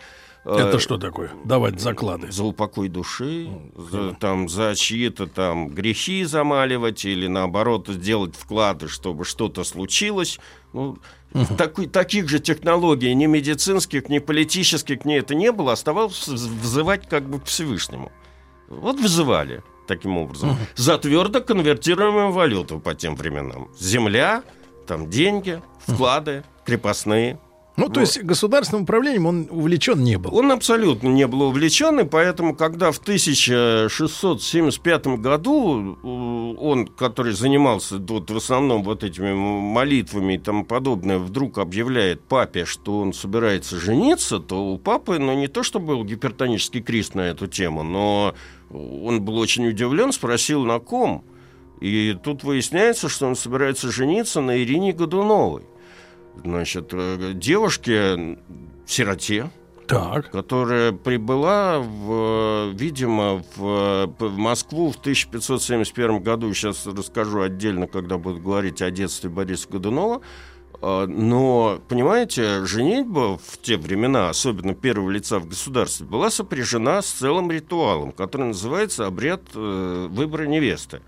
Э, 0.44 0.56
Это 0.56 0.78
что 0.80 0.98
такое? 0.98 1.30
Давать 1.44 1.80
заклады. 1.80 2.32
За 2.32 2.42
упокой 2.44 2.88
души, 2.88 3.48
за, 3.76 4.12
там, 4.14 4.48
за 4.48 4.74
чьи-то 4.74 5.26
там 5.28 5.68
грехи 5.68 6.24
замаливать 6.24 7.04
или 7.04 7.28
наоборот 7.28 7.86
сделать 7.88 8.34
вклады, 8.34 8.88
чтобы 8.88 9.24
что-то 9.24 9.62
случилось. 9.64 10.40
Ну, 10.72 10.98
такой- 11.56 11.86
таких 11.86 12.28
же 12.28 12.40
технологий 12.40 13.14
ни 13.14 13.26
медицинских, 13.26 14.08
ни 14.08 14.18
политических, 14.18 15.04
ни 15.04 15.16
это 15.16 15.34
не 15.36 15.52
было, 15.52 15.72
оставалось 15.72 16.28
вз- 16.28 16.60
взывать 16.60 17.08
как 17.08 17.28
бы 17.28 17.38
к 17.38 17.44
Всевышнему. 17.44 18.10
Вот 18.68 18.98
вызывали 18.98 19.62
таким 19.86 20.16
образом. 20.18 20.56
За 20.74 20.98
твердо 20.98 21.40
конвертируемую 21.40 22.32
валюту 22.32 22.80
по 22.80 22.94
тем 22.94 23.14
временам. 23.16 23.68
Земля, 23.78 24.42
там 24.86 25.08
деньги, 25.10 25.60
вклады, 25.86 26.42
крепостные. 26.64 27.38
Ну, 27.76 27.88
то 27.88 28.00
Вот. 28.00 28.00
есть 28.00 28.22
государственным 28.22 28.82
управлением 28.82 29.24
он 29.26 29.46
увлечен 29.50 30.04
не 30.04 30.18
был. 30.18 30.36
Он 30.36 30.52
абсолютно 30.52 31.08
не 31.08 31.26
был 31.26 31.40
увлечен, 31.42 32.00
и 32.00 32.04
поэтому, 32.04 32.54
когда 32.54 32.92
в 32.92 32.98
1675 32.98 35.06
году 35.18 35.96
э, 36.02 36.06
он, 36.60 36.86
который 36.86 37.32
занимался 37.32 37.96
вот, 37.96 38.30
в 38.30 38.36
основном 38.36 38.82
вот 38.82 39.04
этими 39.04 39.32
молитвами 39.32 40.34
и 40.34 40.38
тому 40.38 40.66
подобное, 40.66 41.16
вдруг 41.18 41.56
объявляет 41.56 42.20
папе, 42.22 42.66
что 42.66 43.00
он 43.00 43.14
собирается 43.14 43.78
жениться, 43.78 44.38
то 44.38 44.66
у 44.66 44.76
папы, 44.76 45.18
ну, 45.18 45.32
не 45.34 45.48
то, 45.48 45.62
что 45.62 45.80
был 45.80 46.04
гипертонический 46.04 46.82
криз 46.82 47.14
на 47.14 47.22
эту 47.22 47.46
тему, 47.46 47.82
но 47.82 48.34
он 48.70 49.22
был 49.22 49.38
очень 49.38 49.66
удивлен, 49.66 50.12
спросил, 50.12 50.62
на 50.64 50.78
ком. 50.78 51.24
И 51.80 52.14
тут 52.22 52.44
выясняется, 52.44 53.08
что 53.08 53.26
он 53.26 53.34
собирается 53.34 53.90
жениться 53.90 54.40
на 54.40 54.62
Ирине 54.62 54.92
Годуновой. 54.92 55.62
Значит, 56.44 56.90
э, 56.92 57.32
девушке, 57.34 58.38
сироте, 58.86 59.50
Так. 59.86 60.30
которая 60.30 60.92
прибыла, 60.92 61.78
в, 61.80 62.72
видимо, 62.74 63.42
в, 63.56 64.14
в 64.18 64.36
Москву 64.36 64.90
в 64.90 64.96
1571 64.96 66.20
году. 66.20 66.52
Сейчас 66.54 66.86
расскажу 66.86 67.42
отдельно, 67.42 67.86
когда 67.86 68.18
буду 68.18 68.40
говорить 68.40 68.82
о 68.82 68.90
детстве 68.90 69.30
Бориса 69.30 69.68
Годунова. 69.68 70.22
А, 70.82 71.06
Но, 71.06 71.80
понимаете, 71.88 72.64
женитьба 72.66 73.38
в 73.38 73.58
те 73.62 73.76
времена, 73.76 74.28
особенно 74.28 74.74
первого 74.74 75.10
лица 75.10 75.38
в 75.38 75.46
государстве, 75.46 76.06
была 76.06 76.28
сопряжена 76.28 77.00
с 77.02 77.06
целым 77.06 77.52
ритуалом, 77.52 78.10
который 78.10 78.48
называется 78.48 79.06
обряд 79.06 79.42
э, 79.54 80.08
выбора 80.10 80.44
невесты. 80.44 81.00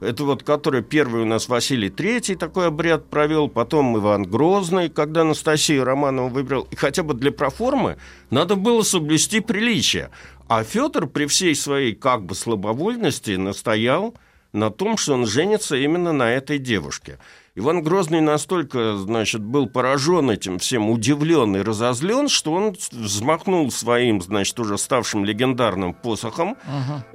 Это 0.00 0.24
вот, 0.24 0.42
который 0.42 0.82
первый 0.82 1.22
у 1.22 1.24
нас 1.24 1.48
Василий 1.48 1.88
Третий 1.88 2.34
такой 2.34 2.66
обряд 2.66 3.08
провел, 3.08 3.48
потом 3.48 3.96
Иван 3.96 4.24
Грозный, 4.24 4.88
когда 4.88 5.20
Анастасию 5.20 5.84
Романову 5.84 6.28
выбрал. 6.28 6.66
И 6.72 6.76
хотя 6.76 7.04
бы 7.04 7.14
для 7.14 7.30
проформы 7.30 7.98
надо 8.30 8.56
было 8.56 8.82
соблюсти 8.82 9.38
приличие. 9.38 10.10
А 10.48 10.64
Федор 10.64 11.06
при 11.06 11.26
всей 11.26 11.54
своей 11.54 11.94
как 11.94 12.24
бы 12.24 12.34
слабовольности 12.34 13.36
настоял 13.36 14.16
на 14.52 14.70
том, 14.70 14.96
что 14.96 15.14
он 15.14 15.26
женится 15.26 15.76
именно 15.76 16.12
на 16.12 16.30
этой 16.32 16.58
девушке. 16.58 17.18
Иван 17.54 17.82
Грозный 17.82 18.22
настолько, 18.22 18.96
значит, 18.96 19.42
был 19.42 19.68
поражен 19.68 20.30
этим 20.30 20.58
всем, 20.58 20.88
удивлен 20.88 21.54
и 21.56 21.60
разозлен, 21.60 22.28
что 22.28 22.54
он 22.54 22.74
взмахнул 22.90 23.70
своим, 23.70 24.22
значит, 24.22 24.58
уже 24.58 24.78
ставшим 24.78 25.26
легендарным 25.26 25.92
посохом 25.92 26.56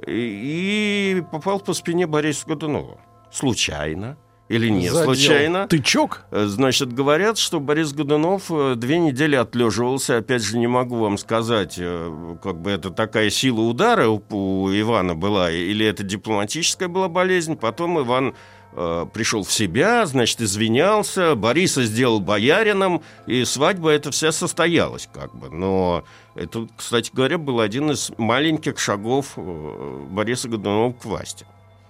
и, 0.06 1.16
и 1.18 1.22
попал 1.32 1.58
по 1.58 1.72
спине 1.72 2.06
Бориса 2.06 2.46
Годунова. 2.46 3.00
Случайно. 3.32 4.16
Или 4.48 4.70
не 4.70 4.88
Задел. 4.88 5.04
случайно. 5.04 5.68
Тычок? 5.68 6.24
Э, 6.30 6.46
Значит, 6.46 6.92
говорят, 6.94 7.36
что 7.36 7.60
Борис 7.60 7.92
Годунов 7.92 8.44
э, 8.50 8.76
две 8.76 8.98
недели 8.98 9.36
отлеживался. 9.36 10.16
Опять 10.16 10.42
же, 10.42 10.56
не 10.58 10.66
могу 10.66 10.96
вам 10.96 11.18
сказать, 11.18 11.74
э, 11.78 12.36
как 12.42 12.58
бы 12.62 12.70
это 12.70 12.88
такая 12.90 13.28
сила 13.28 13.60
удара 13.60 14.08
у, 14.08 14.22
у 14.30 14.70
Ивана 14.70 15.14
была, 15.14 15.50
или 15.50 15.84
это 15.84 16.02
дипломатическая 16.02 16.88
была 16.88 17.08
болезнь. 17.08 17.56
Потом 17.56 18.00
Иван 18.00 18.34
э, 18.72 19.06
пришел 19.12 19.42
в 19.44 19.52
себя, 19.52 20.06
значит, 20.06 20.40
извинялся, 20.40 21.34
Бориса 21.34 21.84
сделал 21.84 22.20
боярином, 22.20 23.02
и 23.26 23.44
свадьба 23.44 23.90
эта 23.90 24.10
вся 24.10 24.32
состоялась, 24.32 25.08
как 25.12 25.34
бы. 25.34 25.50
Но 25.50 26.04
это, 26.34 26.68
кстати 26.76 27.10
говоря, 27.12 27.38
был 27.38 27.60
один 27.60 27.90
из 27.90 28.10
маленьких 28.18 28.78
шагов 28.78 29.34
э, 29.36 30.06
Бориса 30.10 30.48
Годунова 30.48 30.92
к 30.92 31.04
власти. 31.04 31.46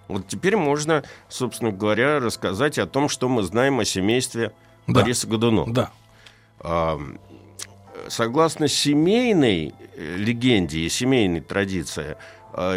Вот 0.08 0.26
теперь 0.26 0.56
можно, 0.56 1.04
собственно 1.28 1.70
говоря, 1.70 2.18
рассказать 2.18 2.78
о 2.78 2.86
том, 2.86 3.08
что 3.08 3.28
мы 3.28 3.42
знаем 3.42 3.78
о 3.78 3.84
семействе 3.84 4.52
Да. 4.86 5.00
Бориса 5.00 5.26
Годунова. 5.26 5.70
Да. 5.70 5.90
А, 6.60 6.98
Согласно 8.06 8.68
семейной 8.68 9.74
э, 9.96 10.16
легенде 10.16 10.78
и 10.80 10.88
семейной 10.88 11.40
традиции, 11.40 12.16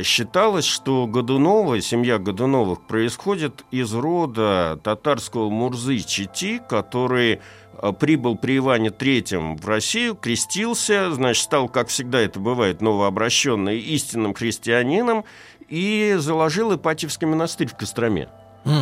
считалось, 0.03 0.65
что 0.65 1.07
Годунова, 1.07 1.81
семья 1.81 2.19
Годуновых 2.19 2.81
происходит 2.81 3.63
из 3.71 3.93
рода 3.93 4.79
татарского 4.83 5.49
Мурзы 5.49 5.99
Чити, 5.99 6.61
который 6.69 7.41
а, 7.81 7.91
прибыл 7.91 8.37
при 8.37 8.57
Иване 8.57 8.91
Третьем 8.91 9.55
в 9.55 9.67
Россию, 9.67 10.15
крестился, 10.15 11.11
значит, 11.11 11.43
стал, 11.43 11.67
как 11.67 11.87
всегда 11.87 12.19
это 12.19 12.39
бывает, 12.39 12.81
новообращенный 12.81 13.79
истинным 13.79 14.33
христианином 14.33 15.25
и 15.67 16.15
заложил 16.17 16.75
Ипатьевский 16.75 17.27
монастырь 17.27 17.67
в 17.67 17.75
Костроме. 17.75 18.29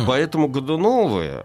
Поэтому 0.06 0.48
Годуновы, 0.48 1.42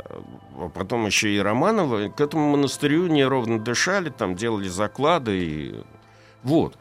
а 0.57 0.69
потом 0.73 1.05
еще 1.05 1.33
и 1.33 1.39
Романовы, 1.39 2.09
к 2.09 2.19
этому 2.19 2.51
монастырю 2.51 3.07
неровно 3.07 3.59
дышали, 3.59 4.09
там 4.09 4.35
делали 4.35 4.67
заклады. 4.67 5.37
И... 5.37 5.75
Вот. 6.43 6.75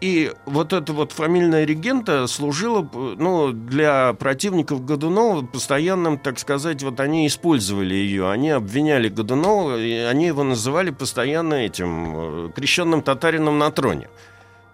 И 0.00 0.32
вот 0.44 0.72
эта 0.72 0.92
вот 0.92 1.12
фамильная 1.12 1.64
регента 1.64 2.26
служила 2.26 2.88
ну, 2.92 3.52
для 3.52 4.12
противников 4.12 4.84
Годунова 4.84 5.44
постоянным, 5.44 6.18
так 6.18 6.38
сказать, 6.38 6.82
вот 6.82 7.00
они 7.00 7.26
использовали 7.26 7.94
ее, 7.94 8.30
они 8.30 8.50
обвиняли 8.50 9.08
Годунова, 9.08 9.78
и 9.78 9.92
они 9.92 10.26
его 10.26 10.42
называли 10.42 10.90
постоянно 10.90 11.54
этим 11.54 12.48
э, 12.48 12.50
крещенным 12.54 13.02
татарином 13.02 13.58
на 13.58 13.70
троне. 13.70 14.08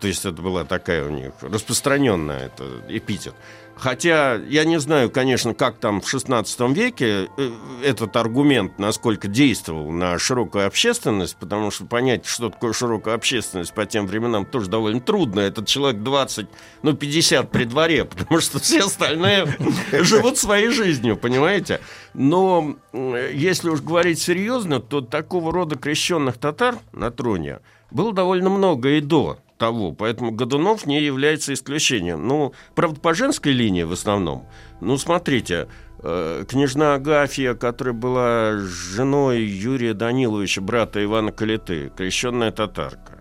То 0.02 0.08
есть 0.08 0.26
это 0.26 0.42
была 0.42 0.64
такая 0.64 1.04
у 1.06 1.10
них 1.10 1.30
распространенная 1.40 2.46
это 2.46 2.64
эпитет. 2.88 3.34
Хотя 3.76 4.34
я 4.34 4.64
не 4.64 4.80
знаю, 4.80 5.10
конечно, 5.10 5.54
как 5.54 5.78
там 5.78 6.00
в 6.00 6.12
XVI 6.12 6.74
веке 6.74 7.28
э, 7.36 7.50
этот 7.84 8.16
аргумент, 8.16 8.80
насколько 8.80 9.28
действовал 9.28 9.92
на 9.92 10.18
широкую 10.18 10.66
общественность, 10.66 11.36
потому 11.36 11.70
что 11.70 11.84
понять, 11.84 12.26
что 12.26 12.50
такое 12.50 12.72
широкая 12.72 13.14
общественность 13.14 13.72
по 13.72 13.86
тем 13.86 14.08
временам 14.08 14.44
тоже 14.44 14.68
довольно 14.68 15.00
трудно. 15.00 15.38
Этот 15.38 15.68
человек 15.68 16.02
20, 16.02 16.48
ну 16.82 16.94
50 16.94 17.48
при 17.52 17.62
дворе, 17.62 18.04
потому 18.16 18.40
что 18.40 18.58
все 18.58 18.80
остальные 18.80 19.56
живут 19.92 20.36
своей 20.36 20.70
жизнью, 20.70 21.16
понимаете? 21.16 21.80
Но 22.12 22.74
если 22.92 23.68
уж 23.68 23.80
говорить 23.80 24.20
серьезно, 24.20 24.80
то 24.80 25.00
такого 25.00 25.52
рода 25.52 25.76
крещенных 25.76 26.38
татар 26.38 26.74
на 26.90 27.12
троне 27.12 27.60
было 27.92 28.12
довольно 28.12 28.50
много 28.50 28.90
и 28.90 29.00
до 29.00 29.38
того, 29.62 29.92
поэтому 29.92 30.32
Годунов 30.32 30.86
не 30.86 31.00
является 31.00 31.52
исключением. 31.52 32.26
Ну, 32.26 32.52
правда, 32.74 32.98
по 32.98 33.14
женской 33.14 33.52
линии 33.52 33.84
в 33.84 33.92
основном. 33.92 34.48
Ну, 34.80 34.98
смотрите, 34.98 35.68
э, 36.02 36.44
княжна 36.48 36.94
Агафья, 36.94 37.54
которая 37.54 37.94
была 37.94 38.56
женой 38.56 39.42
Юрия 39.42 39.94
Даниловича, 39.94 40.62
брата 40.62 41.00
Ивана 41.04 41.30
Калиты, 41.30 41.92
крещенная 41.96 42.50
татарка. 42.50 43.20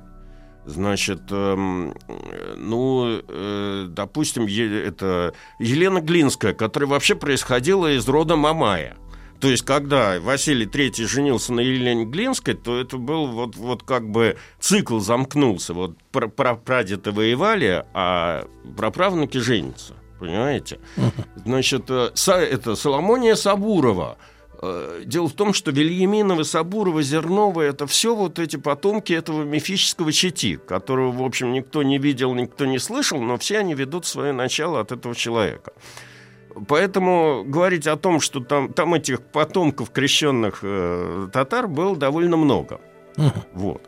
Значит, 0.66 1.22
эм, 1.30 1.94
ну, 2.58 3.22
э, 3.28 3.86
допустим, 3.90 4.48
е- 4.48 4.84
это 4.84 5.36
Елена 5.60 6.02
Глинская, 6.02 6.54
которая 6.54 6.90
вообще 6.90 7.14
происходила 7.14 7.96
из 7.96 8.08
рода 8.08 8.36
Мамая. 8.36 8.98
То 9.42 9.50
есть, 9.50 9.66
когда 9.66 10.20
Василий 10.20 10.68
III 10.68 11.08
женился 11.08 11.52
на 11.52 11.62
Елене 11.62 12.06
Глинской, 12.06 12.54
то 12.54 12.80
это 12.80 12.98
был 12.98 13.26
вот, 13.28 13.56
вот 13.56 13.82
как 13.84 14.08
бы 14.10 14.38
цикл 14.60 15.00
замкнулся. 15.00 15.74
Вот 15.74 15.98
пра- 16.12 16.28
пра- 16.28 16.56
прадеды 16.56 17.12
воевали, 17.12 17.84
а 17.94 18.46
праправнуки 18.78 19.40
женятся. 19.40 19.96
Понимаете? 20.20 20.80
Значит, 21.44 21.86
э, 21.90 22.12
это 22.28 22.76
Соломония 22.76 23.34
Сабурова. 23.34 24.20
Э, 24.62 25.02
Дело 25.06 25.28
в 25.28 25.34
том, 25.34 25.56
что 25.56 25.72
Вильяминова, 25.72 26.44
Сабурова, 26.44 27.02
Зернова 27.02 27.62
это 27.62 27.88
все 27.88 28.16
вот 28.16 28.38
эти 28.38 28.58
потомки 28.58 29.12
этого 29.12 29.42
мифического 29.44 30.12
чети, 30.12 30.58
которого, 30.58 31.12
в 31.12 31.24
общем, 31.24 31.52
никто 31.52 31.82
не 31.82 31.98
видел, 31.98 32.36
никто 32.36 32.68
не 32.68 32.78
слышал, 32.78 33.20
но 33.20 33.40
все 33.40 33.58
они 33.58 33.74
ведут 33.74 34.06
свое 34.06 34.34
начало 34.34 34.80
от 34.82 34.92
этого 34.92 35.16
человека. 35.16 35.74
Поэтому 36.68 37.44
говорить 37.46 37.88
о 37.88 37.96
том, 37.96 38.20
что 38.20 38.40
там, 38.40 38.74
там 38.74 38.94
этих 38.94 39.22
потомков 39.22 39.92
крещенных 39.92 40.60
э, 40.64 41.28
татар 41.34 41.68
было 41.68 41.96
довольно 41.96 42.38
много. 42.38 42.80
Вот. 43.54 43.82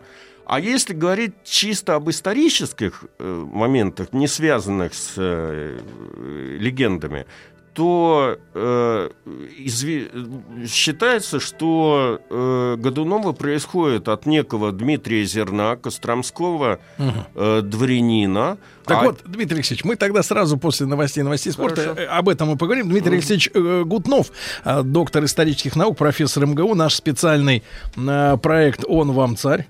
А 0.45 0.59
если 0.59 0.93
говорить 0.93 1.33
чисто 1.43 1.95
об 1.95 2.09
исторических 2.09 3.05
э, 3.19 3.45
моментах, 3.53 4.11
не 4.11 4.27
связанных 4.27 4.93
с 4.93 5.13
э, 5.17 5.79
легендами, 6.59 7.25
то 7.73 8.37
э, 8.53 9.09
изви- 9.57 10.67
считается, 10.67 11.39
что 11.39 12.19
э, 12.29 12.75
Годунова 12.77 13.31
происходит 13.31 14.07
от 14.09 14.25
некого 14.27 14.71
Дмитрия 14.71 15.25
Зерна, 15.25 15.75
костромского 15.75 16.79
э, 16.99 17.61
дворянина. 17.63 18.57
Так 18.85 18.97
А- 19.01 19.03
вот, 19.05 19.21
Дмитрий 19.25 19.55
Алексеевич, 19.57 19.85
мы 19.85 19.95
тогда 19.95 20.23
сразу 20.23 20.57
после 20.57 20.85
новостей 20.85 21.23
новостей 21.23 21.53
спорта 21.53 21.81
Хорошо. 21.81 22.01
э, 22.01 22.05
об 22.05 22.27
этом 22.27 22.49
мы 22.49 22.57
поговорим. 22.57 22.89
Дмитрий 22.89 23.13
Алексеевич 23.13 23.49
э, 23.53 23.83
Гутнов, 23.85 24.27
э, 24.65 24.81
доктор 24.83 25.23
исторических 25.23 25.75
наук, 25.75 25.97
профессор 25.97 26.45
МГУ, 26.45 26.75
наш 26.75 26.95
специальный 26.95 27.63
проект 28.41 28.83
«Он 28.87 29.11
вам 29.11 29.37
царь» 29.37 29.67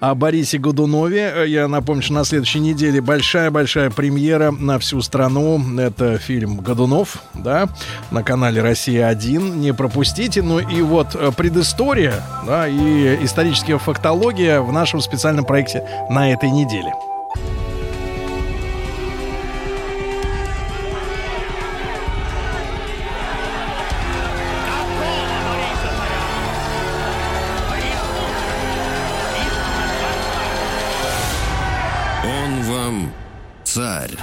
о 0.00 0.14
Борисе 0.14 0.58
Годунове. 0.58 1.44
Я 1.46 1.68
напомню, 1.68 2.02
что 2.02 2.14
на 2.14 2.24
следующей 2.24 2.60
неделе 2.60 3.00
большая-большая 3.00 3.90
премьера 3.90 4.50
на 4.50 4.78
всю 4.78 5.02
страну. 5.02 5.60
Это 5.78 6.18
фильм 6.18 6.58
«Годунов», 6.58 7.18
да, 7.34 7.68
на 8.10 8.22
канале 8.22 8.62
«Россия-1». 8.62 9.56
Не 9.56 9.74
пропустите. 9.74 10.42
Ну 10.42 10.58
и 10.58 10.80
вот 10.82 11.16
предыстория, 11.36 12.14
да, 12.46 12.66
и 12.68 13.24
историческая 13.24 13.78
фактология 13.78 14.60
в 14.60 14.72
нашем 14.72 15.00
специальном 15.00 15.44
проекте 15.44 15.86
на 16.10 16.32
этой 16.32 16.50
неделе. 16.50 16.92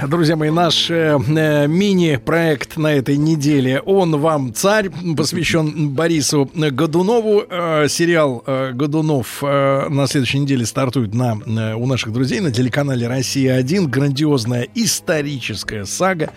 Друзья 0.07 0.35
мои, 0.35 0.49
наш 0.49 0.89
э, 0.89 1.19
э, 1.19 1.67
мини-проект 1.67 2.77
на 2.77 2.93
этой 2.93 3.17
неделе 3.17 3.81
«Он 3.81 4.19
вам 4.19 4.51
царь» 4.51 4.89
посвящен 5.15 5.89
Борису 5.89 6.49
Годунову. 6.55 7.43
Э, 7.47 7.87
сериал 7.87 8.43
э, 8.47 8.71
«Годунов» 8.73 9.43
э, 9.43 9.89
на 9.89 10.07
следующей 10.07 10.39
неделе 10.39 10.65
стартует 10.65 11.13
на, 11.13 11.37
э, 11.45 11.75
у 11.75 11.85
наших 11.85 12.13
друзей 12.13 12.39
на 12.39 12.51
телеканале 12.51 13.07
«Россия-1». 13.07 13.87
Грандиозная 13.87 14.67
историческая 14.73 15.85
сага. 15.85 16.31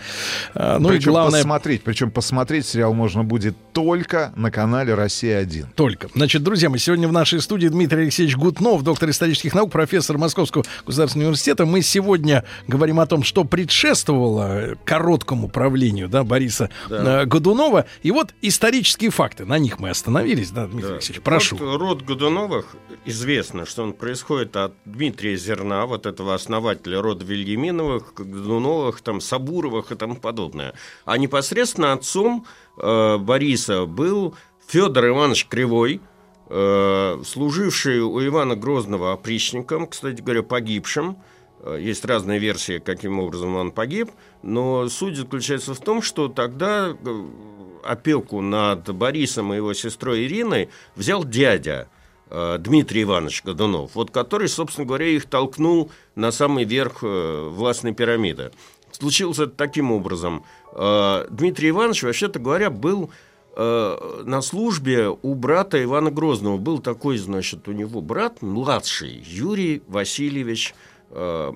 Э, 0.55 0.77
ну 0.79 0.91
причем 0.91 1.11
и 1.11 1.13
главное... 1.13 1.41
посмотреть, 1.41 1.83
причем 1.85 2.11
посмотреть 2.11 2.67
сериал 2.67 2.93
можно 2.93 3.25
будет 3.25 3.57
только 3.73 4.33
на 4.37 4.51
канале 4.51 4.93
«Россия-1». 4.93 5.69
Только. 5.75 6.09
Значит, 6.15 6.43
друзья 6.43 6.69
мои, 6.69 6.79
сегодня 6.79 7.09
в 7.09 7.13
нашей 7.13 7.41
студии 7.41 7.69
Дмитрий 7.69 8.03
Алексеевич 8.03 8.37
Гутнов, 8.37 8.83
доктор 8.83 9.09
исторических 9.09 9.55
наук, 9.55 9.73
профессор 9.73 10.19
Московского 10.19 10.65
государственного 10.85 11.29
университета. 11.29 11.65
Мы 11.65 11.81
сегодня 11.81 12.45
говорим 12.69 13.01
о 13.01 13.07
том, 13.07 13.23
что 13.23 13.45
предшествовало 13.55 14.77
короткому 14.85 15.49
правлению 15.49 16.09
да, 16.09 16.25
Бориса 16.25 16.71
Да. 16.91 17.23
э, 17.23 17.25
Годунова. 17.25 17.87
И 18.03 18.11
вот 18.11 18.35
исторические 18.43 19.11
факты. 19.11 19.45
На 19.45 19.59
них 19.61 19.79
мы 19.79 19.91
остановились, 19.91 20.51
да, 20.51 20.67
Дмитрий 20.67 20.89
Да. 20.89 20.95
Алексеевич? 20.95 21.23
Прошу. 21.23 21.57
Вот 21.57 21.77
род 21.77 22.03
Годуновых 22.03 22.75
известно, 23.05 23.65
что 23.65 23.85
он 23.85 23.93
происходит 23.93 24.57
от 24.57 24.75
Дмитрия 24.85 25.37
Зерна, 25.37 25.87
вот 25.87 26.07
этого 26.07 26.35
основателя 26.35 27.01
рода 27.01 27.25
Вильяминовых, 27.25 28.15
Годуновых, 28.17 29.01
там, 29.03 29.21
Сабуровых 29.21 29.93
и 29.93 29.95
тому 29.95 30.17
подобное. 30.17 30.75
А 31.05 31.17
непосредственно 31.17 31.93
отцом 31.93 32.47
э, 32.77 33.19
Бориса 33.19 33.87
был 33.87 34.35
Федор 34.67 35.07
Иванович 35.07 35.47
Кривой, 35.47 36.01
э, 36.51 37.23
служивший 37.25 38.01
у 38.01 38.21
Ивана 38.27 38.57
Грозного 38.57 39.13
опричником, 39.13 39.87
кстати 39.87 40.21
говоря, 40.21 40.43
погибшим. 40.43 41.19
Э, 41.61 41.79
Есть 41.81 42.05
разные 42.05 42.39
версии, 42.39 42.79
каким 42.79 43.19
образом 43.21 43.57
он 43.57 43.73
погиб, 43.73 44.11
но 44.43 44.89
суть 44.89 45.17
заключается 45.17 45.75
в 45.75 45.81
том, 45.81 46.03
что 46.03 46.29
тогда 46.29 46.91
э, 46.91 47.25
опеку 47.83 48.41
над 48.41 48.95
Борисом 48.95 49.53
и 49.53 49.57
его 49.57 49.73
сестрой 49.75 50.25
Ириной 50.25 50.69
взял 50.95 51.25
дядя 51.25 51.89
э, 52.29 52.59
Дмитрий 52.59 53.03
Иванович 53.03 53.45
Годунов, 53.45 53.95
вот 53.95 54.11
который, 54.11 54.49
собственно 54.49 54.87
говоря, 54.87 55.07
их 55.07 55.27
толкнул 55.27 55.91
на 56.15 56.33
самый 56.33 56.65
верх 56.65 57.03
властной 57.03 57.95
пирамиды. 57.95 58.53
Случилось 58.91 59.39
это 59.39 59.53
таким 59.53 59.91
образом. 59.91 60.45
Дмитрий 60.73 61.71
Иванович, 61.71 62.05
вообще-то 62.05 62.39
говоря, 62.39 62.71
был 62.71 63.11
на 63.57 64.41
службе 64.41 65.09
у 65.09 65.35
брата 65.35 65.83
Ивана 65.83 66.13
Грозного. 66.13 66.59
Был 66.59 66.79
такой, 66.79 67.19
значит, 67.19 67.67
у 67.67 67.73
него 67.73 68.01
брат 68.01 68.41
младший, 68.41 69.21
Юрий 69.27 69.83
Васильевич, 69.89 70.75
э, 70.75 70.94
э, 71.15 71.53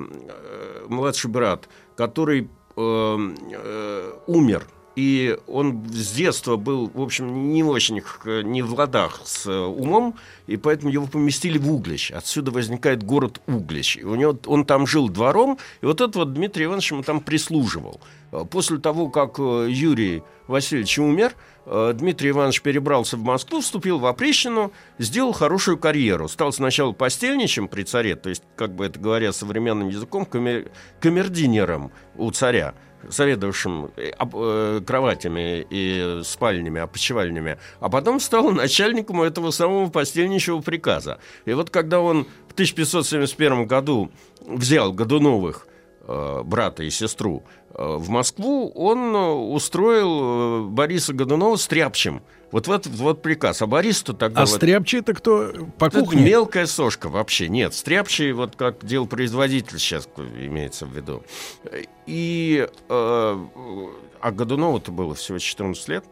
младший 0.89 1.31
брат, 1.31 1.69
который 1.97 2.49
э, 2.77 3.19
э, 3.53 4.13
умер. 4.27 4.67
И 4.99 5.39
он 5.47 5.85
с 5.93 6.13
детства 6.13 6.57
был, 6.57 6.91
в 6.93 7.01
общем, 7.01 7.53
не 7.53 7.63
очень 7.63 8.03
не 8.25 8.63
в 8.63 8.75
ладах 8.75 9.21
с 9.25 9.47
э, 9.47 9.57
умом, 9.57 10.17
и 10.49 10.57
поэтому 10.57 10.91
его 10.91 11.07
поместили 11.07 11.57
в 11.57 11.73
Углич. 11.73 12.11
Отсюда 12.11 12.51
возникает 12.51 13.05
город 13.05 13.41
Углич. 13.47 13.99
И 13.99 14.03
у 14.03 14.17
него, 14.17 14.37
он 14.47 14.65
там 14.65 14.89
жил 14.89 15.09
двором, 15.09 15.57
и 15.83 15.87
вот 15.87 16.01
этот 16.01 16.17
вот 16.17 16.33
Дмитрий 16.33 16.65
Иванович 16.65 16.91
ему 16.91 17.03
там 17.05 17.21
прислуживал. 17.21 18.01
Э, 18.33 18.45
После 18.51 18.79
того, 18.79 19.09
как 19.09 19.39
э, 19.39 19.69
Юрий 19.71 20.25
Васильевич 20.49 20.99
умер, 20.99 21.35
Дмитрий 21.95 22.31
Иванович 22.31 22.63
перебрался 22.63 23.17
в 23.17 23.23
Москву, 23.23 23.61
вступил 23.61 23.99
в 23.99 24.07
опричнину, 24.07 24.73
сделал 24.99 25.33
хорошую 25.33 25.79
карьеру. 25.79 26.29
Стал 26.29 26.53
сначала 26.53 26.93
постельничем 26.93 27.69
при 27.69 27.83
царе, 27.83 28.17
то 28.17 28.29
есть, 28.29 28.43
как 28.57 28.75
бы 28.75 28.87
это 28.87 28.99
говоря 28.99 29.33
современным 29.33 29.89
языком, 29.89 30.25
камер- 30.25 30.71
камердинером 31.01 31.93
у 32.17 32.31
царя 32.31 32.75
заведовавшим 33.07 33.91
э, 33.97 34.13
э, 34.19 34.81
кроватями 34.87 35.67
и 35.71 36.21
спальнями, 36.25 36.81
опочивальнями, 36.81 37.59
а 37.81 37.89
потом 37.89 38.21
стал 38.21 38.51
начальником 38.51 39.23
этого 39.23 39.51
самого 39.51 39.89
постельничего 39.89 40.61
приказа. 40.61 41.19
И 41.45 41.53
вот 41.53 41.71
когда 41.71 42.01
он 42.01 42.27
в 42.49 42.53
1571 42.53 43.67
году 43.67 44.11
взял 44.41 44.93
Годуновых, 44.93 45.67
э, 45.67 45.78
брата 46.09 46.83
и 46.83 46.91
сестру, 46.91 47.43
э, 47.75 47.97
в 47.97 48.09
Москву, 48.09 48.71
он 48.75 49.15
э, 49.15 49.29
устроил 49.31 50.21
э, 50.21 50.63
Бориса 50.69 51.13
Годунова 51.13 51.57
стряпчем. 51.57 52.23
Вот 52.51 52.67
в 52.67 52.73
этот 52.73 52.95
вот 52.95 53.21
приказ. 53.21 53.61
А 53.61 53.67
Борис-то 53.67 54.15
тогда... 54.15 54.43
А 54.43 54.47
вот- 54.47 54.55
стряпчий 54.55 55.01
это 55.01 55.13
кто? 55.13 55.53
По 55.79 55.87
это 55.87 56.01
кухне? 56.01 56.23
мелкая 56.23 56.67
сошка 56.67 57.11
вообще. 57.11 57.49
Нет, 57.49 57.75
стряпчий, 57.75 58.33
вот 58.33 58.57
как 58.57 58.85
делал 58.85 59.07
производитель 59.07 59.79
сейчас 59.79 60.09
имеется 60.17 60.87
в 60.87 60.97
виду. 60.97 61.23
И... 62.07 62.67
э, 62.89 63.47
а 64.21 64.33
Годунову-то 64.33 64.91
было 64.91 65.15
всего 65.15 65.39
14 65.39 65.89
лет. 65.89 66.05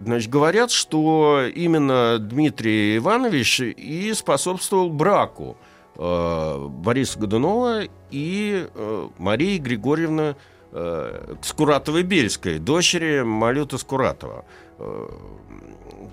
Значит, 0.00 0.28
говорят, 0.28 0.70
что 0.70 1.44
именно 1.54 2.18
Дмитрий 2.18 2.98
Иванович 2.98 3.60
и 3.60 4.12
способствовал 4.12 4.90
браку 4.90 5.56
э, 5.60 5.65
Бориса 5.96 7.18
Годунова 7.18 7.82
и 8.10 8.68
э, 8.74 9.08
Марии 9.18 9.58
Григорьевны 9.58 10.36
э, 10.72 11.34
Скуратовой-Бельской, 11.42 12.58
дочери 12.58 13.22
Малюта 13.22 13.78
Скуратова. 13.78 14.44
Э, 14.78 15.08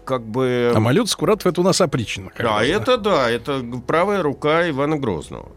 как 0.06 0.24
бы... 0.26 0.72
А 0.74 0.80
Малют 0.80 1.10
Скуратов 1.10 1.48
это 1.48 1.62
у 1.62 1.64
нас 1.64 1.82
опричнина. 1.82 2.32
Да, 2.38 2.60
раз, 2.60 2.68
это 2.68 2.98
да, 2.98 3.30
это 3.30 3.62
правая 3.86 4.22
рука 4.24 4.70
Ивана 4.70 4.98
Грозного. 4.98 5.52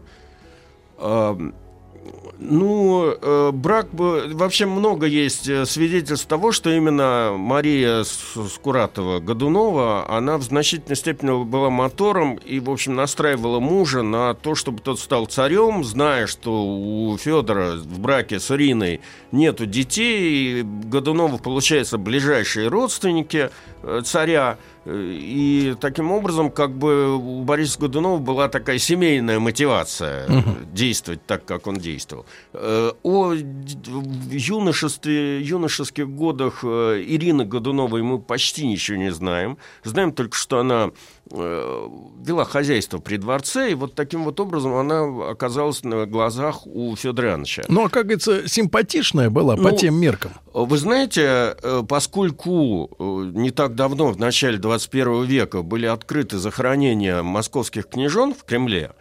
Ну, 2.39 3.15
э, 3.19 3.51
брак. 3.51 3.87
Вообще 3.91 4.67
много 4.67 5.07
есть 5.07 5.49
э, 5.49 5.65
свидетельств 5.65 6.27
того, 6.27 6.51
что 6.51 6.69
именно 6.69 7.33
Мария 7.35 8.03
Скуратова-Годунова, 8.03 10.05
она 10.07 10.37
в 10.37 10.43
значительной 10.43 10.95
степени 10.95 11.43
была 11.43 11.71
мотором 11.71 12.35
и, 12.35 12.59
в 12.59 12.69
общем, 12.69 12.93
настраивала 12.93 13.59
мужа 13.59 14.03
на 14.03 14.35
то, 14.35 14.53
чтобы 14.53 14.81
тот 14.81 14.99
стал 14.99 15.25
царем, 15.25 15.83
зная, 15.83 16.27
что 16.27 16.63
у 16.63 17.17
Федора 17.17 17.77
в 17.77 17.99
браке 17.99 18.39
с 18.39 18.51
Ириной 18.51 19.01
нету 19.31 19.65
детей, 19.65 20.59
и 20.59 20.63
Годуновы, 20.63 21.39
получается, 21.39 21.97
ближайшие 21.97 22.67
родственники 22.67 23.49
э, 23.81 24.01
царя, 24.05 24.59
И 24.89 25.75
таким 25.81 26.11
образом, 26.11 26.49
как 26.49 26.71
бы 26.71 27.17
у 27.17 27.43
Бориса 27.43 27.77
Годунова 27.77 28.19
была 28.19 28.47
такая 28.47 28.77
семейная 28.77 29.39
мотивация 29.39 30.25
действовать 30.71 31.25
так, 31.25 31.43
как 31.43 31.67
он 31.67 31.77
действовал. 31.77 32.25
Э, 32.53 32.91
О 33.03 33.33
юношестве, 33.33 35.41
юношеских 35.41 36.09
годах 36.09 36.59
э, 36.63 37.03
Ирины 37.05 37.43
Годуновой 37.43 38.01
мы 38.01 38.19
почти 38.19 38.65
ничего 38.65 38.97
не 38.97 39.11
знаем. 39.11 39.57
Знаем 39.83 40.13
только, 40.13 40.37
что 40.37 40.59
она 40.59 40.91
вела 41.31 42.45
хозяйство 42.45 42.99
при 42.99 43.17
дворце, 43.17 43.71
и 43.71 43.73
вот 43.75 43.95
таким 43.95 44.23
вот 44.23 44.39
образом 44.39 44.75
она 44.75 45.29
оказалась 45.29 45.83
на 45.83 46.05
глазах 46.05 46.65
у 46.65 46.95
Федора 46.95 47.29
Ивановича. 47.29 47.63
Ну, 47.67 47.85
а 47.85 47.89
как 47.89 48.05
говорится, 48.05 48.47
симпатичная 48.47 49.29
была 49.29 49.55
по 49.55 49.71
Ну, 49.71 49.77
тем 49.77 49.95
меркам. 49.95 50.31
Вы 50.53 50.77
знаете, 50.77 51.55
э, 51.61 51.83
поскольку 51.87 52.89
э, 52.97 53.31
не 53.33 53.51
так 53.51 53.75
давно, 53.75 54.07
в 54.11 54.19
начале 54.19 54.57
21 54.57 55.23
века, 55.23 55.61
были 55.61 55.85
открыты 55.85 56.37
захоронения 56.37 57.21
московских 57.21 57.87
княжон 57.87 58.33
в 58.33 58.43
Кремле, 58.43 58.91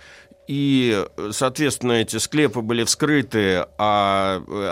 и, 0.47 1.05
соответственно, 1.33 1.93
эти 1.93 2.19
склепы 2.19 2.61
были 2.61 2.85
вскрыты, 2.85 3.67
а 3.79 4.43
э, 4.47 4.69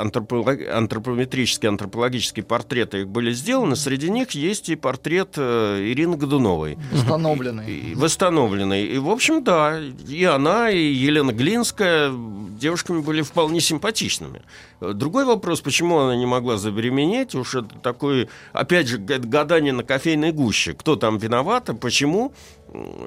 антропометрические, 0.73 1.71
антропологические 1.71 2.45
портреты 2.45 3.01
их 3.01 3.09
были 3.09 3.33
сделаны. 3.33 3.75
Среди 3.75 4.09
них 4.09 4.31
есть 4.33 4.69
и 4.69 4.77
портрет 4.77 5.35
э, 5.37 5.83
Ирины 5.85 6.17
Годуновой. 6.17 6.79
Установленный. 6.93 7.67
И 7.69 7.95
восстановленной. 7.95 8.85
И, 8.85 8.99
в 8.99 9.11
общем, 9.11 9.43
да, 9.43 9.81
и 10.09 10.25
она, 10.25 10.71
и 10.71 10.79
Елена 10.79 11.33
Глинская 11.33 12.13
девушками 12.61 13.01
были 13.01 13.23
вполне 13.23 13.61
симпатичными. 13.61 14.43
Другой 14.81 15.25
вопрос, 15.25 15.61
почему 15.61 15.99
она 15.99 16.15
не 16.15 16.27
могла 16.27 16.57
забеременеть, 16.57 17.35
уж 17.35 17.57
это 17.57 17.75
такое, 17.83 18.29
опять 18.53 18.87
же, 18.87 18.99
гадание 18.99 19.73
на 19.73 19.83
кофейной 19.83 20.33
гуще. 20.33 20.75
Кто 20.75 20.95
там 20.95 21.19
виноват, 21.19 21.71
а 21.71 21.75
почему? 21.75 22.33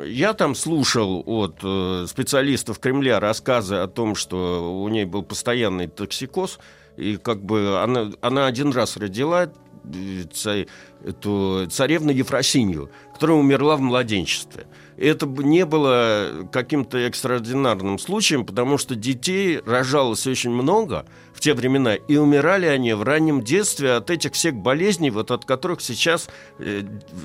Я 0.06 0.34
там 0.34 0.56
слушал 0.56 1.23
от 1.26 1.60
э, 1.64 2.06
специалистов 2.07 2.80
Кремля 2.80 3.19
рассказы 3.19 3.76
о 3.76 3.88
том, 3.88 4.15
что 4.15 4.81
у 4.81 4.88
ней 4.88 5.06
был 5.06 5.23
постоянный 5.23 5.88
токсикоз, 5.88 6.60
и 6.95 7.18
как 7.18 7.44
бы 7.44 7.80
она, 7.81 8.11
она 8.22 8.48
один 8.48 8.72
раз 8.72 8.95
родила 8.95 9.49
э, 9.84 10.65
эту 11.03 11.68
царевну 11.69 12.11
Ефросинью, 12.11 12.89
которая 13.14 13.38
умерла 13.38 13.76
в 13.76 13.81
младенчестве. 13.81 14.68
Это 14.95 15.26
не 15.26 15.65
было 15.65 16.48
каким-то 16.52 16.98
экстраординарным 16.99 17.99
случаем, 17.99 18.45
потому 18.45 18.77
что 18.77 18.95
детей 18.95 19.60
рожалось 19.65 20.26
очень 20.27 20.52
много 20.52 21.06
в 21.34 21.41
те 21.41 21.53
времена, 21.53 21.95
и 21.95 22.15
умирали 22.15 22.65
они 22.65 22.94
в 22.94 23.03
раннем 23.03 23.44
детстве 23.44 23.94
от 23.94 24.10
этих 24.10 24.34
всех 24.34 24.56
болезней, 24.56 25.10
вот 25.10 25.30
от 25.31 25.44
которых 25.45 25.81
сейчас 25.81 26.30
э, 26.57 26.84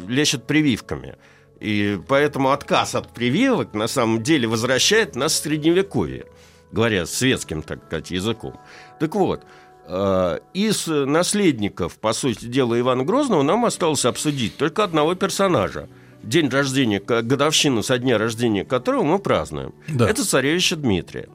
лечат 0.09 0.45
прививками. 0.45 1.17
И 1.63 1.97
поэтому 2.09 2.51
отказ 2.51 2.97
от 2.97 3.13
прививок 3.15 3.73
на 3.73 3.87
самом 3.87 4.23
деле 4.25 4.49
возвращает 4.49 5.15
нас 5.15 5.33
в 5.35 5.43
средневековье. 5.43 6.27
говоря 6.73 7.07
светским, 7.07 7.63
так 7.63 7.85
сказать, 7.87 8.11
языком. 8.11 8.59
Так 8.99 9.15
вот, 9.15 9.43
э, 9.87 10.39
из 10.55 10.87
наследников, 10.89 11.99
по 11.99 12.15
сути 12.15 12.47
дела, 12.47 12.81
Ивана 12.81 13.05
Грозного 13.05 13.43
нам 13.43 13.65
осталось 13.65 14.05
обсудить 14.05 14.57
только 14.57 14.83
одного 14.83 15.15
персонажа. 15.15 15.89
День 16.23 16.49
рождения, 16.49 16.99
годовщину 16.99 17.83
со 17.83 17.99
дня 17.99 18.19
рождения 18.19 18.65
которого 18.65 19.03
мы 19.05 19.19
празднуем. 19.19 19.75
Да. 19.87 20.09
Это 20.09 20.25
царевича 20.25 20.77
Дмитрия. 20.77 21.29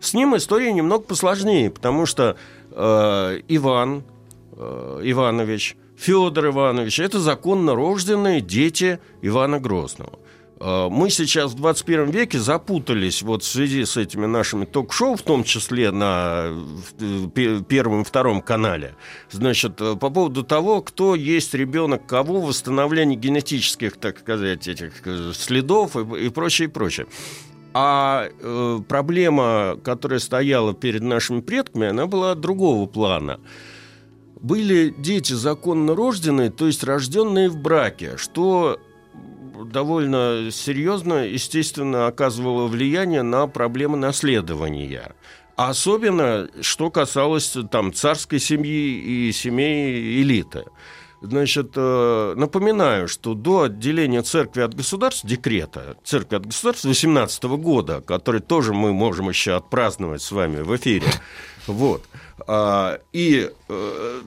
С 0.00 0.14
ним 0.14 0.36
история 0.36 0.72
немного 0.72 1.04
посложнее, 1.04 1.70
потому 1.70 2.06
что 2.06 2.36
э, 2.72 3.40
Иван 3.48 4.02
э, 4.56 5.00
Иванович, 5.04 5.76
Федор 5.98 6.46
Иванович– 6.46 7.00
это 7.00 7.18
законно 7.18 7.74
рожденные 7.74 8.40
дети 8.40 9.00
Ивана 9.20 9.58
Грозного. 9.58 10.18
Э, 10.60 10.88
Мы 10.88 11.10
сейчас 11.10 11.52
в 11.52 11.56
21 11.56 12.10
веке 12.10 12.38
запутались 12.38 13.22
вот 13.22 13.42
в 13.42 13.46
связи 13.48 13.84
с 13.84 13.96
этими 13.96 14.26
нашими 14.26 14.64
ток-шоу, 14.64 15.16
в 15.16 15.22
том 15.22 15.42
числе 15.42 15.90
на 15.90 16.50
э, 17.00 17.28
пе- 17.34 17.60
первом 17.64 18.02
и 18.02 18.04
втором 18.04 18.42
канале. 18.42 18.94
Значит, 19.32 19.80
э, 19.80 19.96
по 19.96 20.08
поводу 20.10 20.44
того, 20.44 20.82
кто 20.82 21.16
есть 21.16 21.52
ребенок 21.54 22.06
кого, 22.06 22.40
восстановление 22.40 23.18
генетических, 23.18 23.96
так 23.96 24.20
сказать, 24.20 24.68
этих 24.68 24.92
э, 25.04 25.32
следов 25.34 25.96
и, 25.96 26.26
и 26.26 26.28
прочее, 26.28 26.68
и 26.68 26.70
прочее. 26.70 27.08
А 27.74 28.28
э, 28.40 28.78
проблема, 28.88 29.76
которая 29.82 30.20
стояла 30.20 30.74
перед 30.74 31.02
нашими 31.02 31.40
предками, 31.40 31.88
она 31.88 32.06
была 32.06 32.34
другого 32.36 32.86
плана. 32.86 33.40
Были 34.40 34.94
дети 34.96 35.32
законно 35.32 35.96
рожденные, 35.96 36.50
то 36.50 36.66
есть 36.66 36.84
рожденные 36.84 37.48
в 37.48 37.56
браке, 37.56 38.16
что 38.16 38.78
довольно 39.64 40.50
серьезно, 40.52 41.26
естественно, 41.26 42.06
оказывало 42.06 42.68
влияние 42.68 43.22
на 43.22 43.46
проблемы 43.48 43.96
наследования. 43.96 45.14
Особенно, 45.56 46.48
что 46.60 46.90
касалось 46.90 47.56
там 47.70 47.92
царской 47.92 48.38
семьи 48.38 49.28
и 49.28 49.32
семей 49.32 50.22
элиты. 50.22 50.64
Значит, 51.20 51.72
э, 51.74 52.34
напоминаю, 52.36 53.08
что 53.08 53.34
до 53.34 53.62
отделения 53.62 54.22
церкви 54.22 54.60
от 54.60 54.74
государства, 54.74 55.28
декрета 55.28 55.96
церкви 56.04 56.36
от 56.36 56.46
государства 56.46 56.86
18 56.86 57.56
года, 57.56 58.00
который 58.02 58.40
тоже 58.40 58.72
мы 58.72 58.92
можем 58.92 59.28
еще 59.28 59.56
отпраздновать 59.56 60.22
с 60.22 60.30
вами 60.30 60.60
в 60.60 60.76
эфире, 60.76 61.08
вот, 61.66 62.04
а, 62.48 62.98
и 63.12 63.50
э, 63.68 64.20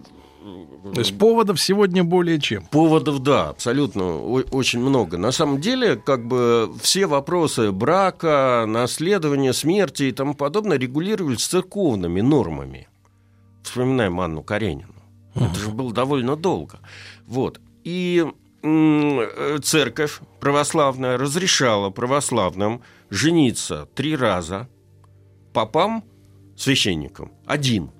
То 0.93 0.99
есть 0.99 1.17
поводов 1.17 1.59
сегодня 1.59 2.03
более 2.03 2.39
чем. 2.39 2.65
Поводов, 2.67 3.19
да, 3.19 3.49
абсолютно 3.49 4.03
о- 4.03 4.43
очень 4.51 4.79
много. 4.79 5.17
На 5.17 5.31
самом 5.31 5.59
деле, 5.59 5.95
как 5.95 6.25
бы 6.27 6.71
все 6.81 7.07
вопросы 7.07 7.71
брака, 7.71 8.65
наследования, 8.67 9.53
смерти 9.53 10.03
и 10.03 10.11
тому 10.11 10.35
подобное 10.35 10.77
регулировались 10.77 11.45
церковными 11.45 12.21
нормами. 12.21 12.87
Вспоминаем 13.63 14.19
Анну 14.21 14.43
Каренину. 14.43 14.93
Это 15.35 15.55
же 15.55 15.69
было 15.69 15.91
довольно 15.93 16.35
долго. 16.35 16.79
Вот. 17.25 17.59
И 17.83 18.25
м, 18.63 19.21
церковь 19.63 20.19
православная 20.39 21.17
разрешала 21.17 21.89
православным 21.89 22.81
жениться 23.09 23.87
три 23.95 24.15
раза, 24.15 24.67
попам, 25.53 26.03
священникам, 26.57 27.31
один. 27.45 27.91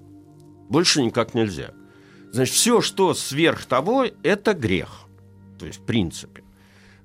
Больше 0.72 1.04
никак 1.04 1.34
нельзя. 1.34 1.72
Значит, 2.32 2.56
все, 2.56 2.80
что 2.80 3.14
сверх 3.14 3.66
того, 3.66 4.06
это 4.24 4.54
грех. 4.54 5.02
То 5.60 5.66
есть, 5.66 5.80
в 5.80 5.84
принципе. 5.84 6.44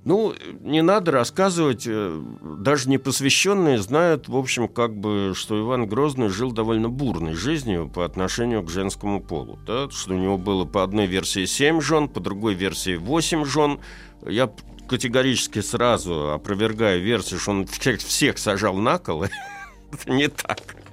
Ну, 0.05 0.34
не 0.60 0.82
надо 0.82 1.10
рассказывать, 1.10 1.84
э, 1.88 2.22
даже 2.60 2.88
непосвященные 2.88 3.78
знают, 3.78 4.28
в 4.28 4.36
общем, 4.36 4.68
как 4.68 4.97
бы, 4.97 5.32
что 5.34 5.59
Иван 5.59 5.88
Грозный 5.88 6.28
жил 6.28 6.52
довольно 6.52 6.88
бурной 6.88 7.34
жизнью 7.34 7.90
по 7.93 8.05
отношению 8.05 8.62
к 8.62 8.70
женскому 8.70 9.20
полу. 9.20 9.59
Да? 9.66 9.90
Что 9.90 10.14
у 10.14 10.16
него 10.16 10.38
было 10.38 10.64
по 10.64 10.84
одной 10.84 11.06
версии 11.06 11.44
7 11.44 11.80
жен, 11.80 12.09
по 12.09 12.20
другой 12.20 12.55
версии 12.55 12.94
8 12.94 13.44
жен. 13.44 13.80
Я 14.24 14.48
категорически 14.88 15.60
сразу 15.60 16.30
опровергаю 16.30 17.02
версию, 17.02 17.40
что 17.40 17.51
он 17.51 17.66
всех, 17.66 17.98
всех 17.98 18.38
сажал 18.38 18.76
на 18.76 18.98
кол. 18.98 19.24
Это 19.93 20.12
не 20.12 20.28
так. 20.28 20.85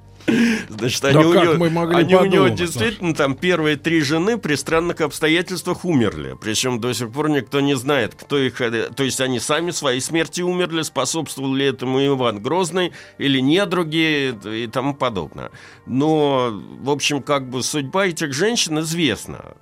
Значит, 0.70 1.02
Да 1.02 1.10
они, 1.10 1.26
у, 1.26 1.34
как 1.34 1.44
него, 1.44 1.54
мы 1.56 1.70
могли 1.70 1.96
они 1.98 2.16
у 2.16 2.26
него 2.26 2.44
подумать, 2.44 2.56
действительно 2.56 3.14
там 3.14 3.36
первые 3.36 3.76
три 3.76 4.02
жены 4.02 4.38
при 4.38 4.56
странных 4.56 5.02
обстоятельствах 5.02 5.86
умерли. 5.86 6.38
Причем 6.40 6.80
до 6.80 6.94
сих 6.94 7.12
пор 7.12 7.30
никто 7.30 7.60
не 7.62 7.76
знает, 7.76 8.16
кто 8.16 8.38
их... 8.38 8.62
э, 8.62 8.90
То 8.96 9.04
есть 9.04 9.22
они 9.22 9.40
сами 9.40 9.72
своей 9.72 10.00
смерти 10.02 10.42
умерли, 10.42 10.82
способствовал 10.82 11.54
ли 11.54 11.66
этому 11.66 12.06
Иван 12.06 12.42
Грозный 12.42 12.94
или 13.18 13.40
недруги 13.40 14.36
и 14.46 14.68
тому 14.68 14.94
подобное. 14.94 15.52
Но, 15.86 16.52
в 16.80 16.90
общем, 16.90 17.22
как 17.22 17.50
бы 17.50 17.64
судьба 17.64 18.08
этих 18.08 18.34
женщин 18.34 18.80
известна. 18.80 19.56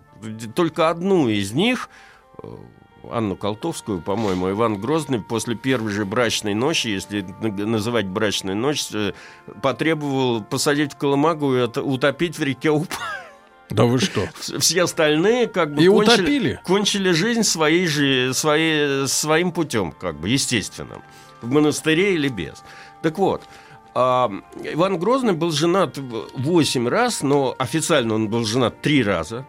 Только 0.55 0.89
одну 0.89 1.27
из 1.27 1.51
них, 1.51 1.89
э, 2.43 2.47
Анну 3.09 3.35
Колтовскую, 3.35 4.01
по-моему, 4.01 4.51
Иван 4.51 4.79
Грозный 4.79 5.19
после 5.21 5.55
первой 5.55 5.91
же 5.91 6.05
брачной 6.05 6.53
ночи, 6.53 6.87
если 6.89 7.21
называть 7.41 8.07
брачной 8.07 8.55
ночь, 8.55 8.85
э, 8.93 9.13
потребовал 9.61 10.43
посадить 10.43 10.93
в 10.93 10.97
Колымагу 10.97 11.55
и 11.55 11.61
утопить 11.79 12.37
в 12.37 12.43
реке 12.43 12.69
Уп. 12.71 12.87
Да 13.69 13.85
вы 13.85 13.99
что? 13.99 14.27
Все 14.59 14.83
остальные 14.83 15.47
как 15.47 15.73
бы 15.73 15.81
И 15.81 15.87
кончили, 15.87 16.13
утопили? 16.21 16.59
кончили 16.65 17.11
жизнь 17.11 17.43
своей 17.43 17.87
жи- 17.87 18.33
своей, 18.33 19.07
своим 19.07 19.53
путем, 19.53 19.93
как 19.93 20.19
бы 20.19 20.27
естественным, 20.27 21.01
в 21.41 21.49
монастыре 21.49 22.13
или 22.15 22.27
без. 22.27 22.63
Так 23.01 23.17
вот, 23.17 23.43
а, 23.95 24.29
Иван 24.61 24.99
Грозный 24.99 25.31
был 25.33 25.51
женат 25.51 25.97
8 25.97 26.87
раз, 26.89 27.21
но 27.23 27.55
официально 27.57 28.13
он 28.15 28.27
был 28.27 28.43
женат 28.43 28.81
3 28.81 29.03
раза. 29.03 29.45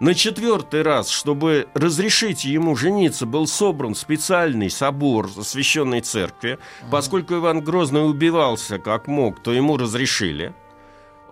На 0.00 0.14
четвертый 0.14 0.82
раз, 0.82 1.08
чтобы 1.08 1.68
разрешить 1.74 2.44
ему 2.44 2.74
жениться, 2.74 3.26
был 3.26 3.46
собран 3.46 3.94
специальный 3.94 4.68
собор 4.68 5.30
священной 5.30 6.00
церкви. 6.00 6.58
Поскольку 6.90 7.34
Иван 7.34 7.62
Грозный 7.62 8.08
убивался 8.08 8.78
как 8.78 9.06
мог, 9.06 9.42
то 9.42 9.52
ему 9.52 9.76
разрешили. 9.76 10.52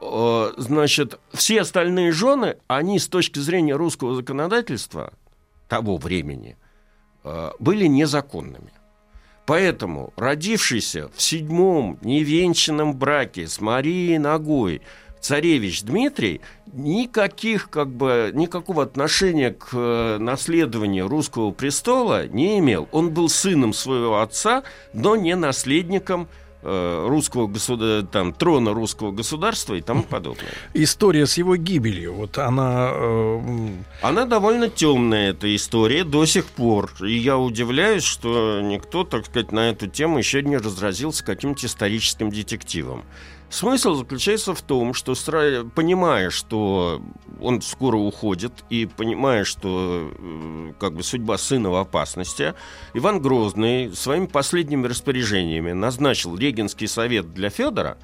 Значит, 0.00 1.20
все 1.32 1.60
остальные 1.60 2.12
жены, 2.12 2.56
они 2.66 2.98
с 2.98 3.08
точки 3.08 3.38
зрения 3.38 3.74
русского 3.74 4.14
законодательства 4.14 5.12
того 5.68 5.96
времени 5.96 6.56
э, 7.24 7.50
были 7.60 7.86
незаконными. 7.86 8.72
Поэтому 9.46 10.12
родившийся 10.16 11.08
в 11.14 11.22
седьмом 11.22 11.98
невенчанном 12.02 12.96
браке 12.96 13.46
с 13.46 13.60
Марией 13.60 14.18
Ногой 14.18 14.82
царевич 15.22 15.82
Дмитрий 15.84 16.40
никаких, 16.74 17.70
как 17.70 17.88
бы, 17.88 18.30
никакого 18.34 18.82
отношения 18.82 19.52
к 19.52 19.68
э, 19.72 20.18
наследованию 20.18 21.08
русского 21.08 21.52
престола 21.52 22.26
не 22.26 22.58
имел. 22.58 22.88
Он 22.92 23.10
был 23.10 23.28
сыном 23.28 23.72
своего 23.72 24.20
отца, 24.20 24.64
но 24.92 25.16
не 25.16 25.36
наследником 25.36 26.28
э, 26.62 27.06
русского 27.08 27.46
государ... 27.46 28.04
там, 28.04 28.32
трона 28.32 28.72
русского 28.72 29.12
государства 29.12 29.74
и 29.74 29.80
тому 29.80 30.02
подобное. 30.02 30.52
История 30.74 31.26
с 31.26 31.38
его 31.38 31.56
гибелью, 31.56 32.14
вот 32.14 32.38
она... 32.38 32.90
э, 32.92 33.68
Она 34.00 34.24
довольно 34.24 34.68
темная, 34.68 35.30
эта 35.30 35.54
история, 35.54 36.04
до 36.04 36.26
сих 36.26 36.46
пор. 36.46 36.90
И 37.00 37.16
я 37.16 37.38
удивляюсь, 37.38 38.04
что 38.04 38.60
никто, 38.60 39.04
так 39.04 39.26
сказать, 39.26 39.52
на 39.52 39.70
эту 39.70 39.86
тему 39.86 40.18
еще 40.18 40.42
не 40.42 40.56
разразился 40.56 41.24
каким-то 41.24 41.66
историческим 41.66 42.30
детективом. 42.30 43.04
Смысл 43.52 43.96
заключается 43.96 44.54
в 44.54 44.62
том, 44.62 44.94
что, 44.94 45.14
понимая, 45.74 46.30
что 46.30 47.02
он 47.38 47.60
скоро 47.60 47.98
уходит, 47.98 48.64
и 48.70 48.86
понимая, 48.86 49.44
что 49.44 50.10
э, 50.10 50.72
как 50.80 50.94
бы 50.94 51.02
судьба 51.02 51.36
сына 51.36 51.68
в 51.68 51.74
опасности, 51.76 52.54
Иван 52.94 53.20
Грозный 53.20 53.94
своими 53.94 54.24
последними 54.24 54.86
распоряжениями 54.86 55.72
назначил 55.72 56.34
регенский 56.34 56.88
совет 56.88 57.34
для 57.34 57.50
Федора 57.50 57.98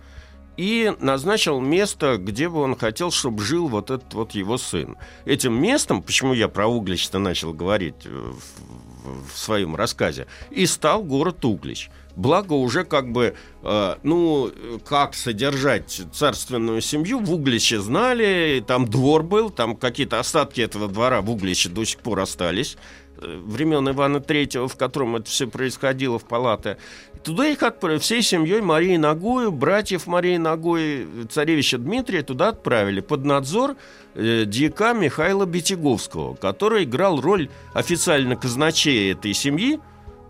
и 0.59 0.93
назначил 1.01 1.61
место, 1.61 2.19
где 2.19 2.51
бы 2.51 2.61
он 2.61 2.77
хотел, 2.77 3.11
чтобы 3.11 3.43
жил 3.43 3.69
вот 3.69 3.91
этот 3.91 4.13
вот 4.13 4.33
его 4.33 4.59
сын. 4.59 4.99
Этим 5.25 5.59
местом, 5.59 6.03
почему 6.03 6.35
я 6.35 6.49
про 6.49 6.67
Углич-то 6.67 7.19
начал 7.19 7.55
говорить 7.55 8.05
э, 8.05 8.11
в, 8.11 9.33
в 9.33 9.39
своем 9.39 9.77
рассказе, 9.77 10.27
и 10.51 10.67
стал 10.67 11.03
город 11.03 11.43
Углич. 11.47 11.89
Благо 12.19 12.55
уже 12.55 12.83
как 12.83 13.13
бы, 13.13 13.37
э, 13.63 13.95
ну, 14.03 14.51
как 14.85 15.15
содержать 15.15 16.03
царственную 16.13 16.81
семью, 16.81 17.21
в 17.21 17.33
Угличе 17.33 17.79
знали, 17.81 18.63
там 18.67 18.89
двор 18.89 19.23
был, 19.23 19.51
там 19.51 19.77
какие-то 19.77 20.19
остатки 20.19 20.61
этого 20.61 20.89
двора 20.89 21.21
в 21.21 21.31
Угличе 21.31 21.69
до 21.69 21.85
сих 21.85 22.01
пор 22.01 22.19
остались 22.19 22.77
э, 23.19 23.41
времен 23.45 23.89
Ивана 23.89 24.19
Третьего, 24.19 24.67
в 24.67 24.77
котором 24.77 25.15
это 25.15 25.31
все 25.31 25.47
происходило 25.47 26.19
в 26.19 26.25
палате. 26.25 26.79
Туда 27.23 27.47
их 27.47 27.63
отправили, 27.63 28.01
всей 28.01 28.23
семьей 28.23 28.63
Марии 28.63 28.97
Ногою, 28.97 29.53
братьев 29.53 30.09
Марии 30.09 30.39
Ногой, 30.39 31.07
царевича 31.31 31.79
Дмитрия 31.79 32.23
туда 32.23 32.49
отправили 32.49 33.01
под 33.01 33.25
надзор 33.25 33.77
э, 34.17 34.43
дьяка 34.45 34.93
Михаила 34.93 35.47
Бетяговского, 35.47 36.35
который 36.35 36.83
играл 36.83 37.21
роль 37.21 37.49
официально 37.75 38.35
казначея 38.35 39.13
этой 39.13 39.35
семьи, 39.35 39.79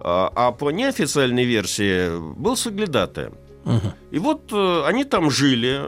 а, 0.01 0.31
а 0.35 0.53
по 0.53 0.71
неофициальной 0.71 1.45
версии 1.45 2.19
был 2.37 2.57
соглядатаем. 2.57 3.35
И 4.11 4.19
вот 4.19 4.51
э, 4.53 4.83
они 4.87 5.05
там 5.05 5.31
жили. 5.31 5.83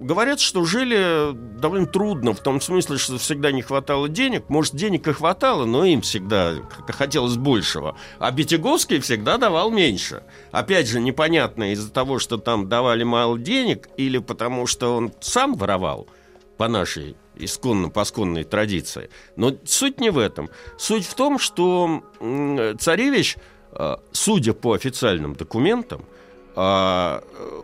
Говорят, 0.00 0.40
что 0.40 0.64
жили 0.64 1.32
довольно 1.58 1.86
трудно, 1.86 2.34
в 2.34 2.40
том 2.40 2.60
смысле, 2.60 2.98
что 2.98 3.16
всегда 3.18 3.50
не 3.52 3.62
хватало 3.62 4.08
денег. 4.08 4.48
Может, 4.48 4.74
денег 4.74 5.08
и 5.08 5.12
хватало, 5.12 5.64
но 5.64 5.84
им 5.84 6.00
всегда 6.00 6.54
хотелось 6.88 7.36
большего. 7.36 7.96
А 8.18 8.30
Бетяговский 8.30 9.00
всегда 9.00 9.38
давал 9.38 9.70
меньше. 9.70 10.22
Опять 10.50 10.88
же, 10.88 11.00
непонятно 11.00 11.72
из-за 11.72 11.90
того, 11.90 12.18
что 12.18 12.36
там 12.36 12.68
давали 12.68 13.04
мало 13.04 13.38
денег, 13.38 13.88
или 13.96 14.18
потому 14.18 14.66
что 14.66 14.96
он 14.96 15.12
сам 15.20 15.54
воровал 15.54 16.08
по 16.56 16.68
нашей 16.68 17.16
исконно-посконной 17.36 18.44
традиции. 18.44 19.10
Но 19.36 19.52
суть 19.64 20.00
не 20.00 20.10
в 20.10 20.18
этом. 20.18 20.48
Суть 20.78 21.06
в 21.06 21.14
том, 21.14 21.38
что 21.38 22.02
царевич, 22.78 23.36
э, 23.72 23.96
судя 24.12 24.52
по 24.52 24.72
официальным 24.72 25.34
документам, 25.34 26.04
а, 26.54 27.22
э, 27.38 27.62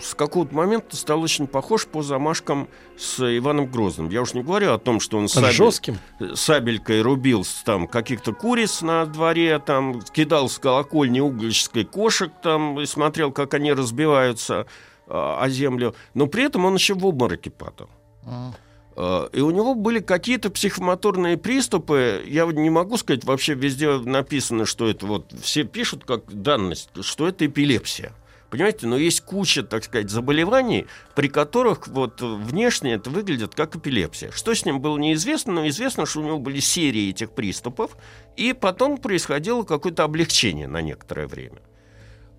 с 0.00 0.14
какого-то 0.14 0.54
момента 0.54 0.96
стал 0.96 1.20
очень 1.22 1.46
похож 1.46 1.86
по 1.86 2.02
замашкам 2.02 2.68
с 2.96 3.18
Иваном 3.38 3.66
Грозным. 3.66 4.08
Я 4.08 4.22
уж 4.22 4.32
не 4.34 4.42
говорю 4.42 4.72
о 4.72 4.78
том, 4.78 5.00
что 5.00 5.18
он 5.18 5.28
сабель- 5.28 5.52
Жестким? 5.52 5.98
сабелькой 6.34 7.02
рубил 7.02 7.44
там 7.64 7.86
каких-то 7.86 8.32
куриц 8.32 8.80
на 8.82 9.04
дворе, 9.06 9.58
там 9.58 10.00
кидал 10.00 10.48
с 10.48 10.58
колокольни 10.58 11.20
углической 11.20 11.84
кошек 11.84 12.32
там 12.42 12.80
и 12.80 12.86
смотрел, 12.86 13.32
как 13.32 13.54
они 13.54 13.72
разбиваются 13.72 14.66
а, 15.08 15.42
о 15.42 15.48
землю. 15.50 15.94
Но 16.14 16.26
при 16.26 16.44
этом 16.44 16.64
он 16.64 16.74
еще 16.74 16.94
в 16.94 17.04
обмороке 17.06 17.50
падал. 17.50 17.90
Э, 18.24 18.50
И 18.96 19.40
у 19.40 19.50
него 19.50 19.74
были 19.74 20.00
какие-то 20.00 20.50
психомоторные 20.50 21.38
приступы. 21.38 22.22
Я 22.26 22.44
не 22.46 22.70
могу 22.70 22.96
сказать, 22.98 23.24
вообще 23.24 23.54
везде 23.54 23.98
написано, 23.98 24.66
что 24.66 24.88
это 24.88 25.06
вот 25.06 25.32
все 25.40 25.64
пишут 25.64 26.04
как 26.04 26.24
данность, 26.26 26.90
что 27.00 27.26
это 27.26 27.46
эпилепсия. 27.46 28.12
Понимаете, 28.50 28.86
но 28.86 28.98
есть 28.98 29.22
куча, 29.22 29.62
так 29.62 29.82
сказать, 29.82 30.10
заболеваний, 30.10 30.86
при 31.14 31.28
которых 31.28 31.88
вот 31.88 32.20
внешне 32.20 32.92
это 32.92 33.08
выглядит 33.08 33.54
как 33.54 33.76
эпилепсия. 33.76 34.30
Что 34.30 34.54
с 34.54 34.66
ним 34.66 34.82
было 34.82 34.98
неизвестно, 34.98 35.54
но 35.54 35.68
известно, 35.68 36.04
что 36.04 36.20
у 36.20 36.24
него 36.24 36.38
были 36.38 36.60
серии 36.60 37.08
этих 37.08 37.30
приступов, 37.30 37.96
и 38.36 38.52
потом 38.52 38.98
происходило 38.98 39.62
какое-то 39.62 40.04
облегчение 40.04 40.68
на 40.68 40.82
некоторое 40.82 41.26
время. 41.26 41.62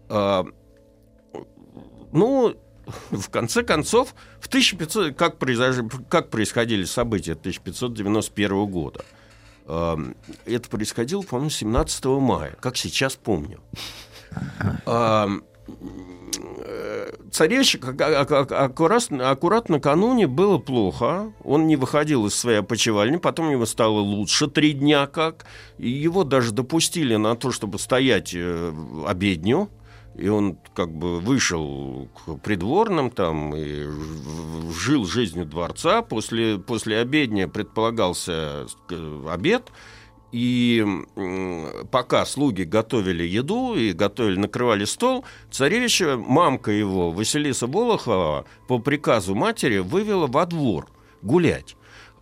А, 0.07 0.45
ну, 2.11 2.55
в 3.11 3.29
конце 3.29 3.63
концов, 3.63 4.13
в 4.39 4.47
1500, 4.47 5.15
как, 5.15 5.37
произош... 5.37 5.77
как 6.09 6.29
происходили 6.29 6.83
события 6.83 7.33
1591 7.33 8.65
года? 8.65 9.03
Эм, 9.65 10.15
Это 10.45 10.69
происходило, 10.69 11.21
по-моему, 11.21 11.49
17 11.49 12.05
мая, 12.05 12.55
как 12.59 12.77
сейчас 12.77 13.15
помню. 13.15 13.59
Эм, 14.85 15.43
э, 16.65 17.11
Царевич 17.31 17.77
ак- 17.81 18.01
ак- 18.01 18.31
ак- 18.31 18.51
аккуратно, 18.51 19.29
аккурат 19.29 19.69
накануне 19.69 20.27
было 20.27 20.57
плохо. 20.57 21.31
Он 21.43 21.67
не 21.67 21.75
выходил 21.75 22.25
из 22.27 22.35
своей 22.35 22.59
опочивальни, 22.59 23.17
потом 23.17 23.49
ему 23.51 23.65
стало 23.65 23.99
лучше 23.99 24.47
три 24.47 24.73
дня 24.73 25.07
как. 25.07 25.45
И 25.77 25.89
его 25.89 26.23
даже 26.23 26.51
допустили 26.51 27.15
на 27.15 27.35
то, 27.35 27.51
чтобы 27.51 27.79
стоять 27.79 28.33
э, 28.35 28.73
обедню. 29.07 29.69
И 30.15 30.27
он 30.27 30.57
как 30.75 30.91
бы 30.91 31.19
вышел 31.19 32.07
к 32.13 32.35
придворным 32.37 33.09
там 33.09 33.55
и 33.55 33.87
жил 34.71 35.05
жизнью 35.05 35.45
дворца. 35.45 36.01
После, 36.01 36.59
после 36.59 36.99
обедня 36.99 37.47
предполагался 37.47 38.67
э, 38.89 39.25
обед. 39.29 39.71
И 40.31 40.83
пока 41.91 42.25
слуги 42.25 42.63
готовили 42.63 43.23
еду 43.23 43.75
и 43.75 43.93
готовили, 43.93 44.39
накрывали 44.39 44.85
стол, 44.85 45.25
царевича, 45.51 46.17
мамка 46.17 46.71
его, 46.71 47.11
Василиса 47.11 47.67
Болохова, 47.67 48.45
по 48.67 48.79
приказу 48.79 49.35
матери 49.35 49.77
вывела 49.77 50.25
во 50.25 50.47
двор 50.47 50.87
гулять. 51.21 51.75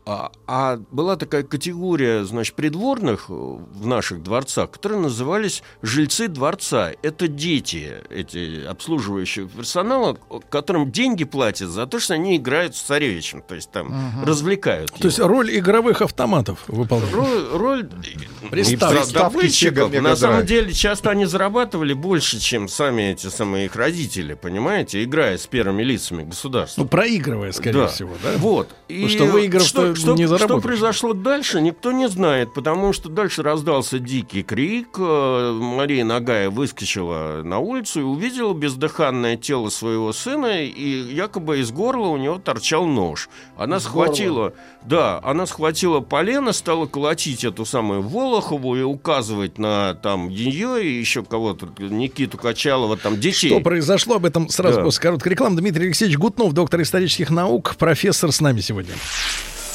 А, 0.05 0.31
а 0.47 0.77
была 0.91 1.15
такая 1.15 1.43
категория, 1.43 2.23
значит, 2.25 2.55
придворных 2.55 3.25
э, 3.29 3.33
в 3.33 3.85
наших 3.85 4.23
дворцах, 4.23 4.71
которые 4.71 4.99
назывались 4.99 5.61
жильцы 5.83 6.27
дворца. 6.27 6.91
Это 7.03 7.27
дети, 7.27 7.93
эти 8.09 8.65
обслуживающего 8.65 9.47
персонала, 9.47 10.17
которым 10.49 10.91
деньги 10.91 11.23
платят 11.23 11.69
за 11.69 11.85
то, 11.85 11.99
что 11.99 12.15
они 12.15 12.37
играют 12.37 12.75
с 12.75 12.81
царевичем, 12.81 13.43
то 13.43 13.53
есть 13.53 13.69
там 13.71 13.87
Мгм. 13.89 14.23
развлекают. 14.25 14.91
То 14.93 15.05
есть 15.07 15.19
роль 15.19 15.55
игровых 15.55 16.01
автоматов 16.01 16.63
выполняет. 16.67 17.13
Роль, 17.13 17.47
роль 17.51 17.83
добытчиков. 17.83 18.49
Приставки 18.49 19.45
Sega 19.45 20.01
На 20.01 20.15
самом 20.15 20.45
деле, 20.45 20.73
часто 20.73 21.11
они 21.11 21.25
зарабатывали 21.25 21.93
больше, 21.93 22.39
чем 22.39 22.67
сами 22.67 23.11
эти 23.11 23.27
самые 23.27 23.65
их 23.65 23.75
родители, 23.75 24.33
понимаете, 24.33 25.03
играя 25.03 25.37
с 25.37 25.45
первыми 25.45 25.83
лицами 25.83 26.23
государства. 26.23 26.81
Ну, 26.81 26.87
проигрывая, 26.87 27.51
скорее 27.51 27.81
Да. 27.81 27.87
всего, 27.87 28.15
да? 28.23 28.33
Вот. 28.37 28.69
Потому 28.87 29.09
что 29.09 29.25
выиграв, 29.25 29.63
что, 29.63 29.90
то 29.93 29.99
что, 29.99 30.13
не 30.15 30.26
что 30.26 30.38
заработаешь. 30.38 30.63
произошло 30.63 31.13
дальше, 31.13 31.61
никто 31.61 31.91
не 31.91 32.07
знает, 32.07 32.53
потому 32.53 32.93
что 32.93 33.09
дальше 33.09 33.43
раздался 33.43 33.99
дикий 33.99 34.43
крик. 34.43 34.89
э, 34.97 35.59
Мария 35.61 36.03
Нагая 36.05 36.49
выскочила 36.49 37.41
на 37.43 37.59
улицу 37.59 37.99
и 37.99 38.03
увидела 38.03 38.53
бездыханное 38.53 39.38
тело 39.38 39.69
своего 39.69 40.13
сына, 40.13 40.63
и 40.63 41.13
якобы 41.13 41.59
из 41.59 41.72
горла 41.72 42.07
у 42.07 42.18
него 42.18 42.38
торчал 42.38 42.85
нож. 42.85 43.30
Она 43.57 43.77
Из 43.77 43.84
схватила, 43.84 44.53
да, 44.85 45.19
она 45.23 45.45
схватила 45.45 45.99
полено, 45.99 46.51
стала 46.53 46.85
колотить 46.85 47.43
эту 47.43 47.65
самую 47.65 48.01
Волохову 48.01 48.76
и 48.76 48.81
указывать 48.81 49.57
на 49.57 49.93
там 49.95 50.30
ее 50.30 50.84
и 50.84 50.99
еще 50.99 51.23
кого-то, 51.23 51.68
Никиту 51.80 52.38
Качалова, 52.38 52.97
там 52.97 53.19
детей. 53.19 53.49
Что 53.49 53.59
произошло, 53.59 54.15
об 54.15 54.26
этом 54.26 54.49
сразу 54.49 54.77
Да. 54.77 54.84
после 54.84 55.01
короткой 55.01 55.31
рекламы. 55.31 55.57
Дмитрий 55.57 55.85
Алексеевич 55.85 56.18
Гутнов, 56.18 56.53
доктор 56.53 56.81
исторических 56.81 57.30
наук, 57.30 57.76
профессор 57.77 58.31
с 58.31 58.41
нами 58.41 58.61
сегодня. 58.61 58.93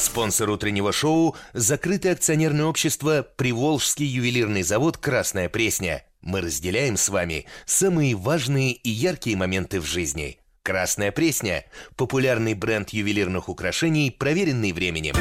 Спонсор 0.07 0.51
утреннего 0.51 0.93
шоу– 0.93 1.35
закрытое 1.53 2.13
акционерное 2.13 2.67
общество 2.67 3.27
«Приволжский 3.35 4.07
ювелирный 4.07 4.63
завод 4.63 4.99
«Красная 4.99 5.49
Пресня». 5.49 6.05
Мы 6.23 6.43
разделяем 6.43 6.97
с 6.97 7.09
вами 7.09 7.47
самые 7.65 8.15
важные 8.15 8.71
и 8.71 8.89
яркие 8.89 9.37
моменты 9.37 9.81
в 9.81 9.85
жизни. 9.85 10.39
«Красная 10.63 11.11
Пресня»– 11.11 11.65
популярный 11.97 12.55
бренд 12.55 12.91
ювелирных 12.91 13.49
украшений, 13.49 14.13
проверенный 14.13 14.71
временем. 14.71 15.17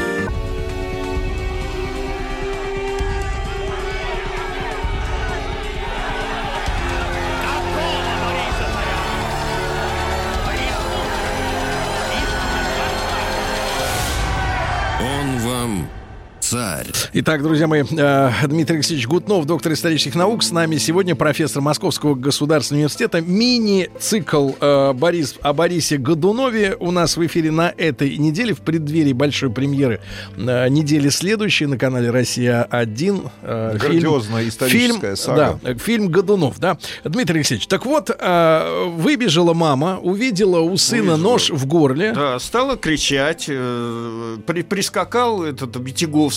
Царь. 16.55 16.87
Итак, 17.11 17.43
друзья 17.43 17.67
мои, 17.67 17.83
э, 17.83 18.31
Дмитрий 18.47 18.77
Алексеевич 18.77 19.07
Гутнов, 19.07 19.45
доктор 19.45 19.73
исторических 19.73 20.15
наук. 20.15 20.41
С 20.41 20.51
нами 20.51 20.77
сегодня 20.77 21.13
профессор 21.13 21.61
Московского 21.61 22.15
государственного 22.15 22.83
университета. 22.83 23.19
Мини-цикл 23.19 24.51
э, 24.61 24.93
Борис, 24.93 25.35
о 25.41 25.51
Борисе 25.51 25.97
Годунове 25.97 26.77
у 26.79 26.91
нас 26.91 27.17
в 27.17 27.25
эфире 27.25 27.51
на 27.51 27.73
этой 27.75 28.17
неделе, 28.17 28.53
в 28.53 28.61
преддверии 28.61 29.11
большой 29.11 29.49
премьеры 29.49 29.99
э, 30.37 30.69
недели 30.69 31.09
следующей 31.09 31.65
на 31.65 31.77
канале 31.77 32.09
«Россия-1». 32.09 33.29
э, 33.41 33.77
Грандиозная 33.77 34.47
историческая 34.47 34.99
фильм, 35.01 35.17
сага. 35.17 35.59
Да, 35.61 35.75
фильм 35.75 36.07
Годунов, 36.07 36.57
да. 36.59 36.77
Дмитрий 37.03 37.39
Алексеевич, 37.39 37.67
так 37.67 37.85
вот, 37.85 38.09
выбежала 38.09 39.53
мама, 39.53 39.99
увидела 40.01 40.61
у 40.61 40.77
сына 40.77 41.17
нож 41.17 41.49
в 41.49 41.65
горле. 41.65 42.13
Да, 42.13 42.39
стала 42.39 42.77
кричать, 42.77 43.45
при- 43.47 44.63
прискакал 44.63 45.43
этот 45.43 45.75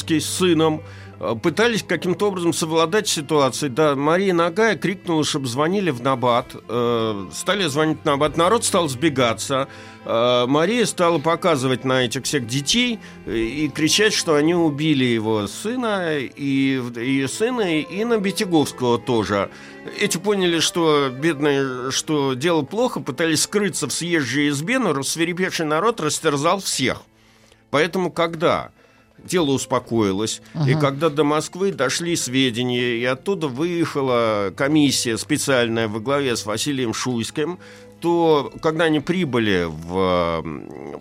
Бетяговский 0.09 0.21
с 0.21 0.27
сыном, 0.27 0.83
э, 1.21 1.35
пытались 1.43 1.83
каким-то 1.83 2.29
образом 2.29 2.53
совладать 2.53 3.09
ситуацией. 3.09 3.71
Да, 3.71 3.95
Мария 3.95 4.33
Нагая 4.33 4.77
крикнула, 4.77 5.25
чтобы 5.25 5.47
звонили 5.47 5.91
в 5.91 6.03
Набат. 6.03 6.55
Э, 6.69 7.27
Стали 7.33 7.67
звонить 7.67 7.99
в 8.03 8.05
Набат, 8.05 8.37
народ 8.37 8.65
стал 8.65 8.89
сбегаться. 8.89 9.69
Э, 10.05 10.47
Мария 10.47 10.87
стала 10.87 11.19
показывать 11.19 11.85
на 11.85 12.05
этих 12.05 12.25
всех 12.25 12.47
детей 12.47 12.99
и 13.27 13.71
кричать, 13.75 14.15
что 14.15 14.35
они 14.35 14.55
убили 14.55 15.05
его 15.05 15.47
сына 15.47 16.19
и 16.19 16.81
ее 16.97 17.29
сына, 17.29 17.81
и 17.81 18.05
на 18.05 18.19
Бетяговского 18.19 18.99
тоже. 18.99 19.51
Эти 20.01 20.19
поняли, 20.19 20.61
что 20.61 21.09
бедные, 21.11 21.91
что 21.91 22.35
дело 22.35 22.63
плохо, 22.63 23.01
пытались 23.01 23.43
скрыться 23.43 23.87
в 23.87 23.93
съезжей 23.93 24.49
избе, 24.49 24.79
но 24.79 24.93
рассверепевший 24.93 25.67
народ 25.67 26.01
растерзал 26.01 26.61
всех. 26.61 27.03
Поэтому, 27.71 28.11
когда 28.11 28.71
дело 29.29 29.51
успокоилось, 29.51 30.41
и 30.67 30.73
Ага. 30.73 30.81
когда 30.81 31.11
до 31.11 31.25
Москвы 31.25 31.73
дошли 31.73 32.17
сведения, 32.17 32.97
и 32.97 33.05
оттуда 33.05 33.49
выехала 33.49 34.53
комиссия 34.57 35.17
специальная 35.19 35.89
во 35.89 36.01
главе 36.01 36.37
с 36.37 36.47
Василием 36.47 36.93
Шуйским, 36.95 37.59
то 38.01 38.53
когда 38.63 38.85
они 38.85 39.01
прибыли 39.01 39.67
в 39.69 40.45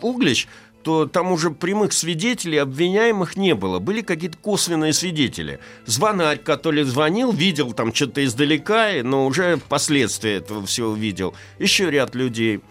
Углич, 0.01 0.47
то 0.83 1.05
там 1.05 1.33
уже 1.33 1.51
прямых 1.51 1.91
свидетелей, 1.91 2.59
обвиняемых 2.59 3.35
не 3.35 3.55
было. 3.55 3.79
Были 3.79 3.99
какие-то 4.01 4.37
косвенные 4.37 4.93
свидетели. 4.93 5.59
Звонарь, 5.85 6.37
который 6.37 6.83
звонил, 6.83 7.33
видел 7.33 7.73
там 7.73 7.93
что-то 7.93 8.23
издалека, 8.23 8.91
но 9.03 9.25
уже 9.25 9.57
последствия 9.67 10.35
этого 10.35 10.65
всего 10.65 10.93
видел. 10.93 11.33
Еще 11.59 11.91
ряд 11.91 12.15
людей. 12.15 12.61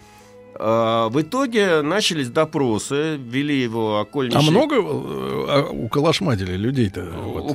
А, 0.59 1.09
в 1.09 1.21
итоге 1.21 1.81
начались 1.81 2.29
допросы, 2.29 3.17
вели 3.17 3.61
его 3.61 3.99
окольничий... 3.99 4.39
А 4.39 4.51
много 4.51 4.77
э, 4.77 5.69
уколошматили 5.71 6.55
людей-то? 6.55 7.03
Вот. 7.03 7.51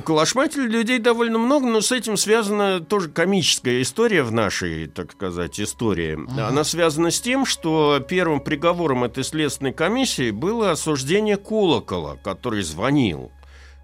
Людей 0.55 0.99
довольно 0.99 1.37
много, 1.37 1.67
но 1.67 1.81
с 1.81 1.91
этим 1.91 2.15
связана 2.15 2.79
тоже 2.79 3.09
комическая 3.09 3.81
история 3.81 4.23
в 4.23 4.31
нашей, 4.31 4.87
так 4.87 5.11
сказать, 5.11 5.59
истории. 5.59 6.17
Ага. 6.31 6.47
Она 6.47 6.63
связана 6.63 7.11
с 7.11 7.19
тем, 7.19 7.45
что 7.45 7.99
первым 8.07 8.39
приговором 8.39 9.03
этой 9.03 9.23
следственной 9.23 9.73
комиссии 9.73 10.31
было 10.31 10.71
осуждение 10.71 11.37
Колокола, 11.37 12.17
который 12.23 12.63
звонил. 12.63 13.31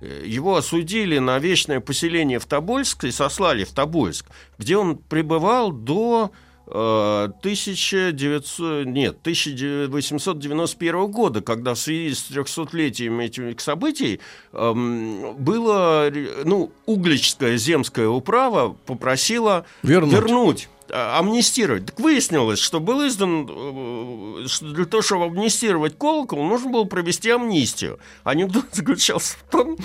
Э, 0.01 0.23
Его 0.25 0.55
осудили 0.55 1.19
на 1.19 1.39
вечное 1.39 1.81
поселение 1.81 2.39
в 2.39 2.45
Тобольск 2.45 3.03
и 3.03 3.11
сослали 3.11 3.65
в 3.65 3.71
Тобольск, 3.71 4.27
где 4.57 4.77
он 4.77 4.97
пребывал 4.97 5.71
до 5.71 6.31
1900, 6.71 8.85
нет, 8.85 9.17
1891 9.21 11.11
года, 11.11 11.41
когда 11.41 11.73
в 11.73 11.79
связи 11.79 12.13
с 12.13 12.29
300-летием 12.29 13.19
этих 13.21 13.59
событий 13.59 14.19
эм, 14.53 15.35
было, 15.35 16.11
ну, 16.45 16.71
Угличская 16.85 17.57
земская 17.57 18.07
управа 18.07 18.77
попросила 18.85 19.65
Вернуть. 19.83 20.13
вернуть 20.13 20.69
амнистировать. 20.91 21.85
Так 21.87 21.99
выяснилось, 21.99 22.59
что 22.59 22.79
был 22.79 23.07
издан, 23.07 23.47
э, 23.49 24.47
что 24.47 24.65
для 24.73 24.85
того, 24.85 25.01
чтобы 25.01 25.25
амнистировать 25.25 25.97
колокол, 25.97 26.43
нужно 26.43 26.69
было 26.69 26.83
провести 26.85 27.29
амнистию. 27.29 27.99
Анекдот 28.23 28.65
заключался 28.71 29.37
в 29.37 29.43
том, 29.51 29.77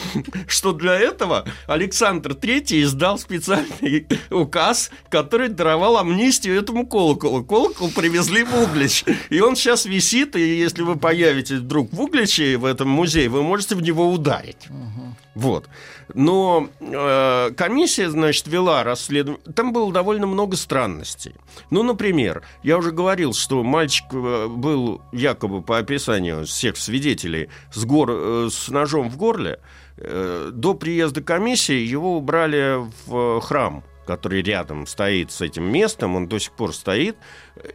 что 0.47 0.73
для 0.73 0.95
этого 0.95 1.45
Александр 1.67 2.33
III 2.33 2.83
издал 2.83 3.19
специальный 3.19 4.07
указ, 4.31 4.91
который 5.09 5.49
даровал 5.49 5.99
амнистию 5.99 6.59
этому 6.59 6.87
колоколу. 6.87 7.45
Колокол 7.45 7.91
привезли 7.91 8.45
в 8.45 8.55
Углич. 8.55 9.05
И 9.31 9.41
он 9.41 9.57
сейчас 9.57 9.85
висит, 9.85 10.37
и 10.37 10.59
если 10.59 10.83
вы 10.83 10.97
появитесь 10.97 11.59
вдруг 11.59 11.93
в 11.93 12.01
Угличе, 12.01 12.57
в 12.57 12.65
этом 12.65 12.89
музее, 12.89 13.29
вы 13.29 13.43
можете 13.43 13.75
в 13.75 13.83
него 13.83 14.11
ударить. 14.11 14.69
Вот. 15.35 15.69
Но 16.13 16.69
э, 16.81 17.51
комиссия, 17.57 18.11
значит, 18.11 18.47
вела 18.47 18.85
расследование. 18.85 19.43
Там 19.55 19.73
было 19.73 19.93
довольно 19.93 20.27
много 20.27 20.57
странностей. 20.57 21.35
Ну, 21.71 21.83
например, 21.83 22.43
я 22.63 22.77
уже 22.77 22.91
говорил, 22.91 23.33
что 23.33 23.63
мальчик 23.63 24.07
э, 24.13 24.47
был 24.49 25.01
якобы 25.13 25.63
по 25.63 25.79
описанию 25.79 26.45
всех 26.47 26.77
свидетелей 26.77 27.49
с, 27.73 27.85
гор, 27.85 28.11
э, 28.13 28.49
с 28.51 28.69
ножом 28.69 29.09
в 29.09 29.17
горле. 29.17 29.61
Э, 29.97 30.51
до 30.53 30.75
приезда 30.75 31.23
комиссии 31.23 31.87
его 31.87 32.17
убрали 32.17 32.81
в 33.07 33.41
храм 33.41 33.85
который 34.07 34.43
рядом 34.43 34.87
стоит 34.87 35.33
с 35.33 35.41
этим 35.41 35.65
местом, 35.65 36.15
он 36.15 36.29
до 36.29 36.39
сих 36.39 36.53
пор 36.53 36.75
стоит, 36.75 37.17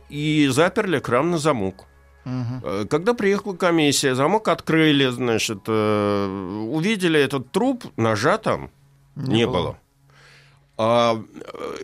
и 0.10 0.47
заперли 0.51 0.99
храм 0.99 1.31
на 1.31 1.39
замок. 1.39 1.89
Э, 2.26 2.86
Когда 2.90 3.14
приехала 3.14 3.56
комиссия, 3.56 4.16
замок 4.16 4.48
открыли, 4.50 5.08
значит, 5.10 5.60
э, 5.68 6.66
увидели 6.70 7.20
этот 7.20 7.52
труп, 7.52 7.86
ножа 7.98 8.38
там 8.38 8.70
не, 9.16 9.38
Не 9.40 9.48
было. 9.48 9.54
было. 9.54 9.78
А, 10.78 11.16
э, 11.18 11.78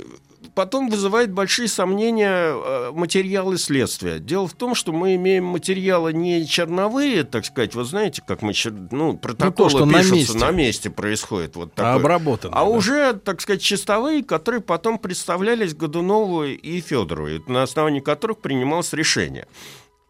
потом 0.54 0.90
вызывает 0.90 1.32
большие 1.34 1.68
сомнения 1.68 2.92
материалы 2.92 3.58
следствия. 3.58 4.20
Дело 4.20 4.48
в 4.48 4.54
том, 4.54 4.74
что 4.76 4.94
мы 4.94 5.16
имеем 5.16 5.44
материалы 5.46 6.14
не 6.14 6.46
черновые, 6.46 7.24
так 7.26 7.44
сказать, 7.46 7.76
вы 7.76 7.84
знаете, 7.84 8.22
как 8.26 8.42
мы, 8.42 8.52
чер- 8.54 8.88
ну, 8.92 9.18
протоколы 9.18 9.70
что 9.70 9.86
на 9.86 9.98
пишутся, 10.00 10.16
месте. 10.16 10.38
на 10.38 10.52
месте 10.52 10.90
происходит. 10.90 11.56
Вот 11.58 11.72
А 11.76 11.76
такое. 11.76 11.96
обработанные, 11.96 12.54
А 12.56 12.60
да. 12.64 12.70
уже, 12.70 13.14
так 13.14 13.42
сказать, 13.42 13.62
чистовые, 13.62 14.24
которые 14.24 14.62
потом 14.62 14.98
представлялись 14.98 15.74
Годунову 15.74 16.44
и 16.46 16.80
Федору, 16.80 17.28
и 17.28 17.42
на 17.48 17.64
основании 17.64 18.00
которых 18.00 18.38
принималось 18.40 18.94
решение. 18.94 19.48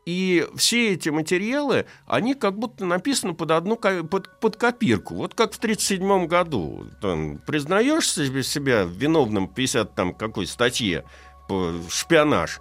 И 0.06 0.48
все 0.56 0.94
эти 0.94 1.10
материалы, 1.10 1.88
они 2.06 2.36
как 2.36 2.60
будто 2.60 2.86
написаны 2.86 3.34
под 3.34 3.50
одну 3.50 3.76
под, 3.76 4.40
под 4.40 4.56
копирку. 4.56 5.16
Вот 5.16 5.34
как 5.34 5.54
в 5.54 5.58
1937 5.58 6.28
году. 6.28 6.86
Там, 7.02 7.40
признаешь 7.40 8.10
себя 8.10 8.84
виновным 8.84 9.48
в 9.48 9.56
50 9.56 9.96
там 9.96 10.14
какой 10.14 10.46
статье 10.46 11.06
по 11.48 11.74
шпионаж, 11.90 12.60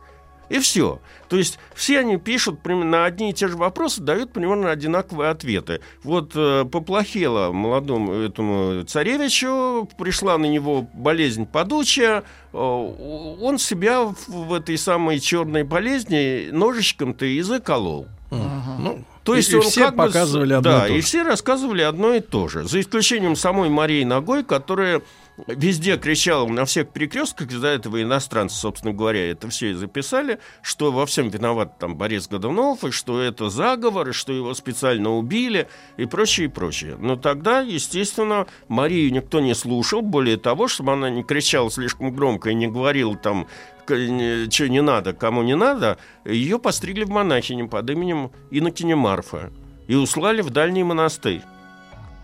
и 0.48 0.58
все. 0.58 1.00
То 1.28 1.36
есть 1.36 1.58
все 1.74 2.00
они 2.00 2.16
пишут 2.16 2.64
на 2.64 3.04
одни 3.06 3.30
и 3.30 3.32
те 3.32 3.48
же 3.48 3.56
вопросы, 3.56 4.02
дают 4.02 4.32
примерно 4.32 4.70
одинаковые 4.70 5.30
ответы. 5.30 5.80
Вот 6.02 6.32
э, 6.34 6.64
поплохело 6.64 7.50
молодому 7.52 8.12
этому 8.12 8.82
царевичу, 8.84 9.88
пришла 9.98 10.38
на 10.38 10.46
него 10.46 10.88
болезнь 10.94 11.46
подучая, 11.46 12.24
э, 12.52 12.56
он 12.56 13.58
себя 13.58 14.02
в, 14.04 14.14
в 14.28 14.52
этой 14.52 14.76
самой 14.78 15.18
черной 15.18 15.62
болезни 15.64 16.50
ножичком-то 16.52 17.24
и 17.26 17.40
заколол. 17.40 18.06
Ну, 18.30 19.04
То 19.22 19.34
и- 19.34 19.36
есть 19.38 19.52
и 19.52 19.56
он 19.56 19.62
все 19.62 19.84
как 19.86 19.96
бы 19.96 20.04
показывали 20.06 20.54
одно 20.54 20.70
да, 20.70 20.86
и 20.86 20.88
то 20.88 20.94
и 20.94 21.00
же. 21.00 21.06
все 21.06 21.22
рассказывали 21.22 21.82
одно 21.82 22.14
и 22.14 22.20
то 22.20 22.48
же. 22.48 22.64
За 22.64 22.80
исключением 22.80 23.36
самой 23.36 23.68
Марии 23.68 24.02
Ногой, 24.04 24.42
которая 24.44 25.02
везде 25.46 25.96
кричала 25.96 26.46
на 26.48 26.64
всех 26.64 26.88
перекрестках, 26.88 27.50
из-за 27.50 27.68
этого 27.68 28.02
иностранцы, 28.02 28.56
собственно 28.56 28.92
говоря, 28.92 29.30
это 29.30 29.48
все 29.48 29.70
и 29.70 29.74
записали, 29.74 30.38
что 30.62 30.92
во 30.92 31.06
всем 31.06 31.28
виноват 31.28 31.78
там 31.78 31.96
Борис 31.96 32.28
Годунов, 32.28 32.84
и 32.84 32.90
что 32.90 33.20
это 33.20 33.50
заговор, 33.50 34.10
и 34.10 34.12
что 34.12 34.32
его 34.32 34.54
специально 34.54 35.10
убили, 35.10 35.68
и 35.96 36.06
прочее, 36.06 36.46
и 36.46 36.50
прочее. 36.50 36.96
Но 36.98 37.16
тогда, 37.16 37.60
естественно, 37.60 38.46
Марию 38.68 39.12
никто 39.12 39.40
не 39.40 39.54
слушал, 39.54 40.02
более 40.02 40.36
того, 40.36 40.68
чтобы 40.68 40.92
она 40.92 41.10
не 41.10 41.22
кричала 41.22 41.70
слишком 41.70 42.14
громко 42.14 42.50
и 42.50 42.54
не 42.54 42.68
говорила 42.68 43.16
там 43.16 43.46
что 43.86 44.68
не 44.68 44.80
надо, 44.80 45.12
кому 45.12 45.42
не 45.42 45.54
надо, 45.56 45.98
ее 46.24 46.58
постригли 46.58 47.04
в 47.04 47.10
монахиню 47.10 47.68
под 47.68 47.90
именем 47.90 48.32
Иннокене 48.50 48.96
Марфа 48.96 49.52
и 49.86 49.94
услали 49.94 50.40
в 50.40 50.48
дальний 50.48 50.82
монастырь. 50.82 51.42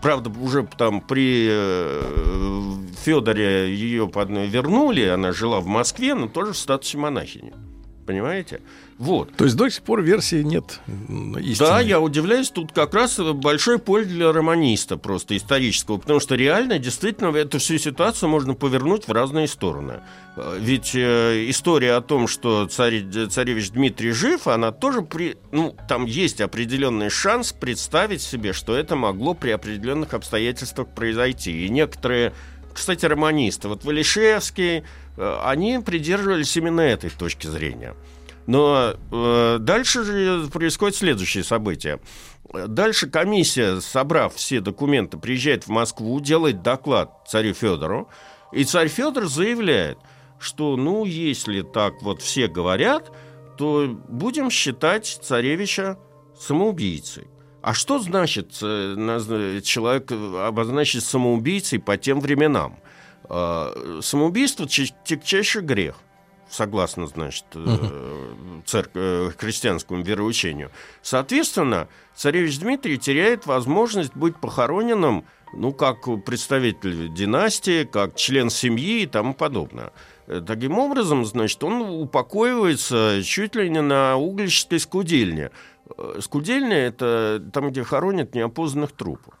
Правда, 0.01 0.31
уже 0.41 0.67
там 0.77 0.99
при 1.01 1.47
э, 1.49 2.01
Федоре 3.03 3.73
ее 3.73 4.07
под- 4.07 4.29
вернули, 4.29 5.03
она 5.05 5.31
жила 5.31 5.59
в 5.59 5.67
Москве, 5.67 6.15
но 6.15 6.27
тоже 6.27 6.53
в 6.53 6.57
статусе 6.57 6.97
монахини. 6.97 7.53
Понимаете? 8.11 8.59
Вот. 8.97 9.33
То 9.37 9.45
есть 9.45 9.55
до 9.55 9.69
сих 9.69 9.83
пор 9.83 10.01
версии 10.01 10.43
нет 10.43 10.81
истины. 11.39 11.55
Да, 11.57 11.79
я 11.79 12.01
удивляюсь, 12.01 12.49
тут 12.49 12.73
как 12.73 12.93
раз 12.93 13.17
большой 13.17 13.79
поле 13.79 14.03
для 14.03 14.33
романиста 14.33 14.97
просто 14.97 15.37
исторического, 15.37 15.97
потому 15.97 16.19
что 16.19 16.35
реально, 16.35 16.77
действительно, 16.77 17.33
эту 17.37 17.59
всю 17.59 17.77
ситуацию 17.77 18.27
можно 18.27 18.53
повернуть 18.53 19.07
в 19.07 19.11
разные 19.13 19.47
стороны. 19.47 20.01
Э, 20.35 20.57
Ведь 20.59 20.91
э, 20.93 21.45
история 21.47 21.93
о 21.93 22.01
том, 22.01 22.27
что 22.27 22.67
царь, 22.67 23.05
царевич 23.29 23.71
Дмитрий 23.71 24.11
жив, 24.11 24.45
она 24.47 24.73
тоже 24.73 25.03
при... 25.03 25.37
Ну, 25.53 25.73
там 25.87 26.03
есть 26.03 26.41
определенный 26.41 27.09
шанс 27.09 27.53
представить 27.53 28.21
себе, 28.21 28.51
что 28.51 28.75
это 28.75 28.97
могло 28.97 29.33
при 29.33 29.51
определенных 29.51 30.13
обстоятельствах 30.13 30.89
произойти. 30.89 31.65
И 31.65 31.69
некоторые, 31.69 32.33
кстати, 32.73 33.05
романисты, 33.05 33.67
вот 33.67 33.83
Валишевский, 33.83 34.83
э, 35.17 35.39
они 35.43 35.79
придерживались 35.79 36.55
именно 36.57 36.81
этой 36.81 37.09
точки 37.09 37.47
зрения. 37.47 37.95
Но 38.47 38.95
э, 39.11 39.57
дальше 39.59 40.03
же 40.03 40.49
происходит 40.51 40.95
следующее 40.97 41.43
событие. 41.43 41.99
Дальше 42.53 43.09
комиссия, 43.09 43.79
собрав 43.79 44.35
все 44.35 44.59
документы, 44.59 45.17
приезжает 45.17 45.67
в 45.67 45.69
Москву, 45.69 46.19
делает 46.19 46.61
доклад 46.61 47.21
царю 47.27 47.53
Федору, 47.53 48.09
и 48.51 48.65
царь 48.65 48.89
Федор 48.89 49.27
заявляет, 49.27 49.99
что, 50.37 50.75
ну, 50.75 51.05
если 51.05 51.61
так 51.61 52.01
вот 52.01 52.21
все 52.21 52.47
говорят, 52.47 53.11
то 53.57 53.87
будем 54.09 54.49
считать 54.49 55.05
царевича 55.21 55.97
самоубийцей. 56.37 57.27
А 57.61 57.73
что 57.73 57.99
значит 57.99 58.57
э, 58.61 59.61
человек 59.63 60.11
обозначить 60.11 61.03
самоубийцей 61.03 61.79
по 61.79 61.97
тем 61.97 62.19
временам? 62.19 62.77
Э, 63.29 63.99
Самоубийство 64.01 64.67
ч- 64.67 64.93
тягчайший 65.05 65.61
грех 65.61 65.95
согласно, 66.49 67.07
значит, 67.07 67.45
э, 67.53 68.31
церк- 68.65 68.91
э, 68.95 69.31
христианскому 69.37 70.03
вероучению. 70.03 70.69
Соответственно, 71.01 71.87
царевич 72.13 72.59
Дмитрий 72.59 72.97
теряет 72.97 73.45
возможность 73.45 74.13
быть 74.15 74.35
похороненным, 74.35 75.23
ну, 75.53 75.71
как 75.71 75.99
представитель 76.25 77.13
династии, 77.13 77.85
как 77.85 78.15
член 78.17 78.49
семьи 78.49 79.03
и 79.03 79.07
тому 79.07 79.33
подобное. 79.33 79.93
Э, 80.27 80.41
Таким 80.45 80.77
образом, 80.77 81.25
значит, 81.25 81.63
он 81.63 81.81
упокоивается 81.83 83.21
чуть 83.23 83.55
ли 83.55 83.69
не 83.69 83.81
на 83.81 84.17
углической 84.17 84.79
скудельне. 84.79 85.51
Э, 86.01 86.19
Скудельня– 86.21 86.77
это 86.77 87.41
там, 87.53 87.71
где 87.71 87.83
хоронят 87.83 88.35
неопознанных 88.35 88.91
трупов. 88.91 89.33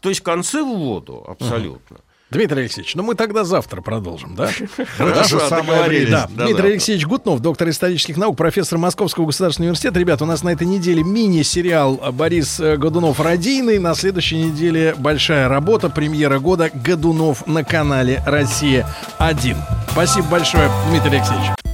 То 0.00 0.08
есть 0.08 0.22
концы 0.22 0.62
в 0.62 0.76
воду, 0.76 1.24
абсолютно. 1.26 1.98
Дмитрий 2.30 2.62
Алексеевич, 2.62 2.96
ну 2.96 3.04
мы 3.04 3.14
тогда 3.14 3.44
завтра 3.44 3.80
продолжим, 3.80 4.34
да? 4.34 4.48
Же 4.48 5.38
самое 5.40 5.84
время. 5.84 6.26
Да, 6.30 6.46
Дмитрий 6.46 6.70
Алексеевич 6.70 7.06
Гутнов, 7.06 7.40
доктор 7.40 7.68
исторических 7.68 8.16
наук, 8.16 8.36
профессор 8.36 8.78
Московского 8.78 9.26
государственного 9.26 9.68
университета. 9.68 10.00
Ребята, 10.00 10.24
у 10.24 10.26
нас 10.26 10.42
на 10.42 10.48
этой 10.48 10.66
неделе 10.66 11.04
мини-сериал 11.04 12.00
Борис 12.12 12.58
э, 12.58 12.76
Годунов 12.76 13.20
«Радийный». 13.20 13.78
На 13.78 13.94
следующей 13.94 14.38
неделе 14.38 14.94
большая 14.98 15.48
работа, 15.48 15.90
премьера 15.90 16.40
года 16.40 16.70
«Годунов» 16.74 17.46
на 17.46 17.62
канале 17.62 18.20
«Россия-1». 18.26 19.56
Спасибо 19.92 20.26
большое, 20.26 20.68
Дмитрий 20.90 21.18
Алексеевич. 21.18 21.73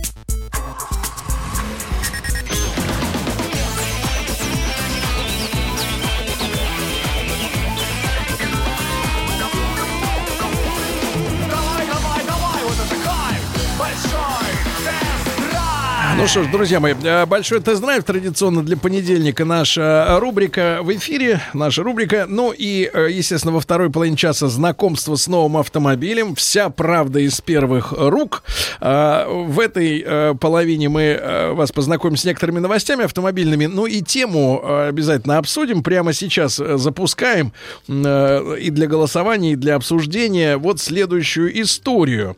Ну 16.20 16.26
что 16.26 16.42
ж, 16.42 16.48
друзья 16.48 16.80
мои, 16.80 16.92
э, 17.02 17.24
большой 17.24 17.60
тест-драйв 17.62 18.04
традиционно 18.04 18.62
для 18.62 18.76
понедельника 18.76 19.46
наша 19.46 20.18
рубрика 20.20 20.80
в 20.82 20.94
эфире, 20.94 21.40
наша 21.54 21.82
рубрика. 21.82 22.26
Ну 22.28 22.52
и, 22.52 22.90
э, 22.92 23.08
естественно, 23.10 23.54
во 23.54 23.60
второй 23.60 23.88
половине 23.88 24.18
часа 24.18 24.48
знакомство 24.48 25.16
с 25.16 25.28
новым 25.28 25.56
автомобилем. 25.56 26.34
Вся 26.34 26.68
правда 26.68 27.20
из 27.20 27.40
первых 27.40 27.94
рук. 27.96 28.42
В 28.80 29.60
этой 29.60 30.04
э, 30.06 30.34
половине 30.38 30.90
мы 30.90 31.52
вас 31.54 31.72
познакомим 31.72 32.18
с 32.18 32.24
некоторыми 32.26 32.58
новостями 32.58 33.04
автомобильными. 33.06 33.64
Ну 33.64 33.86
и 33.86 34.02
тему 34.02 34.62
обязательно 34.88 35.38
обсудим. 35.38 35.82
Прямо 35.82 36.12
сейчас 36.12 36.56
запускаем 36.56 37.54
и 37.88 38.68
для 38.70 38.86
голосования, 38.86 39.52
и 39.52 39.56
для 39.56 39.74
обсуждения 39.74 40.58
вот 40.58 40.80
следующую 40.80 41.62
историю. 41.62 42.36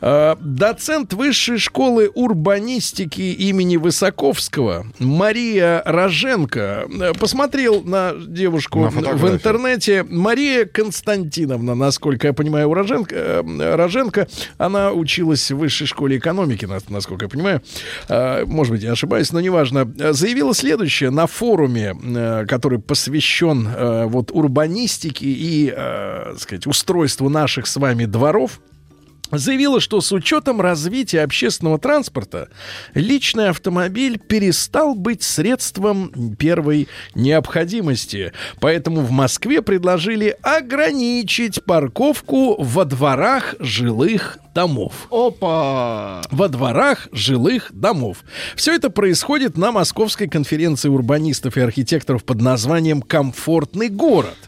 Доцент 0.00 1.12
высшей 1.12 1.58
школы 1.58 2.10
урбанистики 2.14 3.17
имени 3.22 3.76
Высоковского 3.76 4.86
Мария 4.98 5.82
Роженко 5.84 6.86
э, 6.88 7.12
посмотрел 7.18 7.82
на 7.82 8.12
девушку 8.14 8.80
На 8.80 8.90
в 8.90 9.28
интернете. 9.30 10.04
Мария 10.08 10.64
Константиновна, 10.64 11.74
насколько 11.74 12.26
я 12.28 12.32
понимаю, 12.32 12.68
у 12.70 12.74
Роженко, 12.74 13.14
э, 13.14 13.74
Роженко, 13.76 14.28
она 14.58 14.92
училась 14.92 15.50
в 15.50 15.56
высшей 15.56 15.86
школе 15.86 16.18
экономики, 16.18 16.64
на- 16.64 16.78
насколько 16.88 17.24
я 17.26 17.28
понимаю. 17.28 17.62
Э, 18.08 18.44
Может 18.44 18.72
быть, 18.72 18.82
я 18.82 18.92
ошибаюсь, 18.92 19.32
но 19.32 19.40
неважно. 19.40 19.90
Заявила 20.12 20.54
следующее 20.54 21.10
на 21.10 21.26
форуме, 21.26 21.94
который 22.48 22.78
посвящен 22.78 23.68
вот 24.08 24.30
урбанистике 24.32 25.26
и, 25.26 25.70
так 25.70 26.38
сказать, 26.40 26.66
устройству 26.66 27.28
наших 27.28 27.66
с 27.66 27.76
вами 27.76 28.04
дворов 28.04 28.60
заявила, 29.30 29.80
что 29.80 30.00
с 30.00 30.12
учетом 30.12 30.60
развития 30.60 31.22
общественного 31.22 31.78
транспорта 31.78 32.48
личный 32.94 33.50
автомобиль 33.50 34.18
перестал 34.18 34.94
быть 34.94 35.22
средством 35.22 36.34
первой 36.36 36.88
необходимости. 37.14 38.32
Поэтому 38.60 39.00
в 39.02 39.10
Москве 39.10 39.62
предложили 39.62 40.36
ограничить 40.42 41.62
парковку 41.64 42.62
во 42.62 42.84
дворах 42.84 43.54
жилых 43.58 44.38
домов. 44.54 45.06
Опа! 45.10 46.22
Во 46.30 46.48
дворах 46.48 47.08
жилых 47.12 47.70
домов. 47.72 48.24
Все 48.56 48.74
это 48.74 48.90
происходит 48.90 49.56
на 49.56 49.72
Московской 49.72 50.28
конференции 50.28 50.88
урбанистов 50.88 51.56
и 51.56 51.60
архитекторов 51.60 52.24
под 52.24 52.40
названием 52.40 53.02
«Комфортный 53.02 53.88
город». 53.88 54.47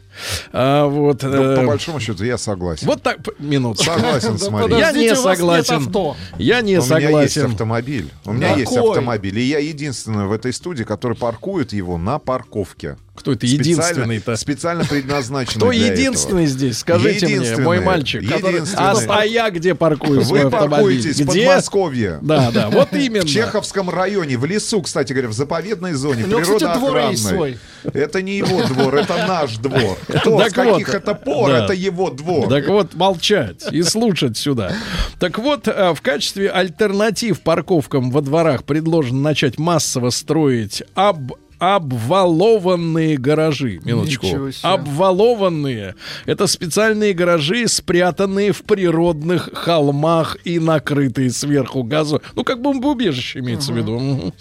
А, 0.52 0.86
вот, 0.86 1.22
Ну, 1.22 1.52
э, 1.52 1.56
по 1.56 1.66
большому 1.66 2.00
счету, 2.00 2.24
я 2.24 2.38
согласен. 2.38 2.86
вот 2.86 3.02
так, 3.02 3.18
минуту. 3.38 3.82
Согласен 3.82 4.38
с 4.38 4.48
Марией. 4.48 4.78
Я 4.78 4.92
не 4.92 5.14
согласен. 5.14 5.92
Я 6.38 6.60
не 6.60 6.78
У 6.78 6.82
меня 6.82 7.20
есть 7.22 7.34
согласен. 7.34 7.46
автомобиль. 7.46 8.10
У 8.24 8.32
меня 8.32 8.56
есть 8.56 8.76
автомобиль. 8.76 9.38
И 9.38 9.42
я 9.42 9.58
единственный 9.58 10.26
в 10.26 10.32
этой 10.32 10.52
студии, 10.52 10.84
который 10.84 11.16
паркует 11.16 11.72
его 11.72 11.98
на 11.98 12.18
парковке. 12.18 12.96
Кто 13.20 13.32
это 13.32 13.46
единственный-то? 13.46 14.36
Специально 14.36 14.84
предназначенный 14.84 15.56
Кто 15.60 15.70
для 15.70 15.92
единственный 15.92 16.44
этого. 16.44 16.56
здесь? 16.58 16.78
Скажите 16.78 17.28
мне, 17.28 17.56
мой 17.58 17.80
мальчик. 17.80 18.22
Единственный. 18.22 19.06
А, 19.06 19.20
а 19.20 19.24
я 19.24 19.50
где 19.50 19.74
паркую 19.74 20.22
свой 20.24 20.44
Вы 20.44 20.50
паркуетесь 20.50 21.20
в? 21.20 21.26
Подмосковье. 21.26 22.18
Да, 22.22 22.50
да, 22.50 22.70
вот 22.70 22.92
именно. 22.92 23.24
В 23.24 23.28
Чеховском 23.28 23.90
районе, 23.90 24.36
в 24.38 24.44
лесу, 24.44 24.80
кстати 24.82 25.12
говоря, 25.12 25.28
в 25.28 25.32
заповедной 25.32 25.92
зоне, 25.92 26.24
У 26.24 26.28
него, 26.28 26.40
кстати, 26.40 26.78
двор 26.78 26.98
есть 27.10 27.28
природоохранной. 27.28 27.58
свой. 27.82 27.92
Это 27.92 28.22
не 28.22 28.38
его 28.38 28.62
двор, 28.66 28.94
это 28.96 29.26
наш 29.26 29.56
двор. 29.58 29.98
Кто, 30.08 30.38
Так 30.38 30.50
с 30.50 30.54
каких 30.54 30.86
вот, 30.88 30.94
это 30.96 31.14
пор, 31.14 31.50
да. 31.50 31.64
это 31.64 31.72
его 31.74 32.10
двор. 32.10 32.48
Так 32.48 32.66
вот, 32.68 32.94
молчать 32.94 33.64
и 33.70 33.82
слушать 33.82 34.36
сюда. 34.36 34.72
Так 35.18 35.38
вот, 35.38 35.68
э, 35.68 35.92
в 35.94 36.00
качестве 36.00 36.50
альтернатив 36.50 37.40
парковкам 37.40 38.10
во 38.10 38.22
дворах 38.22 38.64
предложено 38.64 39.20
начать 39.20 39.58
массово 39.58 40.10
строить 40.10 40.82
об 40.94 41.32
обвалованные 41.60 43.18
гаражи. 43.18 43.80
Минуточку. 43.84 44.26
Обвалованные. 44.62 45.94
Это 46.24 46.46
специальные 46.46 47.12
гаражи, 47.12 47.68
спрятанные 47.68 48.52
в 48.52 48.62
природных 48.62 49.50
холмах 49.52 50.38
и 50.44 50.58
накрытые 50.58 51.30
сверху 51.30 51.82
газу. 51.82 52.22
Ну, 52.34 52.44
как 52.44 52.62
бомбоубежище 52.62 53.40
имеется 53.40 53.72
в 53.72 53.76
виду. 53.76 54.32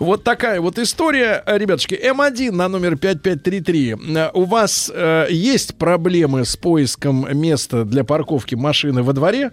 Вот 0.00 0.24
такая 0.24 0.60
вот 0.60 0.78
история, 0.78 1.42
э, 1.46 1.56
ребятушки. 1.56 1.94
М1 1.94 2.50
на 2.50 2.68
номер 2.68 2.96
5533. 2.96 3.96
Э, 4.16 4.30
У 4.34 4.44
вас 4.44 4.90
э, 4.92 5.28
есть 5.30 5.76
проблемы 5.76 6.44
с 6.44 6.56
поиском 6.56 7.26
места 7.38 7.84
для 7.84 8.02
парковки 8.02 8.56
машины 8.56 9.02
во 9.04 9.12
дворе? 9.12 9.52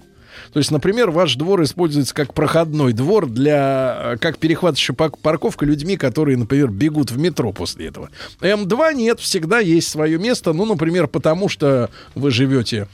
То 0.55 0.59
есть, 0.59 0.71
например, 0.71 1.11
ваш 1.11 1.35
двор 1.35 1.63
используется 1.63 2.15
как 2.15 2.33
проходной 2.33 2.93
двор 2.93 3.27
для, 3.27 4.13
э, 4.13 4.17
как 4.17 4.37
перехватывающая 4.37 4.95
парковка 4.95 5.65
людьми, 5.65 5.97
которые, 5.97 6.37
например, 6.37 6.69
бегут 6.69 7.11
в 7.11 7.17
метро 7.17 7.51
после 7.51 7.87
этого. 7.87 8.09
М2 8.39 8.93
нет, 8.93 9.19
всегда 9.19 9.59
есть 9.59 9.89
свое 9.89 10.17
место. 10.17 10.53
Ну, 10.53 10.63
например, 10.63 11.07
потому 11.07 11.49
что 11.49 11.89
вы 12.15 12.31
живете 12.31 12.87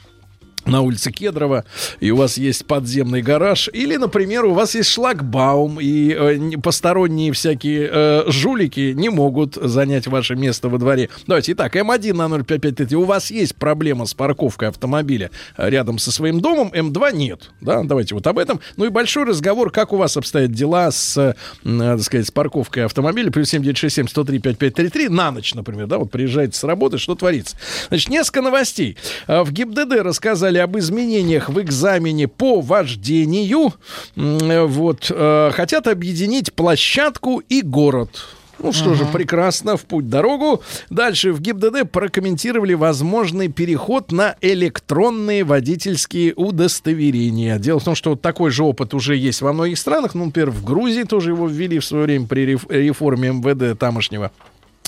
на 0.66 0.80
улице 0.82 1.10
Кедрова, 1.10 1.64
и 2.00 2.10
у 2.10 2.16
вас 2.16 2.38
есть 2.38 2.66
подземный 2.66 3.22
гараж, 3.22 3.68
или, 3.72 3.96
например, 3.96 4.44
у 4.44 4.54
вас 4.54 4.74
есть 4.74 4.90
шлагбаум, 4.90 5.78
и 5.80 6.12
э, 6.12 6.58
посторонние 6.62 7.32
всякие 7.32 7.88
э, 7.92 8.24
жулики 8.28 8.92
не 8.94 9.08
могут 9.08 9.54
занять 9.54 10.06
ваше 10.06 10.36
место 10.36 10.68
во 10.68 10.78
дворе. 10.78 11.08
Давайте, 11.26 11.52
итак, 11.52 11.74
М1 11.76 12.14
на 12.14 12.28
05533. 12.28 12.96
У 12.96 13.04
вас 13.04 13.30
есть 13.30 13.56
проблема 13.56 14.06
с 14.06 14.14
парковкой 14.14 14.68
автомобиля 14.68 15.30
рядом 15.56 15.98
со 15.98 16.12
своим 16.12 16.40
домом, 16.40 16.72
М2 16.74 17.14
нет. 17.14 17.50
Да, 17.60 17.82
давайте 17.82 18.14
вот 18.14 18.26
об 18.26 18.38
этом. 18.38 18.60
Ну 18.76 18.84
и 18.84 18.88
большой 18.88 19.24
разговор, 19.24 19.70
как 19.70 19.92
у 19.92 19.96
вас 19.96 20.16
обстоят 20.16 20.52
дела 20.52 20.90
с, 20.90 21.16
э, 21.64 21.98
сказать, 21.98 22.26
с 22.26 22.30
парковкой 22.30 22.84
автомобиля, 22.84 23.30
плюс 23.30 23.48
7967 23.50 24.08
103 24.08 24.38
5533, 24.38 25.08
на 25.08 25.30
ночь, 25.30 25.54
например, 25.54 25.86
да, 25.86 25.98
вот 25.98 26.10
приезжаете 26.10 26.56
с 26.56 26.64
работы, 26.64 26.98
что 26.98 27.14
творится? 27.14 27.56
Значит, 27.88 28.10
несколько 28.10 28.42
новостей. 28.42 28.96
А, 29.26 29.44
В 29.44 29.52
ГИБДД 29.52 30.02
рассказали 30.02 30.51
об 30.58 30.76
изменениях 30.78 31.48
в 31.48 31.60
экзамене 31.60 32.28
по 32.28 32.60
вождению. 32.60 33.72
Э, 34.16 34.64
Вот, 34.66 35.10
э, 35.14 35.50
хотят 35.52 35.86
объединить 35.86 36.52
площадку 36.52 37.42
и 37.48 37.62
город. 37.62 38.10
Ну 38.58 38.72
что 38.72 38.94
же, 38.94 39.04
прекрасно, 39.06 39.76
в 39.76 39.82
путь 39.82 40.08
дорогу. 40.08 40.62
Дальше 40.88 41.32
в 41.32 41.40
ГИБДД 41.40 41.90
прокомментировали 41.90 42.74
возможный 42.74 43.48
переход 43.48 44.12
на 44.12 44.36
электронные 44.40 45.42
водительские 45.42 46.32
удостоверения. 46.36 47.58
Дело 47.58 47.80
в 47.80 47.84
том, 47.84 47.96
что 47.96 48.10
вот 48.10 48.22
такой 48.22 48.52
же 48.52 48.62
опыт 48.62 48.94
уже 48.94 49.16
есть 49.16 49.42
во 49.42 49.52
многих 49.52 49.78
странах. 49.78 50.14
Ну, 50.14 50.26
например, 50.26 50.50
в 50.50 50.64
Грузии 50.64 51.02
тоже 51.02 51.30
его 51.30 51.48
ввели 51.48 51.80
в 51.80 51.84
свое 51.84 52.04
время 52.04 52.26
при 52.26 52.42
реф- 52.54 52.66
реформе 52.68 53.30
МВД 53.30 53.76
тамошнего. 53.76 54.30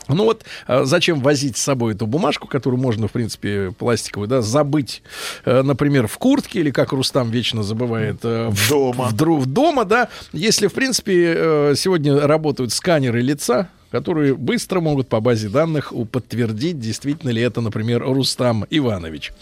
Ну 0.08 0.24
вот, 0.24 0.44
а 0.66 0.84
зачем 0.84 1.20
возить 1.20 1.56
с 1.56 1.62
собой 1.62 1.94
эту 1.94 2.06
бумажку, 2.06 2.46
которую 2.48 2.80
можно, 2.80 3.08
в 3.08 3.12
принципе, 3.12 3.72
пластиковую, 3.78 4.28
да, 4.28 4.42
забыть, 4.42 5.02
э, 5.44 5.62
например, 5.62 6.06
в 6.06 6.18
куртке, 6.18 6.60
или 6.60 6.70
как 6.70 6.92
Рустам 6.92 7.30
вечно 7.30 7.62
забывает, 7.62 8.18
э, 8.22 8.48
в, 8.50 8.68
Дома. 8.68 9.08
в 9.08 9.14
дру- 9.14 9.38
в 9.40 9.46
дома, 9.46 9.84
да, 9.84 10.08
если, 10.32 10.66
в 10.66 10.72
принципе, 10.74 11.34
э, 11.36 11.74
сегодня 11.76 12.20
работают 12.26 12.72
сканеры 12.72 13.20
лица, 13.20 13.68
которые 13.94 14.34
быстро 14.34 14.80
могут 14.80 15.08
по 15.08 15.20
базе 15.20 15.48
данных 15.48 15.92
подтвердить, 16.10 16.80
действительно 16.80 17.30
ли 17.30 17.40
это, 17.40 17.60
например, 17.60 18.02
Рустам 18.02 18.66
Иванович. 18.68 19.32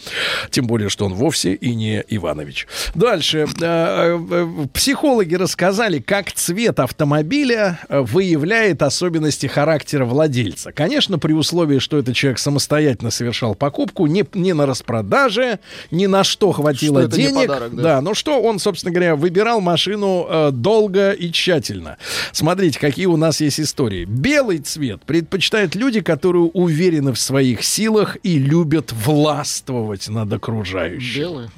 Тем 0.50 0.66
более, 0.66 0.90
что 0.90 1.06
он 1.06 1.14
вовсе 1.14 1.54
и 1.54 1.74
не 1.74 2.04
Иванович. 2.06 2.66
Дальше. 2.94 3.46
Э, 3.62 4.18
э, 4.30 4.66
Психологи 4.74 5.36
рассказали, 5.36 6.00
как 6.00 6.32
цвет 6.32 6.80
автомобиля 6.80 7.80
э, 7.88 8.00
выявляет 8.00 8.82
особенности 8.82 9.46
характера 9.46 10.04
владельца. 10.04 10.70
Конечно, 10.70 11.18
при 11.18 11.32
условии, 11.32 11.78
что 11.78 11.96
этот 11.96 12.14
человек 12.14 12.38
самостоятельно 12.38 13.10
совершал 13.10 13.54
покупку, 13.54 14.06
не, 14.06 14.22
не 14.34 14.52
на 14.52 14.66
распродаже, 14.66 15.60
ни 15.90 16.04
на 16.04 16.24
что 16.24 16.52
хватило 16.52 17.08
Что 17.08 17.16
денег. 17.16 17.46
подарок, 17.46 17.74
да? 17.74 17.82
да, 17.82 18.00
ну 18.02 18.12
что 18.12 18.42
он, 18.42 18.58
собственно 18.58 18.92
говоря, 18.92 19.16
выбирал 19.16 19.62
машину 19.62 20.26
э, 20.28 20.50
долго 20.52 21.12
и 21.12 21.32
тщательно. 21.32 21.96
Смотрите, 22.32 22.78
какие 22.78 23.06
у 23.06 23.16
нас 23.16 23.40
есть 23.40 23.58
истории. 23.58 24.04
Белый 24.04 24.41
белый 24.42 24.58
цвет 24.58 25.04
предпочитают 25.04 25.76
люди, 25.76 26.00
которые 26.00 26.42
уверены 26.42 27.12
в 27.12 27.18
своих 27.18 27.62
силах 27.62 28.16
и 28.24 28.38
любят 28.38 28.92
властвовать 28.92 30.08
над 30.08 30.32
окружающим. 30.32 31.20
Белый. 31.20 31.48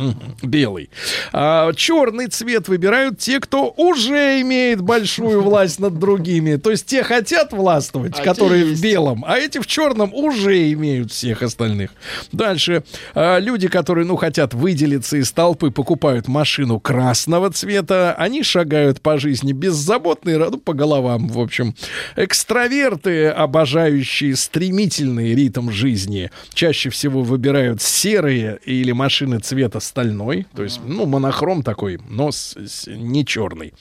Белый. 0.42 0.90
А, 1.32 1.72
черный 1.72 2.26
цвет 2.26 2.68
выбирают 2.68 3.18
те, 3.18 3.40
кто 3.40 3.72
уже 3.78 4.42
имеет 4.42 4.82
большую 4.82 5.40
власть 5.40 5.80
над 5.80 5.98
другими. 5.98 6.56
То 6.56 6.70
есть 6.72 6.84
те 6.84 7.02
хотят 7.02 7.52
властвовать, 7.52 8.18
А 8.18 8.22
которые 8.22 8.66
в 8.66 8.82
белом, 8.82 9.24
а 9.26 9.38
эти 9.38 9.58
в 9.60 9.66
черном 9.66 10.12
уже 10.12 10.70
имеют 10.72 11.10
всех 11.10 11.42
остальных. 11.42 11.90
Дальше. 12.32 12.84
А, 13.14 13.38
люди, 13.38 13.68
которые, 13.68 14.04
ну, 14.04 14.16
хотят 14.16 14.52
выделиться 14.52 15.16
из 15.16 15.32
толпы, 15.32 15.70
покупают 15.70 16.28
машину 16.28 16.80
красного 16.80 17.50
цвета. 17.50 18.14
Они 18.18 18.42
шагают 18.42 19.00
по 19.00 19.16
жизни 19.18 19.52
беззаботные, 19.52 20.38
ну, 20.38 20.58
по 20.58 20.74
головам, 20.74 21.28
в 21.28 21.40
общем. 21.40 21.74
Экстраверты, 22.84 23.28
обожающие 23.28 24.34
стремительный 24.34 25.32
ритм 25.34 25.70
жизни, 25.70 26.30
чаще 26.52 26.90
всего 26.90 27.22
выбирают 27.22 27.80
серые 27.80 28.58
или 28.64 28.90
машины 28.90 29.38
цвета 29.38 29.78
стальной. 29.78 30.46
То 30.56 30.64
есть, 30.64 30.80
ну, 30.84 31.06
монохром 31.06 31.62
такой, 31.62 32.00
но 32.08 32.32
с- 32.32 32.56
с- 32.56 32.86
не 32.88 33.24
черный. 33.24 33.74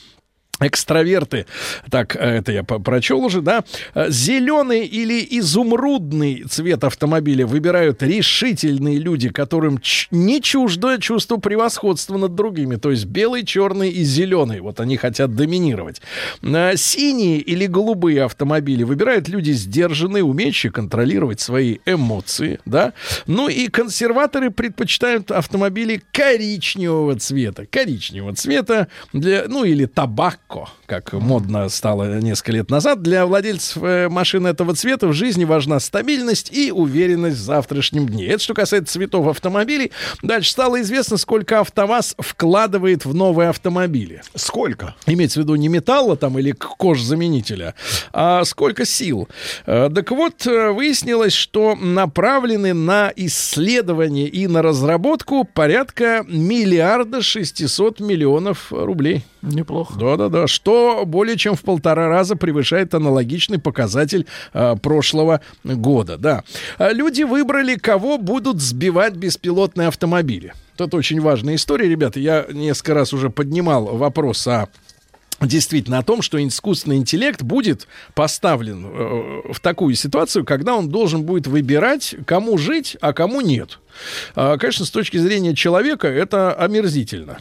Экстраверты, 0.59 1.45
так, 1.89 2.15
э, 2.15 2.19
это 2.19 2.51
я 2.51 2.63
прочел 2.63 3.23
уже, 3.25 3.41
да, 3.41 3.63
Э, 3.95 4.09
зеленый 4.09 4.85
или 4.85 5.25
изумрудный 5.39 6.43
цвет 6.49 6.83
автомобиля 6.83 7.45
выбирают 7.45 8.01
решительные 8.01 8.97
люди, 8.97 9.29
которым 9.29 9.79
не 10.11 10.41
чуждо 10.41 10.97
чувство 10.99 11.37
превосходства 11.37 12.17
над 12.17 12.35
другими, 12.35 12.75
то 12.75 12.91
есть 12.91 13.05
белый, 13.05 13.45
черный 13.45 13.89
и 13.89 14.03
зеленый, 14.03 14.61
вот 14.61 14.79
они 14.79 14.97
хотят 14.97 15.35
доминировать. 15.35 16.01
Э, 16.41 16.75
Синие 16.75 17.39
или 17.39 17.65
голубые 17.65 18.23
автомобили 18.23 18.83
выбирают 18.83 19.27
люди 19.27 19.51
сдержанные, 19.51 20.23
умеющие 20.23 20.71
контролировать 20.71 21.39
свои 21.39 21.77
эмоции, 21.85 22.59
да, 22.65 22.93
ну 23.27 23.47
и 23.47 23.67
консерваторы 23.67 24.49
предпочитают 24.49 25.31
автомобили 25.31 26.01
коричневого 26.11 27.17
цвета, 27.19 27.65
коричневого 27.65 28.35
цвета 28.35 28.87
для, 29.13 29.45
ну 29.47 29.63
или 29.63 29.85
табако, 30.53 30.69
как 30.85 31.13
модно 31.13 31.69
стало 31.69 32.19
несколько 32.19 32.51
лет 32.53 32.69
назад. 32.69 33.01
Для 33.01 33.25
владельцев 33.25 33.81
э, 33.83 34.09
машин 34.09 34.45
этого 34.45 34.75
цвета 34.75 35.07
в 35.07 35.13
жизни 35.13 35.45
важна 35.45 35.79
стабильность 35.79 36.51
и 36.51 36.71
уверенность 36.71 37.37
в 37.37 37.41
завтрашнем 37.41 38.07
дне. 38.07 38.27
Это 38.27 38.43
что 38.43 38.53
касается 38.53 38.93
цветов 38.93 39.27
автомобилей. 39.27 39.91
Дальше 40.21 40.51
стало 40.51 40.81
известно, 40.81 41.17
сколько 41.17 41.59
АвтоВАЗ 41.59 42.15
вкладывает 42.19 43.05
в 43.05 43.13
новые 43.13 43.49
автомобили. 43.49 44.21
Сколько? 44.35 44.95
Имеется 45.05 45.39
в 45.39 45.43
виду 45.43 45.55
не 45.55 45.67
металла 45.67 46.15
там 46.15 46.37
или 46.39 46.51
кожзаменителя, 46.51 47.75
а 48.11 48.43
сколько 48.45 48.85
сил. 48.85 49.27
Э, 49.65 49.89
Так 49.93 50.11
вот, 50.11 50.45
э, 50.45 50.71
выяснилось, 50.71 51.33
что 51.33 51.75
направлены 51.75 52.73
на 52.73 53.11
исследование 53.15 54.27
и 54.27 54.47
на 54.47 54.61
разработку 54.61 55.43
порядка 55.43 56.25
миллиарда 56.27 57.21
600 57.21 57.99
миллионов 57.99 58.71
рублей. 58.71 59.23
Неплохо. 59.43 59.99
Да-да-да, 59.99 60.47
что 60.47 61.03
более 61.05 61.35
чем 61.35 61.55
в 61.55 61.61
полтора 61.61 62.07
раза 62.07 62.37
превышает 62.37 62.93
аналогичный 62.93 63.59
показатель 63.59 64.25
э, 64.53 64.75
прошлого 64.81 65.41
года, 65.65 66.17
да. 66.17 66.43
А 66.77 66.93
Люди 66.93 67.23
выбрали, 67.23 67.75
кого 67.75 68.17
будут 68.17 68.61
сбивать 68.61 69.15
беспилотные 69.15 69.89
автомобили. 69.89 70.53
Это 70.77 70.95
очень 70.95 71.19
важная 71.19 71.55
история, 71.55 71.89
ребята. 71.89 72.21
Я 72.21 72.45
несколько 72.51 72.93
раз 72.93 73.11
уже 73.13 73.29
поднимал 73.29 73.97
вопрос 73.97 74.47
о 74.47 74.69
действительно 75.41 75.99
о 75.99 76.03
том, 76.03 76.21
что 76.21 76.41
искусственный 76.45 76.95
интеллект 76.95 77.41
будет 77.41 77.87
поставлен 78.15 78.85
э, 78.85 79.53
в 79.53 79.59
такую 79.59 79.95
ситуацию, 79.95 80.45
когда 80.45 80.75
он 80.75 80.87
должен 80.87 81.23
будет 81.23 81.47
выбирать, 81.47 82.15
кому 82.25 82.57
жить, 82.57 82.95
а 83.01 83.11
кому 83.11 83.41
нет. 83.41 83.79
А, 84.35 84.57
Конечно, 84.57 84.85
с 84.85 84.91
точки 84.91 85.17
зрения 85.17 85.55
человека 85.55 86.07
это 86.07 86.53
омерзительно. 86.53 87.39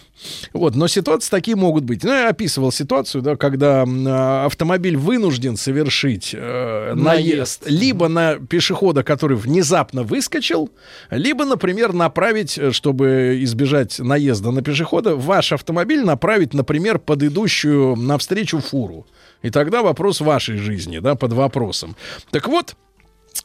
Вот, 0.52 0.74
но 0.74 0.88
ситуации 0.88 1.30
такие 1.30 1.56
могут 1.56 1.84
быть. 1.84 2.04
Ну, 2.04 2.10
я 2.12 2.28
описывал 2.28 2.72
ситуацию, 2.72 3.22
да, 3.22 3.36
когда 3.36 3.84
а, 3.86 4.46
автомобиль 4.46 4.96
вынужден 4.96 5.56
совершить 5.56 6.30
э, 6.34 6.94
наезд 6.94 7.62
Наезд. 7.62 7.62
либо 7.66 8.08
на 8.08 8.36
пешехода, 8.36 9.02
который 9.02 9.36
внезапно 9.36 10.02
выскочил, 10.02 10.70
либо, 11.10 11.44
например, 11.44 11.92
направить, 11.92 12.58
э, 12.58 12.72
чтобы 12.72 13.38
избежать 13.42 13.98
наезда 13.98 14.50
на 14.50 14.62
пешехода, 14.62 15.16
ваш 15.16 15.52
автомобиль 15.52 16.04
направить, 16.04 16.54
например, 16.54 16.98
под 16.98 17.22
идущую 17.22 17.96
навстречу 17.96 18.60
фуру. 18.60 19.06
И 19.42 19.50
тогда 19.50 19.82
вопрос 19.82 20.20
вашей 20.20 20.56
жизни, 20.56 21.00
да, 21.00 21.14
под 21.14 21.32
вопросом. 21.32 21.96
Так 22.30 22.46
вот, 22.46 22.76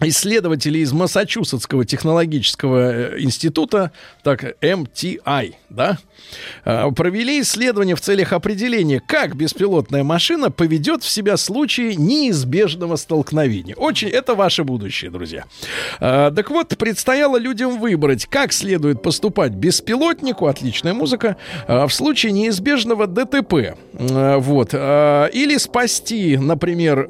исследователи 0.02 0.80
из 0.80 0.92
Массачусетского 0.92 1.86
технологического 1.86 2.92
э, 2.92 3.20
института, 3.20 3.92
так, 4.24 4.44
MTI, 4.62 5.56
да, 5.70 5.98
э, 5.98 6.17
провели 6.64 7.42
исследование 7.42 7.96
в 7.96 8.02
целях 8.02 8.34
определения, 8.34 9.00
как 9.00 9.36
беспилотная 9.36 10.04
машина 10.04 10.52
поведет 10.52 11.04
в 11.04 11.10
себя 11.10 11.36
в 11.36 11.40
случае 11.40 11.96
неизбежного 11.96 12.96
столкновения. 12.96 13.76
Очень, 13.76 14.10
это 14.10 14.36
ваше 14.36 14.64
будущее, 14.64 15.12
друзья. 15.12 15.46
Э, 16.00 16.32
Так 16.36 16.50
вот, 16.52 16.78
предстояло 16.78 17.38
людям 17.38 17.80
выбрать, 17.80 18.26
как 18.26 18.54
следует 18.54 19.02
поступать 19.02 19.52
беспилотнику, 19.54 20.48
отличная 20.48 20.94
музыка, 20.94 21.38
э, 21.68 21.86
в 21.86 21.94
случае 21.94 22.32
неизбежного 22.32 23.08
ДТП. 23.08 23.78
Вот. 23.94 24.74
Или 24.74 25.58
спасти, 25.58 26.38
например, 26.38 27.08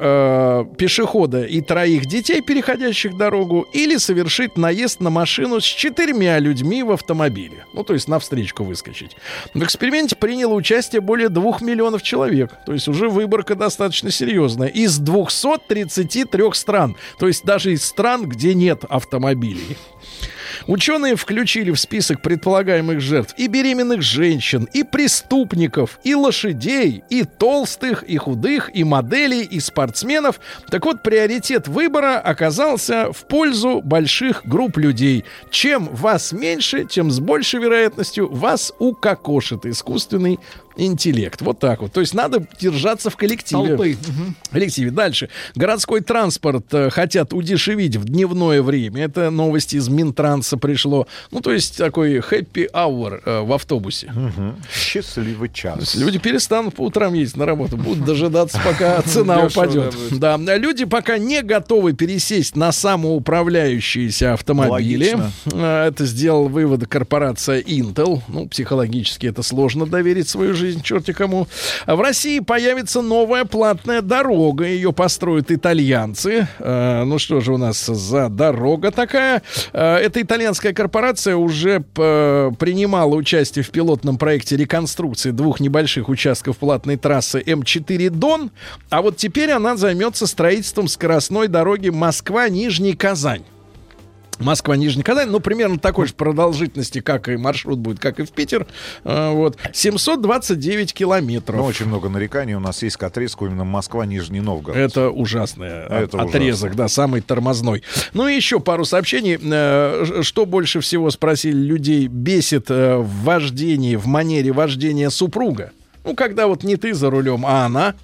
пешехода 0.78 1.44
и 1.44 1.62
троих 1.62 2.06
детей, 2.06 2.42
переходящих 2.42 3.18
дорогу, 3.18 3.66
или 3.74 3.98
совершить 3.98 4.58
наезд 4.58 5.02
на 5.02 5.10
машину 5.10 5.60
с 5.60 5.64
четырьмя 5.64 6.40
людьми 6.40 6.84
в 6.84 6.92
автомобиле. 6.92 7.66
Ну, 7.74 7.84
то 7.84 7.94
есть 7.94 8.08
на 8.08 8.20
встречку 8.20 8.64
выскочить. 8.98 9.18
В 9.54 9.64
эксперименте 9.64 10.16
приняло 10.16 10.54
участие 10.54 11.02
более 11.02 11.30
двух 11.30 11.62
миллионов 11.62 12.02
человек. 12.02 12.54
То 12.66 12.74
есть 12.74 12.88
уже 12.88 13.10
выборка 13.10 13.56
достаточно 13.56 14.12
серьезная. 14.12 14.68
Из 14.68 14.98
233 14.98 16.54
стран. 16.54 16.96
То 17.20 17.28
есть 17.28 17.46
даже 17.46 17.74
из 17.74 17.84
стран, 17.86 18.28
где 18.28 18.54
нет 18.54 18.84
автомобилей. 18.88 19.78
Ученые 20.68 21.16
включили 21.16 21.72
в 21.72 21.80
список 21.80 22.22
предполагаемых 22.22 23.00
жертв 23.00 23.34
и 23.38 23.48
беременных 23.48 24.02
женщин, 24.02 24.68
и 24.74 24.84
преступников, 24.84 25.98
и 26.04 26.14
лошадей, 26.14 27.04
и 27.10 27.24
толстых, 27.24 28.04
и 28.04 28.18
худых, 28.18 28.70
и 28.74 28.84
моделей, 28.84 29.44
и 29.44 29.62
спортсменов. 29.62 30.42
Так 30.70 30.86
вот, 30.86 31.04
приоритет 31.04 31.70
выбора 31.70 32.20
оказался 32.20 33.14
в 33.14 33.26
пользу 33.28 33.82
больших 33.82 34.46
групп 34.46 34.78
людей. 34.78 35.24
Чем 35.50 35.86
вас 35.86 36.34
меньше, 36.34 36.84
тем 36.84 37.12
с 37.12 37.22
большей 37.22 37.62
вероятностью 37.62 38.30
вас 38.30 38.74
укокошит 38.78 39.66
искусственный 39.66 40.38
интеллект. 40.78 41.42
Вот 41.42 41.60
так 41.60 41.82
вот. 41.82 41.92
То 41.92 42.00
есть 42.02 42.14
надо 42.14 42.46
держаться 42.60 43.10
в 43.10 43.18
коллективе. 43.18 43.68
Толпы. 43.76 43.98
В 44.50 44.54
коллективе. 44.54 44.92
Дальше. 44.92 45.30
Городской 45.56 46.02
транспорт 46.02 46.66
э, 46.74 46.90
хотят 46.90 47.34
удешевить 47.34 47.96
в 47.96 48.06
дневное 48.06 48.62
время. 48.62 49.04
Это 49.04 49.30
новость 49.30 49.74
из 49.74 49.90
Минтранса 49.90 50.58
пришло. 50.58 51.08
Ну, 51.32 51.42
то 51.42 51.52
есть 51.52 51.78
такой 51.78 52.20
happy 52.20 52.70
hour 52.72 53.22
э, 53.26 53.42
в 53.42 53.52
автобусе. 53.54 54.12
Счастливый 54.74 55.50
То 55.50 55.56
час. 55.56 55.96
люди 55.96 56.20
перестанут 56.20 56.76
по 56.76 56.82
утрам 56.82 57.14
ездить 57.14 57.38
на 57.38 57.46
работу, 57.46 57.78
будут 57.78 58.06
дожидаться, 58.06 58.60
пока 58.64 59.02
цена 59.06 59.46
упадет. 59.46 59.96
да, 60.12 60.38
люди 60.58 60.86
пока 60.86 61.18
не 61.18 61.42
готовы 61.42 61.94
пересесть 61.94 62.56
на 62.56 62.72
самоуправляющиеся 62.72 64.34
автомобили. 64.34 65.18
Э, 65.54 65.88
Это 65.88 66.06
сделал 66.06 66.48
вывод 66.48 66.88
корпорация 66.88 67.62
Intel. 67.62 68.22
Ну, 68.28 68.48
психологически 68.48 69.28
это 69.28 69.42
сложно 69.44 69.86
доверить 69.86 70.28
свою 70.28 70.54
жизнь 70.54 70.67
черти 70.76 71.14
кому. 71.14 71.48
А 71.86 71.96
В 71.96 72.02
России 72.02 72.40
появится 72.40 73.02
новая 73.02 73.46
платная 73.46 74.02
дорога. 74.02 74.66
Ее 74.66 74.94
построят 74.94 75.52
итальянцы. 75.52 76.48
Э, 76.60 77.04
Ну 77.04 77.20
что 77.20 77.40
же 77.42 77.54
у 77.54 77.58
нас 77.58 77.86
за 77.86 78.30
дорога 78.30 78.92
такая? 78.92 79.42
Э, 79.74 79.96
Эта 79.98 80.22
итальянская 80.22 80.74
корпорация 80.74 81.36
уже 81.36 81.80
принимала 81.82 83.16
участие 83.16 83.64
в 83.64 83.70
пилотном 83.72 84.18
проекте 84.18 84.56
реконструкции 84.58 85.32
двух 85.32 85.60
небольших 85.60 86.10
участков 86.10 86.58
платной 86.58 86.98
трассы 86.98 87.40
М4 87.42 88.10
Дон. 88.10 88.52
А 88.90 89.02
вот 89.02 89.18
теперь 89.18 89.52
она 89.52 89.78
займется 89.78 90.28
строительством 90.28 90.88
скоростной 90.88 91.48
дороги 91.48 91.90
Москва-Нижний 91.90 92.94
Казань. 92.94 93.44
Москва-Нижний 94.40 95.04
Казань, 95.04 95.30
ну, 95.30 95.40
примерно 95.40 95.80
такой 95.80 96.08
же 96.08 96.14
продолжительности, 96.14 97.02
как 97.02 97.30
и 97.30 97.38
маршрут 97.38 97.80
будет, 97.80 98.00
как 98.00 98.20
и 98.20 98.24
в 98.24 98.32
Питер. 98.32 98.68
А, 99.04 99.32
вот. 99.32 99.58
729 99.74 100.94
километров. 100.94 101.58
Ну, 101.58 101.66
очень 101.66 101.88
много 101.88 102.10
нареканий 102.10 102.56
у 102.56 102.60
нас 102.60 102.84
есть 102.84 102.98
к 102.98 103.04
отрезку 103.04 103.46
именно 103.46 103.64
Москва-Нижний 103.64 104.42
Новгород. 104.42 104.78
Это 104.78 105.10
ужасный 105.10 105.68
Это 105.68 106.22
отрезок, 106.22 106.76
да, 106.76 106.88
самый 106.88 107.22
тормозной. 107.22 107.84
Ну 108.14 108.28
и 108.28 108.36
еще 108.36 108.60
пару 108.60 108.86
сообщений. 108.86 109.38
Э, 109.42 110.22
Что 110.22 110.46
больше 110.46 110.82
всего 110.82 111.10
спросили 111.12 111.58
людей 111.58 112.08
бесит 112.08 112.70
э, 112.70 112.98
в 112.98 113.24
вождении, 113.24 113.96
в 113.96 114.06
манере 114.06 114.52
вождения 114.52 115.10
супруга? 115.10 115.72
Ну, 116.08 116.16
когда 116.16 116.48
вот 116.48 116.64
не 116.64 116.78
ты 116.78 116.94
за 116.94 117.10
рулем, 117.10 117.46
а 117.46 117.66
она, 117.66 117.96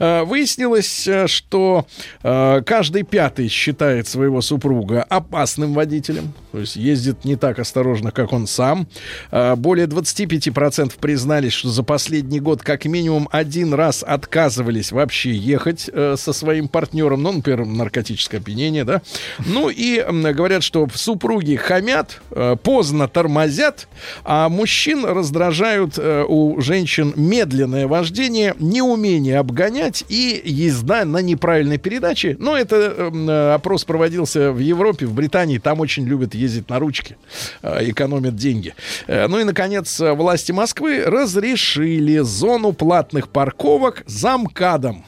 э, 0.00 0.24
выяснилось, 0.24 1.06
э, 1.06 1.28
что 1.28 1.86
э, 2.24 2.62
каждый 2.66 3.04
пятый 3.04 3.46
считает 3.48 4.08
своего 4.08 4.40
супруга 4.40 5.04
опасным 5.04 5.72
водителем, 5.72 6.32
то 6.50 6.58
есть 6.58 6.74
ездит 6.74 7.24
не 7.24 7.36
так 7.36 7.60
осторожно, 7.60 8.10
как 8.10 8.32
он 8.32 8.46
сам. 8.46 8.88
Более 9.30 9.86
25% 9.86 10.94
признались, 10.98 11.52
что 11.52 11.68
за 11.68 11.82
последний 11.82 12.40
год 12.40 12.62
как 12.62 12.86
минимум 12.86 13.28
один 13.30 13.74
раз 13.74 14.02
отказывались 14.02 14.90
вообще 14.90 15.32
ехать 15.32 15.82
со 15.82 16.32
своим 16.32 16.68
партнером, 16.68 17.22
ну, 17.22 17.32
например, 17.32 17.66
наркотическое 17.66 18.40
опьянение, 18.40 18.84
да. 18.84 19.02
Ну 19.38 19.68
и 19.68 20.02
говорят, 20.32 20.62
что 20.62 20.88
супруги 20.94 21.56
хамят, 21.56 22.22
поздно 22.62 23.06
тормозят, 23.06 23.86
а 24.24 24.48
мужчин 24.48 25.04
раздражают 25.04 25.98
у 25.98 26.60
женщин 26.60 27.12
медленное 27.36 27.86
вождение, 27.86 28.54
неумение 28.58 29.38
обгонять 29.38 30.04
и 30.08 30.40
езда 30.42 31.04
на 31.04 31.18
неправильной 31.18 31.76
передаче. 31.76 32.34
Но 32.38 32.56
это 32.56 32.76
э, 32.76 33.54
опрос 33.54 33.84
проводился 33.84 34.52
в 34.52 34.58
Европе, 34.58 35.04
в 35.04 35.12
Британии, 35.12 35.58
там 35.58 35.80
очень 35.80 36.06
любят 36.06 36.34
ездить 36.34 36.70
на 36.70 36.78
ручке, 36.78 37.16
э, 37.62 37.90
экономят 37.90 38.36
деньги. 38.36 38.74
Э, 39.06 39.26
ну 39.26 39.38
и, 39.38 39.44
наконец, 39.44 40.00
власти 40.00 40.52
Москвы 40.52 41.04
разрешили 41.04 42.18
зону 42.20 42.72
платных 42.72 43.28
парковок 43.28 44.02
замкадом. 44.06 45.04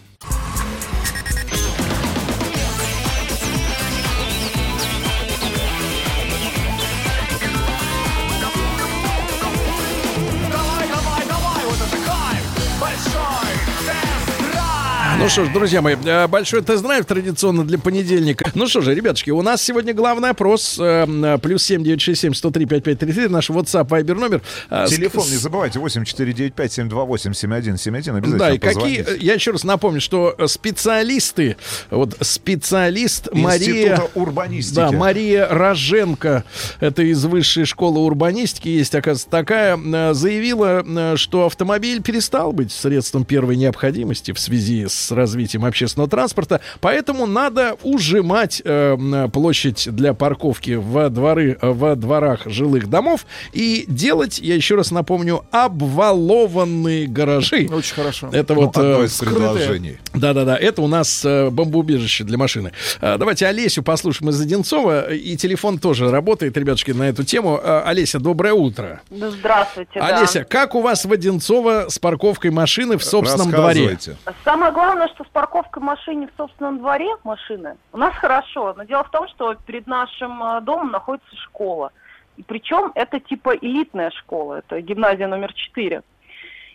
Ну 15.29 15.33
что 15.33 15.45
ж, 15.45 15.49
друзья 15.53 15.83
мои, 15.83 15.95
э, 16.07 16.27
большой 16.27 16.63
тест-драйв 16.63 17.05
традиционно 17.05 17.63
для 17.63 17.77
понедельника. 17.79 18.51
Ну 18.55 18.67
что 18.67 18.81
же, 18.81 18.95
ребятушки, 18.95 19.31
у 19.31 19.43
нас 19.43 19.61
сегодня 19.61 19.93
главный 19.93 20.31
опрос. 20.31 20.79
э, 20.81 21.05
э, 21.07 21.39
Плюс 21.43 21.63
семь 21.65 21.85
девять 21.85 22.01
шесть 22.01 22.23
семь 22.23 22.33
сто 22.33 22.51
три 22.51 22.65
пять 22.65 22.83
пять 22.83 22.99
три 22.99 23.13
три. 23.13 23.29
Наш 23.29 23.51
WhatsApp, 23.51 23.87
Viber 23.89 24.15
номер. 24.15 24.41
Э, 24.71 24.87
Телефон 24.89 25.25
с- 25.25 25.31
не 25.31 25.37
забывайте, 25.37 25.79
8495-728-7171. 25.81 28.17
Обязательно 28.17 28.39
Да, 28.39 28.55
и 28.55 28.59
какие, 28.59 29.03
позвоните. 29.03 29.27
я 29.27 29.35
еще 29.35 29.51
раз 29.51 29.65
напомню, 29.65 30.01
что 30.01 30.35
специалисты, 30.47 31.59
вот 31.91 32.17
специалист 32.23 33.29
Мария... 33.35 33.97
Института 33.97 34.11
урбанистики. 34.15 34.77
Да, 34.77 34.93
Мария 34.93 35.47
Роженко, 35.47 36.45
это 36.81 37.03
из 37.03 37.23
высшей 37.27 37.67
школы 37.67 38.01
урбанистики, 38.01 38.69
есть, 38.69 38.95
оказывается, 38.95 39.29
такая, 39.29 39.77
заявила, 40.15 41.17
что 41.19 41.45
автомобиль 41.45 42.01
перестал 42.01 42.53
быть 42.53 42.73
средством 42.73 43.27
первой 43.27 43.57
необходимости 43.57 44.33
в 44.33 44.39
связи 44.41 44.87
с 44.89 45.18
развитием 45.19 45.65
общественного 45.65 46.09
транспорта, 46.09 46.61
поэтому 46.81 47.27
надо 47.27 47.77
ужимать 47.83 48.63
э, 48.65 49.29
площадь 49.33 49.89
для 49.95 50.15
парковки 50.15 50.73
во 50.73 51.11
дворы, 51.11 51.59
э, 51.61 51.71
во 51.71 51.95
дворах 51.95 52.47
жилых 52.47 52.89
домов 52.89 53.27
и 53.53 53.85
делать, 53.89 54.39
я 54.39 54.55
еще 54.55 54.75
раз 54.77 54.91
напомню, 54.91 55.45
обвалованные 55.51 57.07
гаражи. 57.07 57.69
Очень 57.71 57.95
хорошо. 57.95 58.29
Это 58.33 58.55
Ну, 58.55 58.63
вот 58.67 58.77
одно 58.77 59.03
э, 59.03 59.07
из 59.07 59.17
скрытое. 59.17 59.35
предложений. 59.53 59.99
Да-да-да, 60.15 60.57
это 60.57 60.83
у 60.83 60.87
нас 60.89 61.25
э, 61.25 61.51
бомбоубежище 61.51 62.25
для 62.25 62.39
машины. 62.39 62.73
Э, 63.01 63.17
давайте 63.19 63.47
Олесю 63.47 63.83
послушаем 63.83 64.31
из 64.31 64.41
Одинцова. 64.41 65.13
И 65.13 65.37
телефон 65.37 65.79
тоже 65.79 66.11
работает, 66.11 66.57
ребятушки, 66.57 66.93
на 66.93 67.05
эту 67.09 67.25
тему. 67.25 67.61
Э, 67.63 67.83
Олеся, 67.85 68.19
доброе 68.19 68.53
утро. 68.55 69.01
Да, 69.11 69.31
Здравствуйте. 69.31 69.91
да. 69.95 70.19
Олеся, 70.19 70.45
как 70.45 70.75
у 70.75 70.81
вас 70.81 71.05
в 71.05 71.13
Одинцово 71.13 71.87
с 71.89 71.99
парковкой 71.99 72.51
машины 72.51 72.97
в 72.99 73.05
собственном 73.05 73.51
дворе? 73.51 73.99
Самое 74.45 74.73
главное, 74.73 74.98
что 75.07 75.23
с 75.23 75.29
парковкой 75.29 75.83
машины 75.83 76.27
в 76.27 76.37
собственном 76.37 76.79
дворе 76.79 77.09
машины 77.23 77.77
у 77.93 77.99
нас 77.99 78.15
хорошо. 78.17 78.75
Но 78.77 78.83
дело 78.83 79.05
в 79.05 79.11
том, 79.11 79.29
что 79.29 79.55
перед 79.55 79.87
нашим 79.87 80.43
э, 80.43 80.61
домом 80.63 80.91
находится 80.91 81.37
школа. 81.37 81.93
И 82.37 82.43
причем 82.43 82.91
это 82.97 83.21
типа 83.21 83.57
элитная 83.57 84.11
школа, 84.11 84.57
это 84.57 84.81
гимназия 84.81 85.29
номер 85.29 85.53
4. 85.53 86.03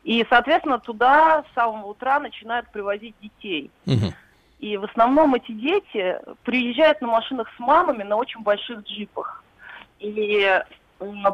И, 0.04 0.26
соответственно, 0.30 0.80
туда 0.80 1.44
с 1.50 1.56
самого 1.56 1.88
утра 1.88 2.20
начинают 2.20 2.70
привозить 2.72 3.16
детей. 3.22 3.72
И 4.60 4.78
в 4.78 4.86
основном 4.86 5.36
эти 5.36 5.52
дети 5.52 6.18
приезжают 6.44 7.02
на 7.02 7.10
машинах 7.10 7.50
с 7.56 7.60
мамами 7.60 8.04
на 8.04 8.16
очень 8.16 8.42
больших 8.44 8.80
джипах. 8.84 9.44
И 10.00 10.62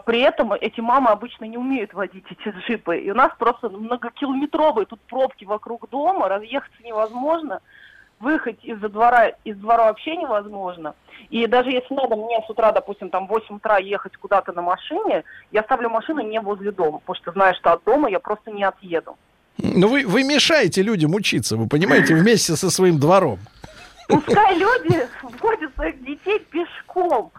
при 0.06 0.22
этом 0.22 0.54
эти 0.54 0.80
мамы 0.80 1.10
обычно 1.10 1.46
не 1.46 1.58
умеют 1.58 1.94
водить 1.94 2.26
эти 2.30 2.56
джипы. 2.56 3.00
И 3.00 3.12
у 3.12 3.16
нас 3.16 3.32
просто 3.38 3.70
многокилометровые 3.70 4.86
тут 4.86 5.00
пробки 5.02 5.46
вокруг 5.46 5.90
дома, 5.90 6.30
разъехаться 6.30 6.82
невозможно, 6.84 7.62
выехать 8.20 8.64
из-за 8.64 8.90
двора, 8.90 9.30
из 9.44 9.58
двора 9.58 9.86
вообще 9.86 10.16
невозможно. 10.18 10.96
И 11.30 11.46
даже 11.48 11.72
если 11.72 11.94
надо 11.94 12.16
мне 12.16 12.42
с 12.46 12.50
утра, 12.50 12.72
допустим, 12.72 13.10
там 13.10 13.28
в 13.28 13.30
8 13.30 13.56
утра 13.56 13.78
ехать 13.78 14.18
куда-то 14.18 14.52
на 14.54 14.62
машине, 14.62 15.24
я 15.52 15.64
ставлю 15.64 15.90
машину 15.90 16.22
не 16.22 16.40
возле 16.40 16.72
дома, 16.72 17.00
потому 17.00 17.16
что 17.16 17.32
знаю, 17.32 17.56
что 17.56 17.74
от 17.74 17.84
дома 17.84 18.10
я 18.10 18.20
просто 18.20 18.52
не 18.52 18.64
отъеду. 18.64 19.18
Ну, 19.58 19.88
вы, 19.90 20.06
вы 20.06 20.24
мешаете 20.24 20.82
людям 20.82 21.14
учиться, 21.14 21.58
вы 21.58 21.68
понимаете, 21.68 22.16
вместе 22.16 22.56
со 22.56 22.70
своим 22.70 23.00
двором. 23.00 23.40
Пускай 24.08 24.58
люди 24.58 25.08
водят 25.42 25.74
своих 25.76 26.04
детей 26.04 26.40
пешком 26.40 27.32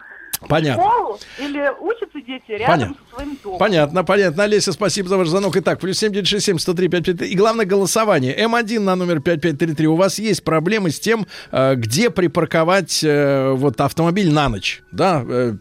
Понятно. 0.47 0.83
школу 0.83 1.19
или 1.39 1.69
учатся 1.79 2.19
дети 2.25 2.43
рядом 2.51 2.67
Понятно. 2.67 2.95
со 3.09 3.15
своим 3.15 3.37
домом. 3.43 3.59
Понятно, 3.59 4.03
понятно. 4.03 4.43
Олеся, 4.43 4.71
спасибо 4.73 5.07
за 5.09 5.17
ваш 5.17 5.27
звонок. 5.27 5.55
Итак, 5.57 5.79
плюс 5.79 5.97
7967 5.99 6.57
103 6.59 6.87
553. 6.87 7.27
И 7.29 7.35
главное, 7.35 7.65
голосование. 7.65 8.35
М1 8.37 8.79
на 8.79 8.95
номер 8.95 9.21
5533. 9.21 9.87
У 9.87 9.95
вас 9.95 10.19
есть 10.19 10.43
проблемы 10.43 10.89
с 10.91 10.99
тем, 10.99 11.27
э, 11.51 11.75
где 11.75 12.09
припарковать 12.09 13.03
э, 13.03 13.51
вот 13.55 13.79
автомобиль 13.81 14.31
на 14.31 14.49
ночь, 14.49 14.81
да, 14.91 15.23
э, 15.27 15.53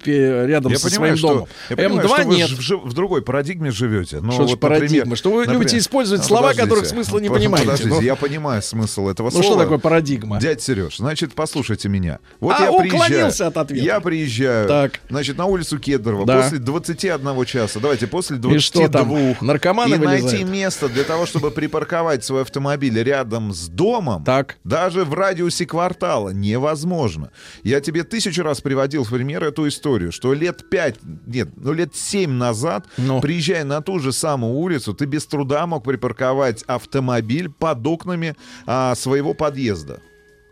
рядом 0.46 0.72
Я 0.72 0.78
со 0.78 0.88
понимаю, 0.88 1.16
своим 1.16 1.34
домом. 1.34 1.48
что, 1.66 1.74
я 1.74 1.76
понимаю, 1.76 2.08
М2 2.08 2.14
что 2.20 2.28
вы 2.28 2.36
нет. 2.36 2.48
ж- 2.48 2.76
в, 2.76 2.88
в 2.88 2.92
другой 2.94 3.22
парадигме 3.22 3.70
живете. 3.70 4.20
Ну, 4.20 4.32
Что 4.32 4.44
вот, 4.46 4.60
парадигма? 4.60 4.96
например- 4.98 5.16
Что 5.16 5.30
вы 5.32 5.44
любите 5.44 5.78
использовать 5.78 6.24
слова, 6.24 6.42
подождите. 6.48 6.68
которых 6.68 6.86
смысла 6.88 7.18
не 7.18 7.28
Под- 7.28 7.38
понимаете. 7.38 7.66
Подождите, 7.66 7.94
Ну. 7.94 8.00
я 8.00 8.16
понимаю 8.16 8.62
смысл 8.62 9.08
этого 9.08 9.26
Ну, 9.26 9.30
слова. 9.32 9.44
что 9.46 9.58
такое 9.58 9.78
парадигма? 9.78 10.40
Дядь 10.40 10.62
Сереж, 10.62 10.96
значит, 10.98 11.34
послушайте 11.34 11.88
меня. 11.88 12.18
Вот 12.40 12.56
А, 12.58 12.64
я 12.64 12.72
приезжаю. 12.72 13.02
уклонился 13.04 13.46
от 13.46 13.56
ответа. 13.56 13.84
Я 13.84 14.00
приезжаю, 14.00 14.68
Так. 14.70 15.00
значит, 15.08 15.36
на 15.36 15.46
улицу 15.46 15.78
Кедрового 15.78 16.26
Да. 16.26 16.42
после 16.42 16.58
21 16.58 17.44
часа, 17.44 17.80
давайте, 17.80 18.06
после 18.06 18.36
И 18.36 18.58
что 18.58 18.78
22. 18.88 19.34
там, 19.34 19.46
наркоманы 19.46 19.94
и 19.94 19.98
найти 19.98 20.22
вылезают? 20.22 20.50
место 20.50 20.88
для 20.88 21.04
того, 21.04 21.26
чтобы 21.26 21.50
припарковать 21.50 22.24
свой 22.24 22.42
автомобиль 22.42 23.02
рядом 23.02 23.52
с 23.52 23.68
домом, 23.68 24.24
Так. 24.24 24.56
даже 24.64 25.04
в 25.04 25.14
радиусе 25.14 25.66
квартала, 25.66 26.30
невозможно. 26.30 27.30
Я 27.62 27.80
тебе 27.80 28.04
тысячу 28.04 28.42
раз 28.42 28.60
приводил 28.60 29.04
в 29.04 29.10
пример 29.10 29.42
эту 29.44 29.66
историю, 29.68 30.12
что 30.12 30.32
лет 30.34 30.68
пять, 30.70 30.96
нет, 31.26 31.48
ну 31.56 31.72
лет 31.72 31.94
семь 31.94 32.32
назад, 32.32 32.86
Ну. 32.96 33.20
приезжая 33.20 33.64
на 33.64 33.80
ту 33.82 33.98
же 33.98 34.12
самую 34.12 34.54
улицу, 34.54 34.94
ты 34.94 35.04
без 35.06 35.26
труда 35.26 35.66
мог 35.66 35.84
припарковать 35.84 36.62
автомобиль 36.64 37.48
под 37.50 37.86
окнами 37.86 38.36
а, 38.66 38.94
своего 38.94 39.34
подъезда. 39.34 40.00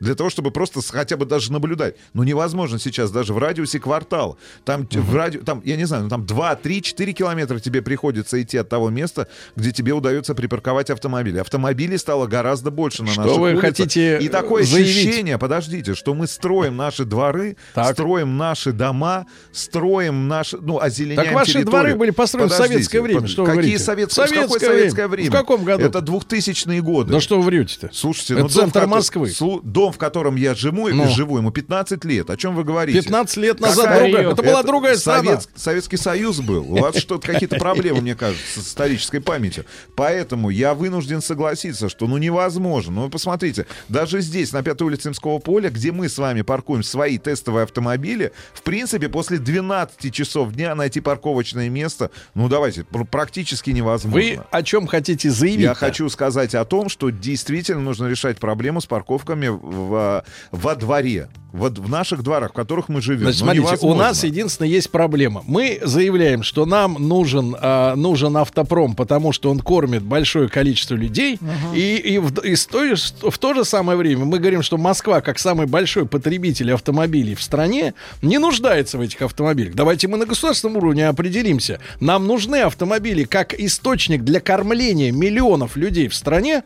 Для 0.01 0.15
того, 0.15 0.31
чтобы 0.31 0.51
просто 0.51 0.81
хотя 0.87 1.17
бы 1.17 1.27
даже 1.27 1.53
наблюдать. 1.53 1.97
Ну, 2.15 2.23
невозможно 2.23 2.79
сейчас 2.79 3.11
даже 3.11 3.33
в 3.35 3.39
радиусе 3.39 3.81
квартала. 3.81 4.37
Там, 4.65 4.87
т- 4.87 5.01
в 5.01 5.15
радио, 5.15 5.41
там 5.43 5.61
я 5.65 5.77
не 5.77 5.85
знаю, 5.87 6.05
ну, 6.05 6.09
там 6.09 6.25
2, 6.27 6.55
3, 6.57 6.83
4 6.83 7.13
километра 7.13 7.59
тебе 7.59 7.83
приходится 7.83 8.41
идти 8.41 8.57
от 8.59 8.69
того 8.69 8.91
места, 8.91 9.29
где 9.57 9.73
тебе 9.73 9.93
удается 9.93 10.35
припарковать 10.35 10.91
автомобиль. 10.91 11.41
Автомобилей 11.41 11.99
стало 11.99 12.27
гораздо 12.27 12.71
больше 12.71 13.03
на 13.03 13.11
Что 13.13 13.23
наших 13.23 13.37
вы 13.39 13.49
улицах. 13.51 13.61
хотите 13.63 14.19
И 14.21 14.29
такое 14.29 14.63
заявить? 14.65 14.97
ощущение, 14.97 15.39
подождите, 15.39 15.95
что 15.95 16.15
мы 16.15 16.27
строим 16.27 16.77
наши 16.77 17.05
дворы, 17.05 17.57
Так. 17.75 17.93
строим 17.95 18.37
наши 18.37 18.73
дома, 18.73 19.27
строим 19.53 20.29
наши, 20.29 20.57
ну, 20.59 20.79
озеленяем 20.81 21.27
Так 21.29 21.35
ваши 21.35 21.53
территорию. 21.55 21.71
дворы 21.71 21.95
были 21.97 22.11
построены 22.11 22.49
в 22.49 22.53
Подождите, 22.53 22.75
советское 22.75 23.03
время, 23.03 23.21
под- 23.23 23.31
что 23.31 23.43
вы 23.43 23.47
Какие 23.49 23.63
говорите? 23.63 23.85
советские? 23.85 24.25
Какое 24.25 24.37
Советское 24.39 24.67
советское 24.67 25.09
время. 25.09 25.11
время? 25.11 25.31
В 25.31 25.33
каком 25.41 25.65
году? 25.65 25.85
Это 25.85 26.01
2000-е 26.01 26.81
годы. 26.83 27.13
Да 27.13 27.21
что 27.21 27.39
вы 27.39 27.45
врете-то? 27.45 27.91
Слушайте, 27.93 28.35
Это 28.35 28.43
ну, 28.43 28.49
дом, 28.49 28.57
центр 28.57 28.79
в 28.81 28.83
кото- 28.83 28.87
Москвы. 28.89 29.29
слу- 29.29 29.61
дом, 29.63 29.88
в 29.93 29.99
котором 29.99 30.37
я 30.37 30.55
живу, 30.55 30.89
Ну. 30.89 31.09
живу, 31.09 31.39
ему 31.39 31.51
15 31.51 32.05
лет. 32.05 32.31
О 32.31 32.37
чем 32.37 32.55
вы 32.55 32.65
говорите? 32.65 32.99
15 33.01 33.37
лет 33.39 33.61
назад 33.61 33.87
Какая- 33.87 34.01
другая- 34.11 34.33
это 34.33 34.43
была 34.43 34.63
другая 34.63 34.97
страна. 34.97 35.23
Совет- 35.41 35.49
Советский 35.57 35.97
Союз 35.97 36.41
был. 36.41 36.71
У 36.73 36.79
вас 36.79 36.97
что-то 36.97 37.27
какие-то 37.27 37.57
проблемы, 37.59 38.01
мне 38.01 38.15
кажется, 38.15 38.61
с 38.61 38.69
исторической 38.69 39.21
памятью. 39.21 39.65
Поэтому 39.97 40.51
я 40.51 40.75
вынужден 40.75 41.21
согласиться, 41.23 41.89
что 41.89 42.07
ну 42.07 42.19
невозможно. 42.19 42.93
Ну 42.93 43.03
вы 43.05 43.11
посмотрите, 43.11 43.67
даже 43.89 44.21
здесь, 44.21 44.53
на 44.53 44.63
Пятой 44.63 44.85
улице 44.85 45.09
Имского 45.09 45.39
поля, 45.39 45.71
где 45.71 45.93
мы 45.93 46.09
с 46.09 46.19
вами 46.19 46.43
паркуем 46.43 46.83
свои 46.83 47.19
тестовые 47.19 47.65
автомобили, 47.65 48.33
в 48.55 48.63
принципе, 48.63 49.09
после 49.09 49.39
12 49.39 50.11
часов 50.11 50.53
дня 50.53 50.75
найти 50.75 51.01
парковочное 51.01 51.69
место, 51.69 52.11
ну 52.35 52.49
давайте, 52.49 52.85
пр- 52.85 53.05
практически 53.05 53.71
невозможно. 53.71 54.19
Вы 54.21 54.41
о 54.51 54.63
чем 54.63 54.87
хотите 54.87 55.31
заявить? 55.31 55.61
Я 55.61 55.75
хочу 55.75 56.09
сказать 56.09 56.55
о 56.55 56.65
том, 56.65 56.89
что 56.89 57.11
действительно 57.11 57.81
нужно 57.81 58.07
решать 58.07 58.39
проблему 58.39 58.81
с 58.81 58.87
парковками 58.87 59.49
в 59.79 59.89
в, 59.89 60.23
во 60.53 60.75
дворе, 60.75 61.29
вот 61.53 61.79
в 61.79 61.89
наших 61.89 62.23
дворах, 62.23 62.51
в 62.51 62.55
которых 62.55 62.89
мы 62.89 63.01
живем. 63.01 63.23
Значит, 63.23 63.41
ну, 63.41 63.45
смотрите, 63.47 63.65
у 63.65 63.71
невозможно. 63.71 64.03
нас 64.05 64.25
единственное 64.25 64.69
есть 64.69 64.91
проблема. 64.91 65.43
Мы 65.47 65.81
заявляем, 65.83 66.43
что 66.43 66.67
нам 66.67 66.97
нужен, 66.99 67.57
а, 67.59 67.95
нужен 67.97 68.37
автопром, 68.37 68.95
потому 68.95 69.33
что 69.33 69.51
он 69.51 69.61
кормит 69.61 70.03
большое 70.03 70.49
количество 70.49 70.95
людей. 70.95 71.39
И, 71.75 71.97
и, 71.97 72.19
в, 72.19 72.39
и 72.41 72.55
с 72.55 72.67
той- 72.67 72.95
в 72.97 73.39
то 73.39 73.55
же 73.55 73.65
самое 73.65 73.97
время 73.97 74.25
мы 74.27 74.39
говорим, 74.39 74.63
что 74.63 74.77
Москва, 74.77 75.21
как 75.21 75.39
самый 75.39 75.67
большой 75.67 76.07
потребитель 76.07 76.73
автомобилей 76.73 77.35
в 77.35 77.43
стране, 77.43 77.95
не 78.21 78.39
нуждается 78.39 78.99
в 78.99 79.01
этих 79.01 79.23
автомобилях. 79.23 79.75
Давайте 79.75 80.07
мы 80.09 80.19
на 80.19 80.27
государственном 80.27 80.77
уровне 80.77 81.09
определимся. 81.09 81.81
Нам 82.01 82.27
нужны 82.27 82.57
автомобили 82.57 83.25
как 83.25 83.55
источник 83.55 84.23
для 84.23 84.41
кормления 84.41 85.13
миллионов 85.13 85.77
людей 85.77 86.09
в 86.09 86.15
стране, 86.15 86.63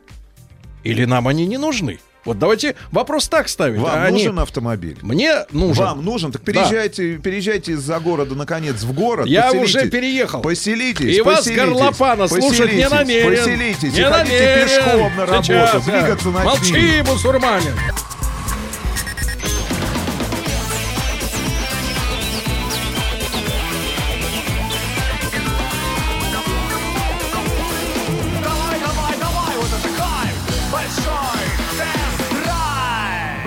или 0.83 1.05
нам 1.05 1.29
они 1.29 1.47
не 1.47 1.59
нужны? 1.59 2.01
Вот 2.25 2.39
давайте 2.39 2.77
вопрос 2.93 3.27
так 3.29 3.49
ставить. 3.49 3.81
Вам 3.81 3.91
А 3.93 4.05
они- 4.05 4.19
нужен 4.25 4.39
автомобиль? 4.39 4.97
Мне 5.03 5.45
нужен. 5.51 5.85
Вам 5.85 6.05
нужен? 6.05 6.31
Так 6.33 6.43
Да. 6.45 6.53
переезжайте, 6.53 7.17
переезжайте 7.19 7.73
из-за 7.73 7.99
города, 7.99 8.35
наконец, 8.35 8.83
в 8.83 8.93
город. 8.93 9.27
Я 9.27 9.47
поселитесь. 9.49 9.75
уже 9.77 9.89
переехал. 9.91 10.41
Поселитесь, 10.43 11.17
И 11.17 11.21
вас, 11.21 11.39
поселитесь, 11.39 11.65
Горлопана, 11.65 12.29
слушать 12.29 12.45
не 12.53 12.67
поселитесь, 12.67 12.91
намерен. 12.91 13.37
Поселитесь, 13.37 13.93
Не 13.95 14.01
и 14.01 14.05
намерен. 14.05 14.69
пешком 14.69 15.17
на 15.17 15.27
работу, 15.27 15.43
Сейчас, 15.45 15.85
да. 15.87 16.01
двигаться 16.01 16.29
начните. 16.31 16.73
Молчи, 16.73 17.03
мусульманин. 17.11 17.73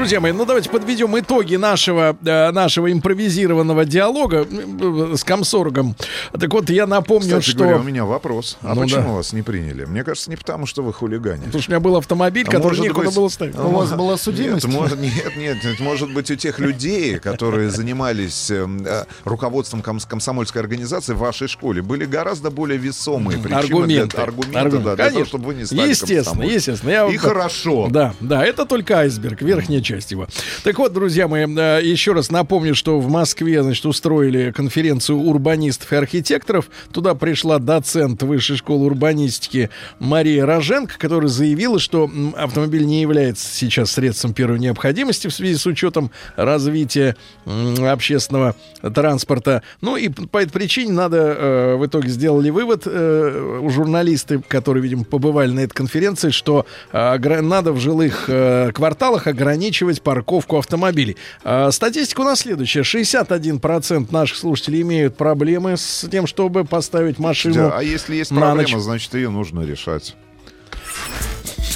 Друзья 0.05 0.19
мои, 0.21 0.33
ну 0.33 0.45
давайте 0.45 0.69
подведем 0.69 1.17
итоги 1.17 1.55
нашего, 1.55 2.15
э, 2.23 2.51
нашего 2.51 2.91
импровизированного 2.91 3.85
диалога 3.85 4.45
э, 4.47 5.15
с 5.17 5.23
комсоргом. 5.23 5.95
Так 6.31 6.53
вот, 6.53 6.69
я 6.69 6.85
напомню, 6.85 7.39
Кстати 7.39 7.49
что... 7.49 7.57
говоря, 7.63 7.77
у 7.79 7.83
меня 7.83 8.05
вопрос. 8.05 8.59
А 8.61 8.75
Ну 8.75 8.81
почему 8.81 9.01
да. 9.01 9.07
вас 9.13 9.33
не 9.33 9.41
приняли? 9.41 9.85
Мне 9.85 10.03
кажется, 10.03 10.29
не 10.29 10.35
потому, 10.35 10.67
что 10.67 10.83
вы 10.83 10.93
хулигане. 10.93 11.45
Потому 11.45 11.59
что 11.63 11.71
у 11.71 11.73
меня 11.73 11.79
был 11.79 11.95
автомобиль, 11.97 12.43
А 12.47 12.51
который 12.51 12.67
может 12.67 12.83
некуда 12.83 13.07
быть- 13.07 13.15
было 13.15 13.29
ставить. 13.29 13.55
А, 13.57 13.63
Нет, 13.63 14.65
может, 14.65 14.99
нет, 14.99 15.35
нет, 15.37 15.57
нет, 15.63 15.79
может 15.79 16.13
быть, 16.13 16.29
у 16.29 16.35
тех 16.35 16.59
людей, 16.59 17.17
которые 17.17 17.71
занимались 17.71 18.51
эм, 18.51 18.85
э, 18.85 19.05
руководством 19.23 19.81
комс- 19.81 20.05
комсомольской 20.07 20.61
организации 20.61 21.13
в 21.15 21.17
вашей 21.17 21.47
школе, 21.47 21.81
были 21.81 22.05
гораздо 22.05 22.51
более 22.51 22.77
весомые 22.77 23.39
причины 23.39 23.57
аргументы. 23.59 24.15
для, 24.17 24.23
аргументы, 24.23 24.57
Аргументы. 24.59 24.85
да, 24.85 24.95
для 24.97 25.05
того, 25.05 25.09
Конечно. 25.15 25.25
чтобы 25.25 25.45
вы 25.47 25.55
не 25.55 25.65
стали 25.65 25.89
Естественно, 25.89 26.43
естественно. 26.43 26.91
Я 26.91 27.07
И 27.07 27.17
вот- 27.17 27.21
хорошо. 27.21 27.87
Да, 27.89 28.13
да, 28.19 28.45
это 28.45 28.67
только 28.67 28.99
айсберг, 28.99 29.41
верхняя 29.41 29.81
часть 29.81 29.94
его. 30.11 30.27
Так 30.63 30.77
вот, 30.79 30.93
друзья 30.93 31.27
мои, 31.27 31.45
э, 31.45 31.81
еще 31.83 32.13
раз 32.13 32.31
напомню, 32.31 32.75
что 32.75 32.99
в 32.99 33.09
Москве, 33.09 33.61
значит, 33.63 33.85
устроили 33.85 34.51
конференцию 34.51 35.19
урбанистов 35.19 35.91
и 35.93 35.95
архитекторов. 35.95 36.69
Туда 36.91 37.15
пришла 37.15 37.59
доцент 37.59 38.23
Высшей 38.23 38.57
школы 38.57 38.85
урбанистики 38.85 39.69
Мария 39.99 40.45
Роженко, 40.45 40.97
которая 40.97 41.29
заявила, 41.29 41.79
что 41.79 42.09
автомобиль 42.35 42.85
не 42.85 43.01
является 43.01 43.47
сейчас 43.53 43.91
средством 43.91 44.33
первой 44.33 44.59
необходимости 44.59 45.27
в 45.27 45.33
связи 45.33 45.55
с 45.55 45.65
учетом 45.65 46.11
развития 46.35 47.15
общественного 47.45 48.55
транспорта. 48.93 49.61
Ну 49.81 49.97
и 49.97 50.09
по 50.09 50.39
этой 50.39 50.51
причине 50.51 50.91
надо, 50.91 51.17
э, 51.17 51.75
в 51.75 51.85
итоге 51.85 52.09
сделали 52.09 52.49
вывод 52.49 52.83
э, 52.85 53.59
у 53.61 53.69
журналисты, 53.69 54.41
которые, 54.47 54.81
видимо, 54.83 55.03
побывали 55.03 55.51
на 55.51 55.61
этой 55.61 55.73
конференции, 55.73 56.29
что 56.31 56.65
надо 56.91 57.71
в 57.71 57.79
жилых 57.79 58.25
кварталах 58.25 59.27
ограничивать 59.27 59.84
парковку 59.93 60.57
автомобилей. 60.57 61.17
А 61.43 61.71
статистика 61.71 62.21
у 62.21 62.23
нас 62.23 62.39
следующая. 62.41 62.81
61% 62.81 64.11
наших 64.11 64.37
слушателей 64.37 64.81
имеют 64.81 65.17
проблемы 65.17 65.77
с 65.77 66.07
тем, 66.09 66.27
чтобы 66.27 66.65
поставить 66.65 67.19
машину 67.19 67.71
А 67.73 67.81
если 67.83 68.15
есть 68.15 68.31
на 68.31 68.41
проблема, 68.41 68.69
ночь. 68.71 68.83
значит, 68.83 69.13
ее 69.13 69.29
нужно 69.29 69.61
решать. 69.61 70.15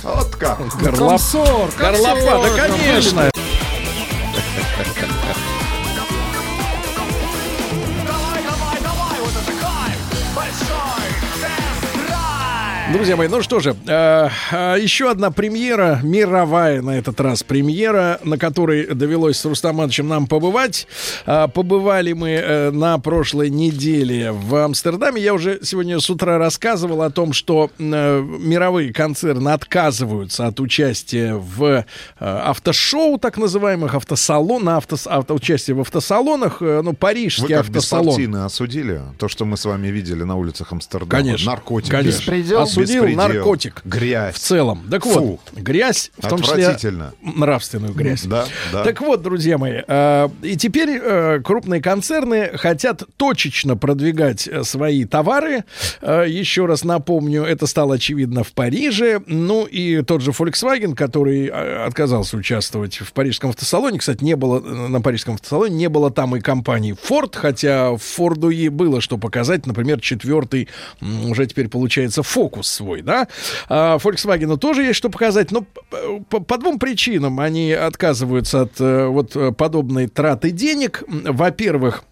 Вот 0.03 0.35
как. 0.35 0.59
Горлоп- 0.59 1.09
Комсор, 1.09 1.69
Горлопа, 1.77 2.15
да, 2.15 2.57
комсор, 2.57 2.57
конечно. 2.57 3.31
Друзья 12.91 13.15
мои, 13.15 13.27
ну 13.27 13.43
что 13.43 13.59
же, 13.59 13.75
э, 13.85 14.29
э, 14.51 14.77
еще 14.81 15.11
одна 15.11 15.29
премьера, 15.29 15.99
мировая 16.01 16.81
на 16.81 16.97
этот 16.97 17.21
раз 17.21 17.43
премьера, 17.43 18.19
на 18.23 18.39
которой 18.39 18.87
довелось 18.95 19.37
с 19.37 19.45
Рустам 19.45 19.75
Ивановичем 19.77 20.07
нам 20.07 20.25
побывать. 20.25 20.87
Э, 21.27 21.47
побывали 21.53 22.13
мы 22.13 22.29
э, 22.31 22.71
на 22.71 22.97
прошлой 22.97 23.51
неделе 23.51 24.31
в 24.31 24.55
Амстердаме. 24.55 25.21
Я 25.21 25.35
уже 25.35 25.59
сегодня 25.61 25.99
с 25.99 26.09
утра 26.09 26.39
рассказывал 26.39 27.03
о 27.03 27.11
том, 27.11 27.31
что 27.31 27.69
э, 27.77 27.81
мировые 27.83 28.91
концерны 28.91 29.49
отказываются 29.49 30.47
от 30.47 30.59
участия 30.59 31.35
в 31.35 31.63
э, 31.63 31.83
автошоу, 32.19 33.19
так 33.19 33.37
называемых, 33.37 33.93
автосалон, 33.93 34.63
на 34.63 34.77
автос, 34.77 35.05
авто, 35.05 35.35
участие 35.35 35.75
в 35.75 35.81
автосалонах. 35.81 36.57
Э, 36.61 36.81
ну, 36.83 36.89
Вы 36.91 36.95
парижский 36.95 37.49
как 37.49 37.67
автосалон. 37.67 38.07
беспартийно 38.07 38.45
осудили 38.45 39.01
то, 39.19 39.27
что 39.27 39.45
мы 39.45 39.57
с 39.57 39.65
вами 39.65 39.89
видели 39.89 40.23
на 40.23 40.37
улицах 40.37 40.71
Амстердама? 40.71 41.11
Конечно. 41.11 41.51
Наркотики. 41.51 41.91
Конечно. 41.91 42.17
Беспредел. 42.17 42.78
Осудил 42.83 43.03
Беспредел. 43.05 43.27
наркотик. 43.35 43.81
Грязь. 43.85 44.35
В 44.35 44.39
целом. 44.39 44.87
Так 44.89 45.05
вот, 45.05 45.15
Фу. 45.15 45.39
грязь, 45.55 46.11
в 46.17 46.27
том 46.27 46.41
числе 46.41 46.77
нравственную 47.21 47.93
грязь. 47.93 48.23
Да, 48.23 48.45
да. 48.71 48.83
Так 48.83 49.01
вот, 49.01 49.21
друзья 49.21 49.57
мои, 49.57 49.81
э, 49.87 50.29
и 50.41 50.55
теперь 50.57 50.99
э, 51.01 51.39
крупные 51.43 51.81
концерны 51.81 52.51
хотят 52.55 53.03
точечно 53.17 53.75
продвигать 53.77 54.47
э, 54.47 54.63
свои 54.63 55.05
товары. 55.05 55.63
Э, 56.01 56.25
еще 56.27 56.65
раз 56.65 56.83
напомню, 56.83 57.43
это 57.43 57.65
стало 57.67 57.95
очевидно 57.95 58.43
в 58.43 58.51
Париже. 58.53 59.21
Ну 59.27 59.65
и 59.65 60.01
тот 60.03 60.21
же 60.21 60.31
Volkswagen, 60.31 60.95
который 60.95 61.47
э, 61.47 61.85
отказался 61.85 62.37
участвовать 62.37 62.97
в 62.97 63.13
парижском 63.13 63.49
автосалоне. 63.51 63.99
Кстати, 63.99 64.23
не 64.23 64.35
было 64.35 64.59
э, 64.59 64.87
на 64.87 65.01
парижском 65.01 65.35
автосалоне, 65.35 65.75
не 65.75 65.89
было 65.89 66.11
там 66.11 66.35
и 66.35 66.39
компании 66.41 66.95
Ford, 67.09 67.35
хотя 67.35 67.95
Форду 67.97 68.49
и 68.49 68.69
было 68.69 69.01
что 69.01 69.17
показать. 69.17 69.65
Например, 69.65 69.99
четвертый 69.99 70.69
уже 71.01 71.45
теперь 71.45 71.67
получается 71.69 72.23
фокус 72.23 72.68
свой, 72.69 73.01
да. 73.01 73.27
А 73.67 73.97
Volkswagen 73.97 74.57
тоже 74.57 74.83
есть 74.83 74.95
что 74.97 75.09
показать, 75.09 75.51
но 75.51 75.61
п- 75.61 76.21
по, 76.29 76.39
по 76.39 76.57
двум 76.57 76.79
причинам 76.79 77.39
они 77.39 77.71
отказываются 77.71 78.61
от 78.61 78.79
э, 78.79 79.05
вот 79.07 79.35
э, 79.35 79.51
подобной 79.51 80.07
траты 80.07 80.51
денег. 80.51 81.03
Во-первых, 81.07 82.03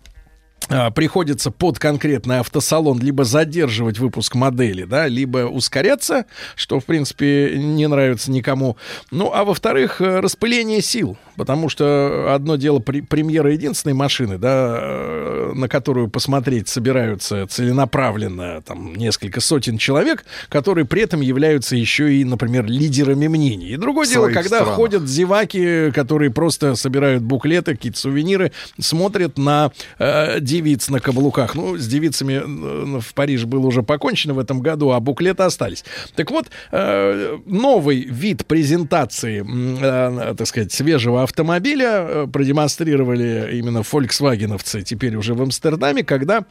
приходится 0.91 1.51
под 1.51 1.79
конкретный 1.79 2.39
автосалон 2.39 2.99
либо 2.99 3.23
задерживать 3.23 3.99
выпуск 3.99 4.35
модели, 4.35 4.83
да, 4.83 5.07
либо 5.07 5.39
ускоряться, 5.47 6.25
что, 6.55 6.79
в 6.79 6.85
принципе, 6.85 7.53
не 7.57 7.87
нравится 7.87 8.31
никому. 8.31 8.77
Ну, 9.11 9.31
а 9.33 9.43
во-вторых, 9.43 10.01
э, 10.01 10.19
распыление 10.19 10.81
сил, 10.81 11.17
потому 11.35 11.69
что 11.69 12.33
одно 12.33 12.55
дело 12.57 12.79
при- 12.79 13.01
премьера 13.01 13.51
единственной 13.53 13.93
машины, 13.93 14.37
да, 14.37 14.77
э, 14.79 15.51
на 15.55 15.69
которую 15.69 16.09
посмотреть 16.09 16.67
собираются 16.67 17.47
целенаправленно 17.47 18.61
там 18.61 18.95
несколько 18.95 19.39
сотен 19.39 19.77
человек, 19.77 20.25
которые 20.49 20.85
при 20.85 21.01
этом 21.03 21.21
являются 21.21 21.75
еще 21.75 22.13
и, 22.13 22.23
например, 22.23 22.65
лидерами 22.65 23.27
мнений. 23.27 23.69
И 23.69 23.77
другое 23.77 24.07
дело, 24.07 24.27
когда 24.29 24.57
странах. 24.57 24.75
ходят 24.75 25.07
зеваки, 25.07 25.91
которые 25.91 26.31
просто 26.31 26.75
собирают 26.75 27.23
буклеты, 27.23 27.75
какие-то 27.75 27.99
сувениры, 27.99 28.51
смотрят 28.79 29.37
на 29.37 29.71
э, 29.99 30.39
девиц 30.57 30.89
на 30.89 30.99
каблуках. 30.99 31.55
Ну, 31.55 31.77
с 31.77 31.87
девицами 31.87 32.33
э, 32.33 32.99
в 32.99 33.13
Париже 33.13 33.45
было 33.45 33.67
уже 33.67 33.83
покончено 33.83 34.33
в 34.33 34.39
этом 34.39 34.61
году, 34.61 34.91
а 34.91 34.99
буклеты 34.99 35.43
остались. 35.43 35.85
Так 36.15 36.31
вот, 36.31 36.47
э, 36.71 37.37
новый 37.45 38.01
вид 38.01 38.45
презентации, 38.47 39.45
э, 39.45 40.35
так 40.35 40.47
сказать, 40.47 40.73
свежего 40.73 41.23
автомобиля 41.23 42.27
продемонстрировали 42.31 43.49
именно 43.53 43.83
фольксвагеновцы 43.83 44.81
теперь 44.81 45.15
уже 45.15 45.33
в 45.33 45.41
Амстердаме, 45.41 46.03
когда 46.03 46.45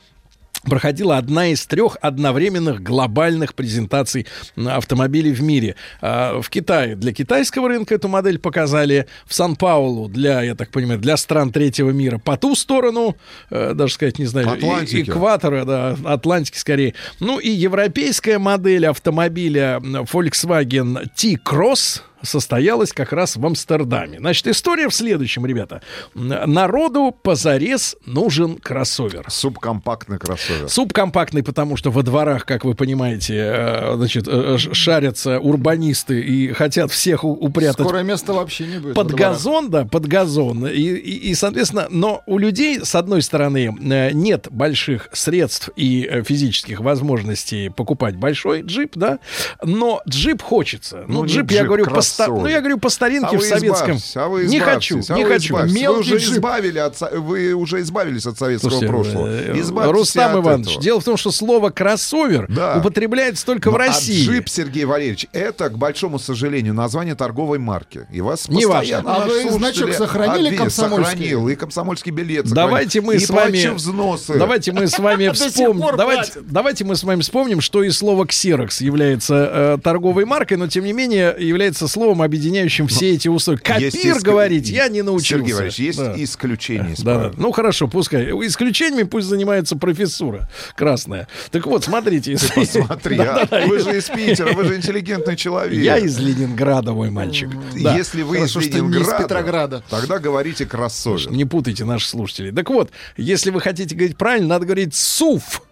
проходила 0.69 1.17
одна 1.17 1.49
из 1.49 1.67
трех 1.67 1.97
одновременных 2.01 2.83
глобальных 2.83 3.55
презентаций 3.55 4.27
автомобилей 4.57 5.33
в 5.33 5.43
мире. 5.43 5.77
А, 6.01 6.41
В 6.41 6.51
Китае 6.51 6.97
для 6.97 7.13
китайского 7.13 7.69
рынка 7.69 7.95
эту 7.95 8.09
модель 8.09 8.39
показали, 8.39 9.07
в 9.27 9.35
Сан-Паулу 9.35 10.09
для, 10.09 10.43
я 10.43 10.55
так 10.55 10.71
понимаю, 10.71 10.99
для 11.01 11.17
стран 11.17 11.53
третьего 11.53 11.91
мира 11.91 12.19
по 12.19 12.37
ту 12.37 12.55
сторону, 12.55 13.17
э, 13.51 13.73
даже 13.75 13.95
сказать, 13.95 14.19
не 14.19 14.27
знаю, 14.27 14.51
Атлантики. 14.51 15.09
экватора, 15.11 15.65
да, 15.65 15.97
Атлантики 16.05 16.59
скорее. 16.59 16.95
Ну 17.21 17.39
и 17.39 17.49
европейская 17.49 18.39
модель 18.39 18.87
автомобиля 18.87 19.81
Volkswagen 19.83 21.07
T-Cross, 21.15 22.03
состоялась 22.23 22.93
как 22.93 23.13
раз 23.13 23.37
в 23.37 23.45
Амстердаме. 23.47 24.19
Значит, 24.19 24.47
история 24.49 24.89
в 24.89 24.95
следующем, 24.95 25.47
ребята. 25.47 25.83
Народу 26.15 27.15
позарез 27.23 27.97
нужен 28.07 28.57
кроссовер. 28.57 29.25
Субкомпактный 29.29 30.19
кроссовер. 30.19 30.69
Субкомпактный, 30.69 31.43
потому 31.43 31.77
что 31.77 31.91
во 31.91 32.03
дворах, 32.03 32.45
как 32.47 32.65
вы 32.65 32.75
понимаете, 32.75 33.35
э, 33.37 33.95
значит, 33.97 34.27
э, 34.29 34.57
ш- 34.59 34.75
шарятся 34.75 35.39
урбанисты 35.39 36.21
и 36.21 36.53
хотят 36.53 36.91
всех 36.91 37.25
упрятать 37.25 37.87
Скоро 37.87 38.03
места 38.03 38.33
вообще 38.33 38.67
не 38.67 38.79
будет. 38.79 38.95
под 38.95 39.13
газон, 39.13 39.71
да, 39.71 39.85
под 39.85 40.07
газон. 40.07 40.67
И, 40.67 40.73
и, 40.81 41.31
и, 41.31 41.35
соответственно, 41.35 41.87
но 41.91 42.23
у 42.27 42.39
людей, 42.39 42.81
с 42.85 42.95
одной 42.95 43.23
стороны, 43.23 43.75
э, 43.81 44.11
нет 44.13 44.49
больших 44.51 45.09
средств 45.13 45.71
и 45.77 46.07
э, 46.11 46.23
физических 46.23 46.81
возможностей 46.81 47.69
покупать 47.71 48.17
большой 48.17 48.63
джип, 48.63 48.93
да, 48.97 49.19
но 49.63 50.03
джип 50.09 50.43
хочется. 50.43 51.05
Ну, 51.09 51.17
Ну, 51.21 51.25
не 51.25 51.33
джип, 51.33 51.51
я 51.51 51.59
джип, 51.61 51.67
говорю, 51.67 51.85
по, 51.87 51.91
ста- 52.07 52.29
ну, 52.29 52.47
я 52.47 52.61
говорю, 52.61 52.79
по 52.79 52.89
старинке 52.89 53.37
А 53.37 53.39
в 53.39 53.43
советском. 53.43 53.99
а 54.17 54.29
вы 54.29 54.47
не 54.47 54.61
хочу, 54.61 55.01
а 55.09 55.15
не 55.15 55.25
вы 55.25 55.31
хочу. 55.33 55.57
Вы 55.57 55.99
уже, 55.99 56.17
джип. 56.19 56.33
избавили 56.35 56.79
от, 56.79 57.01
вы 57.13 57.53
уже 57.53 57.81
избавились 57.81 58.27
от 58.27 58.39
советского 58.39 58.71
Слушайте, 58.71 58.93
прошлого. 58.93 59.27
э, 59.29 59.61
Избавьтесь 59.61 59.93
Рустам 59.93 60.37
от 60.39 60.45
Иванович, 60.45 60.69
этого. 60.71 60.83
дело 60.83 61.01
в 61.01 61.05
том, 61.05 61.17
что 61.17 61.31
слово 61.31 61.71
кроссовер 61.71 62.47
Да. 62.49 62.77
употребляется 62.79 63.45
только 63.47 63.71
в 63.71 63.75
Ну, 63.75 63.79
а 63.79 63.87
России. 63.87 64.25
джип, 64.27 64.49
Сергей 64.49 64.85
Валерьевич, 64.85 65.27
это, 65.33 65.69
к 65.69 65.79
большому 65.79 66.19
сожалению, 66.19 66.75
название 66.75 67.15
торговой 67.15 67.59
марки. 67.59 68.07
И 68.13 68.21
вас 68.21 68.49
Не 68.49 68.63
постоянно 68.67 69.09
важно. 69.09 69.25
А 69.25 69.27
вы 69.27 69.51
значок 69.51 69.93
сохранили 69.93 70.47
обвинят. 70.49 70.59
комсомольский? 70.61 71.05
Сохранил, 71.13 71.49
и 71.49 71.55
комсомольский 71.57 72.13
билет 72.13 72.47
Давайте 72.51 73.01
сохранил, 73.01 73.07
мы 73.07 73.15
и 73.17 73.19
с 73.27 73.31
вами 73.31 73.75
взносы. 73.75 74.39
Давайте 74.39 74.73
мы 74.73 74.87
с 74.87 74.99
вами 74.99 75.29
вспомним. 75.33 75.97
Давайте, 75.97 76.33
давайте 76.43 76.85
мы 76.85 76.97
с 76.97 77.03
вами 77.05 77.21
вспомним, 77.21 77.61
что 77.61 77.83
и 77.83 77.91
слово 77.91 78.25
Xerox 78.25 78.83
является 78.83 79.35
э, 79.53 79.79
торговой 79.83 80.25
маркой, 80.25 80.57
но 80.57 80.67
тем 80.69 80.85
не 80.85 80.93
менее 80.93 81.35
является 81.39 81.89
словом, 81.97 82.21
объединяющим 82.21 82.89
все 82.89 83.15
эти 83.15 83.27
условия. 83.29 83.59
Копир 83.59 83.89
иск- 84.17 84.23
говорить 84.23 84.69
я 84.69 84.89
не 84.89 85.01
научился. 85.01 85.39
Сергей 85.39 85.55
Валерьевич, 85.55 85.79
есть 85.79 85.99
Да. 85.99 86.15
исключения. 86.19 86.93
из 86.93 86.99
Да, 87.03 87.29
да. 87.31 87.33
Ну 87.39 87.53
хорошо, 87.53 87.89
пускай. 87.89 88.25
Исключениями 88.47 89.05
пусть 89.05 89.27
занимается 89.29 89.77
профессура 89.77 90.47
красная. 90.77 91.27
Так 91.51 91.67
вот, 91.67 91.85
смотрите. 91.85 92.33
если- 92.33 92.53
Посмотри, 92.81 93.19
а. 93.19 93.49
Вы 93.67 93.79
же 93.79 93.97
из 93.97 94.05
Питера, 94.11 94.53
вы 94.53 94.65
же 94.65 94.77
интеллигентный 94.77 95.37
человек. 95.37 95.83
Я 95.83 95.97
из 95.97 96.19
Ленинграда, 96.19 96.93
мой 96.93 97.09
мальчик. 97.11 97.49
Если 97.75 98.21
вы 98.23 98.41
из 98.45 98.55
Ленинграда, 98.57 99.23
Петрограда. 99.25 99.83
тогда 99.89 100.19
говорите 100.19 100.67
кроссовер. 100.67 101.31
Не 101.31 101.47
путайте 101.47 101.87
наших 101.87 102.11
слушателей. 102.11 102.53
Так 102.53 102.69
вот, 102.69 102.91
если 103.17 103.51
вы 103.51 103.63
хотите 103.63 103.95
говорить 103.95 104.19
правильно, 104.19 104.49
надо 104.49 104.67
говорить 104.67 104.95
«суф». 104.95 105.63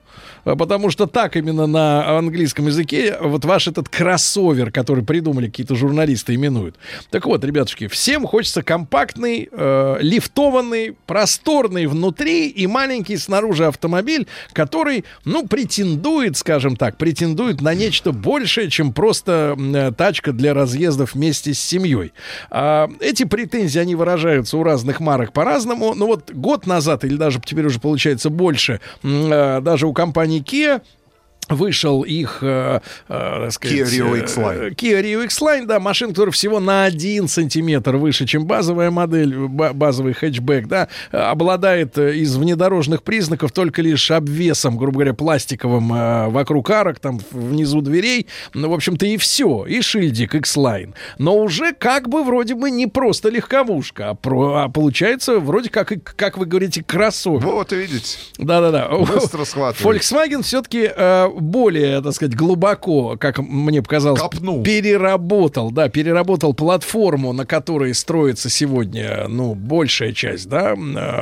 А 0.44 0.56
Потому 0.56 0.90
что 0.90 1.06
так 1.06 1.36
именно 1.36 1.66
на 1.66 2.18
английском 2.18 2.66
языке 2.66 3.16
вот 3.20 3.44
ваш 3.44 3.68
этот 3.68 3.88
кроссовер, 3.88 4.70
который 4.70 5.04
придумали 5.04 5.46
какие-то 5.46 5.74
журналисты, 5.74 6.34
именуют. 6.34 6.76
Так 7.10 7.26
вот, 7.26 7.44
ребятушки, 7.44 7.86
всем 7.86 8.26
хочется 8.26 8.62
компактный, 8.62 9.48
э, 9.50 9.96
лифтованный, 10.00 10.96
просторный 11.06 11.86
внутри 11.86 12.48
и 12.48 12.66
маленький 12.66 13.16
снаружи 13.16 13.66
автомобиль, 13.66 14.26
который, 14.52 15.04
ну, 15.24 15.46
претендует, 15.46 16.36
скажем 16.36 16.76
так, 16.76 16.96
претендует 16.96 17.60
на 17.60 17.74
нечто 17.74 18.12
большее, 18.12 18.70
чем 18.70 18.92
просто 18.92 19.56
э, 19.58 19.92
тачка 19.96 20.32
для 20.32 20.54
разъездов 20.54 21.14
вместе 21.14 21.54
с 21.54 21.60
семьей. 21.60 22.12
А, 22.50 22.88
эти 23.00 23.24
претензии, 23.24 23.78
они 23.78 23.94
выражаются 23.94 24.56
у 24.56 24.62
разных 24.62 25.00
марок 25.00 25.32
по-разному. 25.32 25.94
Но 25.94 26.06
вот 26.06 26.32
год 26.32 26.66
назад, 26.66 27.04
или 27.04 27.16
даже 27.16 27.40
теперь 27.44 27.66
уже 27.66 27.80
получается 27.80 28.30
больше, 28.30 28.80
э, 29.02 29.60
даже 29.60 29.86
у 29.86 29.92
компании 29.92 30.33
Kia 30.40 30.80
вышел 31.48 32.02
их, 32.02 32.38
э, 32.42 32.80
э, 33.08 33.40
так 33.44 33.52
сказать, 33.52 33.78
Kia 33.78 33.84
Rio 33.84 34.16
э, 34.16 34.20
X-Line. 34.20 34.74
Kia 34.74 35.02
Rio 35.02 35.24
X-Line, 35.24 35.66
да, 35.66 35.80
машина, 35.80 36.10
которая 36.12 36.32
всего 36.32 36.60
на 36.60 36.84
1 36.84 37.28
сантиметр 37.28 37.96
выше, 37.96 38.26
чем 38.26 38.46
базовая 38.46 38.90
модель, 38.90 39.36
ба- 39.36 39.72
базовый 39.72 40.14
хэтчбэк, 40.14 40.66
да, 40.66 40.88
обладает 41.12 41.98
из 41.98 42.36
внедорожных 42.36 43.02
признаков 43.02 43.52
только 43.52 43.82
лишь 43.82 44.10
обвесом, 44.10 44.76
грубо 44.76 44.94
говоря, 44.94 45.14
пластиковым 45.14 45.92
э, 45.92 46.28
вокруг 46.28 46.70
арок, 46.70 47.00
там 47.00 47.20
внизу 47.30 47.80
дверей, 47.80 48.26
ну, 48.54 48.70
в 48.70 48.74
общем-то, 48.74 49.06
и 49.06 49.16
все, 49.16 49.64
и 49.66 49.80
шильдик 49.80 50.34
X-Line. 50.34 50.94
Но 51.18 51.36
уже 51.38 51.72
как 51.72 52.08
бы 52.08 52.24
вроде 52.24 52.54
бы 52.54 52.70
не 52.70 52.86
просто 52.86 53.28
легковушка, 53.28 54.10
а, 54.10 54.14
про, 54.14 54.64
а 54.64 54.68
получается 54.68 55.38
вроде 55.38 55.70
как, 55.70 55.92
и, 55.92 55.96
как 56.00 56.38
вы 56.38 56.46
говорите, 56.46 56.82
кроссовер. 56.82 57.40
Вот, 57.40 57.72
видите, 57.72 58.18
Да-да-да. 58.38 58.88
быстро 58.88 59.44
схватывает. 59.44 60.02
Volkswagen 60.02 60.42
все-таки 60.42 60.90
э, 60.94 61.28
более, 61.38 62.00
так 62.02 62.12
сказать, 62.14 62.34
глубоко, 62.36 63.16
как 63.18 63.38
мне 63.38 63.82
показалось, 63.82 64.20
Копнул. 64.20 64.62
переработал, 64.62 65.70
да, 65.70 65.88
переработал 65.88 66.54
платформу, 66.54 67.32
на 67.32 67.44
которой 67.46 67.94
строится 67.94 68.48
сегодня, 68.50 69.26
ну, 69.28 69.54
большая 69.54 70.12
часть, 70.12 70.48
да, 70.48 70.74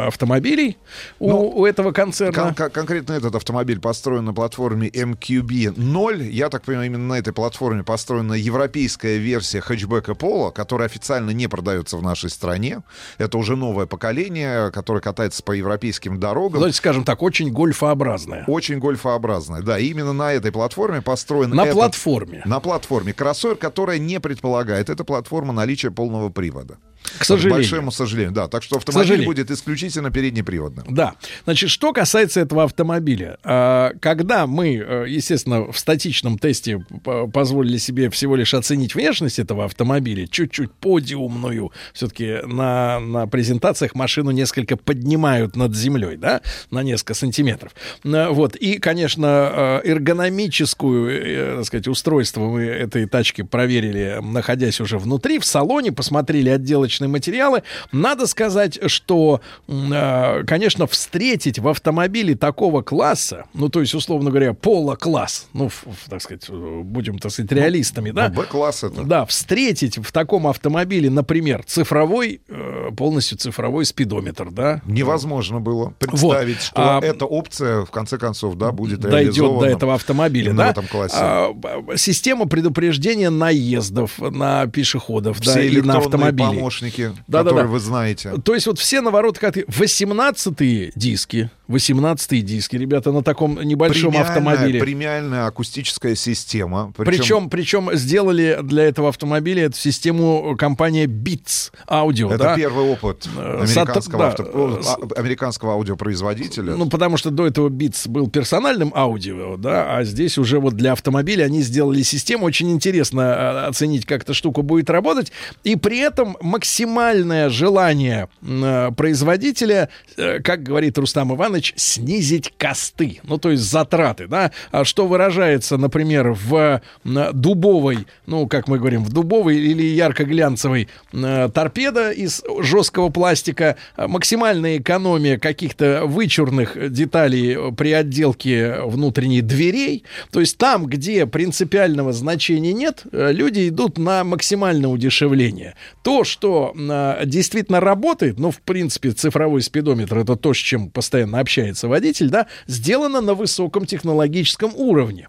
автомобилей 0.06 0.76
у, 1.18 1.28
Ну, 1.30 1.48
у 1.50 1.66
этого 1.66 1.92
концерна. 1.92 2.32
Кон- 2.32 2.54
кон- 2.54 2.70
конкретно 2.70 3.12
этот 3.12 3.34
автомобиль 3.34 3.80
построен 3.80 4.24
на 4.24 4.32
платформе 4.34 4.88
MQB-0. 4.88 6.28
Я 6.30 6.48
так 6.48 6.62
понимаю, 6.62 6.86
именно 6.86 7.06
на 7.14 7.18
этой 7.18 7.32
платформе 7.32 7.82
построена 7.84 8.34
европейская 8.34 9.18
версия 9.18 9.60
хэтчбека 9.60 10.14
Пола, 10.14 10.50
которая 10.50 10.86
официально 10.88 11.30
не 11.30 11.46
продается 11.48 11.96
в 11.96 12.02
нашей 12.02 12.30
стране. 12.30 12.80
Это 13.18 13.38
уже 13.38 13.56
новое 13.56 13.86
поколение, 13.86 14.70
которое 14.70 15.00
катается 15.00 15.42
по 15.42 15.52
европейским 15.52 16.18
дорогам. 16.20 16.54
Давайте 16.54 16.76
скажем 16.76 17.04
так, 17.04 17.22
очень 17.22 17.50
гольфообразная. 17.50 18.44
Очень 18.46 18.78
гольфообразная. 18.78 19.62
Да, 19.62 19.78
именно 19.78 20.01
на 20.10 20.32
этой 20.32 20.50
платформе 20.50 21.00
построен 21.00 21.50
На 21.50 21.62
этот- 21.62 21.74
платформе. 21.74 22.42
На 22.44 22.58
платформе 22.58 23.12
кроссовер, 23.12 23.54
которая 23.54 23.98
не 23.98 24.18
предполагает 24.18 24.90
эта 24.90 25.04
платформа 25.04 25.52
наличие 25.52 25.92
полного 25.92 26.30
привода. 26.30 26.78
К 27.18 27.24
сожалению. 27.24 27.54
К 27.54 27.56
большому 27.58 27.92
сожалению, 27.92 28.32
да. 28.32 28.48
Так 28.48 28.62
что 28.62 28.76
автомобиль 28.76 29.24
будет 29.24 29.50
исключительно 29.50 30.10
переднеприводным. 30.10 30.86
Да. 30.88 31.14
Значит, 31.44 31.70
что 31.70 31.92
касается 31.92 32.40
этого 32.40 32.64
автомобиля. 32.64 33.38
а, 33.44 33.92
Когда 34.00 34.46
мы, 34.46 34.76
э, 34.76 35.04
естественно, 35.08 35.70
в 35.70 35.78
статичном 35.78 36.38
тесте 36.38 36.84
позволили 37.32 37.78
себе 37.78 38.08
всего 38.10 38.36
лишь 38.36 38.54
оценить 38.54 38.94
внешность 38.94 39.38
этого 39.38 39.64
автомобиля, 39.64 40.26
чуть-чуть 40.26 40.72
подиумную, 40.72 41.72
все-таки 41.92 42.38
на, 42.46 43.00
на 43.00 43.26
презентациях 43.26 43.94
машину 43.94 44.30
несколько 44.30 44.76
поднимают 44.76 45.56
над 45.56 45.74
землей, 45.74 46.16
да, 46.16 46.40
на 46.70 46.82
несколько 46.82 47.14
сантиметров. 47.14 47.72
Вот. 48.04 48.56
И, 48.56 48.78
конечно, 48.78 49.80
э, 49.84 49.88
эргономическую, 49.88 51.10
э, 51.10 51.56
так 51.56 51.66
сказать, 51.66 51.88
устройство 51.88 52.48
мы 52.48 52.62
этой 52.62 53.06
тачки 53.06 53.42
проверили, 53.42 54.18
находясь 54.22 54.80
уже 54.80 54.98
внутри, 54.98 55.38
в 55.38 55.44
салоне, 55.44 55.92
посмотрели 55.92 56.48
отделочные 56.48 56.91
материалы. 57.00 57.62
Надо 57.92 58.26
сказать, 58.26 58.78
что, 58.90 59.40
э, 59.68 60.44
конечно, 60.46 60.86
встретить 60.86 61.58
в 61.58 61.68
автомобиле 61.68 62.34
такого 62.34 62.82
класса, 62.82 63.44
ну, 63.54 63.68
то 63.68 63.80
есть, 63.80 63.94
условно 63.94 64.30
говоря, 64.30 64.54
пола-класс, 64.54 65.48
ну, 65.52 65.70
так 66.08 66.22
сказать, 66.22 66.44
э, 66.48 66.80
будем, 66.82 67.18
так 67.18 67.32
сказать, 67.32 67.50
реалистами, 67.52 68.10
да? 68.10 68.28
Ну, 68.28 68.34
Б-класс 68.34 68.84
это. 68.84 69.02
Да, 69.02 69.24
встретить 69.26 69.98
в 69.98 70.12
таком 70.12 70.46
автомобиле, 70.46 71.10
например, 71.10 71.62
цифровой, 71.66 72.40
э, 72.48 72.90
полностью 72.96 73.38
цифровой 73.38 73.84
спидометр, 73.84 74.50
да? 74.50 74.80
Невозможно 74.86 75.60
было 75.60 75.94
представить, 75.98 76.56
Вот. 76.56 76.62
что 76.62 76.98
А, 76.98 77.00
эта 77.00 77.24
опция, 77.26 77.84
в 77.84 77.90
конце 77.90 78.18
концов, 78.18 78.56
да, 78.56 78.72
будет 78.72 79.00
дойдет 79.00 79.36
до 79.36 79.64
этого 79.66 79.94
автомобиля, 79.94 80.52
да? 80.52 80.68
в 80.68 80.70
этом 80.70 80.86
классе. 80.86 81.16
А, 81.18 81.54
система 81.96 82.46
предупреждения 82.46 83.30
наездов 83.30 84.18
на 84.18 84.66
пешеходов, 84.66 85.40
Все 85.40 85.54
да, 85.54 85.62
и 85.62 85.80
на 85.80 85.98
автомобили. 85.98 86.46
Помощники, 86.82 87.12
Да-да-да. 87.26 87.50
которые 87.50 87.70
вы 87.70 87.80
знаете. 87.80 88.32
То 88.44 88.54
есть 88.54 88.66
вот 88.66 88.78
все 88.78 89.00
наворотные 89.00 89.40
коты. 89.40 89.64
18 89.68 90.92
диски, 90.94 91.50
18 91.68 92.44
диски, 92.44 92.76
ребята, 92.76 93.12
на 93.12 93.22
таком 93.22 93.60
небольшом 93.62 94.12
Премиальная- 94.12 94.28
автомобиле. 94.28 94.80
Премиальная 94.80 95.46
акустическая 95.46 96.14
система. 96.14 96.92
Причем, 96.96 97.48
причем 97.48 97.90
сделали 97.94 98.58
для 98.62 98.84
этого 98.84 99.08
автомобиля 99.08 99.64
эту 99.66 99.76
систему 99.78 100.56
компания 100.58 101.06
Beats 101.06 101.72
Audio. 101.88 102.28
это 102.28 102.38
да? 102.38 102.56
первый 102.56 102.84
опыт 102.90 103.26
Э, 103.36 103.62
американского, 103.62 104.18
да, 104.18 104.28
авто- 104.28 104.42
э, 104.44 104.82
а- 105.16 105.20
американского 105.20 105.72
аудиопроизводителя. 105.74 106.74
Ну, 106.74 106.88
потому 106.88 107.16
что 107.16 107.30
до 107.30 107.46
этого 107.46 107.68
Beats 107.68 108.08
был 108.08 108.28
персональным 108.28 108.92
аудио, 108.94 109.56
да, 109.56 109.96
а 109.96 110.04
здесь 110.04 110.38
уже 110.38 110.58
вот 110.58 110.74
для 110.74 110.92
автомобиля 110.92 111.44
они 111.44 111.62
сделали 111.62 112.02
систему. 112.02 112.46
Очень 112.46 112.70
интересно 112.72 113.20
э, 113.20 113.66
оценить, 113.68 114.04
как 114.06 114.22
эта 114.22 114.34
штука 114.34 114.62
будет 114.62 114.90
работать. 114.90 115.32
И 115.64 115.76
при 115.76 115.98
этом 115.98 116.36
максимальное 116.72 117.50
желание 117.50 118.28
э, 118.40 118.90
производителя, 118.96 119.90
э, 120.16 120.40
как 120.40 120.62
говорит 120.62 120.96
Рустам 120.96 121.34
Иванович, 121.34 121.74
снизить 121.76 122.50
косты, 122.56 123.20
ну, 123.24 123.36
то 123.36 123.50
есть 123.50 123.62
затраты, 123.62 124.26
да, 124.26 124.52
А 124.70 124.86
что 124.86 125.06
выражается, 125.06 125.76
например, 125.76 126.30
в 126.32 126.80
м, 127.04 127.18
дубовой, 127.34 128.06
ну, 128.24 128.46
как 128.46 128.68
мы 128.68 128.78
говорим, 128.78 129.04
в 129.04 129.12
дубовой 129.12 129.58
или 129.58 129.82
ярко-глянцевой 129.82 130.88
э, 131.12 131.50
торпеда 131.52 132.10
из 132.10 132.42
жесткого 132.60 133.10
пластика, 133.10 133.76
э, 133.98 134.06
максимальная 134.06 134.78
экономия 134.78 135.38
каких-то 135.38 136.04
вычурных 136.06 136.90
деталей 136.90 137.54
э, 137.54 137.72
при 137.76 137.92
отделке 137.92 138.80
внутренней 138.80 139.42
дверей, 139.42 140.04
то 140.30 140.40
есть 140.40 140.56
там, 140.56 140.86
где 140.86 141.26
принципиального 141.26 142.14
значения 142.14 142.72
нет, 142.72 143.02
э, 143.12 143.30
люди 143.30 143.68
идут 143.68 143.98
на 143.98 144.24
максимальное 144.24 144.88
удешевление. 144.88 145.74
То, 146.02 146.24
что 146.24 146.61
э, 146.74 147.22
действительно 147.26 147.80
работает, 147.80 148.38
ну, 148.38 148.50
в 148.50 148.60
принципе, 148.60 149.10
цифровой 149.10 149.62
спидометр 149.62 150.18
это 150.18 150.36
то, 150.36 150.54
с 150.54 150.56
чем 150.56 150.90
постоянно 150.90 151.40
общается 151.40 151.88
водитель, 151.88 152.28
да, 152.28 152.46
сделано 152.66 153.20
на 153.20 153.34
высоком 153.34 153.86
технологическом 153.86 154.72
уровне. 154.76 155.28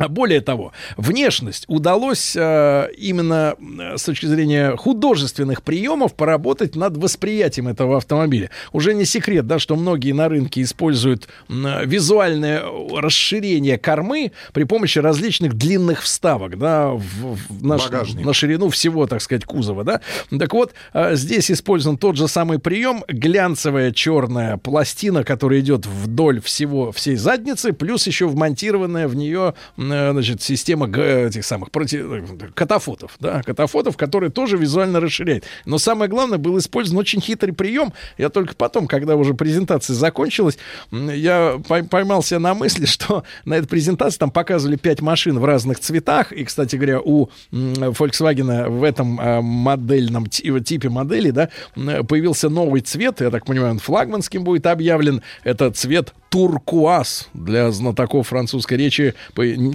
А 0.00 0.08
Более 0.08 0.40
того, 0.40 0.72
внешность 0.96 1.64
удалось 1.68 2.34
э, 2.36 2.88
именно 2.96 3.54
э, 3.58 3.96
с 3.98 4.02
точки 4.04 4.26
зрения 4.26 4.74
художественных 4.76 5.62
приемов 5.62 6.14
поработать 6.14 6.74
над 6.74 6.96
восприятием 6.96 7.68
этого 7.68 7.98
автомобиля. 7.98 8.50
Уже 8.72 8.94
не 8.94 9.04
секрет, 9.04 9.46
да, 9.46 9.58
что 9.58 9.76
многие 9.76 10.12
на 10.12 10.28
рынке 10.28 10.62
используют 10.62 11.28
м, 11.48 11.66
визуальное 11.88 12.62
расширение 12.96 13.78
кормы 13.78 14.32
при 14.52 14.64
помощи 14.64 14.98
различных 14.98 15.54
длинных 15.54 16.02
вставок, 16.02 16.58
да, 16.58 16.88
в, 16.88 17.00
в- 17.00 17.64
на, 17.64 17.76
Багажник. 17.76 18.24
на 18.24 18.32
ширину 18.32 18.68
всего, 18.70 19.06
так 19.06 19.20
сказать, 19.20 19.44
кузова, 19.44 19.84
да. 19.84 20.00
Так 20.38 20.52
вот, 20.54 20.72
э, 20.94 21.14
здесь 21.16 21.50
использован 21.50 21.98
тот 21.98 22.16
же 22.16 22.26
самый 22.26 22.58
прием, 22.58 23.04
глянцевая 23.08 23.92
черная 23.92 24.56
пластина, 24.56 25.24
которая 25.24 25.60
идет 25.60 25.84
вдоль 25.86 26.40
всего 26.40 26.90
всей 26.92 27.16
задницы, 27.16 27.72
плюс 27.72 28.06
еще 28.06 28.26
вмонтированная 28.26 29.08
в 29.08 29.14
нее, 29.14 29.54
э, 29.76 29.82
значит, 29.90 30.42
система 30.42 30.86
этих 30.88 31.44
самых 31.44 31.70
проти... 31.70 31.98
э, 32.02 32.22
катафотов, 32.54 33.16
да, 33.20 33.42
катафотов, 33.42 33.96
которые 33.96 34.30
тоже 34.30 34.56
визуально 34.56 35.00
расширяют. 35.00 35.44
Но 35.64 35.78
самое 35.78 36.10
главное, 36.10 36.38
был 36.38 36.58
использован 36.58 36.98
очень 37.00 37.20
хитрый 37.20 37.52
прием. 37.52 37.92
Я 38.18 38.28
только 38.28 38.54
потом, 38.54 38.86
когда 38.86 39.16
уже 39.16 39.34
презентация 39.34 39.94
закончилась, 39.94 40.58
я 40.90 41.60
пой- 41.68 41.88
поймал 41.88 42.22
себя 42.22 42.40
на 42.40 42.54
мысли, 42.54 42.84
что 42.86 43.24
на 43.44 43.54
этой 43.54 43.68
презентации 43.68 44.18
там 44.18 44.30
показывали 44.30 44.76
пять 44.76 45.00
машин 45.00 45.38
в 45.38 45.44
разных 45.44 45.80
цветах. 45.80 46.32
И, 46.32 46.44
кстати 46.44 46.76
говоря, 46.76 47.00
у 47.00 47.28
Volkswagen 47.52 48.68
в 48.68 48.82
этом 48.82 49.18
а, 49.20 49.40
модельном 49.40 50.26
ти- 50.26 50.60
типе 50.60 50.88
модели, 50.88 51.30
да, 51.30 51.50
появился 51.74 52.48
новый 52.48 52.80
цвет. 52.80 53.20
Я 53.20 53.30
так 53.30 53.46
понимаю, 53.46 53.72
он 53.72 53.78
флагманским 53.78 54.44
будет 54.44 54.66
объявлен. 54.66 55.22
Это 55.44 55.70
цвет 55.70 56.14
туркуаз. 56.30 57.28
Для 57.34 57.70
знатоков 57.72 58.28
французской 58.28 58.74
речи, 58.78 59.14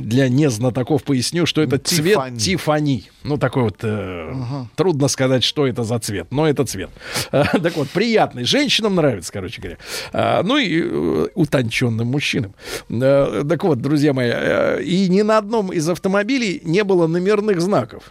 для 0.06 0.30
незнатоков 0.30 1.04
поясню, 1.04 1.48
что 1.48 1.62
это 1.62 1.80
цвет 1.80 2.14
Тиффани. 2.14 2.38
Тифани. 2.38 3.04
Ну, 3.24 3.38
такой 3.38 3.64
вот... 3.64 3.78
э, 3.82 4.34
Трудно 4.76 5.08
сказать, 5.08 5.44
что 5.44 5.66
это 5.66 5.84
за 5.84 5.98
цвет, 6.00 6.28
но 6.32 6.48
это 6.48 6.64
цвет. 6.66 6.92
А, 7.32 7.44
Так 7.60 7.76
вот, 7.76 7.90
приятный. 7.90 8.44
Женщинам 8.44 8.96
нравится, 8.96 9.34
короче 9.34 9.60
говоря. 9.62 9.78
А, 10.14 10.44
Ну 10.44 10.58
и 10.58 10.82
э, 10.84 11.28
утонченным 11.34 12.08
мужчинам. 12.08 12.54
Э, 12.90 13.44
Так 13.50 13.64
вот, 13.64 13.82
друзья 13.82 14.14
мои, 14.14 14.30
э, 14.32 14.84
и 14.84 15.10
ни 15.10 15.24
на 15.24 15.40
одном 15.40 15.74
из 15.74 15.90
автомобилей 15.90 16.62
не 16.64 16.84
было 16.84 17.08
номерных 17.08 17.60
знаков. 17.60 18.04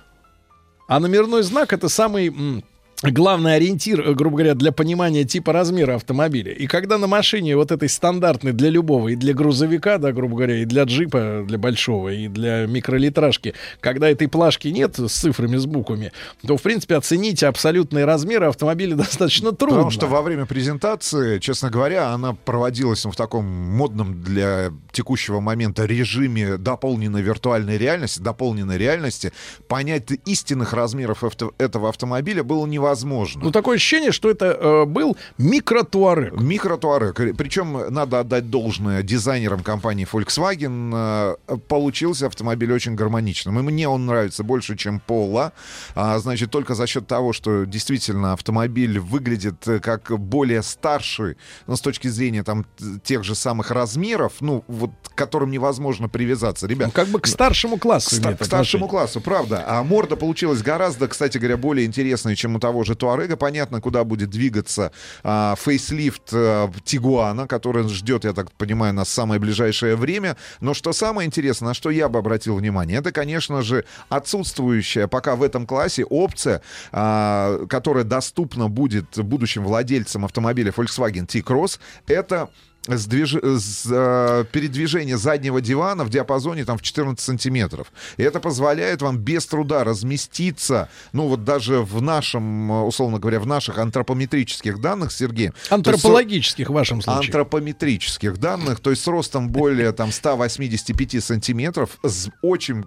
А 0.88 0.98
номерной 0.98 1.44
знак 1.44 1.72
это 1.72 1.88
самый 1.88 2.64
главный 3.10 3.56
ориентир, 3.56 4.00
э, 4.00 4.14
грубо 4.14 4.36
говоря, 4.38 4.54
для 4.54 4.72
понимания 4.72 5.24
типа 5.24 5.52
размера 5.52 5.96
автомобиля. 5.96 6.52
И 6.52 6.66
когда 6.66 6.98
на 6.98 7.06
машине 7.06 7.56
вот 7.56 7.72
этой 7.72 7.88
стандартной 7.88 8.52
для 8.52 8.70
любого, 8.70 9.08
и 9.08 9.16
для 9.16 9.34
грузовика, 9.34 9.98
да, 9.98 10.12
грубо 10.12 10.36
говоря, 10.36 10.62
и 10.62 10.64
для 10.64 10.84
джипа, 10.84 11.44
для 11.46 11.58
большого, 11.58 12.10
и 12.10 12.28
для 12.28 12.66
микролитражки, 12.66 13.54
когда 13.80 14.08
этой 14.08 14.28
плашки 14.28 14.68
нет 14.68 14.98
с 14.98 15.12
цифрами, 15.12 15.56
с 15.56 15.66
буквами, 15.66 16.12
то, 16.46 16.56
в 16.56 16.62
принципе, 16.62 16.96
оценить 16.96 17.42
абсолютные 17.42 18.04
размеры 18.04 18.46
автомобиля 18.46 18.96
достаточно 18.96 19.52
трудно. 19.52 19.76
Потому 19.76 19.90
что 19.90 20.06
во 20.06 20.22
время 20.22 20.46
презентации, 20.46 21.38
честно 21.38 21.70
говоря, 21.70 22.10
она 22.10 22.34
проводилась 22.34 23.04
в 23.04 23.14
таком 23.14 23.44
модном 23.44 24.22
для 24.22 24.72
текущего 24.92 25.40
момента 25.40 25.84
режиме 25.84 26.56
дополненной 26.56 27.22
виртуальной 27.22 27.76
реальности, 27.76 28.20
дополненной 28.20 28.78
реальности. 28.78 29.32
Понять 29.68 30.10
истинных 30.24 30.72
размеров 30.72 31.24
авто- 31.24 31.52
этого 31.58 31.88
автомобиля 31.88 32.42
было 32.42 32.66
невозможно. 32.66 32.93
Ну, 33.44 33.50
такое 33.50 33.76
ощущение, 33.76 34.12
что 34.12 34.30
это 34.30 34.46
э, 34.46 34.84
был 34.84 35.16
микротуарек. 35.38 36.34
Микротуарек. 36.40 37.36
Причем 37.36 37.92
надо 37.92 38.20
отдать 38.20 38.50
должное 38.50 39.02
дизайнерам 39.02 39.62
компании 39.62 40.06
Volkswagen. 40.10 41.36
Э, 41.48 41.56
Получился 41.68 42.26
автомобиль 42.26 42.72
очень 42.72 42.94
гармоничным. 42.94 43.58
И 43.58 43.62
мне 43.62 43.88
он 43.88 44.06
нравится 44.06 44.44
больше, 44.44 44.76
чем 44.76 45.00
Пола. 45.00 45.52
А, 45.94 46.18
значит, 46.18 46.50
только 46.50 46.74
за 46.74 46.86
счет 46.86 47.06
того, 47.06 47.32
что 47.32 47.64
действительно 47.64 48.32
автомобиль 48.32 48.98
выглядит 48.98 49.66
э, 49.66 49.78
как 49.80 50.10
более 50.18 50.62
старший, 50.62 51.36
ну, 51.66 51.76
с 51.76 51.80
точки 51.80 52.08
зрения 52.08 52.42
там 52.42 52.66
тех 53.02 53.24
же 53.24 53.34
самых 53.34 53.70
размеров, 53.70 54.34
ну, 54.40 54.64
вот 54.68 54.90
к 55.04 55.14
которым 55.14 55.50
невозможно 55.50 56.08
привязаться. 56.08 56.66
Ребят, 56.66 56.88
Ну, 56.88 56.92
как 56.92 57.08
бы 57.08 57.20
к 57.20 57.26
старшему 57.26 57.78
классу. 57.78 58.20
к, 58.22 58.38
к 58.38 58.44
старшему 58.44 58.88
классу, 58.88 59.20
правда. 59.20 59.64
А 59.66 59.82
морда 59.82 60.16
получилась 60.16 60.62
гораздо, 60.62 61.08
кстати 61.08 61.38
говоря, 61.38 61.56
более 61.56 61.86
интересной, 61.86 62.36
чем 62.36 62.56
у 62.56 62.60
того 62.60 62.83
же 62.84 62.94
Туарега. 62.94 63.36
Понятно, 63.36 63.80
куда 63.80 64.04
будет 64.04 64.30
двигаться 64.30 64.92
а, 65.22 65.54
фейслифт 65.56 66.30
а, 66.32 66.70
Тигуана, 66.84 67.46
который 67.46 67.88
ждет, 67.88 68.24
я 68.24 68.32
так 68.32 68.50
понимаю, 68.52 68.94
нас 68.94 69.08
самое 69.08 69.40
ближайшее 69.40 69.96
время. 69.96 70.36
Но 70.60 70.74
что 70.74 70.92
самое 70.92 71.26
интересное, 71.26 71.68
на 71.68 71.74
что 71.74 71.90
я 71.90 72.08
бы 72.08 72.18
обратил 72.18 72.56
внимание, 72.56 72.98
это, 72.98 73.12
конечно 73.12 73.62
же, 73.62 73.84
отсутствующая 74.08 75.06
пока 75.06 75.36
в 75.36 75.42
этом 75.42 75.66
классе 75.66 76.04
опция, 76.04 76.62
а, 76.92 77.66
которая 77.66 78.04
доступна 78.04 78.68
будет 78.68 79.18
будущим 79.18 79.64
владельцам 79.64 80.24
автомобиля 80.24 80.72
Volkswagen 80.72 81.26
T-Cross. 81.26 81.78
Это 82.06 82.50
сдвиж- 82.86 83.58
с, 83.58 83.86
э, 83.90 84.44
передвижение 84.52 85.16
заднего 85.16 85.60
дивана 85.60 86.04
в 86.04 86.10
диапазоне 86.10 86.64
там 86.64 86.78
в 86.78 86.82
14 86.82 87.24
сантиметров. 87.24 87.92
И 88.16 88.22
это 88.22 88.40
позволяет 88.40 89.02
вам 89.02 89.18
без 89.18 89.46
труда 89.46 89.84
разместиться, 89.84 90.88
ну 91.12 91.28
вот 91.28 91.44
даже 91.44 91.80
в 91.80 92.02
нашем, 92.02 92.70
э, 92.72 92.82
условно 92.82 93.18
говоря, 93.18 93.40
в 93.40 93.46
наших 93.46 93.78
антропометрических 93.78 94.80
данных, 94.80 95.12
Сергей. 95.12 95.48
то 95.48 95.54
есть 95.56 95.68
с- 95.68 95.72
Антропологических 95.72 96.68
в 96.68 96.72
вашем 96.72 97.00
случае. 97.02 97.26
антропометрических 97.26 98.38
данных, 98.38 98.80
то 98.80 98.90
есть 98.90 99.02
с 99.02 99.06
ростом 99.06 99.48
более 99.50 99.92
там 99.92 100.12
185 100.12 101.20
сантиметров, 101.20 101.98
с 102.02 102.28
очень, 102.42 102.84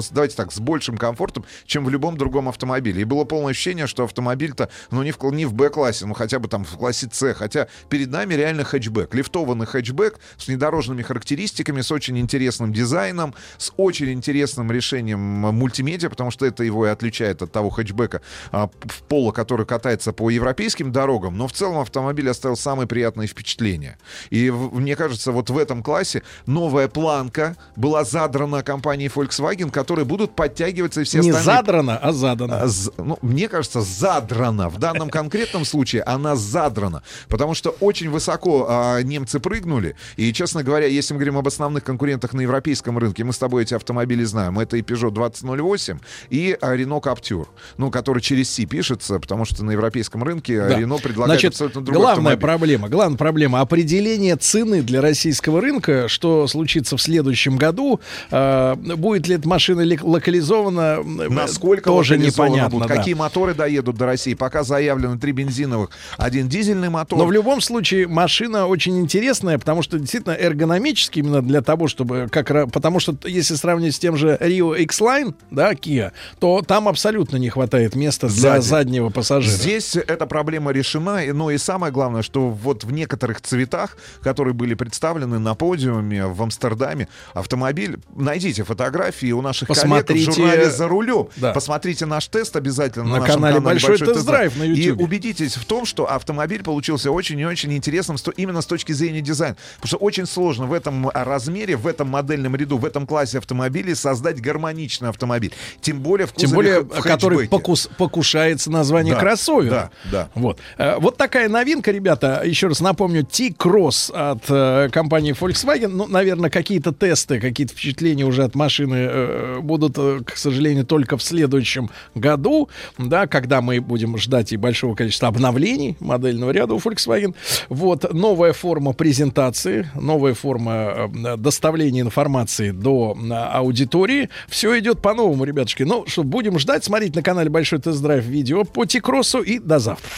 с- 0.00 0.08
давайте 0.10 0.36
так, 0.36 0.52
с 0.52 0.58
большим 0.60 0.96
комфортом, 0.96 1.44
чем 1.66 1.84
в 1.84 1.90
любом 1.90 2.16
другом 2.16 2.48
автомобиле. 2.48 3.02
И 3.02 3.04
было 3.04 3.24
полное 3.24 3.50
ощущение, 3.50 3.86
что 3.86 4.04
автомобиль-то, 4.04 4.68
ну 4.90 5.02
не 5.02 5.12
в, 5.12 5.20
не 5.32 5.46
в 5.46 5.54
Б-классе, 5.54 6.06
ну 6.06 6.14
хотя 6.14 6.38
бы 6.38 6.48
там 6.48 6.64
в 6.64 6.76
классе 6.76 7.08
С, 7.10 7.34
хотя 7.34 7.68
перед 7.88 8.10
нами 8.10 8.34
реально 8.34 8.64
хэтчбэк, 8.64 9.14
лифтованный 9.24 9.66
хэтчбэк 9.66 10.18
с 10.36 10.46
внедорожными 10.48 11.02
характеристиками, 11.02 11.80
с 11.80 11.90
очень 11.90 12.18
интересным 12.18 12.72
дизайном, 12.72 13.34
с 13.58 13.72
очень 13.76 14.12
интересным 14.12 14.70
решением 14.70 15.18
мультимедиа, 15.20 16.10
потому 16.10 16.30
что 16.30 16.44
это 16.46 16.62
его 16.64 16.86
и 16.86 16.90
отличает 16.90 17.42
от 17.42 17.50
того 17.52 17.70
хэтчбека 17.70 18.20
а, 18.52 18.68
в 18.82 19.02
поло, 19.08 19.32
который 19.32 19.66
катается 19.66 20.12
по 20.12 20.30
европейским 20.30 20.92
дорогам, 20.92 21.36
но 21.38 21.46
в 21.48 21.52
целом 21.52 21.78
автомобиль 21.78 22.28
оставил 22.28 22.56
самые 22.56 22.86
приятные 22.86 23.26
впечатления. 23.28 23.96
И 24.30 24.50
в- 24.50 24.74
мне 24.78 24.96
кажется, 24.96 25.32
вот 25.32 25.50
в 25.50 25.58
этом 25.58 25.82
классе 25.82 26.22
новая 26.46 26.88
планка 26.88 27.56
была 27.76 28.04
задрана 28.04 28.62
компанией 28.62 29.08
Volkswagen, 29.08 29.70
которые 29.70 30.04
будут 30.04 30.36
подтягиваться 30.36 31.00
и 31.00 31.04
все 31.04 31.20
Не 31.20 31.30
остальные... 31.30 31.56
задрана, 31.56 31.96
а 31.96 32.12
задана. 32.12 32.60
А, 32.62 32.66
з- 32.66 32.92
ну, 32.98 33.18
мне 33.22 33.48
кажется, 33.48 33.80
задрана. 33.80 34.68
В 34.68 34.78
данном 34.78 35.08
конкретном 35.10 35.64
случае 35.64 36.02
она 36.02 36.36
задрана. 36.36 37.02
Потому 37.28 37.54
что 37.54 37.70
очень 37.80 38.10
высоко 38.10 38.66
а, 38.68 39.02
немцы 39.14 39.38
прыгнули. 39.40 39.94
И, 40.16 40.32
честно 40.32 40.62
говоря, 40.62 40.86
если 40.86 41.14
мы 41.14 41.18
говорим 41.20 41.38
об 41.38 41.46
основных 41.46 41.84
конкурентах 41.84 42.32
на 42.34 42.40
европейском 42.42 42.98
рынке, 42.98 43.22
мы 43.24 43.32
с 43.32 43.38
тобой 43.38 43.62
эти 43.62 43.74
автомобили 43.74 44.24
знаем. 44.24 44.58
Это 44.58 44.76
и 44.76 44.82
Peugeot 44.82 45.10
2008, 45.12 45.98
и 46.30 46.56
а, 46.60 46.74
Renault 46.76 47.02
Captur. 47.02 47.46
Ну, 47.78 47.90
который 47.90 48.20
через 48.20 48.50
C 48.50 48.64
пишется, 48.66 49.18
потому 49.20 49.44
что 49.44 49.64
на 49.64 49.70
европейском 49.72 50.22
рынке 50.22 50.58
Да. 50.58 50.78
Renault 50.80 51.02
предлагает 51.02 51.40
Значит, 51.40 51.52
абсолютно 51.52 51.80
другой 51.82 52.00
главная 52.02 52.32
автомобиль. 52.34 52.40
проблема, 52.40 52.88
главная 52.88 53.18
проблема 53.18 53.60
определение 53.60 54.36
цены 54.36 54.82
для 54.82 55.00
российского 55.00 55.60
рынка, 55.60 56.08
что 56.08 56.46
случится 56.48 56.96
в 56.96 57.02
следующем 57.02 57.56
году, 57.56 58.00
э, 58.30 58.74
будет 58.96 59.28
ли 59.28 59.36
эта 59.36 59.48
машина 59.48 59.82
ли- 59.82 59.98
локализована, 60.00 61.02
Насколько 61.04 61.84
тоже 61.90 62.18
непонятно. 62.18 62.70
будут, 62.70 62.88
да. 62.88 62.96
Какие 62.96 63.14
моторы 63.14 63.54
доедут 63.54 63.96
до 63.96 64.06
России? 64.06 64.34
Пока 64.34 64.62
заявлено 64.64 65.18
три 65.18 65.32
бензиновых, 65.32 65.90
один 66.16 66.48
дизельный 66.48 66.88
мотор. 66.90 67.18
Но 67.18 67.26
в 67.26 67.32
любом 67.32 67.60
случае 67.60 68.08
машина 68.08 68.66
очень 68.66 68.98
интересная, 69.04 69.58
потому 69.58 69.82
что 69.82 69.98
действительно 69.98 70.32
эргономически 70.32 71.20
именно 71.20 71.40
для 71.42 71.60
того, 71.62 71.86
чтобы 71.88 72.28
как 72.30 72.48
потому 72.72 72.98
что 73.00 73.16
если 73.24 73.54
сравнивать 73.54 73.94
с 73.94 73.98
тем 73.98 74.16
же 74.16 74.36
Rio 74.40 74.76
X-Line, 74.82 75.34
да, 75.50 75.72
Kia, 75.72 76.12
то 76.40 76.62
там 76.66 76.88
абсолютно 76.88 77.36
не 77.36 77.50
хватает 77.50 77.94
места 77.94 78.26
для 78.28 78.36
Сзади. 78.60 78.64
заднего 78.64 79.10
пассажира. 79.10 79.52
Здесь 79.52 79.94
эта 79.96 80.26
проблема 80.26 80.72
решена, 80.72 81.24
и- 81.24 81.32
но 81.32 81.50
и 81.50 81.58
самое 81.58 81.92
главное, 81.92 82.22
что 82.22 82.50
вот 82.50 82.84
в 82.84 82.90
некоторых 82.92 83.40
цветах, 83.40 83.96
которые 84.22 84.54
были 84.54 84.74
представлены 84.74 85.38
на 85.38 85.54
подиуме 85.54 86.26
в 86.26 86.42
Амстердаме, 86.42 87.08
автомобиль, 87.34 87.98
найдите 88.16 88.64
фотографии 88.64 89.32
у 89.32 89.42
наших 89.42 89.68
Посмотрите- 89.68 90.06
коллег 90.24 90.28
в 90.28 90.34
журнале 90.34 90.70
«За 90.70 90.88
рулем». 90.88 91.28
Да. 91.36 91.52
Посмотрите 91.52 92.06
наш 92.06 92.26
тест 92.28 92.56
обязательно 92.56 93.04
на, 93.04 93.10
На 93.14 93.18
нашем 93.20 93.34
канале 93.34 93.60
«Большой 93.60 93.90
«Большой 93.98 94.14
тест-драйв» 94.14 94.56
на 94.56 94.62
И 94.64 94.68
Ютубе. 94.74 95.04
убедитесь 95.04 95.56
в 95.56 95.64
том, 95.64 95.84
что 95.84 96.10
автомобиль 96.10 96.62
получился 96.62 97.10
очень 97.10 97.38
и 97.38 97.44
очень 97.44 97.72
интересным 97.74 98.16
именно 98.36 98.62
с 98.62 98.66
точки 98.66 98.92
зрения 98.94 99.20
дизайна. 99.20 99.56
Потому 99.76 99.88
что 99.88 99.96
очень 99.98 100.26
сложно 100.26 100.66
в 100.66 100.72
этом 100.72 101.08
размере, 101.10 101.76
в 101.76 101.86
этом 101.86 102.08
модельном 102.08 102.56
ряду, 102.56 102.78
в 102.78 102.84
этом 102.84 103.06
классе 103.06 103.38
автомобилей 103.38 103.94
создать 103.94 104.40
гармоничный 104.40 105.08
автомобиль. 105.08 105.52
Тем 105.80 106.00
более 106.00 106.26
в 106.26 106.32
Тем 106.32 106.50
кузове 106.50 106.54
более, 106.56 106.74
х- 106.94 107.00
в 107.00 107.04
который 107.04 107.38
хэтчбеке. 107.46 107.50
покус- 107.62 107.88
покушается 107.96 108.70
название 108.70 109.14
Да, 109.14 109.20
кроссовера. 109.20 109.90
да, 110.04 110.10
да. 110.10 110.28
Вот. 110.34 110.58
Э, 110.78 110.96
Вот 110.98 111.16
такая 111.16 111.48
новинка, 111.48 111.90
ребята. 111.90 112.42
Еще 112.44 112.68
раз 112.68 112.80
напомню, 112.80 113.24
T-Cross 113.24 114.12
от 114.12 114.44
э, 114.48 114.88
компании 114.90 115.34
Volkswagen. 115.38 115.88
Ну, 115.88 116.06
наверное, 116.06 116.50
какие-то 116.50 116.92
тесты, 116.92 117.40
какие-то 117.40 117.72
впечатления 117.74 118.24
уже 118.24 118.44
от 118.44 118.54
машины 118.54 118.94
э, 118.96 119.58
будут, 119.60 119.94
э, 119.98 120.20
к 120.24 120.36
сожалению, 120.36 120.84
только 120.86 121.16
в 121.16 121.22
следующем 121.22 121.90
году, 122.14 122.68
да, 122.98 123.26
когда 123.26 123.60
мы 123.60 123.80
будем 123.80 124.16
ждать 124.18 124.52
и 124.52 124.56
большого 124.56 124.94
количества 124.94 125.28
обновлений 125.28 125.96
модельного 126.00 126.50
ряда 126.50 126.74
у 126.74 126.78
Volkswagen. 126.78 127.34
Вот 127.68 128.12
новая 128.12 128.52
форма 128.52 128.83
презентации, 128.92 129.88
новая 129.94 130.34
форма 130.34 131.10
э, 131.14 131.36
доставления 131.36 132.02
информации 132.02 132.70
до 132.70 133.16
аудитории. 133.52 134.28
Все 134.48 134.78
идет 134.78 135.00
по-новому, 135.00 135.44
ребятушки. 135.44 135.82
Ну, 135.82 136.04
что, 136.06 136.24
будем 136.24 136.58
ждать, 136.58 136.84
смотреть 136.84 137.14
на 137.14 137.22
канале 137.22 137.50
Большой 137.50 137.80
тест-драйв 137.80 138.24
видео 138.24 138.64
по 138.64 138.84
T-Кроссу 138.84 139.40
и 139.40 139.58
до 139.58 139.78
завтра. 139.78 140.10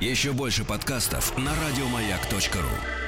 Еще 0.00 0.32
больше 0.32 0.64
подкастов 0.64 1.36
на 1.38 1.50
радиомаяк.ру. 1.50 3.03